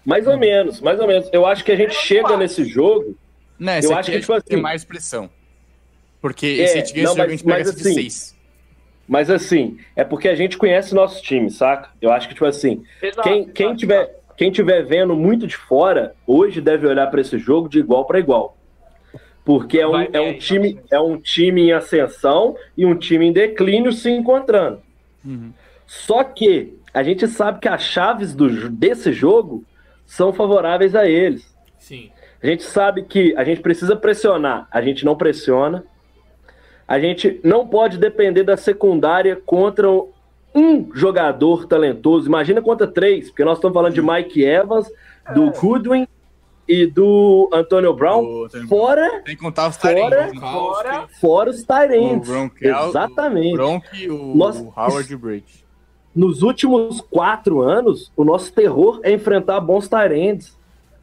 Mais 0.06 0.28
ou 0.28 0.38
menos, 0.38 0.80
mais 0.82 1.00
ou 1.00 1.08
menos. 1.08 1.30
Eu 1.34 1.46
acho 1.46 1.64
que 1.64 1.72
a 1.72 1.76
gente 1.76 1.96
É, 1.96 2.00
chega 2.00 2.38
nesse 2.38 2.64
jogo 2.64 3.16
esse 3.60 3.88
Eu 3.88 3.96
acho 3.98 4.12
que, 4.12 4.18
a 4.18 4.20
tipo 4.20 4.34
gente 4.34 4.44
tem 4.46 4.56
assim- 4.58 4.62
mais 4.62 4.84
pressão. 4.86 5.30
Porque 6.22 6.46
É, 6.46 6.50
esse 6.64 6.74
a 6.78 6.82
gente 6.82 6.94
ganha 6.94 7.06
não, 7.06 7.12
esse 7.12 7.18
jogo, 7.18 7.18
mas- 7.18 7.28
a 7.28 7.32
gente 7.32 7.44
pega 7.46 7.62
esse 7.62 7.76
de 7.76 7.82
assim, 7.82 7.94
6. 7.94 8.36
Mas 9.08 9.30
assim, 9.30 9.78
é 9.96 10.04
porque 10.04 10.28
a 10.28 10.36
gente 10.36 10.58
conhece 10.58 10.94
nosso 10.96 11.22
time, 11.22 11.50
saca? 11.52 11.90
Eu 12.02 12.12
acho 12.12 12.28
que, 12.28 12.34
tipo 12.34 12.46
assim, 12.46 12.84
Exato, 13.02 13.22
quem, 13.28 13.46
quem, 13.50 13.66
exato, 13.68 13.80
tiver, 13.80 14.16
quem 14.36 14.52
tiver 14.52 14.84
vendo 14.84 15.16
muito 15.16 15.46
de 15.48 15.56
fora, 15.56 16.16
hoje 16.26 16.60
deve 16.62 16.88
olhar 16.88 17.08
para 17.08 17.22
esse 17.22 17.38
jogo 17.38 17.70
de 17.70 17.80
igual 17.80 18.06
para 18.06 18.20
igual. 18.20 18.58
Porque 19.44 19.78
é 19.80 19.88
um, 19.88 19.92
Vai 19.92 20.10
é, 20.12 20.20
um 20.20 20.34
time, 20.40 20.80
é 20.90 21.00
um 21.00 21.18
time 21.20 21.68
em 21.68 21.72
ascensão 21.72 22.56
e 22.76 22.84
um 22.84 22.96
time 22.96 23.28
em 23.28 23.32
declínio 23.32 23.94
se 23.94 24.10
encontrando. 24.10 24.82
Uhum. 25.24 25.52
Só 25.86 26.24
que 26.24 26.74
a 26.92 27.04
gente 27.04 27.28
sabe 27.28 27.60
que 27.60 27.68
as 27.68 27.84
chaves 27.84 28.34
do, 28.34 28.70
desse 28.72 29.14
jogo 29.14 29.64
são 30.06 30.32
favoráveis 30.34 30.96
a 30.96 31.08
eles. 31.08 31.56
Sim. 31.78 32.12
A 32.42 32.48
gente 32.48 32.64
sabe 32.64 33.04
que 33.04 33.36
a 33.38 33.44
gente 33.44 33.62
precisa 33.62 33.96
pressionar, 33.96 34.68
a 34.72 34.82
gente 34.82 35.04
não 35.06 35.16
pressiona. 35.16 35.84
A 36.88 37.00
gente 37.00 37.40
não 37.44 37.68
pode 37.68 37.98
depender 37.98 38.44
da 38.44 38.56
secundária 38.56 39.36
contra 39.36 39.90
um 40.54 40.92
jogador 40.94 41.66
talentoso. 41.66 42.28
Imagina 42.28 42.62
contra 42.62 42.86
três, 42.86 43.30
porque 43.30 43.44
nós 43.44 43.58
estamos 43.58 43.74
falando 43.74 43.94
de 43.94 44.02
Mike 44.02 44.44
Evans, 44.44 44.88
do 45.34 45.50
Goodwin 45.52 46.08
e 46.68 46.86
do 46.86 47.50
Antonio 47.52 47.94
Brown, 47.94 48.24
O 48.24 48.46
Antonio 48.46 48.68
fora, 48.68 49.22
Tem 49.24 49.36
que 49.36 49.42
contar 49.42 49.68
os 49.68 49.78
Fora-. 49.78 50.32
Fora, 50.40 51.08
fora 51.20 51.50
os 51.50 51.64
Tyrants. 51.64 52.28
Gronkowski, 52.28 52.68
Exatamente. 52.68 53.54
o 53.54 53.58
Gronk, 53.58 54.10
o 54.10 54.36
Nossa, 54.36 54.64
Howard 54.76 55.12
e 55.12 55.18
Brady. 55.18 55.65
Nos 56.16 56.42
últimos 56.42 57.02
quatro 57.02 57.62
anos, 57.62 58.12
o 58.16 58.24
nosso 58.24 58.54
terror 58.54 59.02
é 59.04 59.12
enfrentar 59.12 59.60
bons 59.60 59.90
Tyrants. 59.90 60.56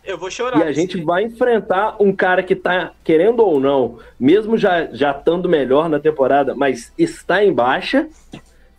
Eu 0.05 0.19
vou 0.19 0.31
chorar. 0.31 0.59
E 0.59 0.63
a 0.63 0.73
gente 0.73 0.97
dia. 0.97 1.05
vai 1.05 1.25
enfrentar 1.25 1.97
um 2.01 2.13
cara 2.13 2.43
que 2.43 2.57
tá, 2.57 2.93
querendo 3.05 3.41
ou 3.41 3.61
não, 3.61 3.99
mesmo 4.19 4.57
já, 4.57 4.87
já 4.87 5.11
estando 5.11 5.49
melhor 5.49 5.89
na 5.89 6.01
temporada, 6.01 6.55
mas 6.55 6.93
está 6.97 7.45
em 7.45 7.53
baixa, 7.53 8.09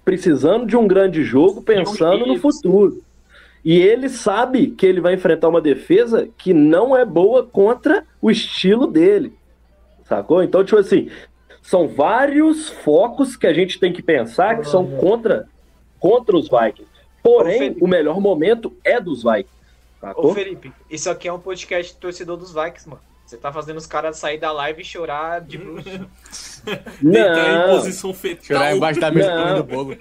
precisando 0.04 0.66
de 0.66 0.76
um 0.76 0.88
grande 0.88 1.24
jogo, 1.24 1.62
pensando 1.62 2.26
no 2.26 2.38
futuro. 2.38 3.02
E 3.64 3.80
ele 3.80 4.10
sabe 4.10 4.68
que 4.68 4.86
ele 4.86 5.00
vai 5.00 5.14
enfrentar 5.14 5.48
uma 5.48 5.62
defesa 5.62 6.28
que 6.38 6.54
não 6.54 6.98
é 6.98 7.06
boa 7.06 7.44
contra 7.44 8.04
o 8.22 8.30
estilo 8.30 8.88
dele. 8.88 9.34
Sacou? 10.04 10.44
Então, 10.44 10.66
tipo 10.66 10.80
assim, 10.80 11.10
são 11.62 11.88
vários 11.88 12.70
focos 12.70 13.38
que 13.38 13.48
a 13.48 13.54
gente 13.54 13.80
tem 13.80 13.94
que 13.94 14.04
pensar 14.04 14.60
que 14.60 14.68
são 14.68 14.86
contra, 14.98 15.48
contra 16.04 16.36
os 16.36 16.50
Vikings. 16.50 16.92
Porém, 17.24 17.58
Felipe. 17.58 17.82
o 17.84 17.88
melhor 17.88 18.20
momento 18.20 18.76
é 18.84 19.00
dos 19.00 19.24
Vikings. 19.24 19.48
Sacou? 20.02 20.32
Ô, 20.32 20.34
Felipe, 20.34 20.74
isso 20.90 21.10
aqui 21.10 21.30
é 21.30 21.32
um 21.34 21.40
podcast 21.40 21.96
torcedor 21.96 22.36
dos 22.36 22.54
Vikings, 22.54 22.90
mano. 22.90 23.02
Você 23.26 23.38
tá 23.38 23.54
fazendo 23.54 23.78
os 23.78 23.88
caras 23.88 24.18
sair 24.18 24.38
da 24.38 24.52
live 24.52 24.82
e 24.82 24.86
chorar 24.86 25.40
de 25.40 25.58
bruxo. 25.58 25.88
Deitar 27.02 27.70
em 27.70 27.76
posição 27.78 28.14
fetal. 28.14 28.44
Chorar 28.44 28.76
embaixo 28.76 29.00
da 29.00 29.12
mesa 29.12 29.32
comendo 29.32 29.64
bolo. 29.64 29.98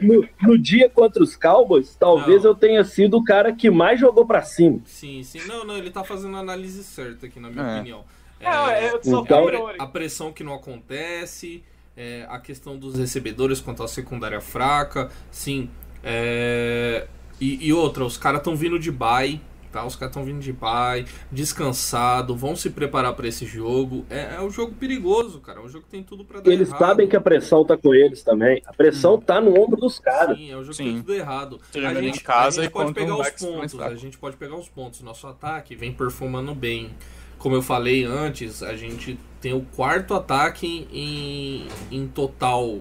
no, 0.00 0.26
no 0.40 0.58
dia 0.58 0.88
contra 0.88 1.22
os 1.22 1.36
Cowboys, 1.36 1.94
talvez 1.94 2.42
Não. 2.44 2.50
eu 2.52 2.54
tenha 2.54 2.82
sido 2.82 3.18
o 3.18 3.24
cara 3.24 3.52
que 3.52 3.70
mais 3.70 4.00
jogou 4.00 4.24
pra 4.26 4.40
cima. 4.42 4.80
Sim, 4.86 5.22
sim. 5.22 5.40
Não, 5.46 5.64
não, 5.66 5.76
ele 5.76 5.90
tá 5.90 6.02
fazendo 6.02 6.34
a 6.34 6.40
análise 6.40 6.82
certa 6.82 7.26
aqui, 7.26 7.38
na 7.38 7.50
minha 7.50 7.62
É. 7.62 7.74
opinião. 7.76 8.04
É, 8.40 8.86
eu 8.90 9.00
só 9.04 9.20
Então- 9.20 9.46
a 9.78 9.86
pressão 9.86 10.32
que 10.32 10.42
não 10.42 10.54
acontece, 10.54 11.62
é, 11.96 12.26
a 12.28 12.38
questão 12.38 12.76
dos 12.76 12.96
recebedores 12.96 13.60
quanto 13.60 13.82
à 13.82 13.88
secundária 13.88 14.40
fraca, 14.40 15.10
sim. 15.30 15.70
é, 16.02 17.06
e, 17.40 17.66
e 17.66 17.72
outra, 17.72 18.04
os 18.04 18.16
caras 18.16 18.38
estão 18.38 18.54
vindo 18.54 18.78
de 18.78 18.90
bye, 18.92 19.40
tá? 19.72 19.84
Os 19.84 19.96
caras 19.96 20.10
estão 20.10 20.24
vindo 20.24 20.38
de 20.38 20.52
bye, 20.52 21.04
descansado, 21.30 22.36
vão 22.36 22.54
se 22.54 22.70
preparar 22.70 23.14
pra 23.14 23.26
esse 23.26 23.46
jogo. 23.46 24.04
É, 24.08 24.36
é 24.36 24.40
um 24.40 24.50
jogo 24.50 24.74
perigoso, 24.74 25.40
cara. 25.40 25.58
É 25.58 25.62
um 25.62 25.68
jogo 25.68 25.84
que 25.84 25.90
tem 25.90 26.02
tudo 26.04 26.24
pra 26.24 26.40
dar 26.40 26.50
Eles 26.50 26.68
errado. 26.68 26.78
sabem 26.78 27.08
que 27.08 27.16
a 27.16 27.20
pressão 27.20 27.64
tá 27.64 27.76
com 27.76 27.94
eles 27.94 28.22
também. 28.22 28.62
A 28.66 28.72
pressão 28.72 29.18
tá 29.18 29.40
no 29.40 29.58
ombro 29.60 29.80
dos 29.80 29.98
caras. 29.98 30.36
Sim, 30.36 30.52
é 30.52 30.56
um 30.56 30.60
jogo 30.60 30.70
que 30.70 30.76
Sim. 30.76 30.84
tem 30.84 30.96
tudo 30.98 31.14
errado. 31.14 31.60
A 31.74 31.94
gente, 31.94 32.18
em 32.18 32.22
casa 32.22 32.60
a 32.60 32.64
gente 32.64 32.70
e 32.70 32.72
pode 32.72 32.86
contra 32.88 33.02
um 33.02 33.06
pegar 33.06 33.20
os 33.20 33.30
pontos. 33.30 33.80
A 33.80 33.94
gente 33.96 34.18
pode 34.18 34.36
pegar 34.36 34.56
os 34.56 34.68
pontos. 34.68 35.00
Nosso 35.00 35.26
ataque 35.26 35.74
vem 35.74 35.92
performando 35.92 36.54
bem. 36.54 36.90
Como 37.38 37.56
eu 37.56 37.62
falei 37.62 38.04
antes, 38.04 38.62
a 38.62 38.76
gente 38.76 39.18
tem 39.42 39.52
o 39.52 39.60
quarto 39.60 40.14
ataque 40.14 40.88
em, 40.90 41.66
em 41.90 42.06
total. 42.06 42.80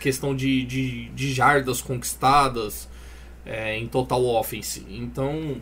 Questão 0.00 0.34
de, 0.34 0.64
de, 0.64 1.08
de 1.10 1.32
jardas 1.32 1.80
conquistadas 1.80 2.88
é, 3.46 3.78
em 3.78 3.86
total 3.86 4.24
offense. 4.24 4.84
Então. 4.88 5.60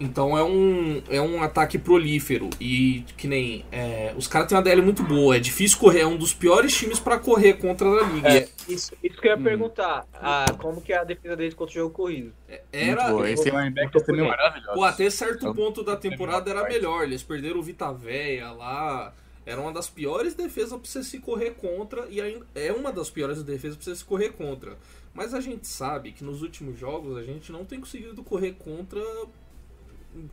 Então 0.00 0.38
é 0.38 0.42
um, 0.44 1.02
é 1.10 1.20
um 1.20 1.42
ataque 1.42 1.76
prolífero. 1.78 2.48
E 2.60 3.04
que 3.16 3.26
nem. 3.26 3.64
é, 3.72 4.14
os 4.16 4.28
caras 4.28 4.48
têm 4.48 4.56
uma 4.56 4.62
DL 4.62 4.80
muito 4.80 5.02
boa. 5.02 5.36
É 5.36 5.40
difícil 5.40 5.78
correr. 5.78 6.00
É 6.00 6.06
um 6.06 6.16
dos 6.16 6.32
piores 6.32 6.76
times 6.76 7.00
pra 7.00 7.18
correr 7.18 7.54
contra 7.54 7.88
a 7.88 8.02
liga. 8.08 8.28
É, 8.28 8.48
isso, 8.68 8.92
isso 9.02 9.20
que 9.20 9.26
eu 9.26 9.32
ia 9.32 9.36
Hum. 9.38 9.42
perguntar. 9.42 10.06
Ah, 10.14 10.46
como 10.58 10.80
que 10.80 10.92
é 10.92 10.98
a 10.98 11.04
defesa 11.04 11.34
deles 11.34 11.54
contra 11.54 11.72
o 11.72 11.74
jogo 11.82 11.94
corrido? 11.94 12.32
Era, 12.72 13.02
Muito 13.02 13.12
boa. 13.16 13.30
Esse 13.30 13.44
tem 13.44 13.52
linebackers 13.52 14.04
também 14.04 14.28
maravilhosos. 14.28 14.74
Pô, 14.74 14.84
até 14.84 15.10
certo 15.10 15.38
Então, 15.38 15.54
ponto 15.54 15.82
da 15.82 15.96
temporada 15.96 16.48
era 16.50 16.62
melhor. 16.68 17.02
Eles 17.02 17.22
perderam 17.22 17.58
o 17.58 17.62
Vita 17.62 17.92
Véia 17.92 18.52
lá. 18.52 19.12
Era 19.44 19.60
uma 19.60 19.72
das 19.72 19.88
piores 19.88 20.34
defesas 20.34 20.78
pra 20.78 20.88
você 20.88 21.02
se 21.02 21.18
correr 21.18 21.52
contra. 21.52 22.06
E 22.08 22.20
ainda 22.20 22.46
é 22.54 22.70
uma 22.70 22.92
das 22.92 23.10
piores 23.10 23.42
defesas 23.42 23.76
pra 23.76 23.84
você 23.84 23.96
se 23.96 24.04
correr 24.04 24.28
contra. 24.30 24.76
Mas 25.14 25.34
a 25.34 25.40
gente 25.40 25.66
sabe 25.66 26.12
que 26.12 26.22
nos 26.22 26.42
últimos 26.42 26.78
jogos 26.78 27.16
a 27.16 27.22
gente 27.24 27.50
não 27.50 27.64
tem 27.64 27.80
conseguido 27.80 28.22
correr 28.22 28.52
contra. 28.52 29.00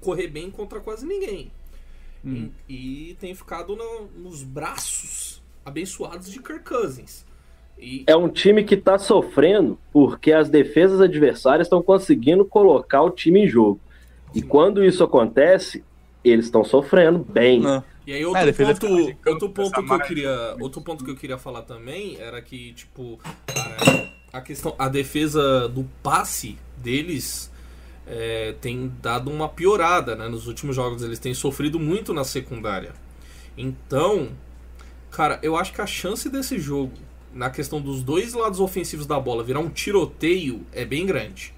Correr 0.02 0.28
bem 0.28 0.50
contra 0.50 0.80
quase 0.80 1.06
ninguém. 1.06 1.52
Hum. 2.24 2.50
E, 2.68 3.12
e 3.12 3.14
tem 3.16 3.36
ficado 3.36 3.76
na- 3.76 4.08
nos 4.18 4.42
braços 4.44 5.42
abençoados 5.64 6.32
de 6.32 6.40
Kirk 6.42 6.64
Cousins. 6.64 7.26
E, 7.78 8.04
É 8.08 8.16
um 8.16 8.30
time 8.30 8.64
que 8.64 8.78
tá 8.78 8.98
sofrendo 8.98 9.78
porque 9.92 10.32
as 10.32 10.50
defesas 10.50 11.02
adversárias 11.02 11.68
estão 11.68 11.82
conseguindo 11.84 12.46
colocar 12.46 13.02
o 13.02 13.10
time 13.12 13.42
em 13.44 13.48
jogo. 13.48 13.80
E 14.34 14.42
quando 14.42 14.84
isso 14.84 15.04
acontece, 15.04 15.84
eles 16.24 16.46
estão 16.46 16.64
sofrendo 16.64 17.20
bem. 17.20 17.60
Não. 17.62 17.84
E 18.08 18.14
aí 18.14 18.22
É, 18.22 18.28
outro 18.28 18.46
defesa 18.46 18.74
ponto, 18.76 19.18
outro 19.28 19.50
ponto 19.50 19.84
que 19.84 19.92
eu 19.94 20.00
queria, 20.00 20.56
outro 20.60 20.82
ponto 20.82 21.04
que 21.04 21.12
eu 21.12 21.16
queria 21.16 21.38
falar 21.38 21.64
também 21.64 22.18
era 22.20 22.42
que 22.42 22.74
tipo 22.74 23.20
a, 24.34 24.38
a 24.38 24.42
questão, 24.42 24.76
a 24.78 24.88
defesa 24.88 25.68
do 25.68 25.84
passe 26.04 26.58
deles 26.78 27.52
é, 28.08 28.56
tem 28.62 28.92
dado 29.02 29.32
uma 29.32 29.50
piorada, 29.50 30.16
né? 30.16 30.28
Nos 30.28 30.48
últimos 30.48 30.76
jogos 30.76 31.02
eles 31.02 31.20
têm 31.20 31.34
sofrido 31.34 31.80
muito 31.80 32.14
na 32.14 32.24
secundária. 32.24 32.94
Então, 33.58 34.30
cara, 35.10 35.40
eu 35.42 35.56
acho 35.56 35.74
que 35.74 35.82
a 35.82 35.88
chance 35.88 36.30
desse 36.30 36.60
jogo 36.60 36.94
na 37.34 37.50
questão 37.50 37.82
dos 37.82 38.02
dois 38.02 38.34
lados 38.34 38.60
ofensivos 38.60 39.06
da 39.06 39.20
bola 39.20 39.44
virar 39.44 39.60
um 39.60 39.70
tiroteio 39.70 40.66
é 40.72 40.86
bem 40.86 41.06
grande. 41.06 41.54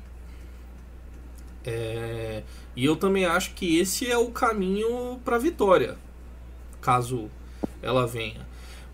É, 1.64 2.43
e 2.76 2.86
eu 2.86 2.95
também 2.95 3.26
acho 3.26 3.54
que 3.54 3.78
esse 3.78 4.10
é 4.10 4.18
o 4.18 4.32
caminho 4.32 5.20
para 5.26 5.38
vitória, 5.38 5.98
caso 6.82 7.30
ela 7.82 8.08
venha. 8.08 8.48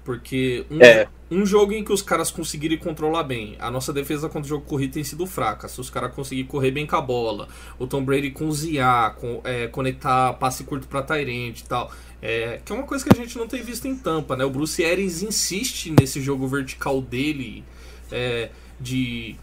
Porque 0.03 0.65
um, 0.69 0.81
É. 0.81 1.07
um 1.31 1.45
jogo 1.45 1.71
em 1.73 1.83
que 1.83 1.93
os 1.93 2.01
caras 2.01 2.29
conseguirem 2.29 2.77
controlar 2.77 3.23
bem, 3.23 3.55
a 3.59 3.71
nossa 3.71 3.93
defesa 3.93 4.27
contra 4.27 4.41
o 4.45 4.49
jogo 4.49 4.65
corrido 4.65 4.93
tem 4.93 5.03
sido 5.03 5.25
fraca. 5.25 5.67
Se 5.67 5.79
os 5.79 5.89
caras 5.89 6.13
conseguirem 6.13 6.45
correr 6.49 6.71
bem 6.71 6.85
com 6.85 6.95
a 6.97 7.01
bola, 7.01 7.47
o 7.79 7.87
Tom 7.87 8.03
Brady 8.03 8.31
cozinhar, 8.31 9.15
com, 9.15 9.39
é, 9.45 9.67
conectar 9.67 10.33
passe 10.33 10.63
curto 10.65 10.87
para 10.87 11.01
Tyrant 11.01 11.59
e 11.59 11.63
tal, 11.63 11.89
é, 12.21 12.59
que 12.65 12.71
é 12.71 12.75
uma 12.75 12.85
coisa 12.85 13.03
que 13.05 13.13
a 13.13 13.15
gente 13.17 13.37
não 13.37 13.47
tem 13.47 13.61
visto 13.63 13.87
em 13.87 13.95
Tampa, 13.95 14.35
né? 14.35 14.43
O 14.43 14.49
Bruce 14.49 14.83
Arians 14.83 15.21
insiste 15.23 15.93
nesse 15.97 16.21
jogo 16.21 16.47
vertical 16.47 17.01
dele, 17.01 17.63
é, 18.11 18.49
de 18.79 19.35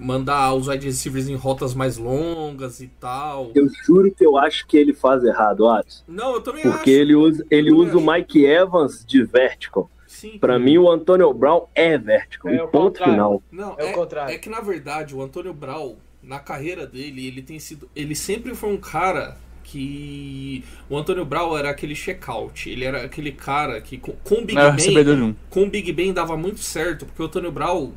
mandar 0.00 0.54
os 0.54 0.68
wide 0.68 0.86
receivers 0.86 1.28
em 1.28 1.34
rotas 1.34 1.74
mais 1.74 1.96
longas 1.98 2.80
e 2.80 2.86
tal. 3.00 3.50
Eu 3.54 3.68
juro 3.84 4.10
que 4.12 4.24
eu 4.24 4.38
acho 4.38 4.66
que 4.66 4.76
ele 4.76 4.94
faz 4.94 5.24
errado, 5.24 5.68
Alisson. 5.68 6.04
Não, 6.06 6.34
eu 6.34 6.40
também 6.40 6.62
Porque 6.62 6.90
acho. 6.92 7.00
ele 7.00 7.14
usa, 7.16 7.44
ele 7.50 7.72
usa 7.72 7.98
o 7.98 8.06
Mike 8.12 8.44
Evans 8.44 9.04
de 9.04 9.24
vertical. 9.24 9.90
Sim. 10.08 10.38
Pra 10.38 10.58
mim, 10.58 10.78
o 10.78 10.90
Antonio 10.90 11.32
Brown 11.34 11.66
é 11.74 11.98
vertical. 11.98 12.50
É 12.50 12.56
e 12.56 12.60
o 12.60 12.68
ponto 12.68 12.98
contrário. 12.98 13.12
final. 13.12 13.42
Não, 13.52 13.76
É 13.78 13.84
o 13.84 13.88
é, 13.88 13.92
contrário. 13.92 14.34
é 14.34 14.38
que 14.38 14.48
na 14.48 14.60
verdade 14.60 15.14
o 15.14 15.20
Antônio 15.22 15.52
Brown, 15.52 15.96
na 16.22 16.38
carreira 16.38 16.86
dele, 16.86 17.26
ele 17.26 17.42
tem 17.42 17.58
sido. 17.60 17.90
Ele 17.94 18.14
sempre 18.14 18.54
foi 18.54 18.70
um 18.70 18.78
cara 18.78 19.36
que. 19.62 20.64
O 20.88 20.96
Antônio 20.96 21.26
Brown 21.26 21.56
era 21.58 21.68
aquele 21.68 21.94
check-out. 21.94 22.70
Ele 22.70 22.86
era 22.86 23.04
aquele 23.04 23.32
cara 23.32 23.82
que 23.82 23.98
com, 23.98 24.12
com 24.24 24.36
o 24.36 24.44
Big 24.44 24.54
Não 24.54 24.70
o 24.70 24.72
Ben. 24.72 25.36
Com 25.50 25.64
o 25.64 25.70
Big 25.70 25.92
Ben 25.92 26.12
dava 26.14 26.38
muito 26.38 26.60
certo, 26.60 27.04
porque 27.04 27.22
o 27.22 27.26
Antônio 27.26 27.52
Brown. 27.52 27.92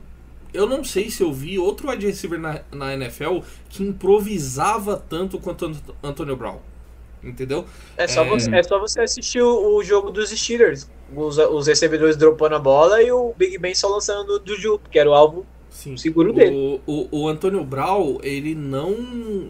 Eu 0.54 0.68
não 0.68 0.84
sei 0.84 1.10
se 1.10 1.24
eu 1.24 1.32
vi 1.32 1.58
outro 1.58 1.90
wide 1.90 2.06
receiver 2.06 2.38
na, 2.38 2.60
na 2.74 2.94
NFL 2.94 3.40
que 3.70 3.84
improvisava 3.84 4.98
tanto 4.98 5.40
quanto 5.40 5.72
o 5.72 5.76
Antônio 6.06 6.36
Brown. 6.36 6.60
Entendeu? 7.24 7.66
É 7.96 8.06
só, 8.06 8.26
É. 8.26 8.30
Você, 8.30 8.54
é 8.54 8.64
só 8.64 8.78
você 8.78 9.00
assistir 9.00 9.42
o, 9.42 9.78
o 9.78 9.82
jogo 9.82 10.12
dos 10.12 10.30
Steelers. 10.30 10.90
Os, 11.16 11.38
os 11.38 11.68
recebedores 11.68 12.16
dropando 12.16 12.56
a 12.56 12.60
bola 12.60 13.02
e 13.02 13.12
o 13.12 13.34
Big 13.38 13.58
Ben 13.58 13.76
só 13.76 13.88
lançando 13.88 14.40
do 14.40 14.56
Juju, 14.56 14.80
que 14.90 14.98
era 14.98 15.10
o 15.10 15.14
alvo 15.14 15.46
Sim. 15.70 15.98
seguro 15.98 16.32
dele. 16.34 16.56
O, 16.56 16.80
o, 16.86 17.22
o 17.24 17.28
Antônio 17.28 17.64
Brown, 17.64 18.20
ele 18.24 18.56
não. 18.56 18.96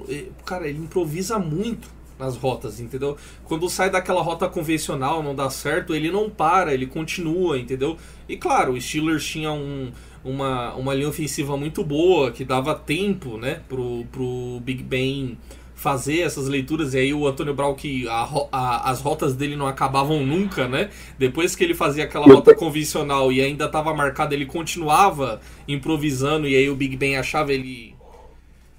eh, 0.10 0.26
Cara, 0.46 0.68
ele 0.68 0.80
improvisa 0.80 1.38
muito 1.40 1.90
nas 2.18 2.38
rotas, 2.38 2.80
entendeu? 2.80 3.18
Quando 3.46 3.68
sai 3.68 3.90
daquela 3.90 4.22
rota 4.22 4.48
convencional, 4.48 5.24
não 5.24 5.34
dá 5.34 5.50
certo, 5.50 5.96
ele 5.96 6.12
não 6.12 6.30
para, 6.30 6.74
ele 6.74 6.86
continua, 6.86 7.58
entendeu? 7.58 7.98
E 8.30 8.38
claro, 8.38 8.74
o 8.74 8.80
Steelers 8.82 9.26
tinha 9.26 9.52
um, 9.52 9.92
uma, 10.24 10.74
uma 10.76 10.94
linha 10.94 11.10
ofensiva 11.10 11.58
muito 11.58 11.84
boa, 11.84 12.32
que 12.32 12.46
dava 12.46 12.76
tempo, 12.76 13.38
né, 13.38 13.62
pro, 13.68 14.06
pro 14.12 14.60
Big 14.64 14.84
Ben 14.84 15.36
fazer 15.82 16.20
essas 16.20 16.48
leituras, 16.48 16.94
e 16.94 17.00
aí 17.00 17.12
o 17.12 17.26
Antônio 17.28 17.56
Brown, 17.56 17.74
que 17.74 18.08
a 18.08 18.30
a- 18.52 18.92
as 18.92 19.02
rotas 19.02 19.36
dele 19.36 19.56
não 19.56 19.66
acabavam 19.66 20.24
nunca, 20.24 20.68
né? 20.68 20.92
Depois 21.18 21.56
que 21.56 21.64
ele 21.64 21.74
fazia 21.74 22.04
aquela 22.04 22.28
rota 22.28 22.54
convencional 22.54 23.32
e 23.32 23.42
ainda 23.42 23.66
estava 23.66 23.92
marcado, 23.92 24.36
ele 24.36 24.46
continuava 24.46 25.42
improvisando, 25.68 26.48
e 26.48 26.56
aí 26.56 26.70
o 26.70 26.76
Big 26.76 26.96
Ben 26.96 27.18
achava 27.18 27.52
ele. 27.52 27.96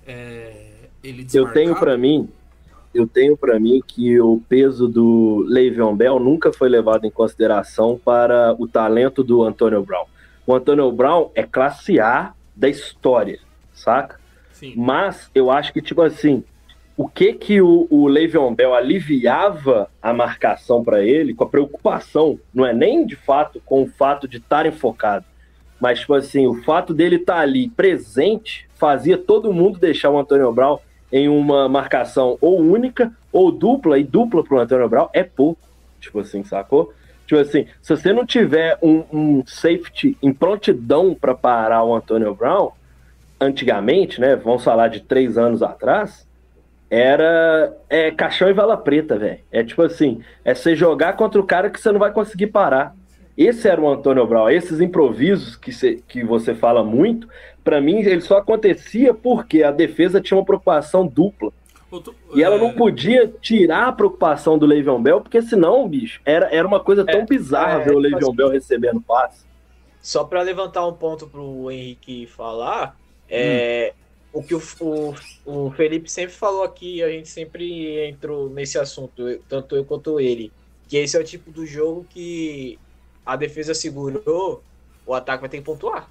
é, 0.07 0.53
ele 1.03 1.27
Eu 1.35 1.53
tenho 1.53 1.75
pra 1.75 1.99
mim, 1.99 2.29
eu 2.95 3.05
tenho 3.05 3.37
para 3.37 3.59
mim 3.59 3.83
que 3.85 4.21
o 4.21 4.41
peso 4.49 4.87
do 4.87 5.45
Le'Veon 5.49 5.97
Bell 5.97 6.21
nunca 6.21 6.53
foi 6.53 6.69
levado 6.69 7.05
em 7.05 7.11
consideração 7.11 8.01
para 8.05 8.55
o 8.57 8.69
talento 8.69 9.25
do 9.25 9.43
Antonio 9.43 9.83
Brown. 9.83 10.05
O 10.47 10.55
Antonio 10.55 10.91
Brown 10.93 11.31
é 11.35 11.43
classe 11.43 11.99
A 11.99 12.33
da 12.55 12.69
história, 12.69 13.41
saca? 13.75 14.21
Sim. 14.53 14.75
Mas 14.77 15.29
eu 15.35 15.51
acho 15.51 15.73
que, 15.73 15.83
tipo 15.83 16.01
assim, 16.01 16.45
o 16.97 17.09
que 17.09 17.33
que 17.33 17.61
o, 17.61 17.87
o 17.91 18.07
Le'Veon 18.07 18.55
Bell 18.55 18.75
aliviava 18.75 19.89
a 20.01 20.13
marcação 20.13 20.85
para 20.85 21.03
ele, 21.03 21.35
com 21.35 21.45
a 21.45 21.49
preocupação, 21.49 22.39
não 22.53 22.67
é 22.67 22.73
nem 22.73 23.07
de 23.07 23.17
fato 23.17 23.63
com 23.65 23.83
o 23.83 23.87
fato 23.89 24.29
de 24.29 24.39
estar 24.39 24.67
enfocado, 24.67 25.25
mas, 25.83 25.99
tipo 25.99 26.15
assim, 26.15 26.47
o 26.47 26.63
fato 26.63 26.95
dele 26.95 27.17
estar 27.17 27.41
ali 27.41 27.69
presente 27.69 28.69
fazia 28.75 29.19
todo 29.19 29.53
mundo 29.53 29.81
deixar 29.81 30.11
o 30.11 30.19
Antonio 30.19 30.53
Brown 30.53 30.79
em 31.11 31.29
uma 31.29 31.69
marcação 31.69 32.39
ou 32.41 32.61
única 32.61 33.13
ou 33.33 33.51
dupla, 33.51 33.99
e 33.99 34.05
dupla 34.05 34.45
pro 34.45 34.61
Antônio 34.61 34.89
Brown 34.89 35.09
é 35.13 35.25
pouco. 35.25 35.61
Tipo 36.01 36.21
assim, 36.21 36.45
sacou? 36.45 36.93
Tipo 37.27 37.41
assim, 37.41 37.67
se 37.81 37.97
você 37.97 38.13
não 38.13 38.25
tiver 38.25 38.79
um, 38.81 39.03
um 39.13 39.43
safety 39.45 40.17
em 40.23 40.33
prontidão 40.33 41.15
para 41.15 41.35
parar 41.35 41.83
o 41.83 41.97
Antônio 41.97 42.33
Brown, 42.33 42.71
antigamente, 43.41 44.21
né? 44.21 44.37
Vamos 44.37 44.63
falar 44.63 44.87
de 44.87 45.01
três 45.01 45.37
anos 45.37 45.65
atrás, 45.65 46.25
era 46.95 47.75
é, 47.89 48.11
caixão 48.11 48.51
e 48.51 48.53
vala 48.53 48.77
preta, 48.77 49.17
velho. 49.19 49.39
É 49.51 49.65
tipo 49.65 49.81
assim, 49.81 50.23
é 50.45 50.55
você 50.55 50.77
jogar 50.77 51.15
contra 51.15 51.41
o 51.41 51.47
cara 51.47 51.71
que 51.71 51.81
você 51.81 51.91
não 51.91 51.99
vai 51.99 52.13
conseguir 52.13 52.49
parar. 52.49 52.95
Esse 53.35 53.67
era 53.67 53.81
o 53.81 53.91
Antônio 53.91 54.27
Brown. 54.27 54.51
Esses 54.51 54.79
improvisos 54.79 55.57
que, 55.57 55.73
cê, 55.73 56.03
que 56.07 56.23
você 56.23 56.55
fala 56.55 56.85
muito, 56.85 57.27
para 57.65 57.81
mim 57.81 58.01
ele 58.01 58.21
só 58.21 58.37
acontecia 58.37 59.15
porque 59.15 59.63
a 59.63 59.71
defesa 59.71 60.21
tinha 60.21 60.37
uma 60.37 60.45
preocupação 60.45 61.07
dupla. 61.07 61.51
Outro- 61.91 62.15
E 62.35 62.43
ela 62.43 62.57
é, 62.57 62.59
não 62.59 62.73
podia 62.75 63.27
tirar 63.41 63.89
a 63.89 63.93
preocupação 63.93 64.59
do 64.59 64.67
Le'Veon 64.67 65.01
Bell, 65.03 65.21
porque 65.23 65.41
senão, 65.41 65.89
bicho, 65.89 66.21
era, 66.27 66.55
era 66.55 66.69
uma 66.69 66.81
coisa 66.81 67.07
tão 67.07 67.21
É, 67.21 67.25
bizarra 67.27 67.81
é, 67.81 67.85
ver 67.85 67.91
o 67.93 67.95
tipo 67.95 68.01
Le'Veon 68.01 68.19
assim- 68.29 68.37
Bell 68.37 68.49
recebendo 68.51 69.01
passe. 69.01 69.47
Só 70.01 70.25
para 70.25 70.43
levantar 70.43 70.87
um 70.87 70.93
ponto 70.93 71.27
pro 71.27 71.71
Henrique 71.71 72.27
falar, 72.27 72.97
é, 73.31 73.95
o 74.33 74.43
que 74.43 74.55
o, 74.55 74.63
o, 74.81 75.15
o 75.45 75.71
Felipe 75.73 76.11
sempre 76.11 76.35
falou 76.35 76.63
aqui, 76.63 77.03
a 77.03 77.09
gente 77.11 77.29
sempre 77.29 78.09
entrou 78.09 78.49
nesse 78.49 78.79
assunto, 78.79 79.23
tanto 79.49 79.77
eu 79.77 79.85
quanto 79.85 80.19
ele, 80.19 80.51
que 80.89 80.97
esse 80.97 81.17
é 81.17 81.21
o 81.21 81.25
tipo 81.25 81.51
do 81.51 81.67
jogo 81.67 82.07
que 82.09 82.79
a 83.27 83.37
defesa 83.37 83.75
segurou, 83.75 84.63
o 85.07 85.15
ataque 85.15 85.41
vai 85.43 85.51
ter 85.51 85.59
que 85.59 85.65
pontuar. 85.65 86.09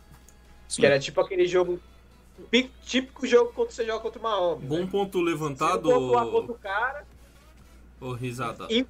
Sim. 0.67 0.81
Que 0.81 0.85
era 0.85 0.99
tipo 0.99 1.19
aquele 1.19 1.45
jogo, 1.47 1.79
pi- 2.49 2.71
típico 2.83 3.25
jogo 3.27 3.51
quando 3.53 3.71
você 3.71 3.85
joga 3.85 3.99
contra 3.99 4.19
o 4.19 4.23
Mahomes. 4.23 4.67
Bom 4.67 4.79
né? 4.79 4.87
ponto 4.89 5.19
levantado, 5.19 5.89
pontuar 5.89 6.25
contra 6.27 6.51
o 6.51 6.55
cara, 6.55 7.05
ô 7.99 8.13
risada. 8.13 8.67
e- 8.69 8.85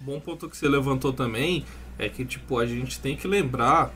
Bom 0.00 0.18
ponto 0.18 0.48
que 0.48 0.56
você 0.56 0.66
levantou 0.66 1.12
também 1.12 1.64
é 1.98 2.08
que, 2.08 2.24
tipo, 2.24 2.58
a 2.58 2.64
gente 2.64 2.98
tem 2.98 3.14
que 3.16 3.28
lembrar 3.28 3.92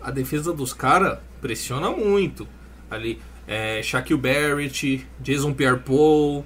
a 0.00 0.10
defesa 0.10 0.54
dos 0.54 0.72
caras 0.72 1.18
pressiona 1.40 1.90
muito. 1.90 2.48
Ali, 2.90 3.20
é, 3.46 3.82
Shaquille 3.82 4.20
Barrett, 4.20 5.06
Jason 5.20 5.52
Pierre-Paul, 5.52 6.44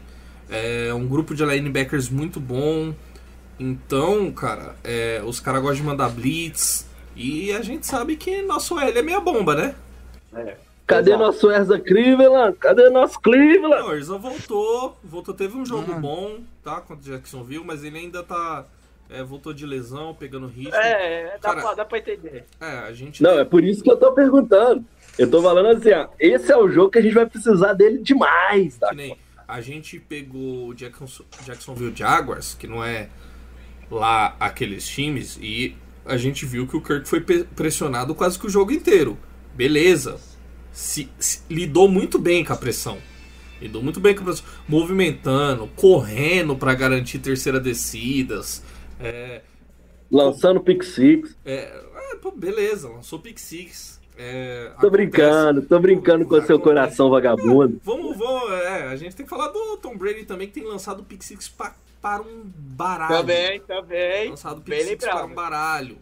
é, 0.50 0.92
um 0.94 1.06
grupo 1.06 1.34
de 1.34 1.44
linebackers 1.44 2.08
muito 2.08 2.38
bom. 2.38 2.94
Então, 3.58 4.30
cara, 4.32 4.76
é, 4.82 5.22
os 5.24 5.40
caras 5.40 5.62
gostam 5.62 5.80
de 5.80 5.82
mandar 5.82 6.08
blitz. 6.10 6.86
E 7.14 7.52
a 7.52 7.62
gente 7.62 7.86
sabe 7.86 8.16
que 8.16 8.42
nosso 8.42 8.78
L 8.78 8.98
é 8.98 9.02
meia 9.02 9.20
bomba, 9.20 9.54
né? 9.54 9.74
Cadê 10.86 11.10
Exato. 11.10 11.24
nosso 11.24 11.50
Erza 11.50 11.78
Cleveland? 11.78 12.56
Cadê 12.58 12.88
nosso 12.90 13.20
Cleveland? 13.20 13.82
Não, 13.82 13.88
o 13.88 13.94
Erza 13.94 14.18
voltou, 14.18 14.96
voltou, 15.04 15.34
teve 15.34 15.56
um 15.56 15.64
jogo 15.64 15.94
bom, 15.94 16.40
tá? 16.62 16.80
Contra 16.80 17.10
o 17.10 17.14
Jacksonville, 17.14 17.64
mas 17.64 17.84
ele 17.84 17.98
ainda 17.98 18.22
tá. 18.22 18.64
é, 19.08 19.22
voltou 19.22 19.52
de 19.52 19.64
lesão, 19.66 20.14
pegando 20.14 20.46
ritmo. 20.46 20.74
é, 20.74 21.38
dá, 21.40 21.50
Cara, 21.50 21.60
pra, 21.60 21.74
dá 21.74 21.84
pra 21.84 21.98
entender. 21.98 22.44
É, 22.60 22.78
a 22.78 22.92
gente. 22.92 23.22
Não, 23.22 23.38
é 23.38 23.44
por 23.44 23.62
isso 23.62 23.82
que 23.82 23.90
eu 23.90 23.96
tô 23.96 24.12
perguntando. 24.12 24.84
Eu 25.18 25.30
tô 25.30 25.42
falando 25.42 25.66
assim, 25.76 25.92
ó, 25.92 26.08
esse 26.18 26.50
é 26.50 26.56
o 26.56 26.68
jogo 26.70 26.90
que 26.90 26.98
a 26.98 27.02
gente 27.02 27.14
vai 27.14 27.26
precisar 27.26 27.74
dele 27.74 27.98
demais, 27.98 28.76
tá? 28.78 28.92
Nem 28.94 29.16
a 29.46 29.60
gente 29.60 29.98
pegou 29.98 30.68
o 30.68 30.74
Jackson, 30.74 31.24
Jacksonville 31.44 31.92
Jaguars, 31.94 32.54
que 32.54 32.66
não 32.66 32.82
é 32.82 33.10
lá 33.90 34.34
aqueles 34.40 34.86
times, 34.88 35.38
e 35.42 35.76
a 36.06 36.16
gente 36.16 36.46
viu 36.46 36.66
que 36.66 36.74
o 36.76 36.80
Kirk 36.80 37.06
foi 37.06 37.20
pressionado 37.20 38.14
quase 38.14 38.38
que 38.38 38.46
o 38.46 38.50
jogo 38.50 38.72
inteiro. 38.72 39.18
Beleza. 39.54 40.18
Se, 40.72 41.10
se- 41.18 41.42
lidou 41.50 41.86
muito 41.86 42.18
bem 42.18 42.42
com 42.42 42.52
a 42.54 42.56
pressão. 42.56 42.96
Lidou 43.60 43.82
muito 43.82 44.00
bem 44.00 44.14
com 44.14 44.22
a 44.22 44.24
pressão. 44.24 44.46
Movimentando, 44.66 45.66
correndo 45.76 46.56
para 46.56 46.72
garantir 46.74 47.18
terceira 47.18 47.60
descidas. 47.60 48.62
É, 48.98 49.42
Lançando 50.10 50.60
pick 50.60 50.82
six. 50.82 51.36
é, 51.44 51.78
é, 52.12 52.16
pô, 52.16 52.30
beleza, 52.30 52.88
lançou 52.88 53.18
pick 53.18 53.38
six. 53.38 53.91
É, 54.16 54.64
Tô 54.80 54.86
acontece. 54.86 54.90
brincando, 54.90 55.62
tô 55.62 55.78
brincando 55.80 56.26
com 56.26 56.34
o 56.36 56.42
seu 56.42 56.58
coração 56.60 57.08
vagabundo. 57.10 57.80
Vamos, 57.82 58.16
vamos, 58.16 58.52
é, 58.52 58.82
a 58.88 58.96
gente 58.96 59.16
tem 59.16 59.24
que 59.24 59.30
falar 59.30 59.48
do 59.48 59.76
Tom 59.78 59.96
Brady 59.96 60.24
também, 60.24 60.46
que 60.48 60.54
tem 60.54 60.64
lançado 60.64 61.00
o 61.00 61.04
Pick 61.04 61.22
Six 61.22 61.48
pa- 61.48 61.74
para 62.00 62.20
um 62.22 62.42
baralho. 62.44 63.16
Também, 63.16 63.60
também. 63.60 64.30
Lançado 64.30 64.58
o 64.58 64.60
bem 64.60 64.78
Pick 64.80 64.88
Six 65.00 65.04
para 65.04 65.24
um 65.24 65.34
baralho. 65.34 65.96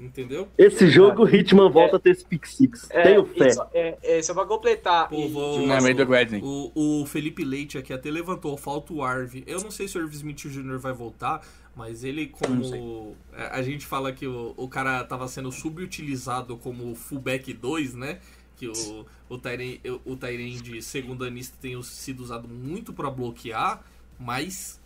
Entendeu? 0.00 0.48
Esse 0.58 0.88
jogo, 0.88 1.22
o 1.24 1.28
Hitman 1.28 1.70
volta 1.70 1.96
a 1.96 1.98
ter 2.00 2.10
esse 2.10 2.24
pick 2.24 2.44
six. 2.44 2.88
É, 2.90 3.02
Tenho 3.02 3.24
fé. 3.24 3.50
só, 3.50 3.70
é, 3.72 3.96
é, 4.02 4.22
só 4.22 4.34
pra 4.34 4.44
completar. 4.44 5.08
Pô, 5.08 5.28
vou- 5.28 5.60
é 5.70 5.92
Gradney. 5.94 6.40
O, 6.42 7.02
o 7.02 7.06
Felipe 7.06 7.44
Leite 7.44 7.78
aqui 7.78 7.92
até 7.92 8.10
levantou, 8.10 8.56
falta 8.56 8.92
o 8.92 9.04
Arve. 9.04 9.44
Eu 9.46 9.60
não 9.60 9.70
sei 9.70 9.86
se 9.86 9.96
o 9.96 10.00
Irv 10.00 10.12
Smith 10.12 10.38
Jr. 10.48 10.78
vai 10.78 10.92
voltar, 10.92 11.40
mas 11.76 12.04
ele 12.04 12.26
como... 12.26 13.16
A 13.50 13.62
gente 13.62 13.86
fala 13.86 14.12
que 14.12 14.26
o, 14.26 14.52
o 14.56 14.68
cara 14.68 15.02
tava 15.04 15.26
sendo 15.28 15.50
subutilizado 15.50 16.56
como 16.56 16.94
fullback 16.94 17.52
2, 17.52 17.94
né? 17.94 18.20
Que 18.56 18.68
o, 18.68 19.06
o 19.28 19.38
Tyren 19.38 19.80
o 20.04 20.14
Tyren 20.16 20.56
de 20.58 20.80
segundo 20.82 21.24
anista 21.24 21.56
tem 21.60 21.80
sido 21.82 22.20
usado 22.22 22.46
muito 22.48 22.92
pra 22.92 23.10
bloquear, 23.10 23.82
mas 24.20 24.80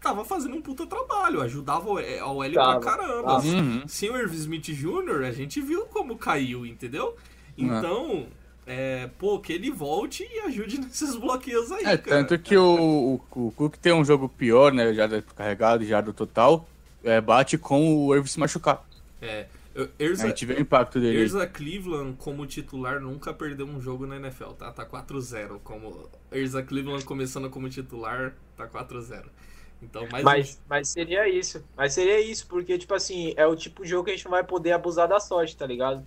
tava 0.00 0.24
fazendo 0.24 0.54
um 0.56 0.60
puta 0.62 0.86
trabalho, 0.86 1.40
ajudava 1.40 1.88
o- 1.90 1.98
é, 1.98 2.18
a 2.18 2.26
OL 2.26 2.52
pra 2.52 2.80
caramba. 2.80 3.32
Uhum. 3.54 3.88
Sem 3.88 4.10
o 4.10 4.16
Irv 4.18 4.34
Smith 4.34 4.66
Jr., 4.66 5.24
a 5.26 5.32
gente 5.32 5.60
viu 5.60 5.86
como 5.86 6.16
caiu, 6.18 6.66
entendeu? 6.66 7.16
Então, 7.56 8.26
é, 8.26 8.26
pô, 9.18 9.40
que 9.40 9.52
ele 9.52 9.70
volte 9.70 10.22
e 10.30 10.40
ajude 10.40 10.78
nesses 10.80 11.16
bloqueios 11.16 11.70
aí, 11.72 11.84
É, 11.84 11.96
cara. 11.96 12.24
tanto 12.24 12.38
que 12.38 12.56
o, 12.56 13.20
o, 13.34 13.46
o 13.48 13.52
Cook 13.52 13.76
tem 13.76 13.92
um 13.92 14.04
jogo 14.04 14.28
pior, 14.28 14.72
né? 14.72 14.92
Já 14.94 15.08
carregado, 15.22 15.84
já 15.84 16.00
do 16.00 16.12
total. 16.12 16.66
É, 17.02 17.20
bate 17.20 17.58
com 17.58 18.06
o 18.06 18.14
Irv 18.14 18.26
se 18.28 18.38
machucar. 18.38 18.84
É, 19.20 19.46
A 19.74 19.88
Erza, 19.98 20.26
gente 20.28 20.46
vê 20.46 20.54
o 20.54 20.60
impacto 20.60 21.00
dele. 21.00 21.18
Erza 21.20 21.46
Cleveland 21.46 22.16
como 22.18 22.46
titular 22.46 23.00
nunca 23.00 23.32
perdeu 23.34 23.66
um 23.66 23.80
jogo 23.80 24.06
na 24.06 24.16
NFL, 24.16 24.52
tá? 24.52 24.70
Tá 24.72 24.84
4-0. 24.86 25.58
Como 25.64 26.08
Erza 26.30 26.62
Cleveland 26.62 27.04
começando 27.04 27.50
como 27.50 27.68
titular, 27.68 28.34
tá 28.56 28.68
4-0. 28.68 29.24
Então, 29.82 30.06
mais 30.12 30.22
Mas, 30.24 30.60
mas 30.68 30.88
seria 30.88 31.28
isso. 31.28 31.64
Mas 31.76 31.92
seria 31.94 32.20
isso, 32.20 32.46
porque, 32.46 32.78
tipo 32.78 32.94
assim, 32.94 33.34
é 33.36 33.44
o 33.46 33.56
tipo 33.56 33.82
de 33.82 33.88
jogo 33.88 34.04
que 34.04 34.12
a 34.12 34.14
gente 34.14 34.24
não 34.24 34.30
vai 34.30 34.44
poder 34.44 34.72
abusar 34.72 35.08
da 35.08 35.18
sorte, 35.18 35.56
tá 35.56 35.66
ligado? 35.66 36.06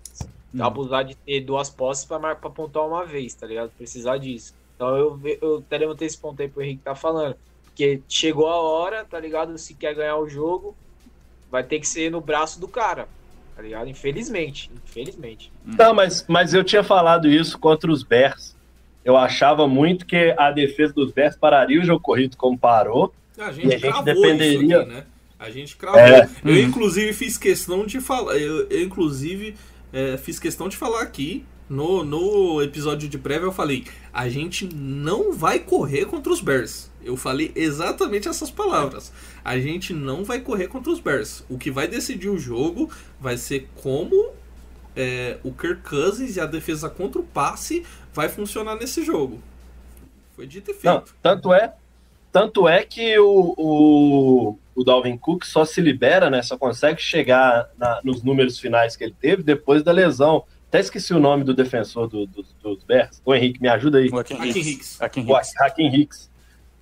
Abusar 0.59 1.03
de 1.05 1.15
ter 1.15 1.41
duas 1.41 1.69
posses 1.69 2.05
pra 2.05 2.35
pontuar 2.35 2.87
uma 2.87 3.05
vez, 3.05 3.33
tá 3.33 3.45
ligado? 3.47 3.71
Precisar 3.77 4.17
disso. 4.17 4.53
Então 4.75 4.95
eu, 4.95 5.19
eu 5.41 5.57
até 5.65 5.77
levantei 5.77 6.07
esse 6.07 6.17
ponto 6.17 6.41
aí 6.41 6.47
pro 6.47 6.61
Henrique 6.61 6.81
tá 6.83 6.95
falando. 6.95 7.35
Porque 7.65 8.01
chegou 8.07 8.47
a 8.47 8.55
hora, 8.55 9.03
tá 9.05 9.19
ligado? 9.19 9.57
Se 9.57 9.73
quer 9.73 9.93
ganhar 9.95 10.17
o 10.17 10.29
jogo, 10.29 10.75
vai 11.51 11.63
ter 11.63 11.79
que 11.79 11.87
ser 11.87 12.09
no 12.11 12.21
braço 12.21 12.59
do 12.59 12.67
cara, 12.67 13.07
tá 13.55 13.61
ligado? 13.61 13.89
Infelizmente. 13.89 14.69
Infelizmente. 14.85 15.51
Tá, 15.77 15.93
mas, 15.93 16.25
mas 16.27 16.53
eu 16.53 16.63
tinha 16.63 16.83
falado 16.83 17.27
isso 17.27 17.57
contra 17.59 17.91
os 17.91 18.01
Bears. 18.03 18.55
Eu 19.03 19.15
achava 19.17 19.67
muito 19.67 20.05
que 20.05 20.33
a 20.37 20.51
defesa 20.51 20.93
dos 20.93 21.11
Bears 21.11 21.35
pararia 21.35 21.79
o 21.81 21.85
jogo 21.85 21.99
corrido 21.99 22.35
como 22.37 22.57
parou. 22.57 23.13
A 23.37 23.51
gente, 23.51 23.65
E 23.67 23.67
a 23.67 23.77
gente 23.77 23.81
cravou 23.81 24.03
dependeria- 24.05 24.57
isso 24.77 24.81
aqui, 24.81 24.93
né? 24.93 25.05
A 25.37 25.49
gente 25.49 25.75
cravou. 25.75 25.99
É. 25.99 26.29
Eu, 26.43 26.57
inclusive, 26.59 27.11
fiz 27.13 27.37
questão 27.37 27.85
de 27.85 27.99
falar. 27.99 28.37
Eu, 28.37 28.67
eu, 28.69 28.81
inclusive, 28.81 29.55
é, 29.91 30.17
fiz 30.17 30.39
questão 30.39 30.67
de 30.67 30.77
falar 30.77 31.01
aqui. 31.01 31.45
No, 31.67 32.03
no 32.03 32.61
episódio 32.61 33.09
de 33.09 33.17
prévia, 33.17 33.47
eu 33.47 33.51
falei: 33.51 33.85
a 34.13 34.29
gente 34.29 34.69
não 34.73 35.33
vai 35.33 35.59
correr 35.59 36.05
contra 36.05 36.31
os 36.31 36.39
Bears. 36.39 36.91
Eu 37.03 37.17
falei 37.17 37.51
exatamente 37.55 38.27
essas 38.27 38.51
palavras. 38.51 39.11
A 39.43 39.57
gente 39.57 39.93
não 39.93 40.23
vai 40.23 40.39
correr 40.41 40.67
contra 40.67 40.91
os 40.91 40.99
Bears. 40.99 41.43
O 41.49 41.57
que 41.57 41.71
vai 41.71 41.87
decidir 41.87 42.29
o 42.29 42.37
jogo 42.37 42.89
vai 43.19 43.37
ser 43.37 43.67
como 43.81 44.31
é, 44.95 45.37
o 45.43 45.51
Kirk 45.51 45.81
Cousins 45.87 46.35
e 46.35 46.39
a 46.39 46.45
defesa 46.45 46.89
contra 46.89 47.19
o 47.19 47.23
passe 47.23 47.85
vai 48.13 48.29
funcionar 48.29 48.75
nesse 48.75 49.03
jogo. 49.03 49.41
Foi 50.35 50.47
dito 50.47 50.71
e 50.71 50.73
feito. 50.73 50.85
Não, 50.85 51.03
tanto 51.21 51.53
é, 51.53 51.73
tanto 52.31 52.67
é 52.67 52.83
que 52.83 53.17
o, 53.19 53.55
o, 53.57 54.57
o 54.75 54.83
Dalvin 54.83 55.17
Cook 55.17 55.45
só 55.45 55.63
se 55.65 55.79
libera, 55.81 56.29
né? 56.29 56.41
Só 56.41 56.57
consegue 56.57 57.01
chegar 57.01 57.69
na- 57.77 58.01
nos 58.03 58.21
números 58.21 58.59
finais 58.59 58.95
que 58.95 59.03
ele 59.03 59.15
teve 59.19 59.41
depois 59.41 59.81
da 59.83 59.91
lesão. 59.91 60.43
Até 60.67 60.79
esqueci 60.81 61.13
o 61.13 61.19
nome 61.19 61.43
do 61.45 61.53
defensor 61.53 62.07
do- 62.07 62.25
do- 62.27 62.45
dos 62.61 62.83
Bears. 62.83 63.21
Ô 63.23 63.33
Henrique, 63.33 63.61
me 63.61 63.69
ajuda 63.69 63.99
aí. 63.99 64.09
O 64.09 64.19
Hakim 64.19 64.35
Hakim 64.35 64.59
Hicks. 64.59 64.99
O. 64.99 65.35
Hakim 65.63 65.87
Hicks. 65.87 66.29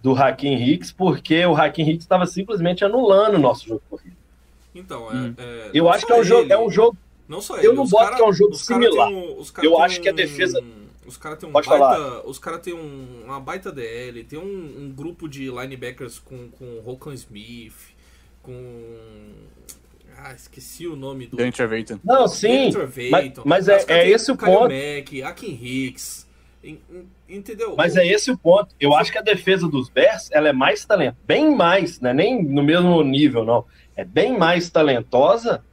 Do 0.01 0.13
Hakim 0.13 0.53
Hicks, 0.55 0.91
porque 0.91 1.45
o 1.45 1.55
Hakim 1.55 1.83
Hicks 1.83 2.03
estava 2.03 2.25
simplesmente 2.25 2.83
anulando 2.83 3.35
o 3.35 3.39
nosso 3.39 3.67
jogo 3.67 3.81
corrido. 3.89 4.17
Então, 4.75 5.09
é, 5.11 5.15
Hum. 5.15 5.33
é, 5.37 5.69
Eu 5.73 5.83
não 5.85 5.91
acho 5.91 6.05
que 6.05 6.11
é 6.11 6.19
um 6.19 6.23
jogo, 6.23 6.41
ele, 6.43 6.53
é 6.53 6.59
um 6.59 6.69
jogo. 6.69 6.97
Não 7.29 7.39
só 7.39 7.55
eu 7.57 7.69
ele, 7.69 7.73
não 7.73 7.83
os 7.83 7.89
boto 7.91 8.03
cara- 8.05 8.15
que 8.17 8.21
é 8.21 8.25
um 8.27 8.33
jogo 8.33 8.55
similar. 8.55 9.07
um- 9.09 9.41
Eu 9.61 9.79
acho 9.81 10.01
que 10.01 10.09
a 10.09 10.11
um- 10.11 10.15
defesa- 10.15 10.61
Os 11.05 11.17
caras 11.17 11.37
têm 11.39 11.49
um 11.49 11.51
Pode 11.51 11.67
baita. 11.67 11.83
falar. 11.85 12.25
Os 12.25 12.39
caras 12.39 12.61
têm 12.61 12.73
um, 12.73 13.23
uma 13.25 13.39
baita 13.39 13.71
DL, 13.71 14.23
tem 14.23 14.39
um, 14.39 14.43
um 14.85 14.93
grupo 14.95 15.27
de 15.27 15.49
linebackers 15.49 16.19
com, 16.19 16.49
com 16.51 16.79
Rokan 16.79 17.13
Smith, 17.13 17.73
com. 18.41 19.31
Ah, 20.17 20.33
esqueci 20.33 20.87
o 20.87 20.95
nome 20.95 21.27
do. 21.27 21.35
Danny 21.37 21.51
Trevathan. 21.51 21.99
Não, 22.03 22.27
sim. 22.27 22.71
Mas, 23.09 23.33
mas 23.43 23.67
é, 23.67 23.83
é 23.87 24.09
esse 24.09 24.31
o 24.31 24.37
ponto. 24.37 24.71
Mack, 24.73 25.21
Akin 25.23 25.59
Hicks. 25.61 26.27
En- 26.63 26.79
en- 26.89 27.07
Entendeu? 27.27 27.75
Mas 27.75 27.97
é 27.97 28.05
esse 28.05 28.31
o 28.31 28.37
ponto. 28.37 28.73
Eu 28.79 28.93
acho 28.95 29.11
que 29.11 29.17
a 29.17 29.21
defesa 29.21 29.67
dos 29.67 29.89
Bears 29.89 30.29
ela 30.31 30.47
é 30.49 30.53
mais 30.53 30.85
talentosa, 30.85 31.17
bem 31.25 31.53
mais, 31.55 31.99
né? 31.99 32.13
nem 32.13 32.41
no 32.43 32.61
mesmo 32.63 33.01
nível, 33.03 33.43
não. 33.43 33.65
É 33.95 34.05
bem 34.05 34.37
mais 34.37 34.69
talentosa 34.69 35.63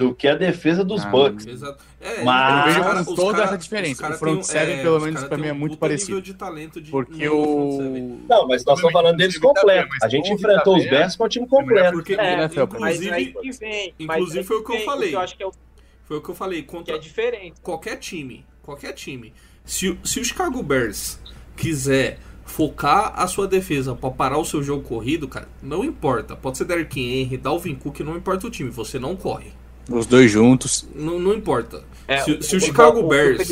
do 0.00 0.14
que 0.14 0.26
a 0.26 0.34
defesa 0.34 0.82
dos 0.82 1.04
Ah, 1.04 1.08
Bucks. 1.10 1.46
Exato. 1.46 1.84
É, 2.00 2.24
Mas- 2.24 2.76
Eu 2.76 2.82
vejo 2.94 3.14
toda 3.14 3.32
cara- 3.32 3.44
essa 3.44 3.58
diferença. 3.58 4.08
O 4.08 4.12
front 4.14 4.34
tem- 4.36 4.42
seven, 4.42 4.78
é, 4.78 4.82
pelo 4.82 4.96
os 4.96 5.02
menos, 5.04 5.22
tem 5.24 5.38
mim, 5.38 5.46
é 5.48 5.52
muito 5.52 5.76
parecido. 5.76 6.12
nível 6.12 6.22
de 6.22 6.34
talento 6.34 6.80
de- 6.80 6.90
Porque 6.90 7.28
o. 7.28 8.18
Não, 8.28 8.48
mas 8.48 8.64
nós 8.64 8.78
estamos 8.78 8.92
falando 8.92 9.16
deles 9.18 9.36
completo. 9.38 9.88
A 10.02 10.08
gente 10.08 10.32
enfrentou 10.32 10.78
os 10.78 10.84
Bears 10.88 11.14
com 11.16 11.24
o 11.24 11.28
time 11.28 11.46
completo. 11.46 11.92
Porque, 11.92 12.14
É, 12.14 12.32
NFL, 12.42 12.60
Mas 12.78 13.00
inclusive, 13.02 13.58
vem. 13.60 13.94
inclusive 13.98 14.44
foi 14.44 14.56
o 14.56 14.64
que 14.64 14.72
eu 14.72 14.80
falei. 14.80 15.14
Eu 15.14 15.20
acho 15.20 15.36
que 15.36 15.42
é, 15.42 15.46
o, 15.46 15.52
foi 16.04 16.16
o 16.16 16.20
que 16.22 16.30
eu 16.30 16.34
falei, 16.34 16.62
contra 16.62 16.94
é 16.94 16.98
diferente. 16.98 17.60
qualquer 17.62 17.96
time, 17.96 18.44
qualquer 18.62 18.92
time, 18.94 19.32
se, 19.64 19.90
o- 19.90 19.98
se 20.02 20.18
o 20.18 20.24
Chicago 20.24 20.62
Bears 20.62 21.20
quiser 21.56 22.18
focar 22.46 23.12
a 23.14 23.26
sua 23.28 23.46
defesa 23.46 23.94
pra 23.94 24.10
parar 24.10 24.38
o 24.38 24.44
seu 24.44 24.60
jogo 24.62 24.82
corrido, 24.82 25.28
cara, 25.28 25.46
não 25.62 25.84
importa. 25.84 26.34
Pode 26.34 26.58
ser 26.58 26.64
Derrick 26.64 26.98
Henry, 27.00 27.36
Dalvin 27.36 27.74
Cook, 27.76 28.00
não 28.00 28.16
importa 28.16 28.46
o 28.46 28.50
time, 28.50 28.70
você 28.70 28.98
não 28.98 29.14
corre. 29.14 29.52
Os 29.88 30.06
dois 30.06 30.30
juntos. 30.30 30.86
Não, 30.94 31.18
não 31.18 31.34
importa. 31.34 31.82
É, 32.06 32.18
se, 32.18 32.42
se 32.42 32.54
o 32.54 32.58
o- 32.58 32.60
Chicago 32.60 33.00
o- 33.00 33.08
Bears 33.08 33.46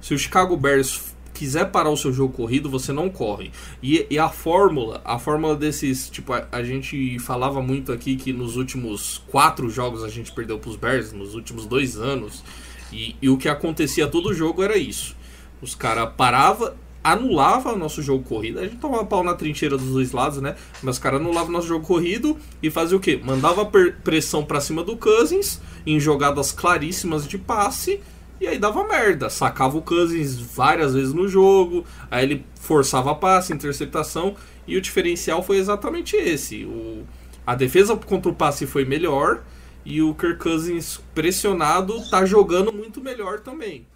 se 0.00 0.14
o 0.14 0.18
Chicago 0.18 0.56
Bears 0.56 1.14
quiser 1.32 1.70
parar 1.70 1.90
o 1.90 1.96
seu 1.96 2.12
jogo 2.12 2.32
corrido, 2.32 2.70
você 2.70 2.92
não 2.92 3.10
corre. 3.10 3.50
E, 3.82 4.06
e 4.08 4.18
a 4.18 4.28
fórmula, 4.28 5.00
a 5.04 5.18
fórmula 5.18 5.56
desses, 5.56 6.08
tipo, 6.08 6.32
a, 6.32 6.46
a 6.52 6.62
gente 6.62 7.18
falava 7.18 7.60
muito 7.60 7.90
aqui 7.92 8.14
que 8.14 8.32
nos 8.32 8.56
últimos 8.56 9.22
quatro 9.28 9.68
jogos 9.68 10.04
a 10.04 10.08
gente 10.08 10.30
perdeu 10.32 10.58
pros 10.60 10.76
Bears, 10.76 11.12
nos 11.12 11.34
últimos 11.34 11.66
dois 11.66 11.96
anos, 11.96 12.44
e, 12.92 13.16
e 13.20 13.28
o 13.28 13.36
que 13.36 13.48
acontecia 13.48 14.06
todo 14.06 14.32
jogo 14.32 14.62
era 14.62 14.76
isso. 14.76 15.16
Os 15.60 15.74
caras 15.74 16.10
paravam, 16.16 16.72
anulava 17.04 17.74
o 17.74 17.78
nosso 17.78 18.02
jogo 18.02 18.24
corrido, 18.24 18.58
a 18.58 18.62
gente 18.64 18.76
tomava 18.76 19.04
pau 19.04 19.22
na 19.22 19.34
trincheira 19.34 19.76
dos 19.76 19.92
dois 19.92 20.10
lados, 20.12 20.40
né? 20.40 20.56
Mas 20.82 20.96
os 20.96 20.98
caras 20.98 21.20
anulavam 21.20 21.50
o 21.50 21.52
nosso 21.52 21.68
jogo 21.68 21.86
corrido 21.86 22.38
e 22.62 22.70
fazia 22.70 22.96
o 22.96 23.00
quê? 23.00 23.20
Mandava 23.22 23.66
per- 23.66 23.96
pressão 24.02 24.42
pra 24.42 24.58
cima 24.60 24.82
do 24.82 24.96
Cousins 24.96 25.60
em 25.86 26.00
jogadas 26.00 26.50
claríssimas 26.50 27.28
de 27.28 27.36
passe 27.36 28.00
e 28.40 28.46
aí 28.46 28.58
dava 28.58 28.82
merda. 28.88 29.28
Sacava 29.28 29.76
o 29.76 29.82
Cousins 29.82 30.40
várias 30.40 30.94
vezes 30.94 31.12
no 31.12 31.28
jogo, 31.28 31.84
aí 32.10 32.24
ele 32.24 32.46
forçava 32.58 33.14
passe, 33.14 33.52
interceptação, 33.52 34.34
e 34.66 34.76
o 34.76 34.80
diferencial 34.80 35.42
foi 35.42 35.58
exatamente 35.58 36.16
esse. 36.16 36.64
O, 36.64 37.04
a 37.46 37.54
defesa 37.54 37.94
contra 37.96 38.32
o 38.32 38.34
passe 38.34 38.66
foi 38.66 38.86
melhor, 38.86 39.42
e 39.84 40.00
o 40.00 40.14
Kirk 40.14 40.38
Cousins 40.38 40.98
pressionado 41.14 42.08
tá 42.08 42.24
jogando 42.24 42.72
muito 42.72 43.02
melhor 43.02 43.40
também. 43.40 43.86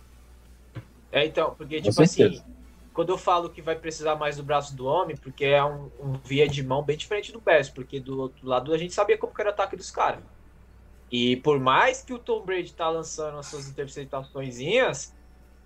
É, 1.10 1.24
então, 1.24 1.54
porque, 1.56 1.80
tipo 1.80 2.02
assim. 2.02 2.42
Quando 2.98 3.10
eu 3.10 3.16
falo 3.16 3.48
que 3.48 3.62
vai 3.62 3.76
precisar 3.76 4.16
mais 4.16 4.38
do 4.38 4.42
braço 4.42 4.74
do 4.74 4.84
homem, 4.84 5.16
porque 5.16 5.44
é 5.44 5.64
um, 5.64 5.88
um 6.00 6.12
via 6.14 6.48
de 6.48 6.64
mão 6.64 6.82
bem 6.82 6.96
diferente 6.96 7.30
do 7.30 7.40
Bears, 7.40 7.68
porque 7.68 8.00
do 8.00 8.22
outro 8.22 8.44
lado 8.44 8.74
a 8.74 8.76
gente 8.76 8.92
sabia 8.92 9.16
como 9.16 9.32
que 9.32 9.40
era 9.40 9.50
o 9.50 9.52
ataque 9.52 9.76
dos 9.76 9.88
caras. 9.88 10.18
E 11.08 11.36
por 11.36 11.60
mais 11.60 12.02
que 12.02 12.12
o 12.12 12.18
Tom 12.18 12.44
Brady 12.44 12.74
tá 12.74 12.90
lançando 12.90 13.38
as 13.38 13.46
suas 13.46 13.68
interceptaçõezinhas, 13.68 15.14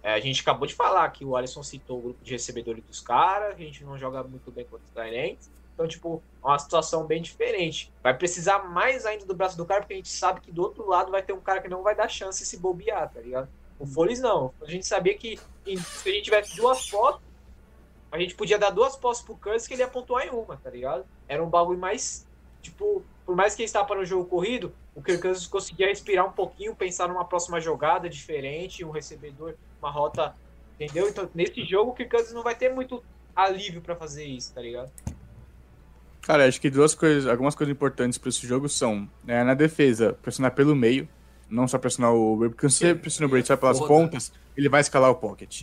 é, 0.03 0.13
a 0.13 0.21
gente 0.21 0.43
acabou 0.43 0.67
de 0.67 0.75
falar 0.75 1.09
que 1.09 1.25
o 1.25 1.35
Alisson 1.35 1.63
citou 1.63 2.01
o 2.01 2.03
grupo 2.03 2.23
de 2.23 2.33
recebedores 2.33 2.85
dos 2.85 3.01
caras, 3.01 3.55
a 3.55 3.59
gente 3.59 3.83
não 3.83 3.97
joga 3.97 4.23
muito 4.23 4.51
bem 4.51 4.67
contra 4.67 4.85
os 4.85 4.93
Tyrants. 4.93 5.51
Então, 5.73 5.89
tipo, 5.89 6.23
é 6.45 6.47
uma 6.47 6.59
situação 6.59 7.07
bem 7.07 7.23
diferente. 7.23 7.91
Vai 8.03 8.13
precisar 8.13 8.59
mais 8.69 9.07
ainda 9.07 9.25
do 9.25 9.35
braço 9.35 9.57
do 9.57 9.65
cara, 9.65 9.81
porque 9.81 9.95
a 9.95 9.97
gente 9.97 10.11
sabe 10.11 10.43
que 10.43 10.53
do 10.53 10.61
outro 10.61 10.87
lado 10.87 11.11
vai 11.11 11.23
ter 11.23 11.33
um 11.33 11.41
cara 11.41 11.63
que 11.63 11.69
não 11.69 11.83
vai 11.83 11.97
dar 11.97 12.09
chance 12.09 12.45
se 12.45 12.59
bobear, 12.59 13.11
tá 13.11 13.23
ligado? 13.23 13.49
O 13.79 13.87
Foles 13.87 14.21
não. 14.21 14.53
A 14.63 14.71
gente 14.71 14.87
sabia 14.87 15.15
que 15.17 15.39
se 15.65 16.09
a 16.09 16.13
gente 16.13 16.25
tivesse 16.25 16.57
duas 16.57 16.89
posses, 16.89 17.21
a 18.11 18.19
gente 18.19 18.35
podia 18.35 18.59
dar 18.59 18.71
duas 18.71 18.95
posses 18.97 19.25
pro 19.25 19.35
Cousins 19.37 19.67
que 19.67 19.75
ele 19.75 19.83
ia 19.83 19.89
pontuar 19.89 20.27
em 20.27 20.31
uma, 20.31 20.57
tá 20.57 20.71
ligado? 20.71 21.05
Era 21.27 21.43
um 21.43 21.49
bagulho 21.49 21.79
mais, 21.79 22.27
tipo, 22.61 23.03
por 23.25 23.35
mais 23.35 23.55
que 23.55 23.63
ele 23.63 23.67
estava 23.67 23.87
para 23.87 24.01
o 24.01 24.05
jogo 24.05 24.27
corrido, 24.27 24.73
o 24.95 25.03
Kirk 25.03 25.23
Cousins 25.23 25.47
conseguia 25.47 25.87
respirar 25.87 26.27
um 26.27 26.33
pouquinho, 26.33 26.75
pensar 26.77 27.09
numa 27.09 27.25
próxima 27.25 27.61
jogada 27.61 28.11
diferente, 28.11 28.85
um 28.85 28.91
recebedor, 28.91 29.55
uma 29.81 29.91
rota, 29.91 30.37
entendeu? 30.79 31.09
Então, 31.09 31.29
nesse 31.35 31.65
jogo, 31.65 31.93
o 31.93 31.95
Kirk 31.95 32.11
Cousins 32.11 32.35
não 32.35 32.43
vai 32.43 32.55
ter 32.55 32.69
muito 32.69 33.03
alívio 33.35 33.81
para 33.81 33.97
fazer 33.97 34.27
isso, 34.27 34.53
tá 34.53 34.61
ligado? 34.61 34.93
Cara, 36.21 36.47
acho 36.47 36.61
que 36.61 36.71
duas 36.71 36.95
coisas, 36.95 37.27
algumas 37.27 37.55
coisas 37.55 37.75
importantes 37.75 38.19
para 38.19 38.29
esse 38.29 38.47
jogo 38.47 38.69
são, 38.69 39.09
né, 39.25 39.43
na 39.43 39.55
defesa, 39.55 40.13
pressionar 40.23 40.55
pelo 40.55 40.77
meio, 40.77 41.09
não 41.53 41.69
só 41.69 41.79
pressionar 41.79 42.13
o 42.15 42.37
Brady, 42.37 42.55
porque 42.55 42.69
se 42.71 42.79
você 42.79 42.95
pressiona 42.95 43.27
o 43.27 43.31
Brady 43.31 43.47
só 43.47 43.57
pelas 43.57 43.79
Foda. 43.79 43.89
pontas, 43.89 44.33
ele 44.57 44.69
vai 44.69 44.81
escalar 44.81 45.11
o 45.11 45.15
pocket. 45.15 45.63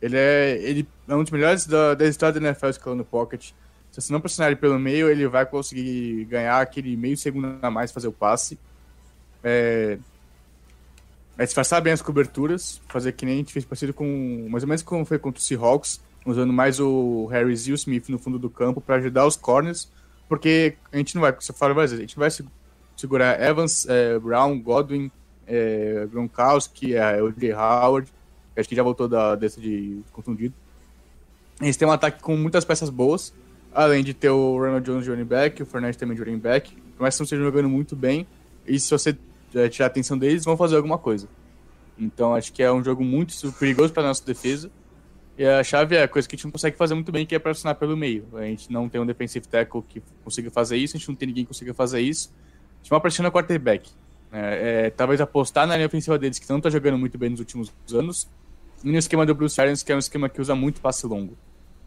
Ele 0.00 0.16
é, 0.16 0.58
ele 0.62 0.88
é 1.06 1.14
um 1.14 1.22
dos 1.22 1.30
melhores 1.30 1.66
da, 1.66 1.94
da 1.94 2.06
história 2.06 2.40
da 2.40 2.48
NFL 2.48 2.68
escalando 2.68 3.02
o 3.02 3.06
pocket. 3.06 3.50
Se 3.92 4.00
você 4.00 4.12
não 4.12 4.20
pressionar 4.20 4.50
ele 4.50 4.60
pelo 4.60 4.78
meio, 4.78 5.10
ele 5.10 5.28
vai 5.28 5.44
conseguir 5.44 6.24
ganhar 6.24 6.60
aquele 6.60 6.96
meio 6.96 7.16
segundo 7.16 7.58
a 7.60 7.70
mais 7.70 7.92
fazer 7.92 8.08
o 8.08 8.12
passe. 8.12 8.58
É, 9.44 9.98
é 11.36 11.44
disfarçar 11.44 11.80
bem 11.80 11.92
as 11.92 12.02
coberturas, 12.02 12.80
fazer 12.88 13.12
que 13.12 13.24
nem 13.26 13.34
a 13.34 13.38
gente 13.38 13.52
fez 13.52 13.64
parecido 13.64 13.92
com, 13.94 14.46
mais 14.50 14.62
ou 14.64 14.68
menos 14.68 14.82
como 14.82 15.04
foi 15.04 15.18
contra 15.18 15.38
o 15.40 15.42
Seahawks, 15.42 16.00
usando 16.26 16.52
mais 16.52 16.78
o 16.80 17.26
Harris 17.26 17.66
e 17.66 17.72
o 17.72 17.74
Smith 17.74 18.08
no 18.08 18.18
fundo 18.18 18.38
do 18.38 18.50
campo 18.50 18.80
para 18.80 18.96
ajudar 18.96 19.26
os 19.26 19.36
corners, 19.36 19.90
porque 20.28 20.76
a 20.92 20.96
gente 20.98 21.14
não 21.14 21.22
vai, 21.22 21.32
você 21.32 21.52
fala 21.52 21.72
várias 21.74 21.90
vezes, 21.92 22.04
a 22.04 22.06
gente 22.06 22.18
vai 22.18 22.30
se- 22.30 22.44
segurar 23.00 23.40
Evans, 23.40 23.86
é, 23.88 24.18
Brown, 24.18 24.60
Godwin, 24.60 25.10
é, 25.46 26.06
Gronkowski, 26.10 26.94
é, 26.94 27.22
o 27.22 27.32
Jay 27.38 27.52
Howard, 27.52 28.08
acho 28.56 28.68
que 28.68 28.76
já 28.76 28.82
voltou 28.82 29.08
da, 29.08 29.34
desse 29.34 29.60
de 29.60 30.00
contundido. 30.12 30.54
Eles 31.60 31.76
têm 31.76 31.86
um 31.86 31.92
ataque 31.92 32.22
com 32.22 32.36
muitas 32.36 32.64
peças 32.64 32.90
boas, 32.90 33.34
além 33.72 34.02
de 34.04 34.14
ter 34.14 34.30
o 34.30 34.58
Ronald 34.58 34.84
Jones 34.84 35.04
de 35.04 35.10
running 35.10 35.24
back, 35.24 35.62
o 35.62 35.66
Fernandes 35.66 35.96
também 35.96 36.16
de 36.16 36.22
running 36.22 36.38
back, 36.38 36.76
não 36.98 37.06
estejam 37.06 37.44
jogando 37.44 37.68
muito 37.68 37.96
bem, 37.96 38.26
e 38.66 38.78
se 38.78 38.90
você 38.90 39.16
é, 39.54 39.68
tirar 39.68 39.86
a 39.86 39.88
atenção 39.88 40.16
deles, 40.16 40.44
vão 40.44 40.56
fazer 40.56 40.76
alguma 40.76 40.98
coisa. 40.98 41.28
Então 41.98 42.34
acho 42.34 42.52
que 42.52 42.62
é 42.62 42.72
um 42.72 42.82
jogo 42.82 43.04
muito 43.04 43.52
perigoso 43.52 43.92
para 43.92 44.02
nossa 44.02 44.24
defesa. 44.24 44.70
E 45.36 45.44
a 45.44 45.62
chave 45.64 45.96
é 45.96 46.02
a 46.02 46.08
coisa 46.08 46.28
que 46.28 46.34
a 46.34 46.36
gente 46.36 46.44
não 46.44 46.50
consegue 46.50 46.76
fazer 46.76 46.94
muito 46.94 47.10
bem, 47.10 47.24
que 47.24 47.34
é 47.34 47.38
pressionar 47.38 47.74
pelo 47.76 47.96
meio. 47.96 48.26
A 48.34 48.42
gente 48.42 48.70
não 48.70 48.88
tem 48.88 49.00
um 49.00 49.06
defensive 49.06 49.46
tackle 49.46 49.82
que 49.88 50.02
consiga 50.22 50.50
fazer 50.50 50.76
isso, 50.76 50.96
a 50.96 50.98
gente 50.98 51.08
não 51.08 51.14
tem 51.14 51.28
ninguém 51.28 51.44
que 51.44 51.48
consiga 51.48 51.72
fazer 51.72 52.00
isso. 52.00 52.32
A 52.80 52.82
gente 52.82 52.90
mal 52.90 53.00
pressiona 53.00 53.28
o 53.28 53.32
quarterback. 53.32 53.90
É, 54.32 54.84
é, 54.86 54.90
talvez 54.90 55.20
apostar 55.20 55.66
na 55.66 55.74
linha 55.76 55.86
ofensiva 55.86 56.18
deles, 56.18 56.38
que 56.38 56.48
não 56.48 56.58
está 56.58 56.70
jogando 56.70 56.96
muito 56.98 57.18
bem 57.18 57.30
nos 57.30 57.40
últimos 57.40 57.72
anos, 57.92 58.28
e 58.84 58.90
no 58.90 58.96
esquema 58.96 59.26
do 59.26 59.34
Bruce 59.34 59.60
Arians, 59.60 59.82
que 59.82 59.92
é 59.92 59.96
um 59.96 59.98
esquema 59.98 60.28
que 60.28 60.40
usa 60.40 60.54
muito 60.54 60.80
passe 60.80 61.06
longo. 61.06 61.36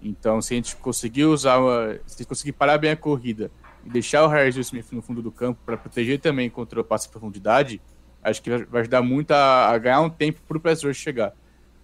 Então, 0.02 0.42
se 0.42 0.54
a 0.54 0.58
gente 0.58 0.76
conseguir 0.76 1.26
usar, 1.26 1.58
uma, 1.60 1.94
se 2.06 2.16
a 2.16 2.18
gente 2.18 2.28
conseguir 2.28 2.52
parar 2.52 2.78
bem 2.78 2.92
a 2.92 2.98
corrida 2.98 3.50
e 3.86 3.90
deixar 3.90 4.24
o 4.26 4.28
Harris 4.28 4.56
e 4.56 4.60
o 4.60 4.62
Smith 4.62 4.88
no 4.92 5.02
fundo 5.02 5.22
do 5.22 5.32
campo 5.32 5.60
para 5.66 5.78
proteger 5.78 6.20
também 6.20 6.50
contra 6.50 6.80
o 6.82 6.84
passe 6.84 7.08
em 7.08 7.12
profundidade, 7.12 7.82
acho 8.22 8.42
que 8.42 8.50
vai 8.66 8.82
ajudar 8.82 9.02
muito 9.02 9.32
a, 9.32 9.70
a 9.70 9.78
ganhar 9.78 10.02
um 10.02 10.10
tempo 10.10 10.42
para 10.48 10.58
o 10.58 10.60
pass 10.60 10.84
rush 10.84 10.98
chegar. 10.98 11.34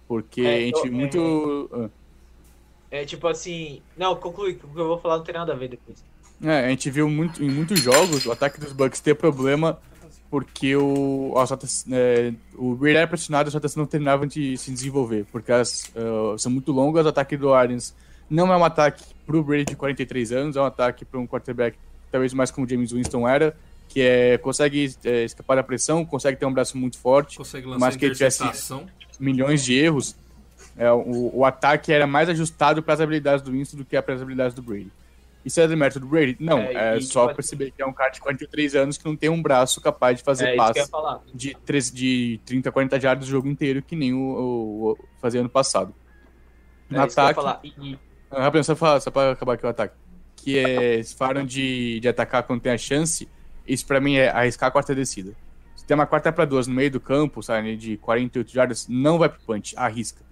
Porque 0.06 0.42
É, 0.42 0.56
a 0.56 0.60
gente 0.60 0.86
eu- 0.86 0.92
muito... 0.92 1.70
ah. 1.72 1.88
É 2.90 3.04
tipo 3.04 3.26
assim. 3.28 3.80
Não, 3.96 4.16
conclui, 4.16 4.52
o 4.52 4.56
que 4.56 4.64
eu 4.64 4.88
vou 4.88 4.98
falar 4.98 5.18
não 5.18 5.24
tem 5.24 5.32
nada 5.34 5.52
a 5.52 5.56
ver 5.56 5.68
depois. 5.68 6.04
É, 6.42 6.66
a 6.66 6.68
gente 6.68 6.90
viu 6.90 7.08
muito, 7.08 7.42
em 7.42 7.50
muitos 7.50 7.80
jogos 7.80 8.24
o 8.26 8.32
ataque 8.32 8.58
dos 8.58 8.72
Bucks 8.72 9.00
ter 9.00 9.14
problema 9.14 9.78
porque 10.30 10.76
o, 10.76 11.32
rotas, 11.34 11.84
é, 11.90 12.32
o 12.54 12.74
Brady 12.76 12.96
era 12.98 13.06
pressionado 13.06 13.48
e 13.48 13.50
as 13.50 13.54
rotas 13.54 13.74
não 13.74 13.84
terminavam 13.84 14.26
de 14.26 14.56
se 14.56 14.70
desenvolver, 14.70 15.26
porque 15.32 15.50
elas 15.50 15.90
ah, 15.96 16.38
são 16.38 16.52
muito 16.52 16.70
longas. 16.70 17.04
O 17.04 17.08
ataque 17.08 17.36
do 17.36 17.52
Arians 17.52 17.92
não 18.30 18.52
é 18.52 18.56
um 18.56 18.64
ataque 18.64 19.02
pro 19.26 19.42
Brady 19.42 19.64
de 19.64 19.76
43 19.76 20.30
anos, 20.30 20.56
é 20.56 20.60
um 20.60 20.64
ataque 20.64 21.04
para 21.04 21.18
um 21.18 21.26
quarterback 21.26 21.76
talvez 22.10 22.32
mais 22.32 22.50
como 22.50 22.66
o 22.66 22.70
James 22.70 22.92
Winston 22.92 23.28
era, 23.28 23.56
que 23.88 24.00
é, 24.00 24.38
consegue 24.38 24.94
é, 25.04 25.24
escapar 25.24 25.56
da 25.56 25.62
pressão, 25.62 26.04
consegue 26.04 26.38
ter 26.38 26.46
um 26.46 26.52
braço 26.52 26.76
muito 26.76 26.98
forte, 26.98 27.36
Consegue 27.36 27.66
Mas 27.78 27.96
que 27.96 28.04
ele 28.04 28.14
tivesse- 28.14 28.42
milhões 29.18 29.64
de 29.64 29.74
erros. 29.74 30.16
É, 30.76 30.90
o, 30.90 31.38
o 31.38 31.44
ataque 31.44 31.92
era 31.92 32.06
mais 32.06 32.28
ajustado 32.28 32.82
para 32.82 32.94
as 32.94 33.00
habilidades 33.00 33.44
do 33.44 33.52
Winston 33.52 33.76
do 33.76 33.84
que 33.84 34.00
para 34.00 34.14
as 34.14 34.22
habilidades 34.22 34.54
do 34.54 34.62
Brady. 34.62 34.90
Isso 35.44 35.60
é 35.60 35.66
demérito 35.66 35.98
do 36.00 36.06
Brady? 36.06 36.36
Não, 36.38 36.58
É, 36.58 36.96
é, 36.96 37.00
só 37.00 37.32
perceber 37.32 37.70
que 37.70 37.80
é 37.80 37.86
um 37.86 37.92
cara 37.92 38.10
de 38.10 38.20
43 38.20 38.74
anos 38.74 38.98
que 38.98 39.04
não 39.06 39.16
tem 39.16 39.30
um 39.30 39.40
braço 39.40 39.80
capaz 39.80 40.18
de 40.18 40.22
fazer 40.24 40.48
é 40.48 40.56
passe 40.56 40.90
de, 41.34 41.54
13, 41.64 41.94
de 41.94 42.40
30, 42.44 42.70
40 42.70 43.00
jardas 43.00 43.26
o 43.26 43.30
jogo 43.30 43.48
inteiro, 43.48 43.80
que 43.82 43.96
nem 43.96 44.12
o, 44.12 44.18
o, 44.18 44.90
o 44.92 44.98
fazia 45.20 45.40
ano 45.40 45.48
passado. 45.48 45.94
No 46.90 46.98
É 46.98 47.00
ataque. 47.04 47.40
E, 47.80 47.92
e- 47.92 47.98
ah, 48.30 48.62
só, 48.62 48.74
pra- 48.74 49.00
só 49.00 49.10
pra 49.10 49.30
acabar 49.32 49.54
aqui 49.54 49.64
o 49.64 49.68
ataque. 49.68 49.94
Que 50.36 50.58
é, 50.58 51.02
se 51.02 51.14
falaram 51.14 51.44
de, 51.44 52.00
de 52.00 52.08
atacar 52.08 52.42
quando 52.42 52.60
tem 52.60 52.72
a 52.72 52.78
chance, 52.78 53.28
isso 53.66 53.86
pra 53.86 54.00
mim 54.00 54.16
é 54.16 54.28
arriscar 54.28 54.68
a 54.68 54.72
quarta 54.72 54.94
descida. 54.94 55.34
Se 55.74 55.84
tem 55.86 55.94
uma 55.94 56.06
quarta 56.06 56.30
pra 56.32 56.44
duas 56.44 56.66
no 56.66 56.74
meio 56.74 56.90
do 56.90 57.00
campo, 57.00 57.42
sabe, 57.42 57.76
de 57.76 57.96
48 57.96 58.52
jardas, 58.52 58.86
não 58.88 59.18
vai 59.18 59.28
pro 59.28 59.40
punch, 59.40 59.74
arrisca. 59.76 60.22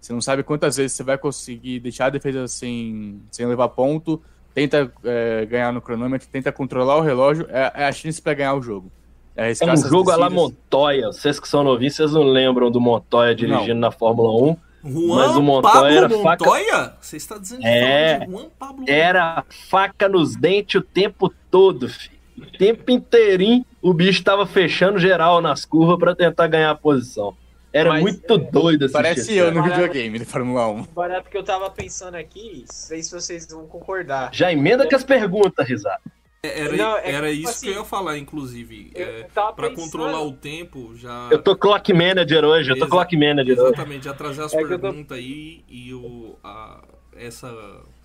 Você 0.00 0.12
não 0.12 0.20
sabe 0.20 0.42
quantas 0.42 0.76
vezes 0.76 0.92
você 0.96 1.02
vai 1.02 1.18
conseguir 1.18 1.80
deixar 1.80 2.06
a 2.06 2.10
defesa 2.10 2.46
sem, 2.46 3.20
sem 3.30 3.46
levar 3.46 3.68
ponto, 3.70 4.22
tenta 4.58 4.92
é, 5.04 5.46
ganhar 5.46 5.72
no 5.72 5.80
cronômetro, 5.80 6.28
tenta 6.30 6.50
controlar 6.52 6.96
o 6.96 7.00
relógio, 7.00 7.46
é, 7.50 7.72
é 7.74 7.84
a 7.86 7.92
chance 7.92 8.20
pra 8.20 8.34
ganhar 8.34 8.54
o 8.54 8.62
jogo. 8.62 8.90
É 9.36 9.52
É 9.52 9.72
um 9.72 9.76
jogo 9.76 10.10
à 10.10 10.16
la. 10.16 10.28
Montoya. 10.28 11.06
Vocês 11.12 11.38
que 11.38 11.48
são 11.48 11.62
novinhos, 11.62 11.94
vocês 11.94 12.12
não 12.12 12.24
lembram 12.24 12.70
do 12.70 12.80
Montoya 12.80 13.34
dirigindo 13.34 13.78
na 13.80 13.90
Fórmula 13.92 14.30
1. 14.52 14.56
Juan 14.84 15.16
Mas 15.26 15.36
o 15.36 15.42
Montoya 15.42 15.72
Pablo 15.72 15.88
era 15.88 16.08
faca- 16.10 16.44
Montoya? 16.44 16.92
Você 17.00 17.16
está 17.16 17.36
dizendo 17.38 17.60
que 17.62 17.66
É. 17.68 18.26
Juan 18.28 18.46
Pablo 18.58 18.84
Era 18.88 19.44
faca 19.68 20.08
nos 20.08 20.34
dentes 20.36 20.80
o 20.80 20.82
tempo 20.84 21.32
todo, 21.50 21.88
filho. 21.88 22.16
O 22.38 22.46
tempo 22.58 22.90
inteirinho 22.90 23.64
o 23.82 23.92
bicho 23.92 24.22
tava 24.22 24.46
fechando 24.46 24.98
geral 24.98 25.40
nas 25.40 25.64
curvas 25.64 25.98
pra 25.98 26.14
tentar 26.14 26.46
ganhar 26.46 26.70
a 26.70 26.74
posição. 26.76 27.34
Era 27.72 27.90
Mas, 27.90 28.02
muito 28.02 28.38
doido 28.38 28.84
assistir 28.86 28.92
Parece 29.02 29.36
eu 29.36 29.52
no 29.52 29.60
Parece- 29.60 29.80
videogame 29.80 30.18
de 30.18 30.24
Fórmula 30.24 30.68
1. 30.68 30.80
O 30.80 30.86
barato 30.86 31.28
que 31.30 31.36
eu 31.36 31.42
tava 31.44 31.68
pensando 31.70 32.14
aqui, 32.14 32.64
sei 32.66 33.02
se 33.02 33.10
vocês 33.12 33.46
vão 33.48 33.66
concordar. 33.66 34.30
Já 34.32 34.50
emenda 34.52 34.88
com 34.88 34.96
as 34.96 35.04
perguntas, 35.04 35.68
risada. 35.68 36.00
Era, 36.42 36.76
Não, 36.76 36.96
é 36.96 37.10
era 37.12 37.28
tipo 37.30 37.40
isso 37.42 37.50
assim, 37.50 37.66
que 37.66 37.72
eu 37.72 37.78
ia 37.80 37.84
falar, 37.84 38.16
inclusive. 38.16 38.92
É, 38.94 39.24
pra 39.34 39.52
pensando- 39.52 39.74
controlar 39.74 40.22
o 40.22 40.32
tempo, 40.32 40.94
já. 40.96 41.28
Eu 41.32 41.42
tô 41.42 41.56
clock 41.56 41.92
manager 41.92 42.44
hoje, 42.44 42.70
eu 42.70 42.76
tô 42.78 42.84
Exa- 42.84 42.90
clock 42.90 43.16
manager 43.16 43.58
hoje. 43.58 43.66
Exatamente, 43.74 44.04
já 44.04 44.14
trazer 44.14 44.42
as 44.44 44.54
É 44.54 44.56
eu 44.62 44.68
tô- 44.68 44.78
perguntas 44.78 45.18
aí 45.18 45.64
e 45.68 45.92
o. 45.92 46.36
A, 46.44 46.80
essa. 47.16 47.52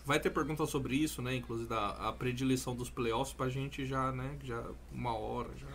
Vai 0.05 0.20
ter 0.20 0.32
perguntas 0.32 0.70
sobre 0.70 0.95
isso, 0.95 1.22
né? 1.22 1.36
Inclusive 1.36 1.70
da 1.70 1.89
a 1.91 2.11
predileção 2.11 2.76
dos 2.76 2.89
playoffs 2.89 3.34
pra 3.34 3.47
gente 3.49 3.86
já, 3.86 4.11
né? 4.11 4.32
Já 4.43 4.61
uma 4.91 5.16
hora 5.18 5.49
já. 5.55 5.68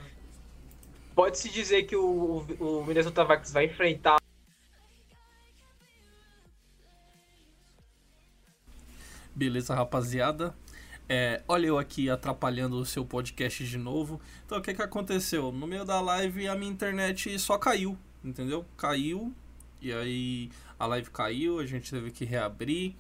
Pode-se 1.19 1.49
dizer 1.49 1.83
que 1.83 1.97
o, 1.97 2.47
o 2.61 2.85
Minnesota 2.85 3.25
Vikings 3.25 3.53
vai 3.53 3.65
enfrentar 3.65 4.19
Beleza, 9.35 9.75
rapaziada. 9.75 10.55
É, 11.09 11.43
olha 11.49 11.67
eu 11.67 11.77
aqui 11.77 12.09
atrapalhando 12.09 12.77
o 12.77 12.87
seu 12.87 13.05
podcast 13.05 13.67
de 13.67 13.79
novo. 13.79 14.21
Então, 14.47 14.59
o 14.59 14.63
que 14.63 14.73
que 14.73 14.81
aconteceu? 14.81 15.51
No 15.51 15.67
meio 15.67 15.85
da 15.85 16.01
live, 16.01 16.47
a 16.47 16.55
minha 16.55 16.71
internet 16.71 17.37
só 17.41 17.59
caiu, 17.59 17.99
entendeu? 18.23 18.65
Caiu, 18.77 19.35
e 19.83 19.93
aí 19.93 20.53
a 20.79 20.87
live 20.87 21.11
caiu, 21.11 21.59
a 21.59 21.67
gente 21.67 21.91
teve 21.91 22.13
que 22.13 22.25
reabrir, 22.25 22.95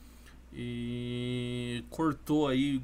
e 0.53 1.85
cortou 1.89 2.49
aí 2.49 2.83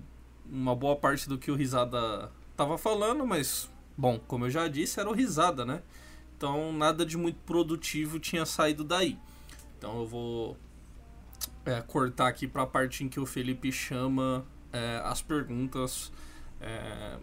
uma 0.49 0.77
boa 0.77 0.95
parte 0.95 1.29
do 1.29 1.37
que 1.37 1.51
o 1.51 1.57
Risada 1.57 2.31
tava 2.57 2.79
falando, 2.79 3.27
mas, 3.27 3.69
bom, 3.97 4.19
como 4.27 4.47
eu 4.47 4.51
já 4.51 4.69
disse, 4.69 5.01
era 5.01 5.09
o 5.09 5.13
Risada, 5.13 5.65
né? 5.65 5.83
Então, 6.37 6.73
nada 6.73 7.07
de 7.07 7.17
muito 7.17 7.39
produtivo 7.47 8.19
tinha 8.19 8.45
saído 8.45 8.85
daí. 8.85 9.19
Então, 9.79 10.01
eu 10.01 10.07
vou 10.07 10.57
é, 11.65 11.81
cortar 11.81 12.29
aqui 12.29 12.47
para 12.47 12.63
a 12.63 12.67
parte 12.67 13.05
em 13.05 13.09
que 13.09 13.21
o 13.21 13.27
Felipe 13.27 13.71
chama 13.73 14.45
é, 14.73 15.01
as 15.05 15.23
perguntas, 15.23 16.13
é, 16.61 17.17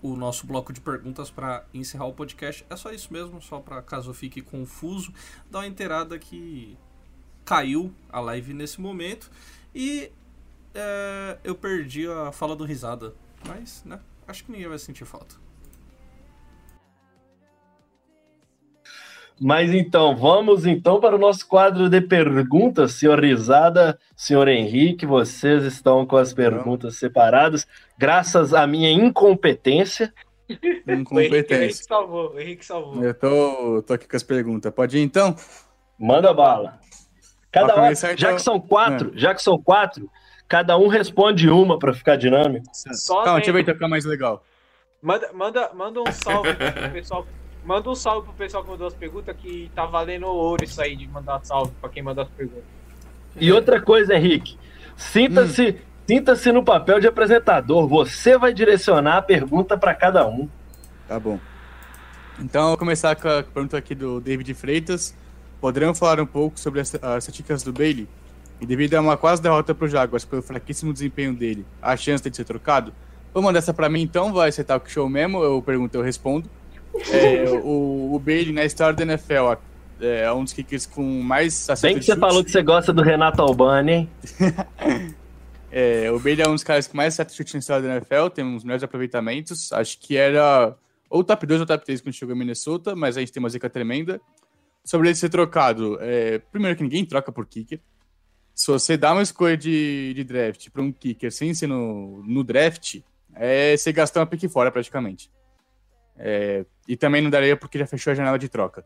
o 0.00 0.16
nosso 0.16 0.46
bloco 0.46 0.72
de 0.72 0.80
perguntas 0.80 1.30
para 1.30 1.64
encerrar 1.74 2.06
o 2.06 2.12
podcast. 2.12 2.64
É 2.70 2.76
só 2.76 2.92
isso 2.92 3.12
mesmo, 3.12 3.40
só 3.42 3.60
para 3.60 3.82
caso 3.82 4.14
fique 4.14 4.40
confuso, 4.40 5.12
dar 5.50 5.60
uma 5.60 5.66
inteirada 5.66 6.18
que 6.18 6.76
caiu 7.44 7.92
a 8.08 8.20
live 8.20 8.54
nesse 8.54 8.80
momento 8.80 9.30
e 9.74 10.10
é, 10.74 11.38
eu 11.44 11.54
perdi 11.54 12.06
a 12.06 12.32
fala 12.32 12.54
do 12.54 12.64
risada, 12.64 13.14
mas 13.46 13.82
né, 13.84 14.00
acho 14.26 14.44
que 14.44 14.52
ninguém 14.52 14.68
vai 14.68 14.78
sentir 14.78 15.04
falta. 15.04 15.41
Mas 19.40 19.72
então, 19.72 20.14
vamos 20.16 20.66
então 20.66 21.00
para 21.00 21.16
o 21.16 21.18
nosso 21.18 21.46
quadro 21.48 21.88
de 21.88 22.00
perguntas, 22.00 22.92
senhor 22.92 23.18
Risada, 23.20 23.98
senhor 24.16 24.46
Henrique, 24.48 25.04
vocês 25.04 25.64
estão 25.64 26.06
com 26.06 26.16
as 26.16 26.32
perguntas 26.32 26.96
separadas, 26.96 27.66
graças 27.98 28.54
à 28.54 28.66
minha 28.66 28.90
incompetência. 28.90 30.12
Henrique, 30.48 30.66
o 30.86 30.90
Henrique 30.90 31.00
Incompetência. 31.00 31.84
salvou, 31.88 32.32
o 32.34 32.40
Henrique 32.40 32.64
salvou. 32.64 33.02
Eu 33.02 33.14
tô, 33.14 33.82
tô 33.86 33.94
aqui 33.94 34.06
com 34.06 34.16
as 34.16 34.22
perguntas. 34.22 34.72
Pode 34.72 34.98
ir 34.98 35.02
então? 35.02 35.34
Manda 35.98 36.32
bala. 36.32 36.78
Cada 37.50 37.72
hora, 37.72 37.82
começar, 37.82 38.08
já 38.16 38.28
então- 38.28 38.36
que 38.36 38.42
são 38.42 38.60
quatro, 38.60 39.12
já 39.14 39.34
que 39.34 39.42
são 39.42 39.60
quatro, 39.60 40.10
cada 40.48 40.76
um 40.78 40.86
responde 40.88 41.48
uma 41.50 41.78
para 41.78 41.92
ficar 41.92 42.16
dinâmico. 42.16 42.66
Só 42.72 43.24
Calma, 43.24 43.38
deixa 43.38 43.50
eu 43.50 43.54
ver 43.54 43.62
então 43.62 43.74
ficar 43.74 43.88
mais 43.88 44.04
legal. 44.04 44.44
Manda, 45.02 45.32
manda, 45.32 45.70
manda 45.74 46.00
um 46.00 46.12
salve 46.12 46.54
pro 46.54 46.90
pessoal. 46.92 47.26
Manda 47.64 47.88
um 47.88 47.94
salve 47.94 48.26
pro 48.26 48.34
pessoal 48.34 48.64
que 48.64 48.70
mandou 48.70 48.86
as 48.86 48.94
perguntas, 48.94 49.36
que 49.36 49.70
tá 49.74 49.86
valendo 49.86 50.26
ouro 50.26 50.64
isso 50.64 50.80
aí 50.80 50.96
de 50.96 51.06
mandar 51.06 51.40
salve 51.44 51.72
pra 51.80 51.88
quem 51.88 52.02
mandou 52.02 52.24
as 52.24 52.30
perguntas. 52.30 52.64
E 53.36 53.52
outra 53.52 53.80
coisa, 53.80 54.14
Henrique, 54.14 54.58
sinta-se, 54.96 55.78
sinta-se 56.06 56.50
no 56.52 56.64
papel 56.64 57.00
de 57.00 57.06
apresentador. 57.06 57.86
Você 57.86 58.36
vai 58.36 58.52
direcionar 58.52 59.18
a 59.18 59.22
pergunta 59.22 59.78
para 59.78 59.94
cada 59.94 60.26
um. 60.26 60.48
Tá 61.06 61.18
bom. 61.18 61.38
Então, 62.38 62.62
eu 62.62 62.68
vou 62.68 62.78
começar 62.78 63.14
com 63.14 63.28
a 63.28 63.42
pergunta 63.42 63.76
aqui 63.76 63.94
do 63.94 64.20
David 64.20 64.52
Freitas. 64.54 65.14
Poderão 65.60 65.94
falar 65.94 66.20
um 66.20 66.26
pouco 66.26 66.58
sobre 66.58 66.80
as, 66.80 66.94
as 66.96 67.24
estatísticas 67.24 67.62
do 67.62 67.72
Bailey? 67.72 68.08
E 68.60 68.66
devido 68.66 68.94
a 68.94 69.00
uma 69.00 69.16
quase 69.16 69.40
derrota 69.40 69.74
para 69.74 69.84
o 69.84 69.88
Jaguars 69.88 70.24
pelo 70.24 70.42
fraquíssimo 70.42 70.92
desempenho 70.92 71.34
dele, 71.34 71.64
há 71.80 71.96
chance 71.96 72.28
de 72.28 72.36
ser 72.36 72.44
trocado? 72.44 72.92
Vou 73.32 73.42
mandar 73.42 73.58
essa 73.58 73.72
para 73.72 73.88
mim 73.88 74.02
então, 74.02 74.32
vai 74.32 74.52
ser 74.52 74.64
talk 74.64 74.90
show 74.90 75.08
mesmo, 75.08 75.42
eu 75.42 75.62
pergunto, 75.62 75.96
eu 75.96 76.02
respondo. 76.02 76.48
É, 77.10 77.44
o, 77.64 78.14
o 78.14 78.18
Bailey, 78.18 78.52
na 78.52 78.64
história 78.64 78.94
da 78.94 79.02
NFL, 79.02 79.54
é 80.00 80.32
um 80.32 80.44
dos 80.44 80.52
kickers 80.52 80.86
com 80.86 81.02
mais 81.22 81.66
Bem 81.80 81.98
que 81.98 82.04
você 82.04 82.16
falou 82.16 82.44
que 82.44 82.50
você 82.50 82.62
gosta 82.62 82.92
do 82.92 83.02
Renato 83.02 83.40
Albani, 83.40 83.92
hein? 83.92 84.10
É, 85.74 86.10
o 86.10 86.20
Bailey 86.20 86.44
é 86.44 86.48
um 86.48 86.52
dos 86.52 86.62
caras 86.62 86.86
que 86.86 86.94
mais 86.94 87.16
chute 87.30 87.54
na 87.54 87.60
história 87.60 87.88
da 87.88 87.94
NFL, 87.94 88.28
tem 88.28 88.44
uns 88.44 88.62
melhores 88.62 88.84
aproveitamentos. 88.84 89.72
Acho 89.72 89.98
que 89.98 90.18
era 90.18 90.76
ou 91.08 91.24
top 91.24 91.46
2 91.46 91.60
ou 91.60 91.66
top 91.66 91.82
3 91.82 92.02
quando 92.02 92.14
chegou 92.14 92.34
em 92.34 92.38
Minnesota, 92.38 92.94
mas 92.94 93.16
a 93.16 93.20
gente 93.20 93.32
tem 93.32 93.42
uma 93.42 93.48
zica 93.48 93.70
tremenda. 93.70 94.20
Sobre 94.84 95.08
ele 95.08 95.14
ser 95.14 95.30
trocado, 95.30 95.96
é, 96.00 96.38
primeiro 96.38 96.76
que 96.76 96.82
ninguém 96.82 97.06
troca 97.06 97.32
por 97.32 97.46
kicker. 97.46 97.80
Se 98.54 98.70
você 98.70 98.96
dá 98.96 99.12
uma 99.12 99.22
escolha 99.22 99.56
de, 99.56 100.12
de 100.14 100.24
draft 100.24 100.68
para 100.70 100.82
um 100.82 100.92
kicker 100.92 101.32
sem 101.32 101.54
ser 101.54 101.68
no, 101.68 102.22
no 102.26 102.44
draft, 102.44 103.00
é 103.34 103.74
você 103.76 103.92
gastar 103.92 104.20
uma 104.20 104.26
pique 104.26 104.48
fora 104.48 104.70
praticamente. 104.70 105.30
É, 106.24 106.64
e 106.86 106.96
também 106.96 107.20
não 107.20 107.28
daria 107.28 107.56
porque 107.56 107.78
já 107.78 107.86
fechou 107.86 108.12
a 108.12 108.14
janela 108.14 108.38
de 108.38 108.48
troca. 108.48 108.84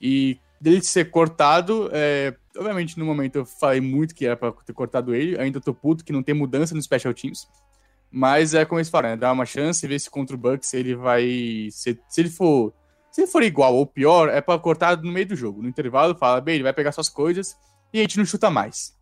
E 0.00 0.40
dele 0.60 0.82
ser 0.82 1.10
cortado, 1.10 1.88
é, 1.92 2.34
obviamente 2.56 2.98
no 2.98 3.04
momento 3.04 3.36
eu 3.36 3.46
falei 3.46 3.80
muito 3.80 4.14
que 4.14 4.26
era 4.26 4.36
pra 4.36 4.50
ter 4.50 4.72
cortado 4.72 5.14
ele, 5.14 5.38
ainda 5.38 5.60
tô 5.60 5.72
puto 5.72 6.04
que 6.04 6.12
não 6.12 6.24
tem 6.24 6.34
mudança 6.34 6.74
no 6.74 6.82
Special 6.82 7.14
Teams. 7.14 7.46
Mas 8.10 8.52
é 8.52 8.64
como 8.64 8.80
eles 8.80 8.90
falam, 8.90 9.10
né? 9.10 9.16
Dá 9.16 9.32
uma 9.32 9.46
chance, 9.46 9.86
ver 9.86 9.98
se 9.98 10.10
contra 10.10 10.34
o 10.34 10.38
Bucks 10.38 10.74
ele 10.74 10.94
vai. 10.94 11.68
Se, 11.70 11.98
se 12.08 12.20
ele 12.20 12.28
for. 12.28 12.74
Se 13.10 13.22
ele 13.22 13.30
for 13.30 13.42
igual 13.42 13.74
ou 13.74 13.86
pior, 13.86 14.28
é 14.28 14.40
pra 14.40 14.58
cortar 14.58 14.96
no 14.98 15.10
meio 15.10 15.26
do 15.26 15.36
jogo. 15.36 15.62
No 15.62 15.68
intervalo, 15.68 16.14
fala, 16.16 16.40
bem, 16.40 16.56
ele 16.56 16.64
vai 16.64 16.72
pegar 16.72 16.92
suas 16.92 17.08
coisas 17.08 17.56
e 17.92 17.98
a 17.98 18.02
gente 18.02 18.18
não 18.18 18.24
chuta 18.24 18.50
mais. 18.50 18.94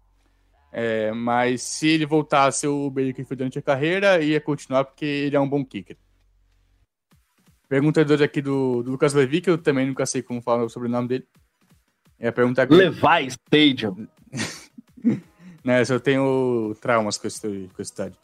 É, 0.72 1.10
mas 1.12 1.62
se 1.62 1.88
ele 1.88 2.06
voltar 2.06 2.44
a 2.46 2.52
ser 2.52 2.68
o 2.68 2.90
Bailey 2.90 3.12
que 3.12 3.24
foi 3.24 3.36
durante 3.36 3.58
a 3.58 3.62
carreira, 3.62 4.22
ia 4.22 4.40
continuar 4.40 4.84
porque 4.84 5.04
ele 5.04 5.34
é 5.36 5.40
um 5.40 5.48
bom 5.48 5.64
kicker. 5.64 5.96
Pergunta 7.70 8.04
dois 8.04 8.20
aqui 8.20 8.42
do, 8.42 8.82
do 8.82 8.90
Lucas 8.90 9.14
Levi, 9.14 9.40
que 9.40 9.48
eu 9.48 9.56
também 9.56 9.86
nunca 9.86 10.04
sei 10.04 10.22
como 10.22 10.42
falar 10.42 10.68
sobre 10.68 10.88
o 10.88 10.90
nome 10.90 11.06
dele. 11.06 11.24
É 12.18 12.26
a 12.26 12.32
pergunta 12.32 12.66
Levi 12.68 13.28
Stadium. 13.28 14.08
né, 15.62 15.80
eu 15.88 16.00
tenho 16.00 16.76
traumas 16.80 17.16
com 17.16 17.28
esse, 17.28 17.40
com 17.72 17.80
esse 17.80 17.92
estádio. 17.92 18.18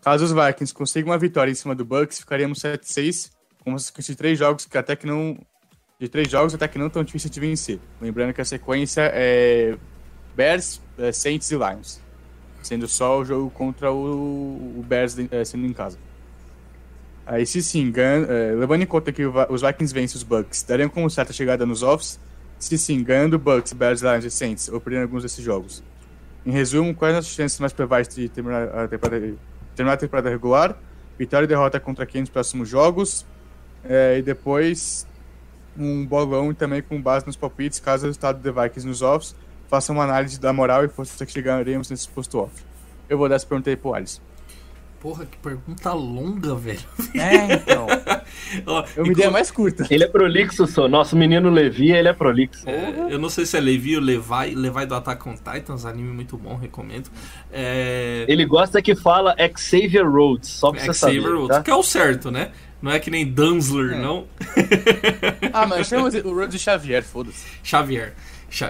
Caso 0.00 0.24
os 0.24 0.30
Vikings 0.30 0.72
consigam 0.72 1.10
uma 1.10 1.18
vitória 1.18 1.50
em 1.50 1.56
cima 1.56 1.74
do 1.74 1.84
Bucks, 1.84 2.20
ficaríamos 2.20 2.60
7-6, 2.60 3.32
com 3.64 3.70
uma 3.70 3.80
sequência 3.80 4.14
de 4.14 4.18
três 4.18 4.38
jogos 4.38 4.64
que 4.64 4.78
até 4.78 4.94
que 4.94 5.08
não. 5.08 5.36
De 5.98 6.08
três 6.08 6.30
jogos 6.30 6.54
até 6.54 6.68
que 6.68 6.78
não 6.78 6.88
tão 6.88 7.02
difícil 7.02 7.30
de 7.30 7.40
vencer. 7.40 7.80
Lembrando 8.00 8.32
que 8.32 8.40
a 8.40 8.44
sequência 8.44 9.10
é 9.12 9.76
Bears, 10.36 10.80
é, 10.96 11.10
Saints 11.10 11.50
e 11.50 11.56
Lions. 11.56 12.00
Sendo 12.62 12.86
só 12.86 13.18
o 13.18 13.24
jogo 13.24 13.50
contra 13.50 13.90
o, 13.90 14.78
o 14.78 14.84
Bears 14.86 15.16
é, 15.18 15.44
sendo 15.44 15.66
em 15.66 15.72
casa. 15.72 15.98
Aí 17.26 17.46
se 17.46 17.62
sim, 17.62 17.92
é, 17.96 18.54
levando 18.54 18.82
em 18.82 18.86
conta 18.86 19.12
que 19.12 19.24
os 19.24 19.62
Vikings 19.62 19.94
vencem 19.94 20.16
os 20.16 20.22
Bucks, 20.22 20.62
dariam 20.62 20.88
como 20.88 21.08
certa 21.08 21.32
chegada 21.32 21.64
nos 21.64 21.82
offs, 21.82 22.18
se 22.58 22.76
sim, 22.76 23.02
ganhando 23.02 23.38
Bucks, 23.38 23.72
Bears, 23.72 24.02
Lions 24.02 24.24
e 24.24 24.30
Saints, 24.30 24.68
ou 24.68 24.80
perdendo 24.80 25.02
alguns 25.02 25.22
desses 25.22 25.44
jogos. 25.44 25.82
Em 26.44 26.50
resumo, 26.50 26.94
quais 26.94 27.14
as 27.14 27.26
chances 27.26 27.60
mais 27.60 27.72
prováveis 27.72 28.08
de 28.08 28.28
terminar 28.28 28.68
a 28.68 28.88
temporada, 28.88 29.34
terminar 29.76 29.94
a 29.94 29.96
temporada 29.96 30.30
regular? 30.30 30.76
Vitória 31.18 31.44
e 31.44 31.48
derrota 31.48 31.78
contra 31.78 32.06
quem 32.06 32.22
nos 32.22 32.30
próximos 32.30 32.68
jogos? 32.68 33.26
É, 33.84 34.18
e 34.18 34.22
depois 34.22 35.06
um 35.78 36.04
bolão 36.04 36.52
também 36.52 36.82
com 36.82 37.00
base 37.00 37.26
nos 37.26 37.36
palpites, 37.36 37.78
caso 37.78 38.04
o 38.04 38.06
resultado 38.06 38.40
do 38.40 38.52
The 38.52 38.62
Vikings 38.62 38.86
nos 38.86 39.02
offs 39.02 39.34
faça 39.68 39.92
uma 39.92 40.02
análise 40.02 40.40
da 40.40 40.52
moral 40.52 40.84
e 40.84 40.88
força 40.88 41.24
que 41.24 41.32
chegaremos 41.32 41.88
nesse 41.88 42.08
posto 42.08 42.38
off. 42.38 42.52
Eu 43.08 43.16
vou 43.16 43.28
dar 43.28 43.36
essa 43.36 43.46
pergunta 43.46 43.70
aí 43.70 43.76
pro 43.76 43.94
Alisson. 43.94 44.20
Porra, 45.00 45.24
que 45.24 45.38
pergunta 45.38 45.92
longa, 45.94 46.54
velho. 46.54 46.78
É, 47.14 47.54
então. 47.54 47.86
Ó, 48.66 48.84
Eu 48.94 49.06
me 49.06 49.14
dei 49.14 49.24
a 49.24 49.30
mais 49.30 49.50
curta. 49.50 49.86
Ele 49.90 50.04
é 50.04 50.06
prolixo, 50.06 50.66
só. 50.66 50.86
Nosso 50.88 51.16
menino 51.16 51.48
Levi, 51.48 51.90
ele 51.90 52.08
é 52.08 52.12
prolixo. 52.12 52.68
É, 52.68 53.06
eu 53.08 53.18
não 53.18 53.30
sei 53.30 53.46
se 53.46 53.56
é 53.56 53.60
Levi 53.60 53.96
ou 53.96 54.02
Levi, 54.02 54.54
Levi 54.54 54.84
do 54.84 54.94
Attack 54.94 55.26
on 55.26 55.36
Titans, 55.36 55.86
anime 55.86 56.12
muito 56.12 56.36
bom, 56.36 56.54
recomendo. 56.54 57.08
É, 57.50 58.26
Ele 58.28 58.44
gosta 58.44 58.82
que 58.82 58.94
fala 58.94 59.34
Xavier 59.56 60.06
Rhodes, 60.06 60.50
só 60.50 60.70
pra 60.70 60.80
você 60.80 60.92
Xavier 60.92 61.22
saber, 61.22 61.34
Rhodes, 61.34 61.56
tá? 61.56 61.62
que 61.62 61.70
é 61.70 61.74
o 61.74 61.82
certo, 61.82 62.30
né? 62.30 62.50
Não 62.82 62.90
é 62.90 62.98
que 62.98 63.10
nem 63.10 63.26
Dunsler, 63.26 63.94
É. 63.94 63.98
não. 64.02 64.26
Ah, 65.52 65.66
mas 65.66 65.86
chama 65.88 66.08
o 66.08 66.34
Rhodes 66.34 66.52
de 66.52 66.58
Xavier, 66.58 67.02
foda-se. 67.02 67.46
Xavier. 67.62 68.12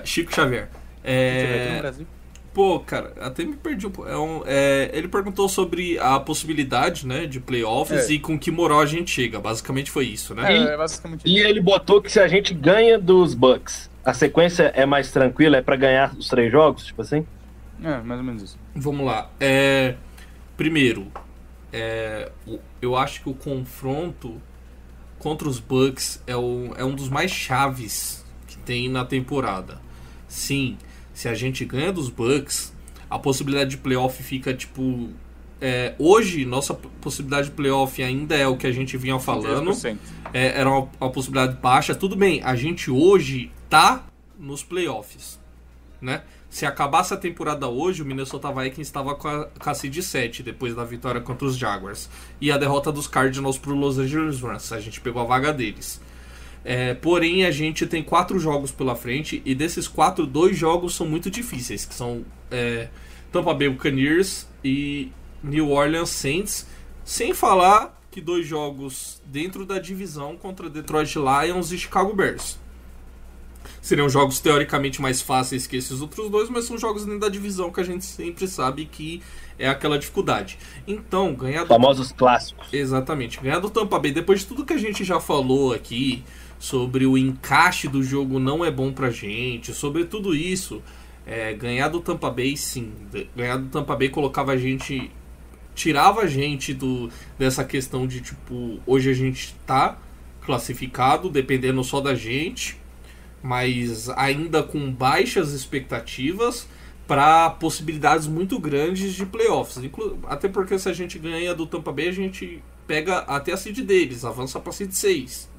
Chico 0.05 0.33
Xavier. 0.33 0.69
Você 1.03 1.47
vai 1.49 1.59
aqui 1.61 1.71
no 1.71 1.77
É, 1.77 1.79
Brasil. 1.81 2.07
Pô, 2.55 2.81
cara, 2.81 3.13
até 3.21 3.45
me 3.45 3.55
perdi 3.57 3.87
um 3.87 3.91
pouco. 3.91 4.11
É 4.11 4.19
um- 4.19 4.43
é, 4.47 4.91
ele 4.93 5.09
perguntou 5.09 5.49
sobre 5.49 5.99
a 5.99 6.19
possibilidade, 6.19 7.07
né, 7.07 7.27
de 7.27 7.39
playoffs 7.41 8.09
É. 8.09 8.13
e 8.13 8.19
com 8.19 8.39
que 8.39 8.51
moral 8.51 8.81
a 8.81 8.87
gente 8.87 9.11
chega. 9.11 9.39
Basicamente 9.39 9.91
foi 9.91 10.07
isso, 10.07 10.35
né? 10.35 10.53
É, 10.53 10.75
é 10.75 10.77
basicamente 10.77 11.23
E 11.25 11.39
ele 11.39 11.61
botou 11.61 12.01
que 12.03 12.11
se 12.11 12.19
a 12.21 12.27
gente 12.29 12.53
ganha 12.55 12.99
dos 12.99 13.35
Bucks, 13.35 13.89
a 14.05 14.13
sequência 14.15 14.65
é 14.75 14.85
mais 14.85 15.11
tranquila, 15.13 15.59
é 15.59 15.63
pra 15.63 15.77
ganhar 15.77 16.15
os 16.17 16.29
três 16.29 16.51
jogos, 16.51 16.87
tipo 16.87 17.03
assim? 17.03 17.27
É, 17.83 17.99
mais 18.03 18.21
ou 18.21 18.27
menos 18.27 18.43
isso. 18.43 18.59
Vamos 18.75 19.07
lá. 19.07 19.31
É, 19.41 19.95
primeiro, 20.57 21.07
é, 21.73 22.31
eu 22.83 22.97
acho 22.97 23.23
que 23.23 23.29
o 23.31 23.35
confronto 23.35 24.41
contra 25.19 25.49
os 25.49 25.59
Bucks 25.61 26.23
é, 26.27 26.37
o- 26.37 26.73
é 26.77 26.85
um 26.85 26.95
dos 26.95 27.09
mais 27.09 27.31
chaves 27.31 28.25
que 28.47 28.57
tem 28.59 28.89
na 28.89 29.05
temporada. 29.05 29.79
Sim, 30.29 30.77
se 31.21 31.29
a 31.29 31.35
gente 31.35 31.67
ganha 31.67 31.93
dos 31.93 32.09
Bucks, 32.09 32.73
a 33.11 33.19
possibilidade 33.19 33.73
de 33.73 33.77
playoff 33.77 34.23
fica 34.23 34.55
tipo. 34.55 35.11
é, 35.61 35.95
hoje, 35.99 36.47
nossa 36.47 36.73
possibilidade 36.73 37.51
de 37.51 37.55
playoff 37.55 38.03
ainda 38.03 38.35
é 38.35 38.49
o 38.49 38.57
que 38.57 38.67
a 38.67 38.73
gente 38.73 38.97
vinha 38.97 39.19
falando. 39.19 39.71
10%. 39.71 39.99
É, 40.33 40.59
era 40.59 40.71
uma, 40.71 40.89
uma 40.99 41.11
possibilidade 41.11 41.61
baixa. 41.61 41.95
Tudo 41.95 42.17
bem, 42.17 42.43
a 42.43 42.57
gente 42.57 42.91
hoje 42.91 43.53
tá 43.69 44.07
nos 44.39 44.63
playoffs, 44.63 45.39
né? 46.01 46.23
Se 46.49 46.65
acabasse 46.65 47.13
a 47.13 47.19
temporada 47.19 47.69
hoje, 47.69 48.03
o 48.03 48.07
Minnesota 48.07 48.51
Vikings 48.51 48.81
estava 48.81 49.15
com 49.15 49.29
a, 49.29 49.45
com 49.45 49.69
a 49.69 49.75
seed 49.75 50.01
7, 50.01 50.43
depois 50.43 50.75
da 50.75 50.85
vitória 50.85 51.21
contra 51.21 51.47
os 51.47 51.55
Jaguars. 51.55 52.09
E 52.41 52.51
a 52.51 52.57
derrota 52.57 52.91
dos 52.91 53.07
Cardinals 53.07 53.59
pro 53.59 53.75
Los 53.75 53.99
Angeles 53.99 54.41
Rams. 54.41 54.73
A 54.73 54.81
gente 54.81 55.03
pegou 55.03 55.21
a 55.21 55.27
vaga 55.27 55.53
deles. 55.53 56.01
É, 56.65 56.95
porém, 56.95 57.45
a 57.45 57.51
gente 57.51 57.87
tem 57.87 58.03
quatro 58.03 58.39
jogos 58.39 58.71
pela 58.71 58.95
frente, 58.95 59.41
e 59.45 59.55
desses 59.55 59.89
quatro, 59.89 60.27
dois 60.27 60.57
jogos 60.57 60.95
são 60.95 61.07
muito 61.07 61.31
difíceis, 61.31 61.85
que 61.85 61.95
são 61.95 62.25
é, 62.51 62.89
Tampa 63.33 63.55
Bay 63.55 63.69
Buccaneers 63.69 64.47
e 64.63 65.11
New 65.43 65.71
Orleans 65.71 66.11
Saints, 66.11 66.67
sem 67.05 67.33
falar 67.33 67.99
que 68.11 68.21
dois 68.21 68.47
jogos 68.47 69.23
dentro 69.25 69.65
da 69.65 69.79
divisão 69.79 70.37
contra 70.37 70.69
Detroit 70.69 71.15
Lions 71.17 71.73
e 71.73 71.79
Chicago 71.79 72.15
Bears. 72.15 72.59
Seriam 73.81 74.09
jogos 74.09 74.41
teoricamente 74.41 75.01
mais 75.01 75.23
fáceis 75.23 75.67
que 75.67 75.77
esses 75.77 76.01
outros 76.01 76.29
dois, 76.29 76.51
mas 76.51 76.65
são 76.65 76.77
jogos 76.77 77.05
dentro 77.05 77.21
da 77.21 77.29
divisão 77.29 77.71
que 77.71 77.81
a 77.81 77.85
gente 77.85 78.05
sempre 78.05 78.47
sabe 78.47 78.85
que 78.85 79.23
é 79.59 79.69
aquela 79.69 79.99
dificuldade. 79.99 80.59
Então, 80.87 81.35
ganhar 81.35 81.63
do 81.63 81.69
Famosos 81.69 82.13
clássicos. 82.13 82.67
Exatamente. 82.73 83.41
Ganhar 83.41 83.59
do 83.59 83.71
Tampa 83.71 83.99
Bay, 83.99 84.13
depois 84.13 84.41
de 84.41 84.47
tudo 84.47 84.65
que 84.65 84.73
a 84.73 84.79
gente 84.79 85.05
já 85.05 85.19
falou 85.21 85.73
aqui, 85.73 86.25
sobre 86.61 87.07
o 87.07 87.17
encaixe 87.17 87.89
do 87.89 88.03
jogo 88.03 88.39
não 88.39 88.63
é 88.63 88.71
bom 88.71 88.93
pra 88.93 89.11
gente, 89.11 89.73
sobre 89.73 90.05
tudo 90.05 90.35
isso, 90.35 90.83
é, 91.27 91.55
ganhar 91.55 91.89
do 91.89 92.01
Tampa 92.01 92.31
Bay, 92.31 92.57
sim. 92.57 92.93
Ganhar 93.35 93.57
do 93.57 93.69
Tampa 93.69 93.97
Bay 93.97 94.11
colocava 94.11 94.53
a 94.53 94.57
gente. 94.57 95.11
Tirava 95.75 96.23
a 96.23 96.27
gente 96.27 96.75
do, 96.75 97.09
dessa 97.39 97.65
questão 97.65 98.07
de 98.07 98.21
tipo, 98.21 98.79
hoje 98.87 99.09
a 99.11 99.15
gente 99.15 99.55
tá 99.67 99.97
classificado, 100.43 101.31
dependendo 101.31 101.83
só 101.83 102.01
da 102.01 102.15
gente, 102.15 102.77
mas 103.43 104.11
ainda 104.11 104.63
com 104.63 104.93
baixas 104.93 105.53
expectativas 105.53 106.69
para 107.07 107.51
possibilidades 107.51 108.27
muito 108.27 108.59
grandes 108.59 109.15
de 109.15 109.25
playoffs. 109.25 109.81
Até 110.29 110.49
porque 110.49 110.79
se 110.79 110.89
a 110.89 110.93
gente 110.93 111.19
ganha 111.19 111.55
do 111.55 111.67
Tampa 111.67 111.93
Bay, 111.93 112.09
a 112.09 112.13
gente 112.13 112.63
pega 112.87 113.19
até 113.21 113.53
a 113.53 113.57
seed 113.57 113.81
deles, 113.81 114.25
avança 114.25 114.61
para 114.61 114.73
seed 114.73 114.93
6. 114.93 115.50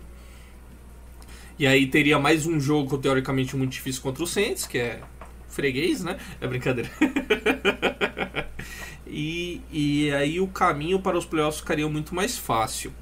E 1.60 1.68
aí 1.68 1.88
teria 1.88 2.18
mais 2.20 2.46
um 2.46 2.60
jogo 2.60 2.98
teoricamente 2.98 3.56
muito 3.56 3.72
difícil 3.72 4.02
contra 4.02 4.24
o 4.24 4.28
Saints, 4.28 4.66
que 4.66 4.78
é 4.78 5.02
freguês, 5.48 6.04
né? 6.04 6.18
É 6.40 6.48
brincadeira. 6.48 6.90
e, 9.06 9.62
e 9.72 10.12
aí 10.12 10.40
o 10.40 10.48
caminho 10.48 11.02
para 11.02 11.18
os 11.18 11.26
playoffs 11.26 11.60
ficaria 11.62 11.88
muito 11.88 12.16
mais 12.16 12.38
fácil. 12.38 12.94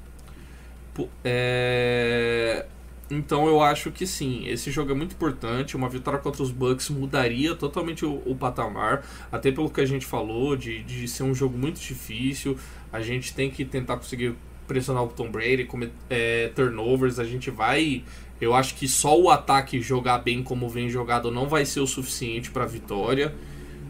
É, 1.24 2.66
Então 3.10 3.46
eu 3.48 3.60
acho 3.62 3.90
que 3.90 4.06
sim, 4.06 4.46
esse 4.48 4.70
jogo 4.70 4.92
é 4.92 4.94
muito 4.94 5.14
importante. 5.14 5.76
Uma 5.76 5.88
vitória 5.88 6.18
contra 6.20 6.42
os 6.42 6.50
Bucks 6.52 6.88
mudaria 6.90 7.54
totalmente 7.56 8.04
o, 8.04 8.22
o 8.26 8.36
patamar, 8.36 9.04
até 9.32 9.50
pelo 9.52 9.70
que 9.70 9.80
a 9.80 9.86
gente 9.86 10.06
falou, 10.06 10.56
de, 10.56 10.82
de 10.84 11.08
ser 11.08 11.22
um 11.24 11.34
jogo 11.34 11.56
muito 11.58 11.80
difícil. 11.80 12.56
A 12.92 13.00
gente 13.00 13.34
tem 13.34 13.50
que 13.50 13.64
tentar 13.64 13.96
conseguir 13.96 14.34
pressionar 14.66 15.02
o 15.04 15.08
Tom 15.08 15.30
Brady, 15.30 15.64
comer 15.64 15.92
é, 16.08 16.48
turnovers. 16.54 17.18
A 17.18 17.24
gente 17.24 17.50
vai. 17.50 18.04
Eu 18.40 18.54
acho 18.54 18.74
que 18.74 18.88
só 18.88 19.18
o 19.18 19.28
ataque 19.28 19.80
jogar 19.80 20.18
bem 20.18 20.42
como 20.42 20.68
vem 20.68 20.88
jogado 20.88 21.30
não 21.30 21.46
vai 21.46 21.64
ser 21.64 21.80
o 21.80 21.86
suficiente 21.86 22.50
para 22.50 22.64
vitória. 22.64 23.34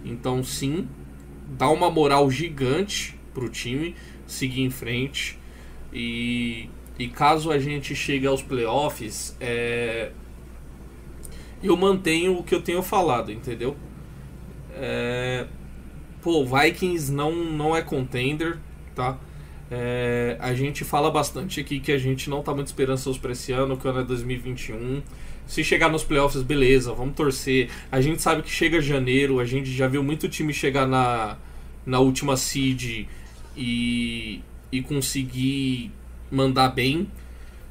Então, 0.05 0.43
sim, 0.43 0.89
dá 1.47 1.69
uma 1.71 1.91
moral 1.91 2.31
gigante 2.31 3.17
pro 3.33 3.49
time 3.49 3.95
seguir 4.27 4.63
em 4.63 4.71
frente. 4.71 5.39
E, 5.93 6.69
e 6.99 7.09
caso 7.09 7.51
a 7.51 7.59
gente 7.59 7.95
chegue 7.95 8.27
aos 8.27 8.43
playoffs, 8.43 9.37
é, 9.41 10.13
eu 11.63 11.77
mantenho 11.77 12.39
o 12.39 12.43
que 12.43 12.55
eu 12.55 12.63
tenho 12.63 12.83
falado, 12.83 13.31
entendeu? 13.31 13.77
É, 14.73 15.47
pô, 16.23 16.45
Vikings 16.45 17.13
não, 17.13 17.33
não 17.33 17.77
é 17.77 17.83
contender, 17.83 18.59
tá? 18.95 19.19
É, 19.71 20.37
a 20.41 20.53
gente 20.53 20.85
fala 20.85 21.11
bastante 21.11 21.61
aqui 21.61 21.79
que 21.79 21.93
a 21.93 21.99
gente 21.99 22.29
não 22.29 22.43
tá 22.43 22.53
muito 22.53 22.67
esperançoso 22.67 23.21
pra 23.21 23.33
esse 23.33 23.53
ano, 23.53 23.77
que 23.77 23.87
o 23.87 23.91
ano 23.91 24.01
é 24.01 24.05
2021. 24.05 25.01
Se 25.47 25.63
chegar 25.63 25.89
nos 25.89 26.03
playoffs, 26.03 26.43
beleza, 26.43 26.93
vamos 26.93 27.15
torcer. 27.15 27.71
A 27.91 28.01
gente 28.01 28.21
sabe 28.21 28.43
que 28.43 28.51
chega 28.51 28.81
janeiro, 28.81 29.39
a 29.39 29.45
gente 29.45 29.71
já 29.71 29.87
viu 29.87 30.03
muito 30.03 30.29
time 30.29 30.53
chegar 30.53 30.87
na, 30.87 31.37
na 31.87 32.01
última 32.01 32.37
seed 32.37 33.07
e, 33.57 34.41
e 34.73 34.83
conseguir 34.83 35.93
mandar 36.31 36.71
bem. 36.71 37.09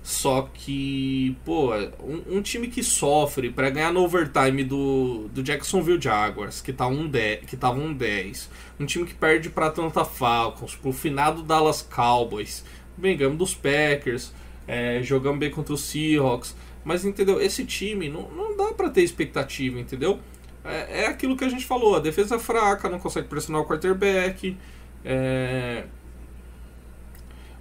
Só 0.01 0.49
que, 0.53 1.35
pô, 1.45 1.73
um, 2.01 2.37
um 2.37 2.41
time 2.41 2.67
que 2.67 2.81
sofre 2.81 3.51
pra 3.51 3.69
ganhar 3.69 3.93
no 3.93 4.03
overtime 4.03 4.63
do, 4.63 5.27
do 5.33 5.43
Jacksonville 5.43 6.01
Jaguars, 6.01 6.61
que 6.61 6.71
tá 6.71 6.87
um 6.87 7.07
10, 7.07 7.45
que 7.45 7.57
tava 7.57 7.79
um 7.79 7.93
10. 7.93 8.49
Um 8.79 8.85
time 8.85 9.05
que 9.05 9.13
perde 9.13 9.49
pra 9.49 9.67
Atlanta 9.67 10.05
Falcons, 10.05 10.75
pro 10.75 10.93
finado 10.93 11.43
Dallas 11.43 11.81
Cowboys. 11.81 12.63
Bem, 12.97 13.15
ganhamos 13.17 13.37
dos 13.37 13.53
Packers, 13.53 14.33
é, 14.67 15.01
jogamos 15.03 15.39
bem 15.39 15.51
contra 15.51 15.73
os 15.73 15.81
Seahawks. 15.81 16.55
Mas, 16.83 17.03
entendeu? 17.03 17.41
Esse 17.41 17.65
time 17.65 18.09
não, 18.09 18.29
não 18.31 18.55
dá 18.55 18.73
pra 18.73 18.89
ter 18.89 19.03
expectativa, 19.03 19.79
entendeu? 19.79 20.19
É, 20.63 21.01
é 21.01 21.07
aquilo 21.07 21.35
que 21.35 21.43
a 21.43 21.49
gente 21.49 21.65
falou, 21.65 21.95
a 21.95 21.99
defesa 21.99 22.35
é 22.35 22.39
fraca, 22.39 22.89
não 22.89 22.99
consegue 22.99 23.27
pressionar 23.27 23.61
o 23.61 23.65
quarterback. 23.65 24.57
É, 25.03 25.85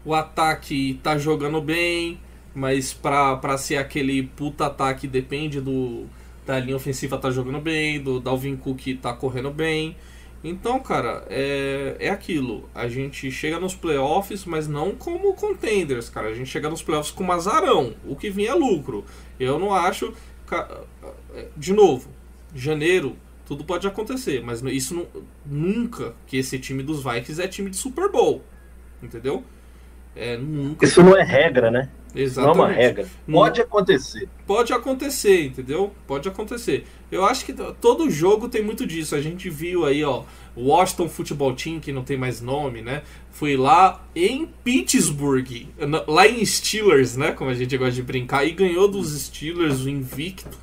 o 0.05 0.14
ataque 0.14 0.99
tá 1.03 1.18
jogando 1.18 1.61
bem, 1.61 2.20
mas 2.55 2.92
pra, 2.92 3.36
pra 3.36 3.59
ser 3.59 3.76
aquele 3.76 4.22
puta 4.22 4.66
ataque 4.66 5.07
depende 5.07 5.61
do 5.61 6.07
da 6.46 6.59
linha 6.59 6.76
ofensiva 6.76 7.18
tá 7.18 7.30
jogando 7.30 7.61
bem, 7.61 8.01
do 8.01 8.18
Dalvin 8.18 8.57
Cook 8.57 8.99
tá 9.03 9.12
correndo 9.12 9.51
bem. 9.51 9.94
Então, 10.42 10.80
cara, 10.80 11.24
é, 11.28 11.96
é 11.99 12.09
aquilo. 12.09 12.70
A 12.74 12.88
gente 12.88 13.30
chega 13.30 13.61
nos 13.61 13.74
playoffs, 13.74 14.46
mas 14.46 14.66
não 14.66 14.94
como 14.94 15.34
contenders, 15.34 16.09
cara. 16.09 16.28
A 16.28 16.34
gente 16.34 16.49
chega 16.49 16.70
nos 16.70 16.82
playoffs 16.82 17.12
com 17.12 17.30
azarão. 17.30 17.94
O 18.07 18.16
que 18.16 18.30
vinha 18.30 18.53
é 18.53 18.55
lucro. 18.55 19.05
Eu 19.38 19.59
não 19.59 19.74
acho. 19.74 20.14
De 21.55 21.74
novo, 21.74 22.09
janeiro, 22.55 23.16
tudo 23.44 23.64
pode 23.64 23.86
acontecer, 23.86 24.42
mas 24.42 24.62
isso 24.62 24.94
não, 24.94 25.07
nunca 25.44 26.14
que 26.26 26.38
esse 26.38 26.59
time 26.59 26.82
dos 26.82 27.03
Vikings 27.03 27.42
é 27.42 27.49
time 27.49 27.68
de 27.68 27.76
Super 27.76 28.11
Bowl. 28.11 28.42
Entendeu? 29.03 29.44
É, 30.16 30.36
nunca. 30.36 30.84
Isso 30.84 31.03
não 31.03 31.16
é 31.16 31.22
regra, 31.22 31.70
né? 31.70 31.90
Não 32.18 32.24
é 32.24 32.26
Exatamente. 32.26 32.58
uma 32.58 32.68
regra. 32.68 33.08
Pode 33.30 33.60
acontecer. 33.60 34.28
Pode 34.46 34.72
acontecer, 34.72 35.44
entendeu? 35.46 35.92
Pode 36.06 36.28
acontecer. 36.28 36.84
Eu 37.12 37.24
acho 37.24 37.44
que 37.44 37.54
todo 37.80 38.10
jogo 38.10 38.48
tem 38.48 38.62
muito 38.62 38.84
disso. 38.86 39.14
A 39.14 39.20
gente 39.20 39.48
viu 39.48 39.86
aí, 39.86 40.02
ó, 40.02 40.24
o 40.56 40.64
Washington 40.64 41.08
Football 41.08 41.54
Team, 41.54 41.80
que 41.80 41.92
não 41.92 42.02
tem 42.02 42.16
mais 42.16 42.40
nome, 42.40 42.82
né? 42.82 43.02
Foi 43.30 43.56
lá 43.56 44.04
em 44.16 44.46
Pittsburgh, 44.64 45.68
lá 46.06 46.26
em 46.26 46.44
Steelers, 46.44 47.16
né? 47.16 47.30
Como 47.32 47.50
a 47.50 47.54
gente 47.54 47.76
gosta 47.76 47.94
de 47.94 48.02
brincar, 48.02 48.44
e 48.44 48.50
ganhou 48.50 48.88
dos 48.88 49.18
Steelers, 49.18 49.82
o 49.82 49.88
invicto. 49.88 50.58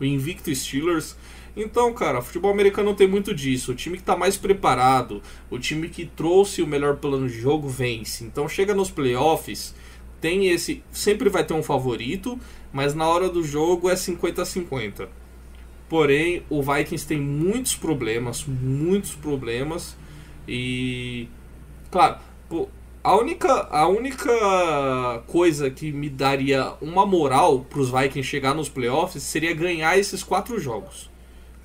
O 0.00 0.04
invicto 0.04 0.52
Steelers. 0.54 1.16
Então, 1.56 1.92
cara, 1.94 2.20
futebol 2.20 2.50
americano 2.50 2.94
tem 2.94 3.06
muito 3.06 3.32
disso. 3.32 3.70
O 3.70 3.74
time 3.76 3.96
que 3.96 4.02
tá 4.02 4.16
mais 4.16 4.36
preparado, 4.36 5.22
o 5.48 5.58
time 5.58 5.88
que 5.88 6.04
trouxe 6.04 6.62
o 6.62 6.66
melhor 6.66 6.96
plano 6.96 7.28
de 7.28 7.38
jogo 7.38 7.68
vence. 7.68 8.24
Então, 8.24 8.48
chega 8.48 8.74
nos 8.74 8.90
playoffs, 8.90 9.72
tem 10.24 10.48
esse. 10.48 10.82
Sempre 10.90 11.28
vai 11.28 11.44
ter 11.44 11.52
um 11.52 11.62
favorito, 11.62 12.40
mas 12.72 12.94
na 12.94 13.06
hora 13.06 13.28
do 13.28 13.44
jogo 13.44 13.90
é 13.90 13.94
50-50. 13.94 15.06
Porém, 15.86 16.42
o 16.48 16.62
Vikings 16.62 17.06
tem 17.06 17.20
muitos 17.20 17.76
problemas, 17.76 18.42
muitos 18.46 19.14
problemas. 19.14 19.94
E. 20.48 21.28
Claro, 21.90 22.16
A 23.02 23.16
única, 23.16 23.68
a 23.70 23.86
única 23.86 25.22
coisa 25.26 25.70
que 25.70 25.92
me 25.92 26.08
daria 26.08 26.72
uma 26.80 27.04
moral 27.04 27.60
pros 27.68 27.90
Vikings 27.90 28.26
chegar 28.26 28.54
nos 28.54 28.70
playoffs 28.70 29.22
seria 29.22 29.54
ganhar 29.54 29.98
esses 29.98 30.22
quatro 30.22 30.58
jogos. 30.58 31.10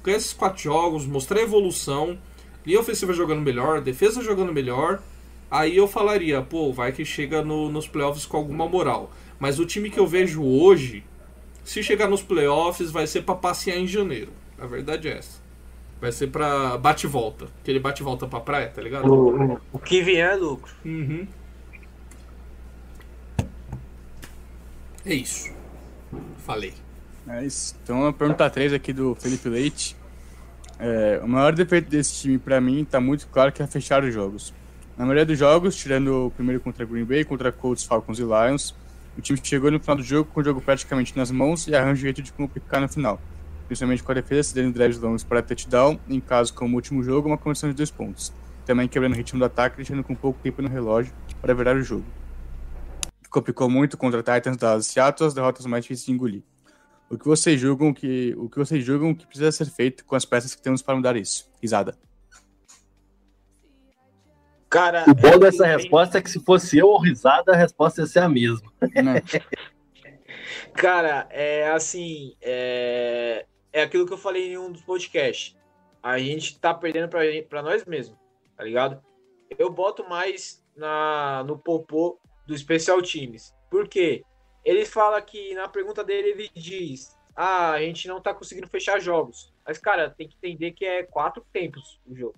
Ganhar 0.03 0.17
esses 0.17 0.33
quatro 0.33 0.61
jogos, 0.61 1.05
mostrar 1.05 1.39
evolução, 1.39 2.19
linha 2.65 2.81
ofensiva 2.81 3.13
jogando 3.13 3.39
melhor, 3.39 3.79
defesa 3.79 4.21
jogando 4.21 4.51
melhor. 4.51 5.01
Aí 5.51 5.75
eu 5.75 5.87
falaria, 5.87 6.41
pô, 6.41 6.69
o 6.69 6.73
Vikings 6.73 7.05
chega 7.05 7.41
no- 7.41 7.69
nos 7.71 7.87
playoffs 7.87 8.25
com 8.25 8.37
alguma 8.37 8.67
moral. 8.67 9.11
Mas 9.39 9.59
o 9.59 9.65
time 9.65 9.89
que 9.89 9.99
eu 9.99 10.05
vejo 10.05 10.43
hoje, 10.43 11.03
se 11.63 11.81
chegar 11.81 12.07
nos 12.07 12.21
playoffs, 12.21 12.91
vai 12.91 13.07
ser 13.07 13.23
pra 13.23 13.35
passear 13.35 13.77
em 13.77 13.87
janeiro. 13.87 14.31
A 14.59 14.65
verdade 14.67 15.07
é 15.07 15.17
essa. 15.17 15.39
Vai 15.99 16.11
ser 16.11 16.27
pra 16.27 16.77
bate 16.77 17.05
e 17.07 17.09
volta. 17.09 17.47
Aquele 17.61 17.79
bate 17.79 18.01
e 18.01 18.05
volta 18.05 18.27
pra 18.27 18.39
praia, 18.39 18.67
tá 18.69 18.81
ligado? 18.81 19.11
O, 19.11 19.59
o- 19.73 19.79
que 19.79 20.01
vier 20.01 20.33
é 20.33 20.35
lucro. 20.35 20.71
Uhum. 20.85 21.25
É 25.05 25.13
isso. 25.13 25.51
Falei. 26.45 26.73
É 27.27 27.43
isso. 27.45 27.75
Então 27.83 28.05
a 28.07 28.13
pergunta 28.13 28.49
3 28.49 28.73
aqui 28.73 28.91
do 28.93 29.15
Felipe 29.15 29.49
Leite. 29.49 29.95
É, 30.79 31.19
o 31.23 31.27
maior 31.27 31.53
defeito 31.53 31.89
desse 31.89 32.13
time 32.21 32.37
pra 32.37 32.61
mim 32.61 32.85
tá 32.85 32.99
muito 33.01 33.27
claro 33.27 33.51
que 33.51 33.61
é 33.61 33.67
fechar 33.67 34.03
os 34.03 34.13
jogos. 34.13 34.53
Na 34.99 35.05
maioria 35.05 35.25
dos 35.25 35.39
jogos, 35.39 35.77
tirando 35.77 36.25
o 36.25 36.31
primeiro 36.31 36.59
contra 36.59 36.83
Green 36.83 37.05
Bay, 37.05 37.23
contra 37.23 37.53
Colts, 37.53 37.85
Falcons 37.85 38.19
e 38.19 38.21
Lions, 38.21 38.75
o 39.17 39.21
time 39.21 39.39
chegou 39.41 39.71
no 39.71 39.79
final 39.79 39.95
do 39.95 40.03
jogo 40.03 40.29
com 40.29 40.41
o 40.41 40.43
jogo 40.43 40.59
praticamente 40.59 41.15
nas 41.15 41.31
mãos 41.31 41.69
e 41.69 41.73
arranja 41.73 41.93
um 41.93 42.03
jeito 42.03 42.21
de 42.21 42.33
complicar 42.33 42.81
no 42.81 42.89
final. 42.89 43.17
Principalmente 43.65 44.03
com 44.03 44.11
a 44.11 44.15
defesa 44.15 44.49
cedendo 44.49 44.73
drives 44.73 44.99
longos 44.99 45.23
para 45.23 45.41
touchdown, 45.41 45.97
em 46.09 46.19
caso 46.19 46.53
como 46.53 46.73
o 46.73 46.75
último 46.75 47.01
jogo, 47.01 47.29
uma 47.29 47.37
conversão 47.37 47.69
de 47.69 47.75
dois 47.77 47.89
pontos. 47.89 48.33
Também 48.65 48.89
quebrando 48.89 49.13
o 49.13 49.15
ritmo 49.15 49.39
do 49.39 49.45
ataque, 49.45 49.77
deixando 49.77 50.03
com 50.03 50.13
pouco 50.13 50.37
tempo 50.43 50.61
no 50.61 50.67
relógio 50.67 51.13
para 51.41 51.53
virar 51.53 51.77
o 51.77 51.81
jogo. 51.81 52.03
Complicou 53.29 53.69
muito 53.69 53.95
contra 53.95 54.21
Titans, 54.21 54.57
e 54.61 54.83
Seattle, 54.83 55.27
as 55.29 55.33
derrotas 55.33 55.65
mais 55.65 55.85
difíceis 55.85 56.07
de 56.07 56.11
engolir. 56.11 56.43
O 57.09 57.17
que 57.17 57.25
vocês 57.25 57.57
julgam 57.57 57.93
que 57.93 58.35
o 58.37 58.49
que 58.49 58.57
vocês 58.57 58.83
julgam 58.83 59.15
que 59.15 59.25
precisa 59.25 59.49
ser 59.49 59.67
feito 59.67 60.03
com 60.03 60.17
as 60.17 60.25
peças 60.25 60.53
que 60.53 60.61
temos 60.61 60.81
para 60.81 60.93
mudar 60.97 61.15
isso? 61.15 61.49
Risada. 61.61 62.08
Cara, 64.69 65.03
O 65.07 65.15
bom 65.15 65.29
é 65.29 65.39
dessa 65.39 65.65
resposta 65.65 66.19
é 66.19 66.21
que 66.21 66.29
se 66.29 66.39
fosse 66.43 66.77
eu 66.77 66.87
ou 66.87 67.01
risada, 67.01 67.53
a 67.53 67.55
resposta 67.55 68.01
ia 68.01 68.07
ser 68.07 68.19
a 68.19 68.29
mesma. 68.29 68.71
Né? 68.81 69.21
Cara, 70.73 71.27
é 71.31 71.69
assim, 71.71 72.35
é, 72.41 73.45
é 73.73 73.81
aquilo 73.81 74.05
que 74.05 74.13
eu 74.13 74.17
falei 74.17 74.53
em 74.53 74.57
um 74.57 74.71
dos 74.71 74.81
podcasts. 74.81 75.57
A 76.03 76.19
gente 76.19 76.59
tá 76.59 76.73
perdendo 76.73 77.09
pra, 77.09 77.21
pra 77.49 77.63
nós 77.63 77.83
mesmos, 77.85 78.17
tá 78.55 78.63
ligado? 78.63 79.01
Eu 79.57 79.71
boto 79.71 80.07
mais 80.07 80.63
na, 80.75 81.43
no 81.45 81.57
popô 81.57 82.19
do 82.45 82.57
Special 82.57 83.01
Teams. 83.01 83.53
Por 83.69 83.87
quê? 83.87 84.23
Ele 84.63 84.85
fala 84.85 85.21
que, 85.21 85.53
na 85.55 85.67
pergunta 85.67 86.03
dele, 86.03 86.29
ele 86.29 86.49
diz: 86.53 87.17
Ah, 87.35 87.71
a 87.71 87.81
gente 87.81 88.07
não 88.07 88.21
tá 88.21 88.33
conseguindo 88.33 88.67
fechar 88.67 88.99
jogos. 88.99 89.53
Mas, 89.65 89.77
cara, 89.77 90.09
tem 90.09 90.27
que 90.27 90.37
entender 90.37 90.71
que 90.71 90.85
é 90.85 91.03
quatro 91.03 91.43
tempos 91.51 91.99
o 92.05 92.15
jogo. 92.15 92.35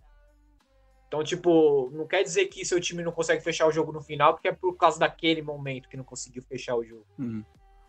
Então, 1.11 1.25
tipo, 1.25 1.89
não 1.91 2.07
quer 2.07 2.23
dizer 2.23 2.45
que 2.45 2.63
seu 2.63 2.79
time 2.79 3.03
não 3.03 3.11
consegue 3.11 3.43
fechar 3.43 3.67
o 3.67 3.71
jogo 3.71 3.91
no 3.91 4.01
final, 4.01 4.31
porque 4.33 4.47
é 4.47 4.53
por 4.53 4.77
causa 4.77 4.97
daquele 4.97 5.41
momento 5.41 5.89
que 5.89 5.97
não 5.97 6.05
conseguiu 6.05 6.41
fechar 6.41 6.73
o 6.73 6.85
jogo 6.85 7.05
Uhum. 7.19 7.43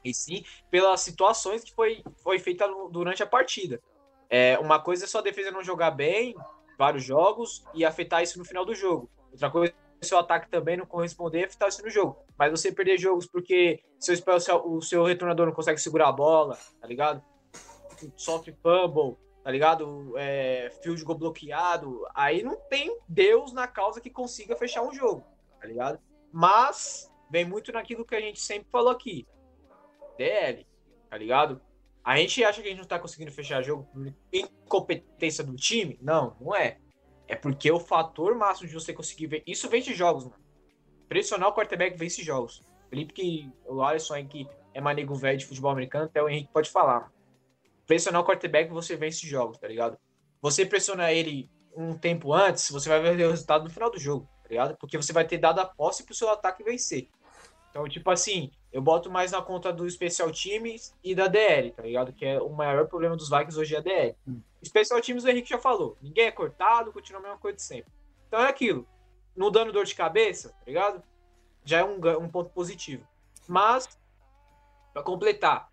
e 0.04 0.12
sim 0.12 0.42
pelas 0.68 1.02
situações 1.02 1.62
que 1.62 1.72
foi, 1.72 2.02
foi 2.16 2.40
feita 2.40 2.66
durante 2.90 3.22
a 3.22 3.26
partida. 3.26 3.80
É, 4.28 4.58
uma 4.58 4.80
coisa 4.80 5.04
é 5.04 5.06
sua 5.06 5.22
defesa 5.22 5.52
não 5.52 5.62
jogar 5.62 5.92
bem 5.92 6.34
vários 6.76 7.04
jogos 7.04 7.64
e 7.72 7.84
afetar 7.84 8.24
isso 8.24 8.40
no 8.40 8.44
final 8.44 8.64
do 8.64 8.74
jogo. 8.74 9.08
Outra 9.30 9.48
coisa 9.48 9.72
é 10.00 10.04
seu 10.04 10.18
ataque 10.18 10.48
também 10.50 10.76
não 10.76 10.84
corresponder 10.84 11.42
e 11.42 11.44
afetar 11.44 11.68
isso 11.68 11.80
no 11.80 11.90
jogo. 11.90 12.18
Mas 12.36 12.50
você 12.50 12.72
perder 12.72 12.98
jogos 12.98 13.24
porque 13.24 13.84
seu, 14.00 14.16
o 14.66 14.82
seu 14.82 15.04
retornador 15.04 15.46
não 15.46 15.54
consegue 15.54 15.80
segurar 15.80 16.08
a 16.08 16.12
bola, 16.12 16.58
tá 16.80 16.88
ligado? 16.88 17.22
Sofre 18.16 18.52
fumble, 18.60 19.16
tá 19.42 19.50
ligado? 19.50 20.16
É, 20.16 20.70
field 20.82 21.02
goal 21.04 21.18
bloqueado. 21.18 22.06
Aí 22.14 22.42
não 22.42 22.56
tem 22.68 22.98
Deus 23.08 23.52
na 23.52 23.66
causa 23.66 24.00
que 24.00 24.10
consiga 24.10 24.56
fechar 24.56 24.82
um 24.82 24.92
jogo, 24.92 25.24
tá 25.60 25.66
ligado? 25.66 25.98
Mas 26.32 27.10
vem 27.30 27.44
muito 27.44 27.72
naquilo 27.72 28.04
que 28.04 28.14
a 28.14 28.20
gente 28.20 28.40
sempre 28.40 28.70
falou 28.70 28.90
aqui. 28.90 29.26
DL, 30.16 30.66
tá 31.10 31.16
ligado? 31.16 31.60
A 32.04 32.16
gente 32.16 32.42
acha 32.42 32.60
que 32.60 32.68
a 32.68 32.70
gente 32.70 32.80
não 32.80 32.86
tá 32.86 32.98
conseguindo 32.98 33.30
fechar 33.30 33.62
jogo 33.62 33.84
por 33.92 34.12
incompetência 34.32 35.44
do 35.44 35.54
time? 35.54 35.98
Não, 36.02 36.36
não 36.40 36.54
é. 36.54 36.78
É 37.28 37.36
porque 37.36 37.70
o 37.70 37.78
fator 37.78 38.34
máximo 38.34 38.68
de 38.68 38.74
você 38.74 38.92
conseguir 38.92 39.26
ver. 39.28 39.42
Isso 39.46 39.68
vence 39.68 39.94
jogos, 39.94 40.24
mano. 40.24 40.42
Pressionar 41.08 41.48
o 41.48 41.54
quarterback 41.54 41.96
vence 41.96 42.22
jogos. 42.22 42.62
Felipe, 42.90 43.12
que 43.12 43.52
o 43.66 43.82
Alisson 43.82 44.14
aí 44.14 44.26
que 44.26 44.46
é 44.74 44.80
manego 44.80 45.14
velho 45.14 45.38
de 45.38 45.46
futebol 45.46 45.70
americano, 45.70 46.06
até 46.06 46.22
o 46.22 46.28
Henrique 46.28 46.52
pode 46.52 46.70
falar. 46.70 47.12
Pressionar 47.86 48.22
o 48.22 48.24
quarterback 48.24 48.70
você 48.70 48.96
vence 48.96 49.26
jogos, 49.26 49.58
tá 49.58 49.68
ligado? 49.68 49.98
Você 50.40 50.64
pressiona 50.66 51.12
ele 51.12 51.50
um 51.74 51.96
tempo 51.96 52.32
antes, 52.32 52.70
você 52.70 52.88
vai 52.88 53.00
ver 53.00 53.26
o 53.26 53.30
resultado 53.30 53.64
no 53.64 53.70
final 53.70 53.90
do 53.90 53.98
jogo, 53.98 54.28
tá 54.42 54.48
ligado? 54.48 54.76
Porque 54.76 54.96
você 54.96 55.12
vai 55.12 55.26
ter 55.26 55.38
dado 55.38 55.60
a 55.60 55.64
posse 55.64 56.04
pro 56.04 56.14
seu 56.14 56.30
ataque 56.30 56.62
vencer. 56.62 57.08
Então, 57.70 57.88
tipo 57.88 58.10
assim, 58.10 58.50
eu 58.70 58.82
boto 58.82 59.10
mais 59.10 59.32
na 59.32 59.40
conta 59.40 59.72
do 59.72 59.88
Special 59.88 60.30
Teams 60.30 60.94
e 61.02 61.14
da 61.14 61.26
DL, 61.26 61.72
tá 61.72 61.82
ligado? 61.82 62.12
Que 62.12 62.26
é 62.26 62.40
o 62.40 62.50
maior 62.50 62.86
problema 62.86 63.16
dos 63.16 63.30
Vikings 63.30 63.58
hoje 63.58 63.74
é 63.74 63.78
a 63.78 63.80
DL. 63.80 64.16
Special 64.62 65.00
Teams 65.00 65.24
o 65.24 65.28
Henrique 65.28 65.48
já 65.48 65.58
falou. 65.58 65.96
Ninguém 66.02 66.26
é 66.26 66.30
cortado, 66.30 66.92
continua 66.92 67.20
a 67.20 67.22
mesma 67.22 67.38
coisa 67.38 67.56
de 67.56 67.62
sempre. 67.62 67.90
Então 68.28 68.40
é 68.40 68.48
aquilo. 68.48 68.86
Não 69.34 69.50
dando 69.50 69.72
dor 69.72 69.86
de 69.86 69.94
cabeça, 69.94 70.50
tá 70.50 70.64
ligado? 70.66 71.02
Já 71.64 71.78
é 71.78 71.84
um, 71.84 71.96
um 72.22 72.28
ponto 72.28 72.50
positivo. 72.50 73.06
Mas, 73.48 73.88
pra 74.92 75.02
completar, 75.02 75.71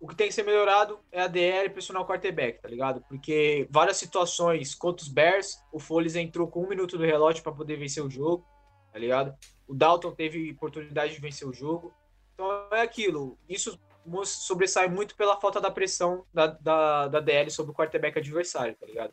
o 0.00 0.06
que 0.06 0.14
tem 0.14 0.28
que 0.28 0.34
ser 0.34 0.44
melhorado 0.44 1.00
é 1.10 1.20
a 1.20 1.26
DL 1.26 1.70
pressionar 1.70 2.02
o 2.02 2.06
quarterback, 2.06 2.60
tá 2.60 2.68
ligado? 2.68 3.02
Porque 3.08 3.66
várias 3.70 3.96
situações 3.96 4.74
contra 4.74 5.04
os 5.04 5.10
Bears, 5.10 5.58
o 5.72 5.80
Foles 5.80 6.14
entrou 6.14 6.46
com 6.46 6.62
um 6.62 6.68
minuto 6.68 6.96
do 6.96 7.04
relógio 7.04 7.42
pra 7.42 7.52
poder 7.52 7.76
vencer 7.76 8.04
o 8.04 8.10
jogo, 8.10 8.46
tá 8.92 8.98
ligado? 8.98 9.34
O 9.66 9.74
Dalton 9.74 10.12
teve 10.12 10.52
oportunidade 10.52 11.14
de 11.14 11.20
vencer 11.20 11.46
o 11.46 11.52
jogo. 11.52 11.92
Então 12.34 12.68
é 12.72 12.80
aquilo. 12.80 13.36
Isso 13.48 13.78
sobressai 14.24 14.88
muito 14.88 15.16
pela 15.16 15.38
falta 15.40 15.60
da 15.60 15.70
pressão 15.70 16.24
da, 16.32 16.46
da, 16.46 17.08
da 17.08 17.20
DL 17.20 17.50
sobre 17.50 17.72
o 17.72 17.74
quarterback 17.74 18.18
adversário, 18.18 18.76
tá 18.76 18.86
ligado? 18.86 19.12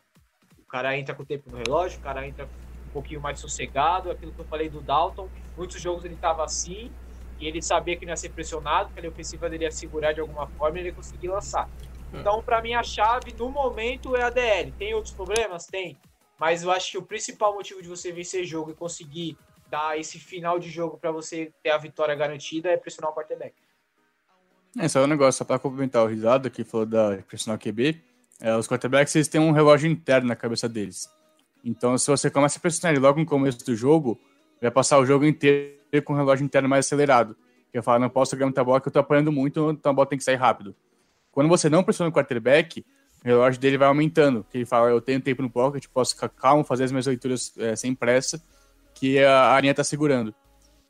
O 0.58 0.68
cara 0.68 0.96
entra 0.96 1.14
com 1.14 1.22
o 1.22 1.26
tempo 1.26 1.50
no 1.50 1.58
relógio, 1.58 1.98
o 1.98 2.02
cara 2.02 2.26
entra 2.26 2.48
um 2.88 2.92
pouquinho 2.92 3.20
mais 3.20 3.40
sossegado. 3.40 4.10
Aquilo 4.10 4.32
que 4.32 4.40
eu 4.40 4.46
falei 4.46 4.68
do 4.68 4.80
Dalton, 4.80 5.28
muitos 5.56 5.80
jogos 5.80 6.04
ele 6.04 6.16
tava 6.16 6.44
assim 6.44 6.92
e 7.38 7.46
ele 7.46 7.60
sabia 7.60 7.96
que 7.96 8.04
não 8.04 8.12
ia 8.12 8.16
ser 8.16 8.30
pressionado, 8.30 8.92
que 8.92 9.04
a 9.04 9.08
ofensiva 9.08 9.48
dele 9.48 9.64
ia 9.64 9.70
segurar 9.70 10.12
de 10.12 10.20
alguma 10.20 10.46
forma 10.46 10.78
e 10.78 10.80
ele 10.80 10.88
ia 10.88 10.94
conseguir 10.94 11.28
lançar. 11.28 11.68
Então, 12.12 12.42
pra 12.42 12.62
mim, 12.62 12.74
a 12.74 12.82
chave 12.82 13.34
no 13.38 13.50
momento 13.50 14.16
é 14.16 14.22
a 14.22 14.30
DL. 14.30 14.72
Tem 14.72 14.94
outros 14.94 15.12
problemas? 15.12 15.66
Tem. 15.66 15.98
Mas 16.38 16.62
eu 16.62 16.70
acho 16.70 16.92
que 16.92 16.98
o 16.98 17.02
principal 17.02 17.54
motivo 17.54 17.82
de 17.82 17.88
você 17.88 18.12
vencer 18.12 18.44
jogo 18.44 18.70
e 18.70 18.74
conseguir 18.74 19.36
dar 19.68 19.98
esse 19.98 20.18
final 20.18 20.58
de 20.58 20.70
jogo 20.70 20.96
pra 20.96 21.10
você 21.10 21.52
ter 21.62 21.70
a 21.70 21.78
vitória 21.78 22.14
garantida 22.14 22.70
é 22.70 22.76
pressionar 22.76 23.10
o 23.10 23.14
quarterback. 23.14 23.54
É, 24.78 24.88
só 24.88 25.02
um 25.02 25.06
negócio, 25.06 25.38
só 25.38 25.44
pra 25.44 25.58
complementar 25.58 26.04
o 26.04 26.06
risado 26.06 26.50
que 26.50 26.62
falou 26.62 26.86
da 26.86 27.18
pressionar 27.26 27.58
o 27.58 27.62
QB. 27.62 28.02
É, 28.40 28.54
os 28.54 28.68
quarterbacks 28.68 29.14
eles 29.14 29.28
têm 29.28 29.40
um 29.40 29.50
relógio 29.50 29.90
interno 29.90 30.28
na 30.28 30.36
cabeça 30.36 30.68
deles. 30.68 31.10
Então, 31.64 31.96
se 31.96 32.08
você 32.10 32.30
começa 32.30 32.58
a 32.58 32.60
pressionar 32.60 32.92
ele 32.92 33.00
logo 33.00 33.18
no 33.18 33.26
começo 33.26 33.64
do 33.64 33.74
jogo, 33.74 34.20
vai 34.60 34.70
passar 34.70 34.98
o 34.98 35.06
jogo 35.06 35.24
inteiro 35.24 35.76
com 36.04 36.12
o 36.12 36.16
relógio 36.16 36.44
interno 36.44 36.68
mais 36.68 36.86
acelerado. 36.86 37.36
Eu 37.72 37.82
falo, 37.82 38.00
não 38.00 38.08
posso 38.08 38.34
ganhar 38.36 38.46
muita 38.46 38.64
bola 38.64 38.80
que 38.80 38.88
eu 38.88 38.92
tô 38.92 38.98
apanhando 38.98 39.30
muito, 39.30 39.70
então 39.70 39.90
a 39.90 39.94
bola 39.94 40.06
tem 40.06 40.18
que 40.18 40.24
sair 40.24 40.36
rápido. 40.36 40.74
Quando 41.30 41.48
você 41.48 41.68
não 41.68 41.84
pressiona 41.84 42.08
o 42.08 42.12
quarterback, 42.12 42.84
o 43.22 43.28
relógio 43.28 43.60
dele 43.60 43.76
vai 43.76 43.88
aumentando. 43.88 44.46
Que 44.50 44.58
ele 44.58 44.64
fala, 44.64 44.88
eu 44.88 45.00
tenho 45.00 45.20
tempo 45.20 45.42
no 45.42 45.50
pocket, 45.50 45.86
posso 45.92 46.14
ficar 46.14 46.28
calmo, 46.28 46.64
fazer 46.64 46.84
as 46.84 46.92
minhas 46.92 47.06
leituras 47.06 47.52
é, 47.58 47.76
sem 47.76 47.94
pressa, 47.94 48.42
que 48.94 49.22
a, 49.22 49.54
a 49.54 49.60
linha 49.60 49.74
tá 49.74 49.84
segurando. 49.84 50.34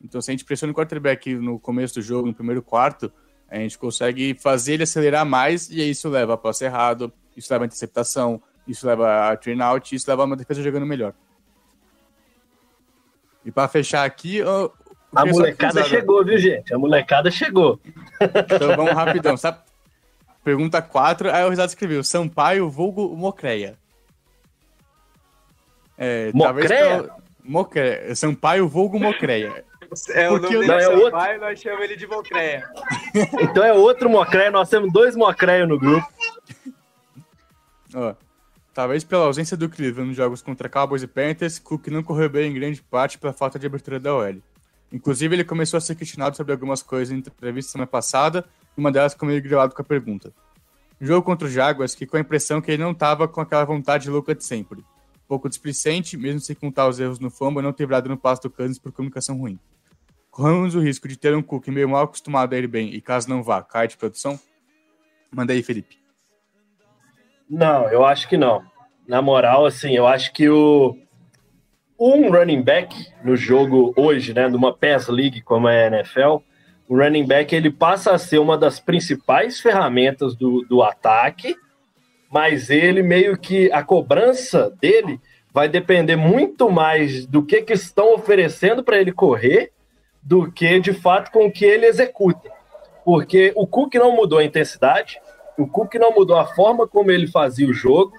Então, 0.01 0.21
se 0.21 0.31
a 0.31 0.33
gente 0.33 0.45
pressiona 0.45 0.71
o 0.71 0.75
quarterback 0.75 1.33
no 1.35 1.59
começo 1.59 1.95
do 1.95 2.01
jogo, 2.01 2.27
no 2.27 2.33
primeiro 2.33 2.61
quarto, 2.61 3.11
a 3.49 3.57
gente 3.57 3.77
consegue 3.77 4.35
fazer 4.35 4.75
ele 4.75 4.83
acelerar 4.83 5.25
mais 5.25 5.69
e 5.69 5.81
isso 5.89 6.07
leva 6.09 6.33
a 6.33 6.37
passe 6.37 6.65
errado, 6.65 7.11
isso 7.35 7.51
leva 7.51 7.65
a 7.65 7.67
interceptação, 7.67 8.41
isso 8.67 8.85
leva 8.85 9.31
a 9.31 9.37
turn 9.37 9.61
out, 9.61 9.95
isso 9.95 10.09
leva 10.09 10.23
a 10.23 10.25
uma 10.25 10.35
defesa 10.35 10.61
jogando 10.61 10.85
melhor. 10.85 11.13
E 13.47 13.51
para 13.51 13.69
fechar 13.69 14.03
aqui, 14.05 14.43
o 14.43 14.69
A 15.15 15.25
molecada 15.25 15.81
chegou, 15.85 16.21
viu, 16.25 16.37
gente? 16.37 16.73
A 16.73 16.77
molecada 16.77 17.31
chegou. 17.31 17.79
Então 18.19 18.75
vamos 18.75 18.91
rapidão. 18.91 19.37
Sabe? 19.37 19.59
Pergunta 20.43 20.81
4, 20.81 21.31
aí 21.33 21.45
o 21.45 21.49
Risado 21.49 21.69
escreveu: 21.69 22.03
Sampaio 22.03 22.69
vulgo 22.69 23.15
Mocreia. 23.15 23.77
É, 25.97 26.29
talvez 26.37 26.69
Mocreia? 26.69 27.09
Mocreia. 27.41 28.15
Sampaio 28.15 28.67
vulgo 28.67 28.99
Mocreia. 28.99 29.63
É, 30.09 30.27
Porque 30.27 30.47
o 30.47 30.51
nome 30.51 30.55
eu- 30.55 30.59
dele 30.59 30.67
Não, 30.67 30.79
é 30.79 30.83
é 30.83 30.89
outro. 30.89 31.11
Sampaio, 31.11 31.39
nós 31.39 31.59
chamamos 31.61 31.85
ele 31.85 31.95
de 31.95 32.07
Mocreia. 32.07 32.69
Então 33.39 33.63
é 33.63 33.71
outro 33.71 34.09
Mocreio, 34.09 34.51
nós 34.51 34.69
temos 34.69 34.91
dois 34.91 35.15
Mocreios 35.15 35.69
no 35.69 35.79
grupo. 35.79 36.05
Ó, 37.95 38.13
talvez 38.77 39.03
pela 39.03 39.25
ausência 39.25 39.57
do 39.57 39.67
Cleveland 39.67 40.09
nos 40.09 40.15
jogos 40.15 40.39
contra 40.39 40.69
Cowboys 40.69 41.01
e 41.01 41.07
Panthers, 41.07 41.57
Cook 41.57 41.87
não 41.87 42.03
correu 42.03 42.29
bem 42.29 42.51
em 42.51 42.53
grande 42.53 42.79
parte 42.79 43.17
pela 43.17 43.33
falta 43.33 43.57
de 43.57 43.65
abertura 43.65 43.99
da 43.99 44.13
OL. 44.13 44.35
Inclusive, 44.93 45.35
ele 45.35 45.43
começou 45.43 45.79
a 45.79 45.81
ser 45.81 45.95
questionado 45.95 46.37
sobre 46.37 46.53
algumas 46.53 46.83
coisas 46.83 47.11
em 47.11 47.17
entrevista 47.17 47.71
semana 47.71 47.87
passada, 47.87 48.45
e 48.77 48.79
uma 48.79 48.91
delas 48.91 49.15
comigo 49.15 49.49
gravado 49.49 49.73
com 49.73 49.81
a 49.81 49.83
pergunta. 49.83 50.31
jogo 51.01 51.25
contra 51.25 51.47
o 51.47 51.49
Jaguars, 51.49 51.95
que 51.95 52.05
com 52.05 52.17
a 52.17 52.19
impressão 52.19 52.61
que 52.61 52.69
ele 52.69 52.83
não 52.83 52.91
estava 52.91 53.27
com 53.27 53.41
aquela 53.41 53.65
vontade 53.65 54.11
louca 54.11 54.35
de 54.35 54.43
sempre. 54.43 54.81
Um 54.81 55.27
pouco 55.27 55.49
displicente, 55.49 56.15
mesmo 56.15 56.39
sem 56.39 56.55
contar 56.55 56.87
os 56.87 56.99
erros 56.99 57.17
no 57.17 57.31
fumble, 57.31 57.63
não 57.63 57.73
ter 57.73 57.87
virado 57.87 58.07
no 58.07 58.15
passo 58.15 58.43
do 58.43 58.49
Kansas 58.51 58.77
por 58.77 58.91
comunicação 58.91 59.39
ruim. 59.39 59.57
Corremos 60.29 60.75
o 60.75 60.79
risco 60.79 61.07
de 61.07 61.17
ter 61.17 61.35
um 61.35 61.41
Cook 61.41 61.67
meio 61.69 61.89
mal 61.89 62.03
acostumado 62.03 62.53
a 62.53 62.57
ir 62.59 62.67
bem 62.67 62.93
e 62.93 63.01
caso 63.01 63.27
não 63.27 63.41
vá, 63.41 63.63
cai 63.63 63.87
de 63.87 63.97
produção? 63.97 64.39
Manda 65.31 65.51
aí, 65.51 65.63
Felipe. 65.63 66.06
Não, 67.49 67.89
eu 67.89 68.05
acho 68.05 68.27
que 68.27 68.37
não. 68.37 68.63
Na 69.07 69.21
moral, 69.21 69.65
assim, 69.65 69.93
eu 69.95 70.05
acho 70.05 70.33
que 70.33 70.49
o 70.49 70.97
um 71.99 72.29
running 72.29 72.61
back 72.61 72.93
no 73.23 73.35
jogo 73.35 73.93
hoje, 73.95 74.33
né, 74.33 74.47
numa 74.47 74.73
pass 74.73 75.07
league 75.07 75.41
como 75.41 75.67
é 75.67 75.85
a 75.85 75.87
NFL, 75.87 76.37
o 76.87 76.95
running 76.95 77.25
back 77.25 77.55
ele 77.55 77.71
passa 77.71 78.11
a 78.11 78.17
ser 78.17 78.37
uma 78.37 78.57
das 78.57 78.79
principais 78.79 79.59
ferramentas 79.59 80.35
do, 80.35 80.63
do 80.69 80.83
ataque, 80.83 81.55
mas 82.31 82.69
ele 82.69 83.01
meio 83.01 83.37
que 83.37 83.71
a 83.71 83.83
cobrança 83.83 84.69
dele 84.79 85.19
vai 85.53 85.67
depender 85.67 86.15
muito 86.15 86.69
mais 86.69 87.25
do 87.25 87.43
que, 87.43 87.61
que 87.61 87.73
estão 87.73 88.13
oferecendo 88.13 88.83
para 88.83 88.99
ele 88.99 89.11
correr 89.11 89.71
do 90.21 90.51
que 90.51 90.79
de 90.79 90.93
fato 90.93 91.31
com 91.31 91.51
que 91.51 91.65
ele 91.65 91.85
executa. 91.85 92.51
Porque 93.03 93.53
o 93.55 93.65
Cook 93.65 93.95
não 93.95 94.11
mudou 94.11 94.39
a 94.39 94.43
intensidade, 94.43 95.19
o 95.57 95.67
Cook 95.67 95.95
não 95.95 96.13
mudou 96.13 96.37
a 96.37 96.45
forma 96.45 96.87
como 96.87 97.11
ele 97.11 97.27
fazia 97.27 97.67
o 97.67 97.73
jogo, 97.73 98.13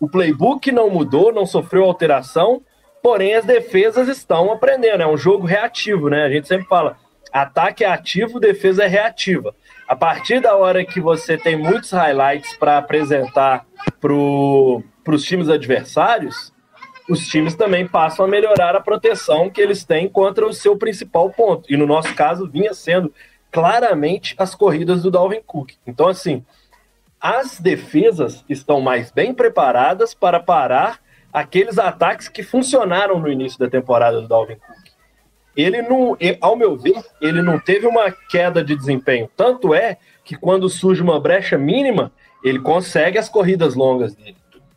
o 0.00 0.08
playbook 0.08 0.72
não 0.72 0.90
mudou, 0.90 1.32
não 1.32 1.46
sofreu 1.46 1.84
alteração, 1.84 2.62
porém 3.02 3.34
as 3.34 3.44
defesas 3.44 4.08
estão 4.08 4.50
aprendendo. 4.50 5.02
É 5.02 5.06
um 5.06 5.16
jogo 5.16 5.46
reativo, 5.46 6.08
né? 6.08 6.24
A 6.24 6.30
gente 6.30 6.48
sempre 6.48 6.66
fala: 6.66 6.96
ataque 7.32 7.84
é 7.84 7.88
ativo, 7.88 8.40
defesa 8.40 8.84
é 8.84 8.86
reativa. 8.86 9.54
A 9.86 9.94
partir 9.94 10.40
da 10.40 10.56
hora 10.56 10.84
que 10.84 11.00
você 11.00 11.36
tem 11.36 11.56
muitos 11.56 11.90
highlights 11.90 12.56
para 12.56 12.78
apresentar 12.78 13.66
para 14.00 14.12
os 14.12 15.24
times 15.24 15.48
adversários, 15.48 16.52
os 17.08 17.26
times 17.26 17.54
também 17.54 17.86
passam 17.86 18.24
a 18.24 18.28
melhorar 18.28 18.76
a 18.76 18.80
proteção 18.80 19.50
que 19.50 19.60
eles 19.60 19.84
têm 19.84 20.08
contra 20.08 20.46
o 20.46 20.52
seu 20.52 20.76
principal 20.76 21.30
ponto. 21.30 21.70
E 21.72 21.76
no 21.76 21.86
nosso 21.86 22.14
caso, 22.14 22.48
vinha 22.48 22.72
sendo 22.72 23.12
claramente 23.50 24.34
as 24.38 24.54
corridas 24.54 25.02
do 25.02 25.10
Dalvin 25.10 25.42
Cook. 25.44 25.72
Então, 25.84 26.06
assim, 26.06 26.44
as 27.20 27.60
defesas 27.60 28.44
estão 28.48 28.80
mais 28.80 29.10
bem 29.10 29.34
preparadas 29.34 30.14
para 30.14 30.40
parar 30.40 31.00
aqueles 31.32 31.78
ataques 31.78 32.28
que 32.28 32.42
funcionaram 32.42 33.20
no 33.20 33.30
início 33.30 33.58
da 33.58 33.68
temporada 33.68 34.20
do 34.20 34.26
Dalvin 34.26 34.56
Cook. 34.56 34.90
Ele 35.56 35.82
não, 35.82 36.16
ao 36.40 36.56
meu 36.56 36.76
ver, 36.76 37.02
ele 37.20 37.42
não 37.42 37.58
teve 37.58 37.86
uma 37.86 38.10
queda 38.10 38.64
de 38.64 38.74
desempenho. 38.74 39.28
Tanto 39.36 39.74
é 39.74 39.98
que 40.24 40.36
quando 40.36 40.68
surge 40.68 41.02
uma 41.02 41.20
brecha 41.20 41.58
mínima, 41.58 42.10
ele 42.42 42.60
consegue 42.60 43.18
as 43.18 43.28
corridas 43.28 43.74
longas 43.74 44.14
dele. 44.14 44.36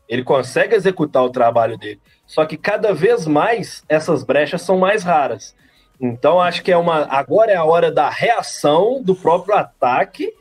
Ele 0.10 0.24
consegue 0.24 0.76
executar 0.76 1.24
o 1.24 1.30
trabalho 1.30 1.78
dele. 1.78 2.02
Só 2.26 2.46
que 2.46 2.58
cada 2.58 2.94
vez 2.94 3.26
mais 3.26 3.84
essas 3.88 4.24
brechas 4.24 4.62
são 4.62 4.78
mais 4.78 5.04
raras. 5.04 5.56
Então 6.02 6.42
acho 6.42 6.62
que 6.64 6.72
é 6.72 6.78
uma 6.78 7.06
agora 7.06 7.52
é 7.52 7.56
a 7.56 7.64
hora 7.64 7.92
da 7.92 8.10
reação 8.10 9.02
do 9.02 9.16
próprio 9.16 9.56
ataque 9.56 10.34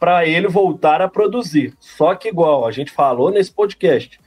para 0.00 0.26
ele 0.26 0.48
voltar 0.48 1.02
a 1.02 1.08
produzir. 1.08 1.74
Só 1.78 2.14
que 2.14 2.28
igual 2.28 2.66
a 2.66 2.72
gente 2.72 2.90
falou 2.90 3.30
nesse 3.30 3.52
podcast, 3.52 4.18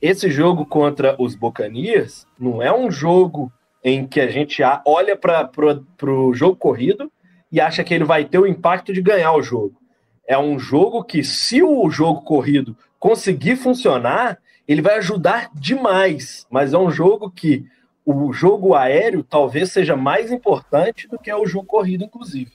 esse 0.00 0.30
jogo 0.30 0.64
contra 0.64 1.16
os 1.20 1.34
Bocanias 1.34 2.24
não 2.38 2.62
é 2.62 2.74
um 2.74 2.88
jogo 2.88 3.52
em 3.82 4.06
que 4.06 4.20
a 4.20 4.28
gente 4.28 4.62
olha 4.86 5.16
para 5.16 5.50
o 6.04 6.32
jogo 6.32 6.54
corrido 6.54 7.10
e 7.50 7.60
acha 7.60 7.82
que 7.82 7.92
ele 7.92 8.04
vai 8.04 8.24
ter 8.24 8.38
o 8.38 8.46
impacto 8.46 8.92
de 8.92 9.02
ganhar 9.02 9.32
o 9.32 9.42
jogo. 9.42 9.74
É 10.26 10.38
um 10.38 10.58
jogo 10.58 11.02
que, 11.02 11.24
se 11.24 11.62
o 11.62 11.90
jogo 11.90 12.22
corrido 12.22 12.76
conseguir 12.98 13.56
funcionar, 13.56 14.38
ele 14.68 14.82
vai 14.82 14.98
ajudar 14.98 15.50
demais. 15.54 16.46
Mas 16.50 16.72
é 16.74 16.78
um 16.78 16.90
jogo 16.90 17.30
que 17.30 17.64
o 18.04 18.32
jogo 18.32 18.74
aéreo 18.74 19.24
talvez 19.24 19.72
seja 19.72 19.96
mais 19.96 20.30
importante 20.30 21.08
do 21.08 21.18
que 21.18 21.32
o 21.32 21.46
jogo 21.46 21.66
corrido, 21.66 22.04
inclusive. 22.04 22.52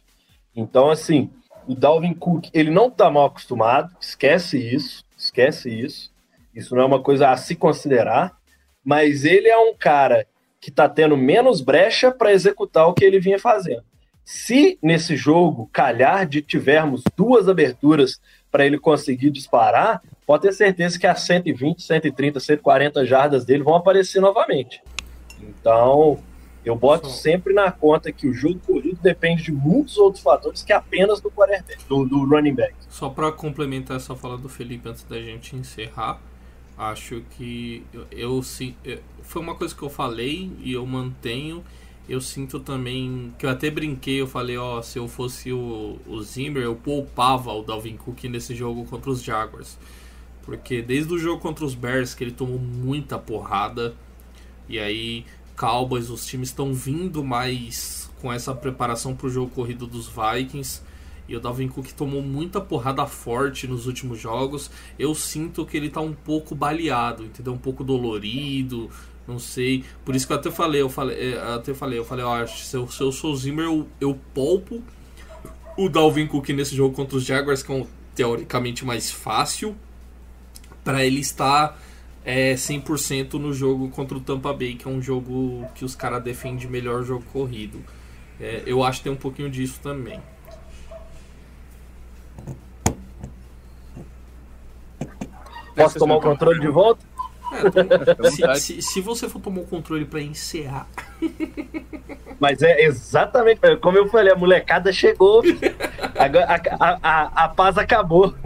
Então, 0.56 0.90
assim, 0.90 1.32
o 1.68 1.76
Dalvin 1.76 2.14
Cook, 2.14 2.50
ele 2.54 2.70
não 2.70 2.88
está 2.88 3.10
mal 3.10 3.26
acostumado, 3.26 3.96
esquece 4.00 4.58
isso, 4.58 5.04
esquece 5.18 5.70
isso. 5.70 6.12
Isso 6.54 6.76
não 6.76 6.84
é 6.84 6.86
uma 6.86 7.02
coisa 7.02 7.30
a 7.30 7.38
se 7.38 7.56
considerar, 7.56 8.38
mas 8.84 9.26
ele 9.26 9.48
é 9.48 9.58
um 9.58 9.74
cara 9.76 10.28
que 10.62 10.70
está 10.70 10.88
tendo 10.88 11.18
menos 11.18 11.62
brecha 11.62 12.12
para 12.12 12.32
executar 12.32 12.88
o 12.88 12.94
que 12.94 13.04
ele 13.04 13.20
vinha 13.20 13.40
fazendo. 13.40 13.84
Se 14.24 14.78
nesse 14.82 15.16
jogo 15.18 15.70
calhar 15.74 16.26
de 16.26 16.42
tivermos 16.42 17.02
duas 17.18 17.50
aberturas 17.50 18.22
para 18.50 18.66
ele 18.66 18.80
conseguir 18.80 19.32
disparar, 19.32 20.02
pode 20.26 20.44
ter 20.44 20.54
certeza 20.54 20.98
que 20.98 21.08
as 21.08 21.22
120, 21.22 21.82
130, 21.82 22.40
140 22.40 23.06
jardas 23.06 23.44
dele 23.44 23.64
vão 23.64 23.76
aparecer 23.76 24.22
novamente. 24.22 24.82
Então, 25.42 26.20
eu 26.66 26.76
boto 26.76 27.10
sempre 27.10 27.54
na 27.54 27.72
conta 27.72 28.12
que 28.12 28.28
o 28.28 28.34
jogo 28.34 28.60
corrido 28.66 28.98
depende 29.02 29.44
de 29.44 29.52
muitos 29.52 29.98
outros 29.98 30.24
fatores 30.24 30.64
que 30.64 30.72
apenas 30.72 31.20
do 31.20 31.30
quarterback, 31.30 31.84
do, 31.88 32.06
do 32.06 32.26
running 32.26 32.54
back. 32.54 32.74
Só 32.90 33.10
para 33.10 33.32
complementar 33.32 33.98
essa 33.98 34.16
fala 34.16 34.38
do 34.38 34.48
Felipe 34.48 34.88
antes 34.88 35.04
da 35.04 35.20
gente 35.20 35.56
encerrar, 35.56 36.22
acho 36.78 37.22
que 37.32 37.86
eu, 37.94 38.08
eu, 38.12 38.42
eu 38.86 39.00
foi 39.22 39.42
uma 39.42 39.56
coisa 39.56 39.76
que 39.76 39.84
eu 39.84 39.90
falei 39.90 40.52
e 40.60 40.74
eu 40.74 40.86
mantenho. 40.86 41.64
Eu 42.08 42.20
sinto 42.20 42.60
também 42.60 43.34
que 43.40 43.46
eu 43.46 43.50
até 43.50 43.70
brinquei, 43.72 44.20
eu 44.20 44.28
falei, 44.28 44.58
ó, 44.58 44.82
se 44.82 45.00
eu 45.00 45.08
fosse 45.08 45.54
o, 45.54 45.98
o 46.06 46.22
Zimmer, 46.22 46.64
eu 46.64 46.76
poupava 46.76 47.52
o 47.54 47.64
Dalvin 47.64 47.96
Cook 47.96 48.26
nesse 48.26 48.54
jogo 48.54 48.86
contra 48.86 49.10
os 49.10 49.24
Jaguars. 49.24 49.78
Porque 50.44 50.82
desde 50.82 51.14
o 51.14 51.18
jogo 51.18 51.42
contra 51.42 51.64
os 51.64 51.74
Bears 51.74 52.14
que 52.14 52.24
ele 52.24 52.32
tomou 52.32 52.60
muita 52.60 53.18
porrada 53.18 53.96
e 54.68 54.78
aí 54.80 55.26
Cowboys, 55.58 56.10
os 56.10 56.26
times 56.26 56.50
estão 56.50 56.74
vindo 56.74 57.24
mais 57.24 58.10
com 58.22 58.32
essa 58.32 58.54
preparação 58.54 59.16
para 59.16 59.28
o 59.28 59.30
jogo 59.30 59.52
corrido 59.52 59.86
dos 59.86 60.08
Vikings. 60.08 60.82
E 61.28 61.36
o 61.36 61.40
Dalvin 61.40 61.68
Cook 61.68 61.92
tomou 61.94 62.22
muita 62.22 62.60
porrada 62.60 63.06
forte 63.06 63.68
nos 63.68 63.88
últimos 63.88 64.20
jogos. 64.20 64.70
Eu 65.00 65.16
sinto 65.16 65.66
que 65.66 65.78
ele 65.78 65.90
tá 65.90 66.02
um 66.02 66.14
pouco 66.14 66.54
baleado, 66.54 67.24
entendeu? 67.24 67.54
Um 67.54 67.58
pouco 67.58 67.84
dolorido, 67.84 68.90
não 69.28 69.40
sei. 69.40 69.84
Por 70.04 70.16
isso 70.16 70.28
que 70.28 70.34
eu 70.34 70.38
até 70.38 70.52
falei, 70.52 70.82
eu 70.82 70.90
falei, 70.90 71.18
é, 71.18 71.36
eu 71.36 71.54
até 71.56 71.74
falei, 71.74 72.00
eu 72.00 72.06
falei, 72.06 72.26
ó, 72.26 72.46
se 72.46 72.76
eu, 72.76 72.88
se 72.90 73.02
eu 73.02 73.12
sou 73.12 73.32
o 73.32 73.36
Zimmer, 73.38 73.66
eu, 73.66 73.88
eu 74.02 74.20
polpo 74.34 74.84
o 75.78 75.90
Dalvin 75.90 76.28
Cook 76.28 76.50
nesse 76.50 76.76
jogo 76.76 76.96
contra 76.96 77.18
os 77.18 77.24
Jaguars, 77.24 77.64
que 77.64 77.72
é 77.72 77.76
um, 77.76 77.88
teoricamente 78.14 78.86
mais 78.86 79.10
fácil, 79.10 79.76
para 80.84 81.06
ele 81.06 81.20
estar 81.20 81.80
é, 82.26 82.54
100% 82.54 83.34
no 83.34 83.54
jogo 83.54 83.90
contra 83.90 84.18
o 84.18 84.22
Tampa 84.22 84.54
Bay, 84.54 84.76
que 84.76 84.88
é 84.88 84.92
um 84.92 85.02
jogo 85.02 85.68
que 85.76 85.84
os 85.84 85.96
caras 85.96 86.24
defendem 86.24 86.68
melhor 86.68 87.04
jogo 87.04 87.24
corrido. 87.32 87.84
É, 88.40 88.64
eu 88.66 88.84
acho 88.84 89.00
que 89.00 89.04
tem 89.06 89.14
um 89.14 89.18
pouquinho 89.18 89.50
disso 89.50 89.80
também. 89.82 90.20
Posso 95.76 95.98
tomar 95.98 96.16
o 96.16 96.22
controle 96.22 96.60
de 96.60 96.68
volta? 96.68 97.04
É, 97.52 98.30
se, 98.56 98.62
se, 98.62 98.82
se, 98.82 99.02
você 99.02 99.28
for 99.28 99.40
tomar 99.40 99.62
o 99.62 99.68
controle 99.68 100.06
para 100.06 100.22
encerrar. 100.22 100.88
Mas 102.40 102.62
é 102.62 102.84
exatamente 102.84 103.60
como 103.78 103.98
eu 103.98 104.08
falei, 104.10 104.34
a 104.34 104.36
molecada 104.36 104.92
chegou. 104.92 105.42
Agora, 106.18 106.46
a, 106.46 106.86
a, 106.86 107.00
a, 107.02 107.46
a 107.46 107.50
paz 107.50 107.78
acabou. 107.78 108.34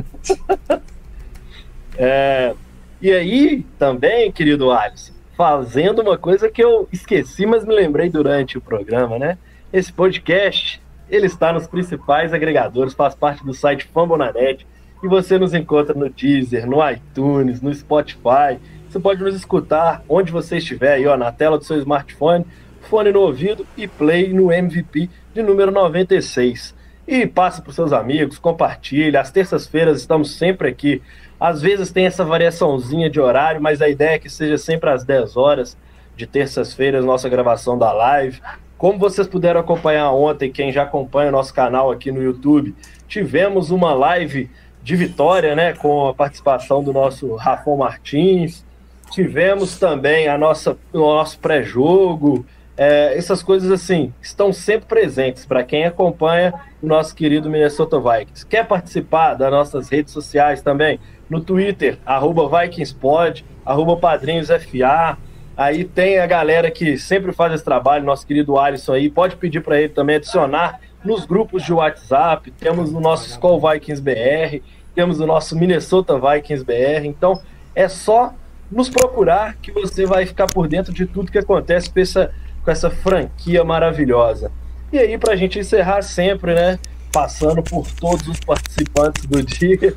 É, 1.99 2.53
e 3.01 3.11
aí, 3.11 3.65
também, 3.77 4.31
querido 4.31 4.71
Alisson, 4.71 5.13
fazendo 5.35 6.01
uma 6.01 6.17
coisa 6.17 6.49
que 6.49 6.63
eu 6.63 6.87
esqueci, 6.91 7.45
mas 7.45 7.63
me 7.63 7.75
lembrei 7.75 8.09
durante 8.09 8.57
o 8.57 8.61
programa, 8.61 9.19
né? 9.19 9.37
Esse 9.71 9.93
podcast, 9.93 10.81
ele 11.09 11.27
está 11.27 11.53
nos 11.53 11.67
principais 11.67 12.33
agregadores, 12.33 12.93
faz 12.93 13.13
parte 13.13 13.45
do 13.45 13.53
site 13.53 13.85
Fambonanet, 13.93 14.65
e 15.03 15.07
você 15.07 15.37
nos 15.37 15.53
encontra 15.53 15.93
no 15.93 16.09
Deezer, 16.09 16.67
no 16.67 16.77
iTunes, 16.89 17.61
no 17.61 17.73
Spotify. 17.73 18.57
Você 18.89 18.99
pode 18.99 19.21
nos 19.23 19.35
escutar 19.35 20.03
onde 20.09 20.31
você 20.31 20.57
estiver 20.57 20.93
aí, 20.93 21.05
ó, 21.05 21.15
na 21.15 21.31
tela 21.31 21.57
do 21.57 21.63
seu 21.63 21.77
smartphone, 21.77 22.45
fone 22.81 23.11
no 23.11 23.21
ouvido 23.21 23.65
e 23.77 23.87
play 23.87 24.33
no 24.33 24.51
MVP 24.51 25.09
de 25.33 25.43
número 25.43 25.71
96. 25.71 26.75
E 27.07 27.25
passe 27.25 27.61
para 27.61 27.71
seus 27.71 27.93
amigos, 27.93 28.39
compartilhe. 28.39 29.15
Às 29.15 29.31
terças-feiras 29.31 29.99
estamos 29.99 30.35
sempre 30.35 30.67
aqui. 30.67 31.01
Às 31.39 31.61
vezes 31.61 31.91
tem 31.91 32.05
essa 32.05 32.25
variaçãozinha 32.25 33.09
de 33.09 33.19
horário, 33.19 33.61
mas 33.61 33.81
a 33.81 33.87
ideia 33.89 34.15
é 34.15 34.19
que 34.19 34.29
seja 34.29 34.57
sempre 34.57 34.89
às 34.89 35.03
10 35.03 35.37
horas 35.37 35.77
de 36.15 36.25
terças-feiras, 36.25 37.05
nossa 37.05 37.29
gravação 37.29 37.77
da 37.77 37.91
live. 37.93 38.41
Como 38.77 38.97
vocês 38.97 39.27
puderam 39.27 39.59
acompanhar 39.59 40.11
ontem, 40.11 40.51
quem 40.51 40.71
já 40.71 40.83
acompanha 40.83 41.29
o 41.29 41.31
nosso 41.31 41.53
canal 41.53 41.91
aqui 41.91 42.11
no 42.11 42.21
YouTube, 42.21 42.75
tivemos 43.07 43.71
uma 43.71 43.93
live 43.93 44.49
de 44.83 44.95
vitória, 44.95 45.55
né, 45.55 45.73
com 45.73 46.07
a 46.07 46.13
participação 46.13 46.83
do 46.83 46.93
nosso 46.93 47.35
Rafão 47.35 47.77
Martins. 47.77 48.65
Tivemos 49.11 49.77
também 49.77 50.27
a 50.27 50.37
nossa, 50.37 50.77
o 50.93 50.99
nosso 50.99 51.39
pré-jogo. 51.39 52.45
é, 52.77 53.17
essas 53.17 53.41
coisas 53.41 53.71
assim 53.71 54.13
estão 54.21 54.53
sempre 54.53 54.87
presentes 54.87 55.45
para 55.45 55.63
quem 55.63 55.85
acompanha 55.85 56.53
o 56.81 56.85
nosso 56.85 57.15
querido 57.15 57.49
Minnesota 57.49 57.99
Vikings. 57.99 58.45
Quer 58.45 58.67
participar 58.67 59.33
das 59.33 59.51
nossas 59.51 59.89
redes 59.89 60.13
sociais 60.13 60.61
também? 60.61 60.99
No 61.29 61.41
Twitter, 61.41 61.97
arroba 62.05 62.47
VikingsPod, 62.47 63.45
arroba 63.65 63.97
PadrinhosFA. 63.97 65.17
Aí 65.55 65.83
tem 65.83 66.19
a 66.19 66.27
galera 66.27 66.69
que 66.69 66.97
sempre 66.97 67.31
faz 67.33 67.53
esse 67.53 67.63
trabalho, 67.63 68.05
nosso 68.05 68.25
querido 68.25 68.57
Alisson 68.57 68.93
aí. 68.93 69.09
Pode 69.09 69.35
pedir 69.35 69.61
para 69.61 69.79
ele 69.79 69.89
também 69.89 70.17
adicionar 70.17 70.79
nos 71.03 71.25
grupos 71.25 71.63
de 71.63 71.73
WhatsApp. 71.73 72.51
Temos 72.51 72.93
o 72.93 72.99
nosso 72.99 73.27
Skull 73.27 73.59
Vikings 73.59 74.01
BR, 74.01 74.61
temos 74.93 75.19
o 75.19 75.25
nosso 75.25 75.57
Minnesota 75.57 76.19
Vikings 76.19 76.63
BR. 76.63 77.05
Então 77.05 77.41
é 77.73 77.87
só 77.87 78.33
nos 78.71 78.89
procurar 78.89 79.55
que 79.55 79.71
você 79.71 80.05
vai 80.05 80.25
ficar 80.25 80.47
por 80.47 80.67
dentro 80.67 80.93
de 80.93 81.05
tudo 81.05 81.31
que 81.31 81.37
acontece 81.37 81.89
com 81.89 81.99
essa, 81.99 82.31
com 82.63 82.71
essa 82.71 82.89
franquia 82.89 83.63
maravilhosa. 83.63 84.51
E 84.91 84.97
aí, 84.97 85.17
para 85.17 85.33
a 85.33 85.35
gente 85.35 85.59
encerrar 85.59 86.01
sempre, 86.01 86.53
né? 86.53 86.79
Passando 87.11 87.63
por 87.63 87.89
todos 87.91 88.27
os 88.27 88.39
participantes 88.39 89.25
do 89.25 89.41
dia. 89.43 89.93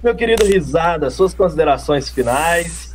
Meu 0.00 0.14
querido 0.14 0.44
Risada, 0.44 1.10
suas 1.10 1.34
considerações 1.34 2.08
finais. 2.08 2.94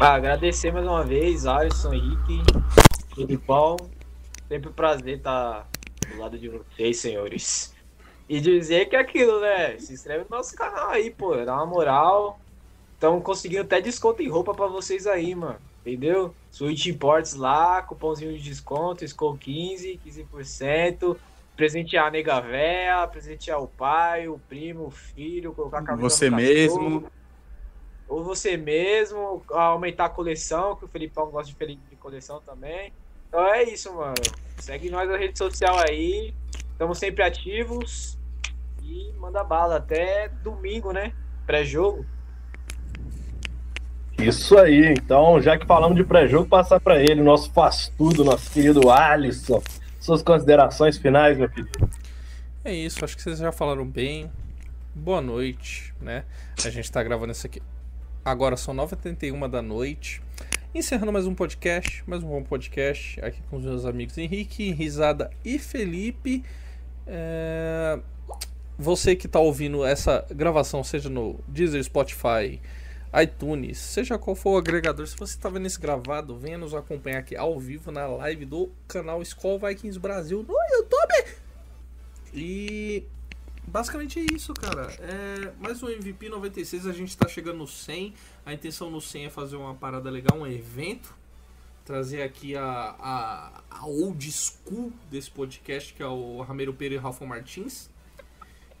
Ah, 0.00 0.14
agradecer 0.14 0.72
mais 0.72 0.86
uma 0.86 1.04
vez, 1.04 1.44
Alisson, 1.44 1.92
Henrique, 1.92 2.42
Filipão. 3.14 3.76
Sempre 4.48 4.70
um 4.70 4.72
prazer 4.72 5.18
estar 5.18 5.68
do 6.10 6.18
lado 6.18 6.38
de 6.38 6.48
vocês, 6.48 6.96
senhores. 6.96 7.74
E 8.26 8.40
dizer 8.40 8.86
que 8.86 8.96
é 8.96 9.00
aquilo, 9.00 9.38
né? 9.38 9.78
Se 9.78 9.92
inscreve 9.92 10.24
no 10.30 10.34
nosso 10.34 10.56
canal 10.56 10.88
aí, 10.88 11.10
pô. 11.10 11.36
Dá 11.44 11.56
uma 11.56 11.66
moral. 11.66 12.40
Estamos 12.94 13.22
conseguindo 13.22 13.60
até 13.60 13.82
desconto 13.82 14.22
em 14.22 14.30
roupa 14.30 14.54
pra 14.54 14.66
vocês 14.66 15.06
aí, 15.06 15.34
mano. 15.34 15.58
Entendeu? 15.84 16.34
Switch 16.50 16.86
Imports 16.86 17.34
lá, 17.34 17.82
cupomzinho 17.82 18.32
de 18.32 18.42
desconto, 18.42 19.04
Skull 19.04 19.36
15, 19.36 20.00
15%. 20.06 21.18
Presentear 21.56 22.06
a 22.06 22.10
nega 22.10 22.40
véia, 22.40 23.06
presentear 23.06 23.62
o 23.62 23.68
pai, 23.68 24.26
o 24.28 24.38
primo, 24.38 24.86
o 24.86 24.90
filho, 24.90 25.52
colocar 25.52 25.78
a 25.78 25.82
camisa 25.82 26.08
Você 26.08 26.30
mesmo. 26.30 27.04
Ou 28.08 28.22
você 28.22 28.56
mesmo, 28.56 29.42
aumentar 29.50 30.06
a 30.06 30.10
coleção, 30.10 30.76
que 30.76 30.84
o 30.84 30.88
Felipão 30.88 31.30
gosta 31.30 31.52
de, 31.52 31.76
de 31.76 31.96
coleção 31.96 32.40
também. 32.44 32.92
Então 33.28 33.46
é 33.46 33.62
isso, 33.64 33.94
mano. 33.94 34.14
Segue 34.58 34.90
nós 34.90 35.08
na 35.08 35.16
rede 35.16 35.38
social 35.38 35.78
aí. 35.78 36.34
Estamos 36.72 36.98
sempre 36.98 37.22
ativos. 37.22 38.18
E 38.82 39.12
manda 39.18 39.42
bala 39.42 39.76
até 39.76 40.28
domingo, 40.42 40.92
né? 40.92 41.12
Pré-jogo. 41.46 42.04
Isso 44.18 44.58
aí, 44.58 44.92
então, 44.92 45.40
já 45.40 45.58
que 45.58 45.66
falamos 45.66 45.96
de 45.96 46.04
pré-jogo, 46.04 46.48
passar 46.48 46.78
para 46.78 47.00
ele, 47.02 47.20
o 47.20 47.24
nosso 47.24 47.50
faz 47.52 47.92
tudo, 47.96 48.24
nosso 48.24 48.50
querido 48.52 48.90
Alisson. 48.90 49.62
Suas 50.02 50.20
considerações 50.20 50.98
finais, 50.98 51.38
meu 51.38 51.48
querido. 51.48 51.88
É 52.64 52.74
isso, 52.74 53.04
acho 53.04 53.14
que 53.16 53.22
vocês 53.22 53.38
já 53.38 53.52
falaram 53.52 53.86
bem. 53.86 54.28
Boa 54.92 55.20
noite, 55.20 55.94
né? 56.00 56.24
A 56.64 56.70
gente 56.70 56.90
tá 56.90 57.00
gravando 57.04 57.30
isso 57.30 57.46
aqui. 57.46 57.62
Agora 58.24 58.56
são 58.56 58.74
9h31 58.74 59.48
da 59.48 59.62
noite. 59.62 60.20
Encerrando 60.74 61.12
mais 61.12 61.24
um 61.24 61.36
podcast, 61.36 62.02
mais 62.04 62.20
um 62.20 62.26
bom 62.26 62.42
podcast 62.42 63.24
aqui 63.24 63.40
com 63.48 63.58
os 63.58 63.64
meus 63.64 63.86
amigos 63.86 64.18
Henrique, 64.18 64.72
Risada 64.72 65.30
e 65.44 65.56
Felipe. 65.56 66.42
É, 67.06 68.00
Você 68.76 69.14
que 69.14 69.28
tá 69.28 69.38
ouvindo 69.38 69.84
essa 69.84 70.26
gravação, 70.34 70.82
seja 70.82 71.08
no 71.08 71.38
Deezer, 71.46 71.84
Spotify, 71.84 72.60
iTunes, 73.20 73.78
seja 73.78 74.18
qual 74.18 74.34
for 74.34 74.52
o 74.54 74.56
agregador, 74.56 75.06
se 75.06 75.16
você 75.16 75.38
tá 75.38 75.50
vendo 75.50 75.66
isso 75.66 75.78
gravado, 75.80 76.36
venha 76.36 76.56
nos 76.56 76.72
acompanhar 76.72 77.18
aqui 77.18 77.36
ao 77.36 77.58
vivo 77.60 77.92
na 77.92 78.06
live 78.06 78.46
do 78.46 78.70
canal 78.88 79.20
Skull 79.20 79.58
Vikings 79.58 79.98
Brasil 79.98 80.42
no 80.48 80.54
YouTube. 80.76 81.36
E 82.32 83.04
basicamente 83.66 84.18
é 84.18 84.24
isso, 84.32 84.54
cara. 84.54 84.90
É, 85.00 85.52
mais 85.60 85.82
um 85.82 85.90
MVP 85.90 86.30
96, 86.30 86.86
a 86.86 86.92
gente 86.92 87.14
tá 87.14 87.28
chegando 87.28 87.58
no 87.58 87.66
100. 87.66 88.14
A 88.46 88.54
intenção 88.54 88.90
no 88.90 89.00
100 89.00 89.26
é 89.26 89.30
fazer 89.30 89.56
uma 89.56 89.74
parada 89.74 90.08
legal, 90.08 90.38
um 90.38 90.46
evento. 90.46 91.14
Trazer 91.84 92.22
aqui 92.22 92.56
a, 92.56 92.64
a, 92.98 93.62
a 93.68 93.86
old 93.86 94.32
school 94.32 94.92
desse 95.10 95.30
podcast, 95.30 95.92
que 95.92 96.02
é 96.02 96.06
o 96.06 96.40
Ramiro 96.40 96.72
Pereira 96.72 97.02
e 97.02 97.04
Rafa 97.04 97.26
Martins. 97.26 97.90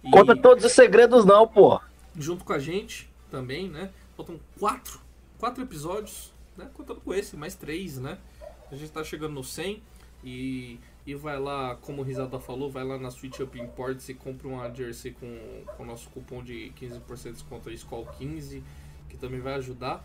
E 0.02 0.10
Conta 0.10 0.34
todos 0.34 0.64
os 0.64 0.72
segredos, 0.72 1.24
não, 1.24 1.46
pô. 1.46 1.80
junto 2.16 2.44
com 2.44 2.52
a 2.52 2.58
gente 2.58 3.10
também, 3.30 3.68
né? 3.68 3.90
Faltam 4.16 4.38
quatro, 4.58 5.00
quatro 5.38 5.62
episódios, 5.62 6.32
né? 6.56 6.70
Contando 6.74 7.00
com 7.00 7.14
esse, 7.14 7.36
mais 7.36 7.54
três, 7.54 7.98
né? 7.98 8.18
A 8.70 8.76
gente 8.76 8.90
tá 8.92 9.04
chegando 9.04 9.34
no 9.34 9.44
100 9.44 9.82
e, 10.24 10.78
e 11.06 11.14
vai 11.14 11.38
lá, 11.38 11.76
como 11.76 12.02
o 12.02 12.04
Risada 12.04 12.38
falou, 12.38 12.70
vai 12.70 12.84
lá 12.84 12.98
na 12.98 13.10
Switch 13.10 13.40
Up 13.40 13.58
Imports 13.58 14.08
e 14.08 14.14
compra 14.14 14.48
uma 14.48 14.72
jersey 14.72 15.12
com, 15.12 15.64
o 15.78 15.84
nosso 15.84 16.08
cupom 16.10 16.42
de 16.42 16.72
15% 16.80 17.22
de 17.22 17.32
desconto 17.32 17.68
aí, 17.68 17.76
SCOL15, 17.76 18.62
que 19.08 19.16
também 19.16 19.40
vai 19.40 19.54
ajudar 19.54 20.04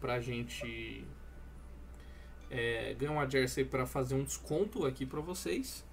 pra 0.00 0.20
gente 0.20 1.04
é, 2.50 2.94
ganhar 2.94 3.12
uma 3.12 3.28
jersey 3.28 3.64
para 3.64 3.86
fazer 3.86 4.14
um 4.14 4.24
desconto 4.24 4.84
aqui 4.84 5.06
pra 5.06 5.20
vocês. 5.20 5.84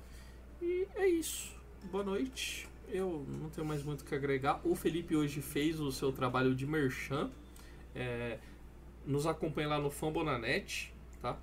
E 0.62 0.88
é 0.96 1.08
isso. 1.08 1.56
Boa 1.92 2.04
noite. 2.04 2.68
Eu 2.90 3.26
não 3.30 3.50
tenho 3.50 3.66
mais 3.66 3.84
muito 3.84 4.02
o 4.02 4.04
que 4.04 4.16
agregar. 4.16 4.60
O 4.66 4.76
Felipe 4.76 5.16
hoje 5.16 5.42
fez 5.42 5.80
o 5.80 5.92
seu 5.92 6.12
trabalho 6.12 6.56
de 6.56 6.66
merchan. 6.66 7.30
É, 7.96 8.38
nos 9.06 9.26
acompanhe 9.26 9.68
lá 9.68 9.80
no 9.80 9.90
Fambonanet, 9.90 10.94
tá? 11.22 11.38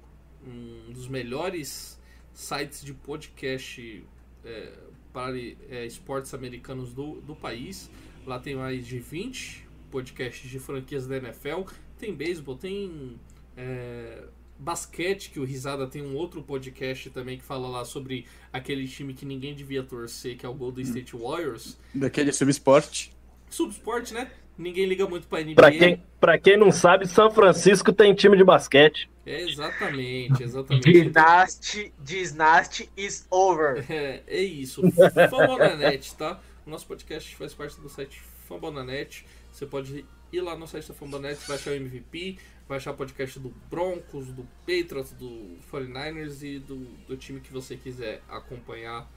Um 0.47 0.93
dos 0.93 1.09
melhores 1.09 2.01
sites 2.33 2.85
de 2.85 2.93
podcast 2.93 4.05
é, 4.45 4.73
para 5.13 5.39
é, 5.39 5.87
esportes 5.87 6.33
americanos 6.35 6.93
do, 6.93 7.21
do 7.23 7.35
país. 7.35 7.91
Lá 8.27 8.39
tem 8.39 8.55
mais 8.55 8.87
de 8.87 8.99
20 8.99 9.67
podcasts 9.91 10.49
de 10.49 10.59
franquias 10.59 11.07
da 11.07 11.17
NFL. 11.17 11.63
Tem 11.99 12.15
beisebol, 12.15 12.57
tem 12.57 13.19
é, 13.57 14.25
basquete, 14.59 15.31
que 15.31 15.41
o 15.41 15.45
Risada 15.45 15.87
tem 15.87 16.03
um 16.03 16.15
outro 16.15 16.43
podcast 16.43 17.11
também 17.11 17.39
que 17.39 17.45
fala 17.45 17.69
lá 17.69 17.85
sobre 17.85 18.27
aquele 18.53 18.87
time 18.87 19.15
que 19.15 19.25
ninguém 19.25 19.55
devia 19.55 19.83
torcer, 19.83 20.37
que 20.37 20.45
é 20.45 20.49
o 20.49 20.55
Golden 20.55 20.85
State 20.85 21.17
Warriors. 21.17 21.79
Daquele 21.95 22.33
subesporte. 22.33 23.13
Subsport, 23.49 24.13
né? 24.13 24.31
Ninguém 24.59 24.87
liga 24.87 25.07
muito 25.07 25.27
pra 25.27 25.43
NBA. 25.43 25.55
Pra 25.55 25.71
quem, 25.71 26.03
pra 26.19 26.39
quem 26.39 26.57
não 26.57 26.73
sabe, 26.73 27.07
São 27.07 27.31
Francisco 27.31 27.93
tem 27.93 28.15
time 28.15 28.37
de 28.37 28.45
basquete. 28.45 29.09
É, 29.27 29.43
exatamente, 29.43 30.43
exatamente. 30.43 30.91
Dynasty, 30.91 31.93
Dynasty 31.99 32.91
is 32.97 33.27
over. 33.31 33.85
É, 33.91 34.23
é 34.27 34.41
isso. 34.41 34.83
Fambonanet, 35.31 36.15
tá? 36.15 36.41
O 36.67 36.71
nosso 36.71 36.87
podcast 36.87 37.35
faz 37.37 37.53
parte 37.53 37.81
do 37.81 37.89
site 37.89 38.21
Fambonanet. 38.49 39.27
Você 39.53 39.67
pode 39.67 40.05
ir 40.33 40.41
lá 40.41 40.57
no 40.57 40.67
site 40.67 40.89
da 40.89 40.95
Fambonanet, 40.95 41.41
baixar 41.47 41.73
o 41.73 41.75
MVP, 41.75 42.39
baixar 42.69 42.93
o 42.93 42.95
podcast 42.95 43.39
do 43.39 43.51
Broncos, 43.71 44.29
do 44.29 44.47
Patriots, 44.61 45.13
do 45.13 45.59
49ers 45.71 46.43
e 46.43 46.59
do, 46.59 46.77
do 47.07 47.17
time 47.17 47.41
que 47.41 47.53
você 47.53 47.77
quiser 47.77 48.23
acompanhar. 48.29 49.11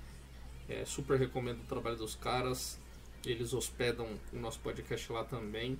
É, 0.68 0.84
super 0.86 1.18
recomendo 1.18 1.62
o 1.62 1.66
trabalho 1.66 1.96
dos 1.96 2.16
caras. 2.16 2.80
Eles 3.26 3.54
hospedam 3.54 4.08
o 4.32 4.38
nosso 4.38 4.60
podcast 4.60 5.12
lá 5.12 5.24
também. 5.24 5.78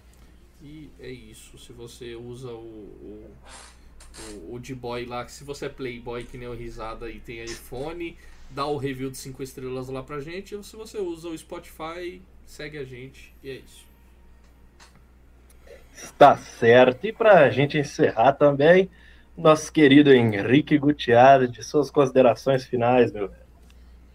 E 0.62 0.90
é 1.00 1.10
isso. 1.10 1.58
Se 1.58 1.72
você 1.72 2.16
usa 2.16 2.52
o, 2.52 3.32
o, 4.32 4.54
o, 4.54 4.60
D-Boy 4.60 5.06
lá, 5.06 5.28
se 5.28 5.44
você 5.44 5.68
é 5.68 5.70
Playboy 5.70 6.24
que 6.26 6.38
nem 6.38 6.48
o 6.48 6.54
Risada 6.54 7.10
e 7.10 7.20
tem 7.20 7.44
iPhone, 7.44 8.18
dá 8.50 8.66
o 8.66 8.78
review 8.78 9.10
de 9.10 9.18
5 9.18 9.42
estrelas 9.42 9.88
lá 9.88 10.04
pra 10.04 10.20
gente. 10.20 10.56
Ou 10.56 10.64
se 10.64 10.76
você 10.76 10.98
usa 10.98 11.30
o 11.30 11.38
Spotify, 11.38 12.22
segue 12.46 12.78
a 12.78 12.84
gente. 12.84 13.34
E 13.44 13.50
é 13.50 13.56
isso. 13.56 13.88
Tá 16.18 16.38
certo. 16.38 17.06
E 17.06 17.14
pra 17.14 17.50
gente 17.50 17.78
encerrar 17.78 18.34
também, 18.34 18.90
nosso 19.38 19.72
querido 19.72 20.12
Henrique 20.12 20.78
Gutierrez, 20.78 21.66
suas 21.66 21.90
considerações 21.90 22.66
finais, 22.66 23.12
meu 23.12 23.30
velho. 23.30 23.49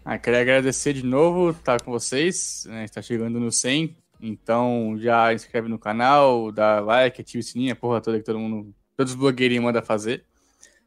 Ah, 0.07 0.19
queria 0.19 0.41
agradecer 0.41 0.93
de 0.93 1.03
novo 1.03 1.49
estar 1.49 1.81
com 1.81 1.89
vocês. 1.91 2.67
Né? 2.69 2.85
Está 2.85 3.01
chegando 3.01 3.39
no 3.39 3.51
100. 3.51 3.97
Então 4.21 4.95
já 4.99 5.33
inscreve 5.33 5.67
no 5.67 5.79
canal, 5.79 6.51
dá 6.51 6.79
like, 6.79 7.19
ativa 7.19 7.41
o 7.41 7.43
sininho, 7.43 7.73
a 7.73 7.75
porra 7.75 7.99
toda 7.99 8.19
que 8.19 8.23
todo 8.23 8.37
mundo, 8.37 8.71
todos 8.95 9.13
os 9.13 9.19
blogueirinhos 9.19 9.65
mandam 9.65 9.81
fazer. 9.81 10.23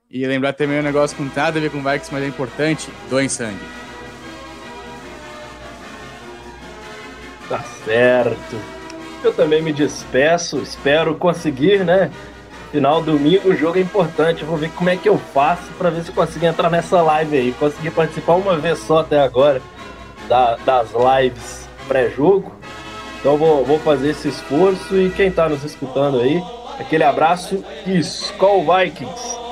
E 0.08 0.24
lembrar 0.24 0.52
também 0.52 0.78
um 0.78 0.84
negócio 0.84 1.16
tem 1.16 1.26
nada 1.34 1.58
a 1.58 1.60
ver 1.60 1.70
com 1.70 1.82
Vikings, 1.82 2.12
mas 2.12 2.22
é 2.22 2.28
importante: 2.28 2.88
doem 3.10 3.28
sangue. 3.28 3.58
Tá 7.48 7.60
certo. 7.84 8.56
Eu 9.22 9.34
também 9.34 9.60
me 9.60 9.72
despeço, 9.72 10.62
espero 10.62 11.16
conseguir, 11.16 11.84
né? 11.84 12.10
Final 12.70 13.02
domingo, 13.02 13.48
o 13.48 13.56
jogo 13.56 13.78
é 13.78 13.80
importante. 13.80 14.44
Vou 14.44 14.56
ver 14.56 14.70
como 14.72 14.90
é 14.90 14.96
que 14.96 15.08
eu 15.08 15.16
faço 15.18 15.62
para 15.78 15.88
ver 15.90 16.02
se 16.04 16.12
consigo 16.12 16.44
entrar 16.44 16.68
nessa 16.70 17.00
live 17.00 17.36
aí. 17.36 17.52
Consegui 17.52 17.90
participar 17.90 18.34
uma 18.34 18.56
vez 18.56 18.78
só 18.80 18.98
até 18.98 19.20
agora 19.20 19.62
da- 20.28 20.56
das 20.56 20.90
lives 20.92 21.66
pré-jogo. 21.86 22.52
Então 23.20 23.36
vou, 23.36 23.64
vou 23.64 23.78
fazer 23.78 24.10
esse 24.10 24.28
esforço 24.28 24.96
e 24.96 25.10
quem 25.10 25.30
tá 25.30 25.48
nos 25.48 25.64
escutando 25.64 26.20
aí, 26.20 26.40
aquele 26.78 27.02
abraço 27.04 27.64
e 27.86 27.98
Skull 27.98 28.64
Vikings! 28.64 29.47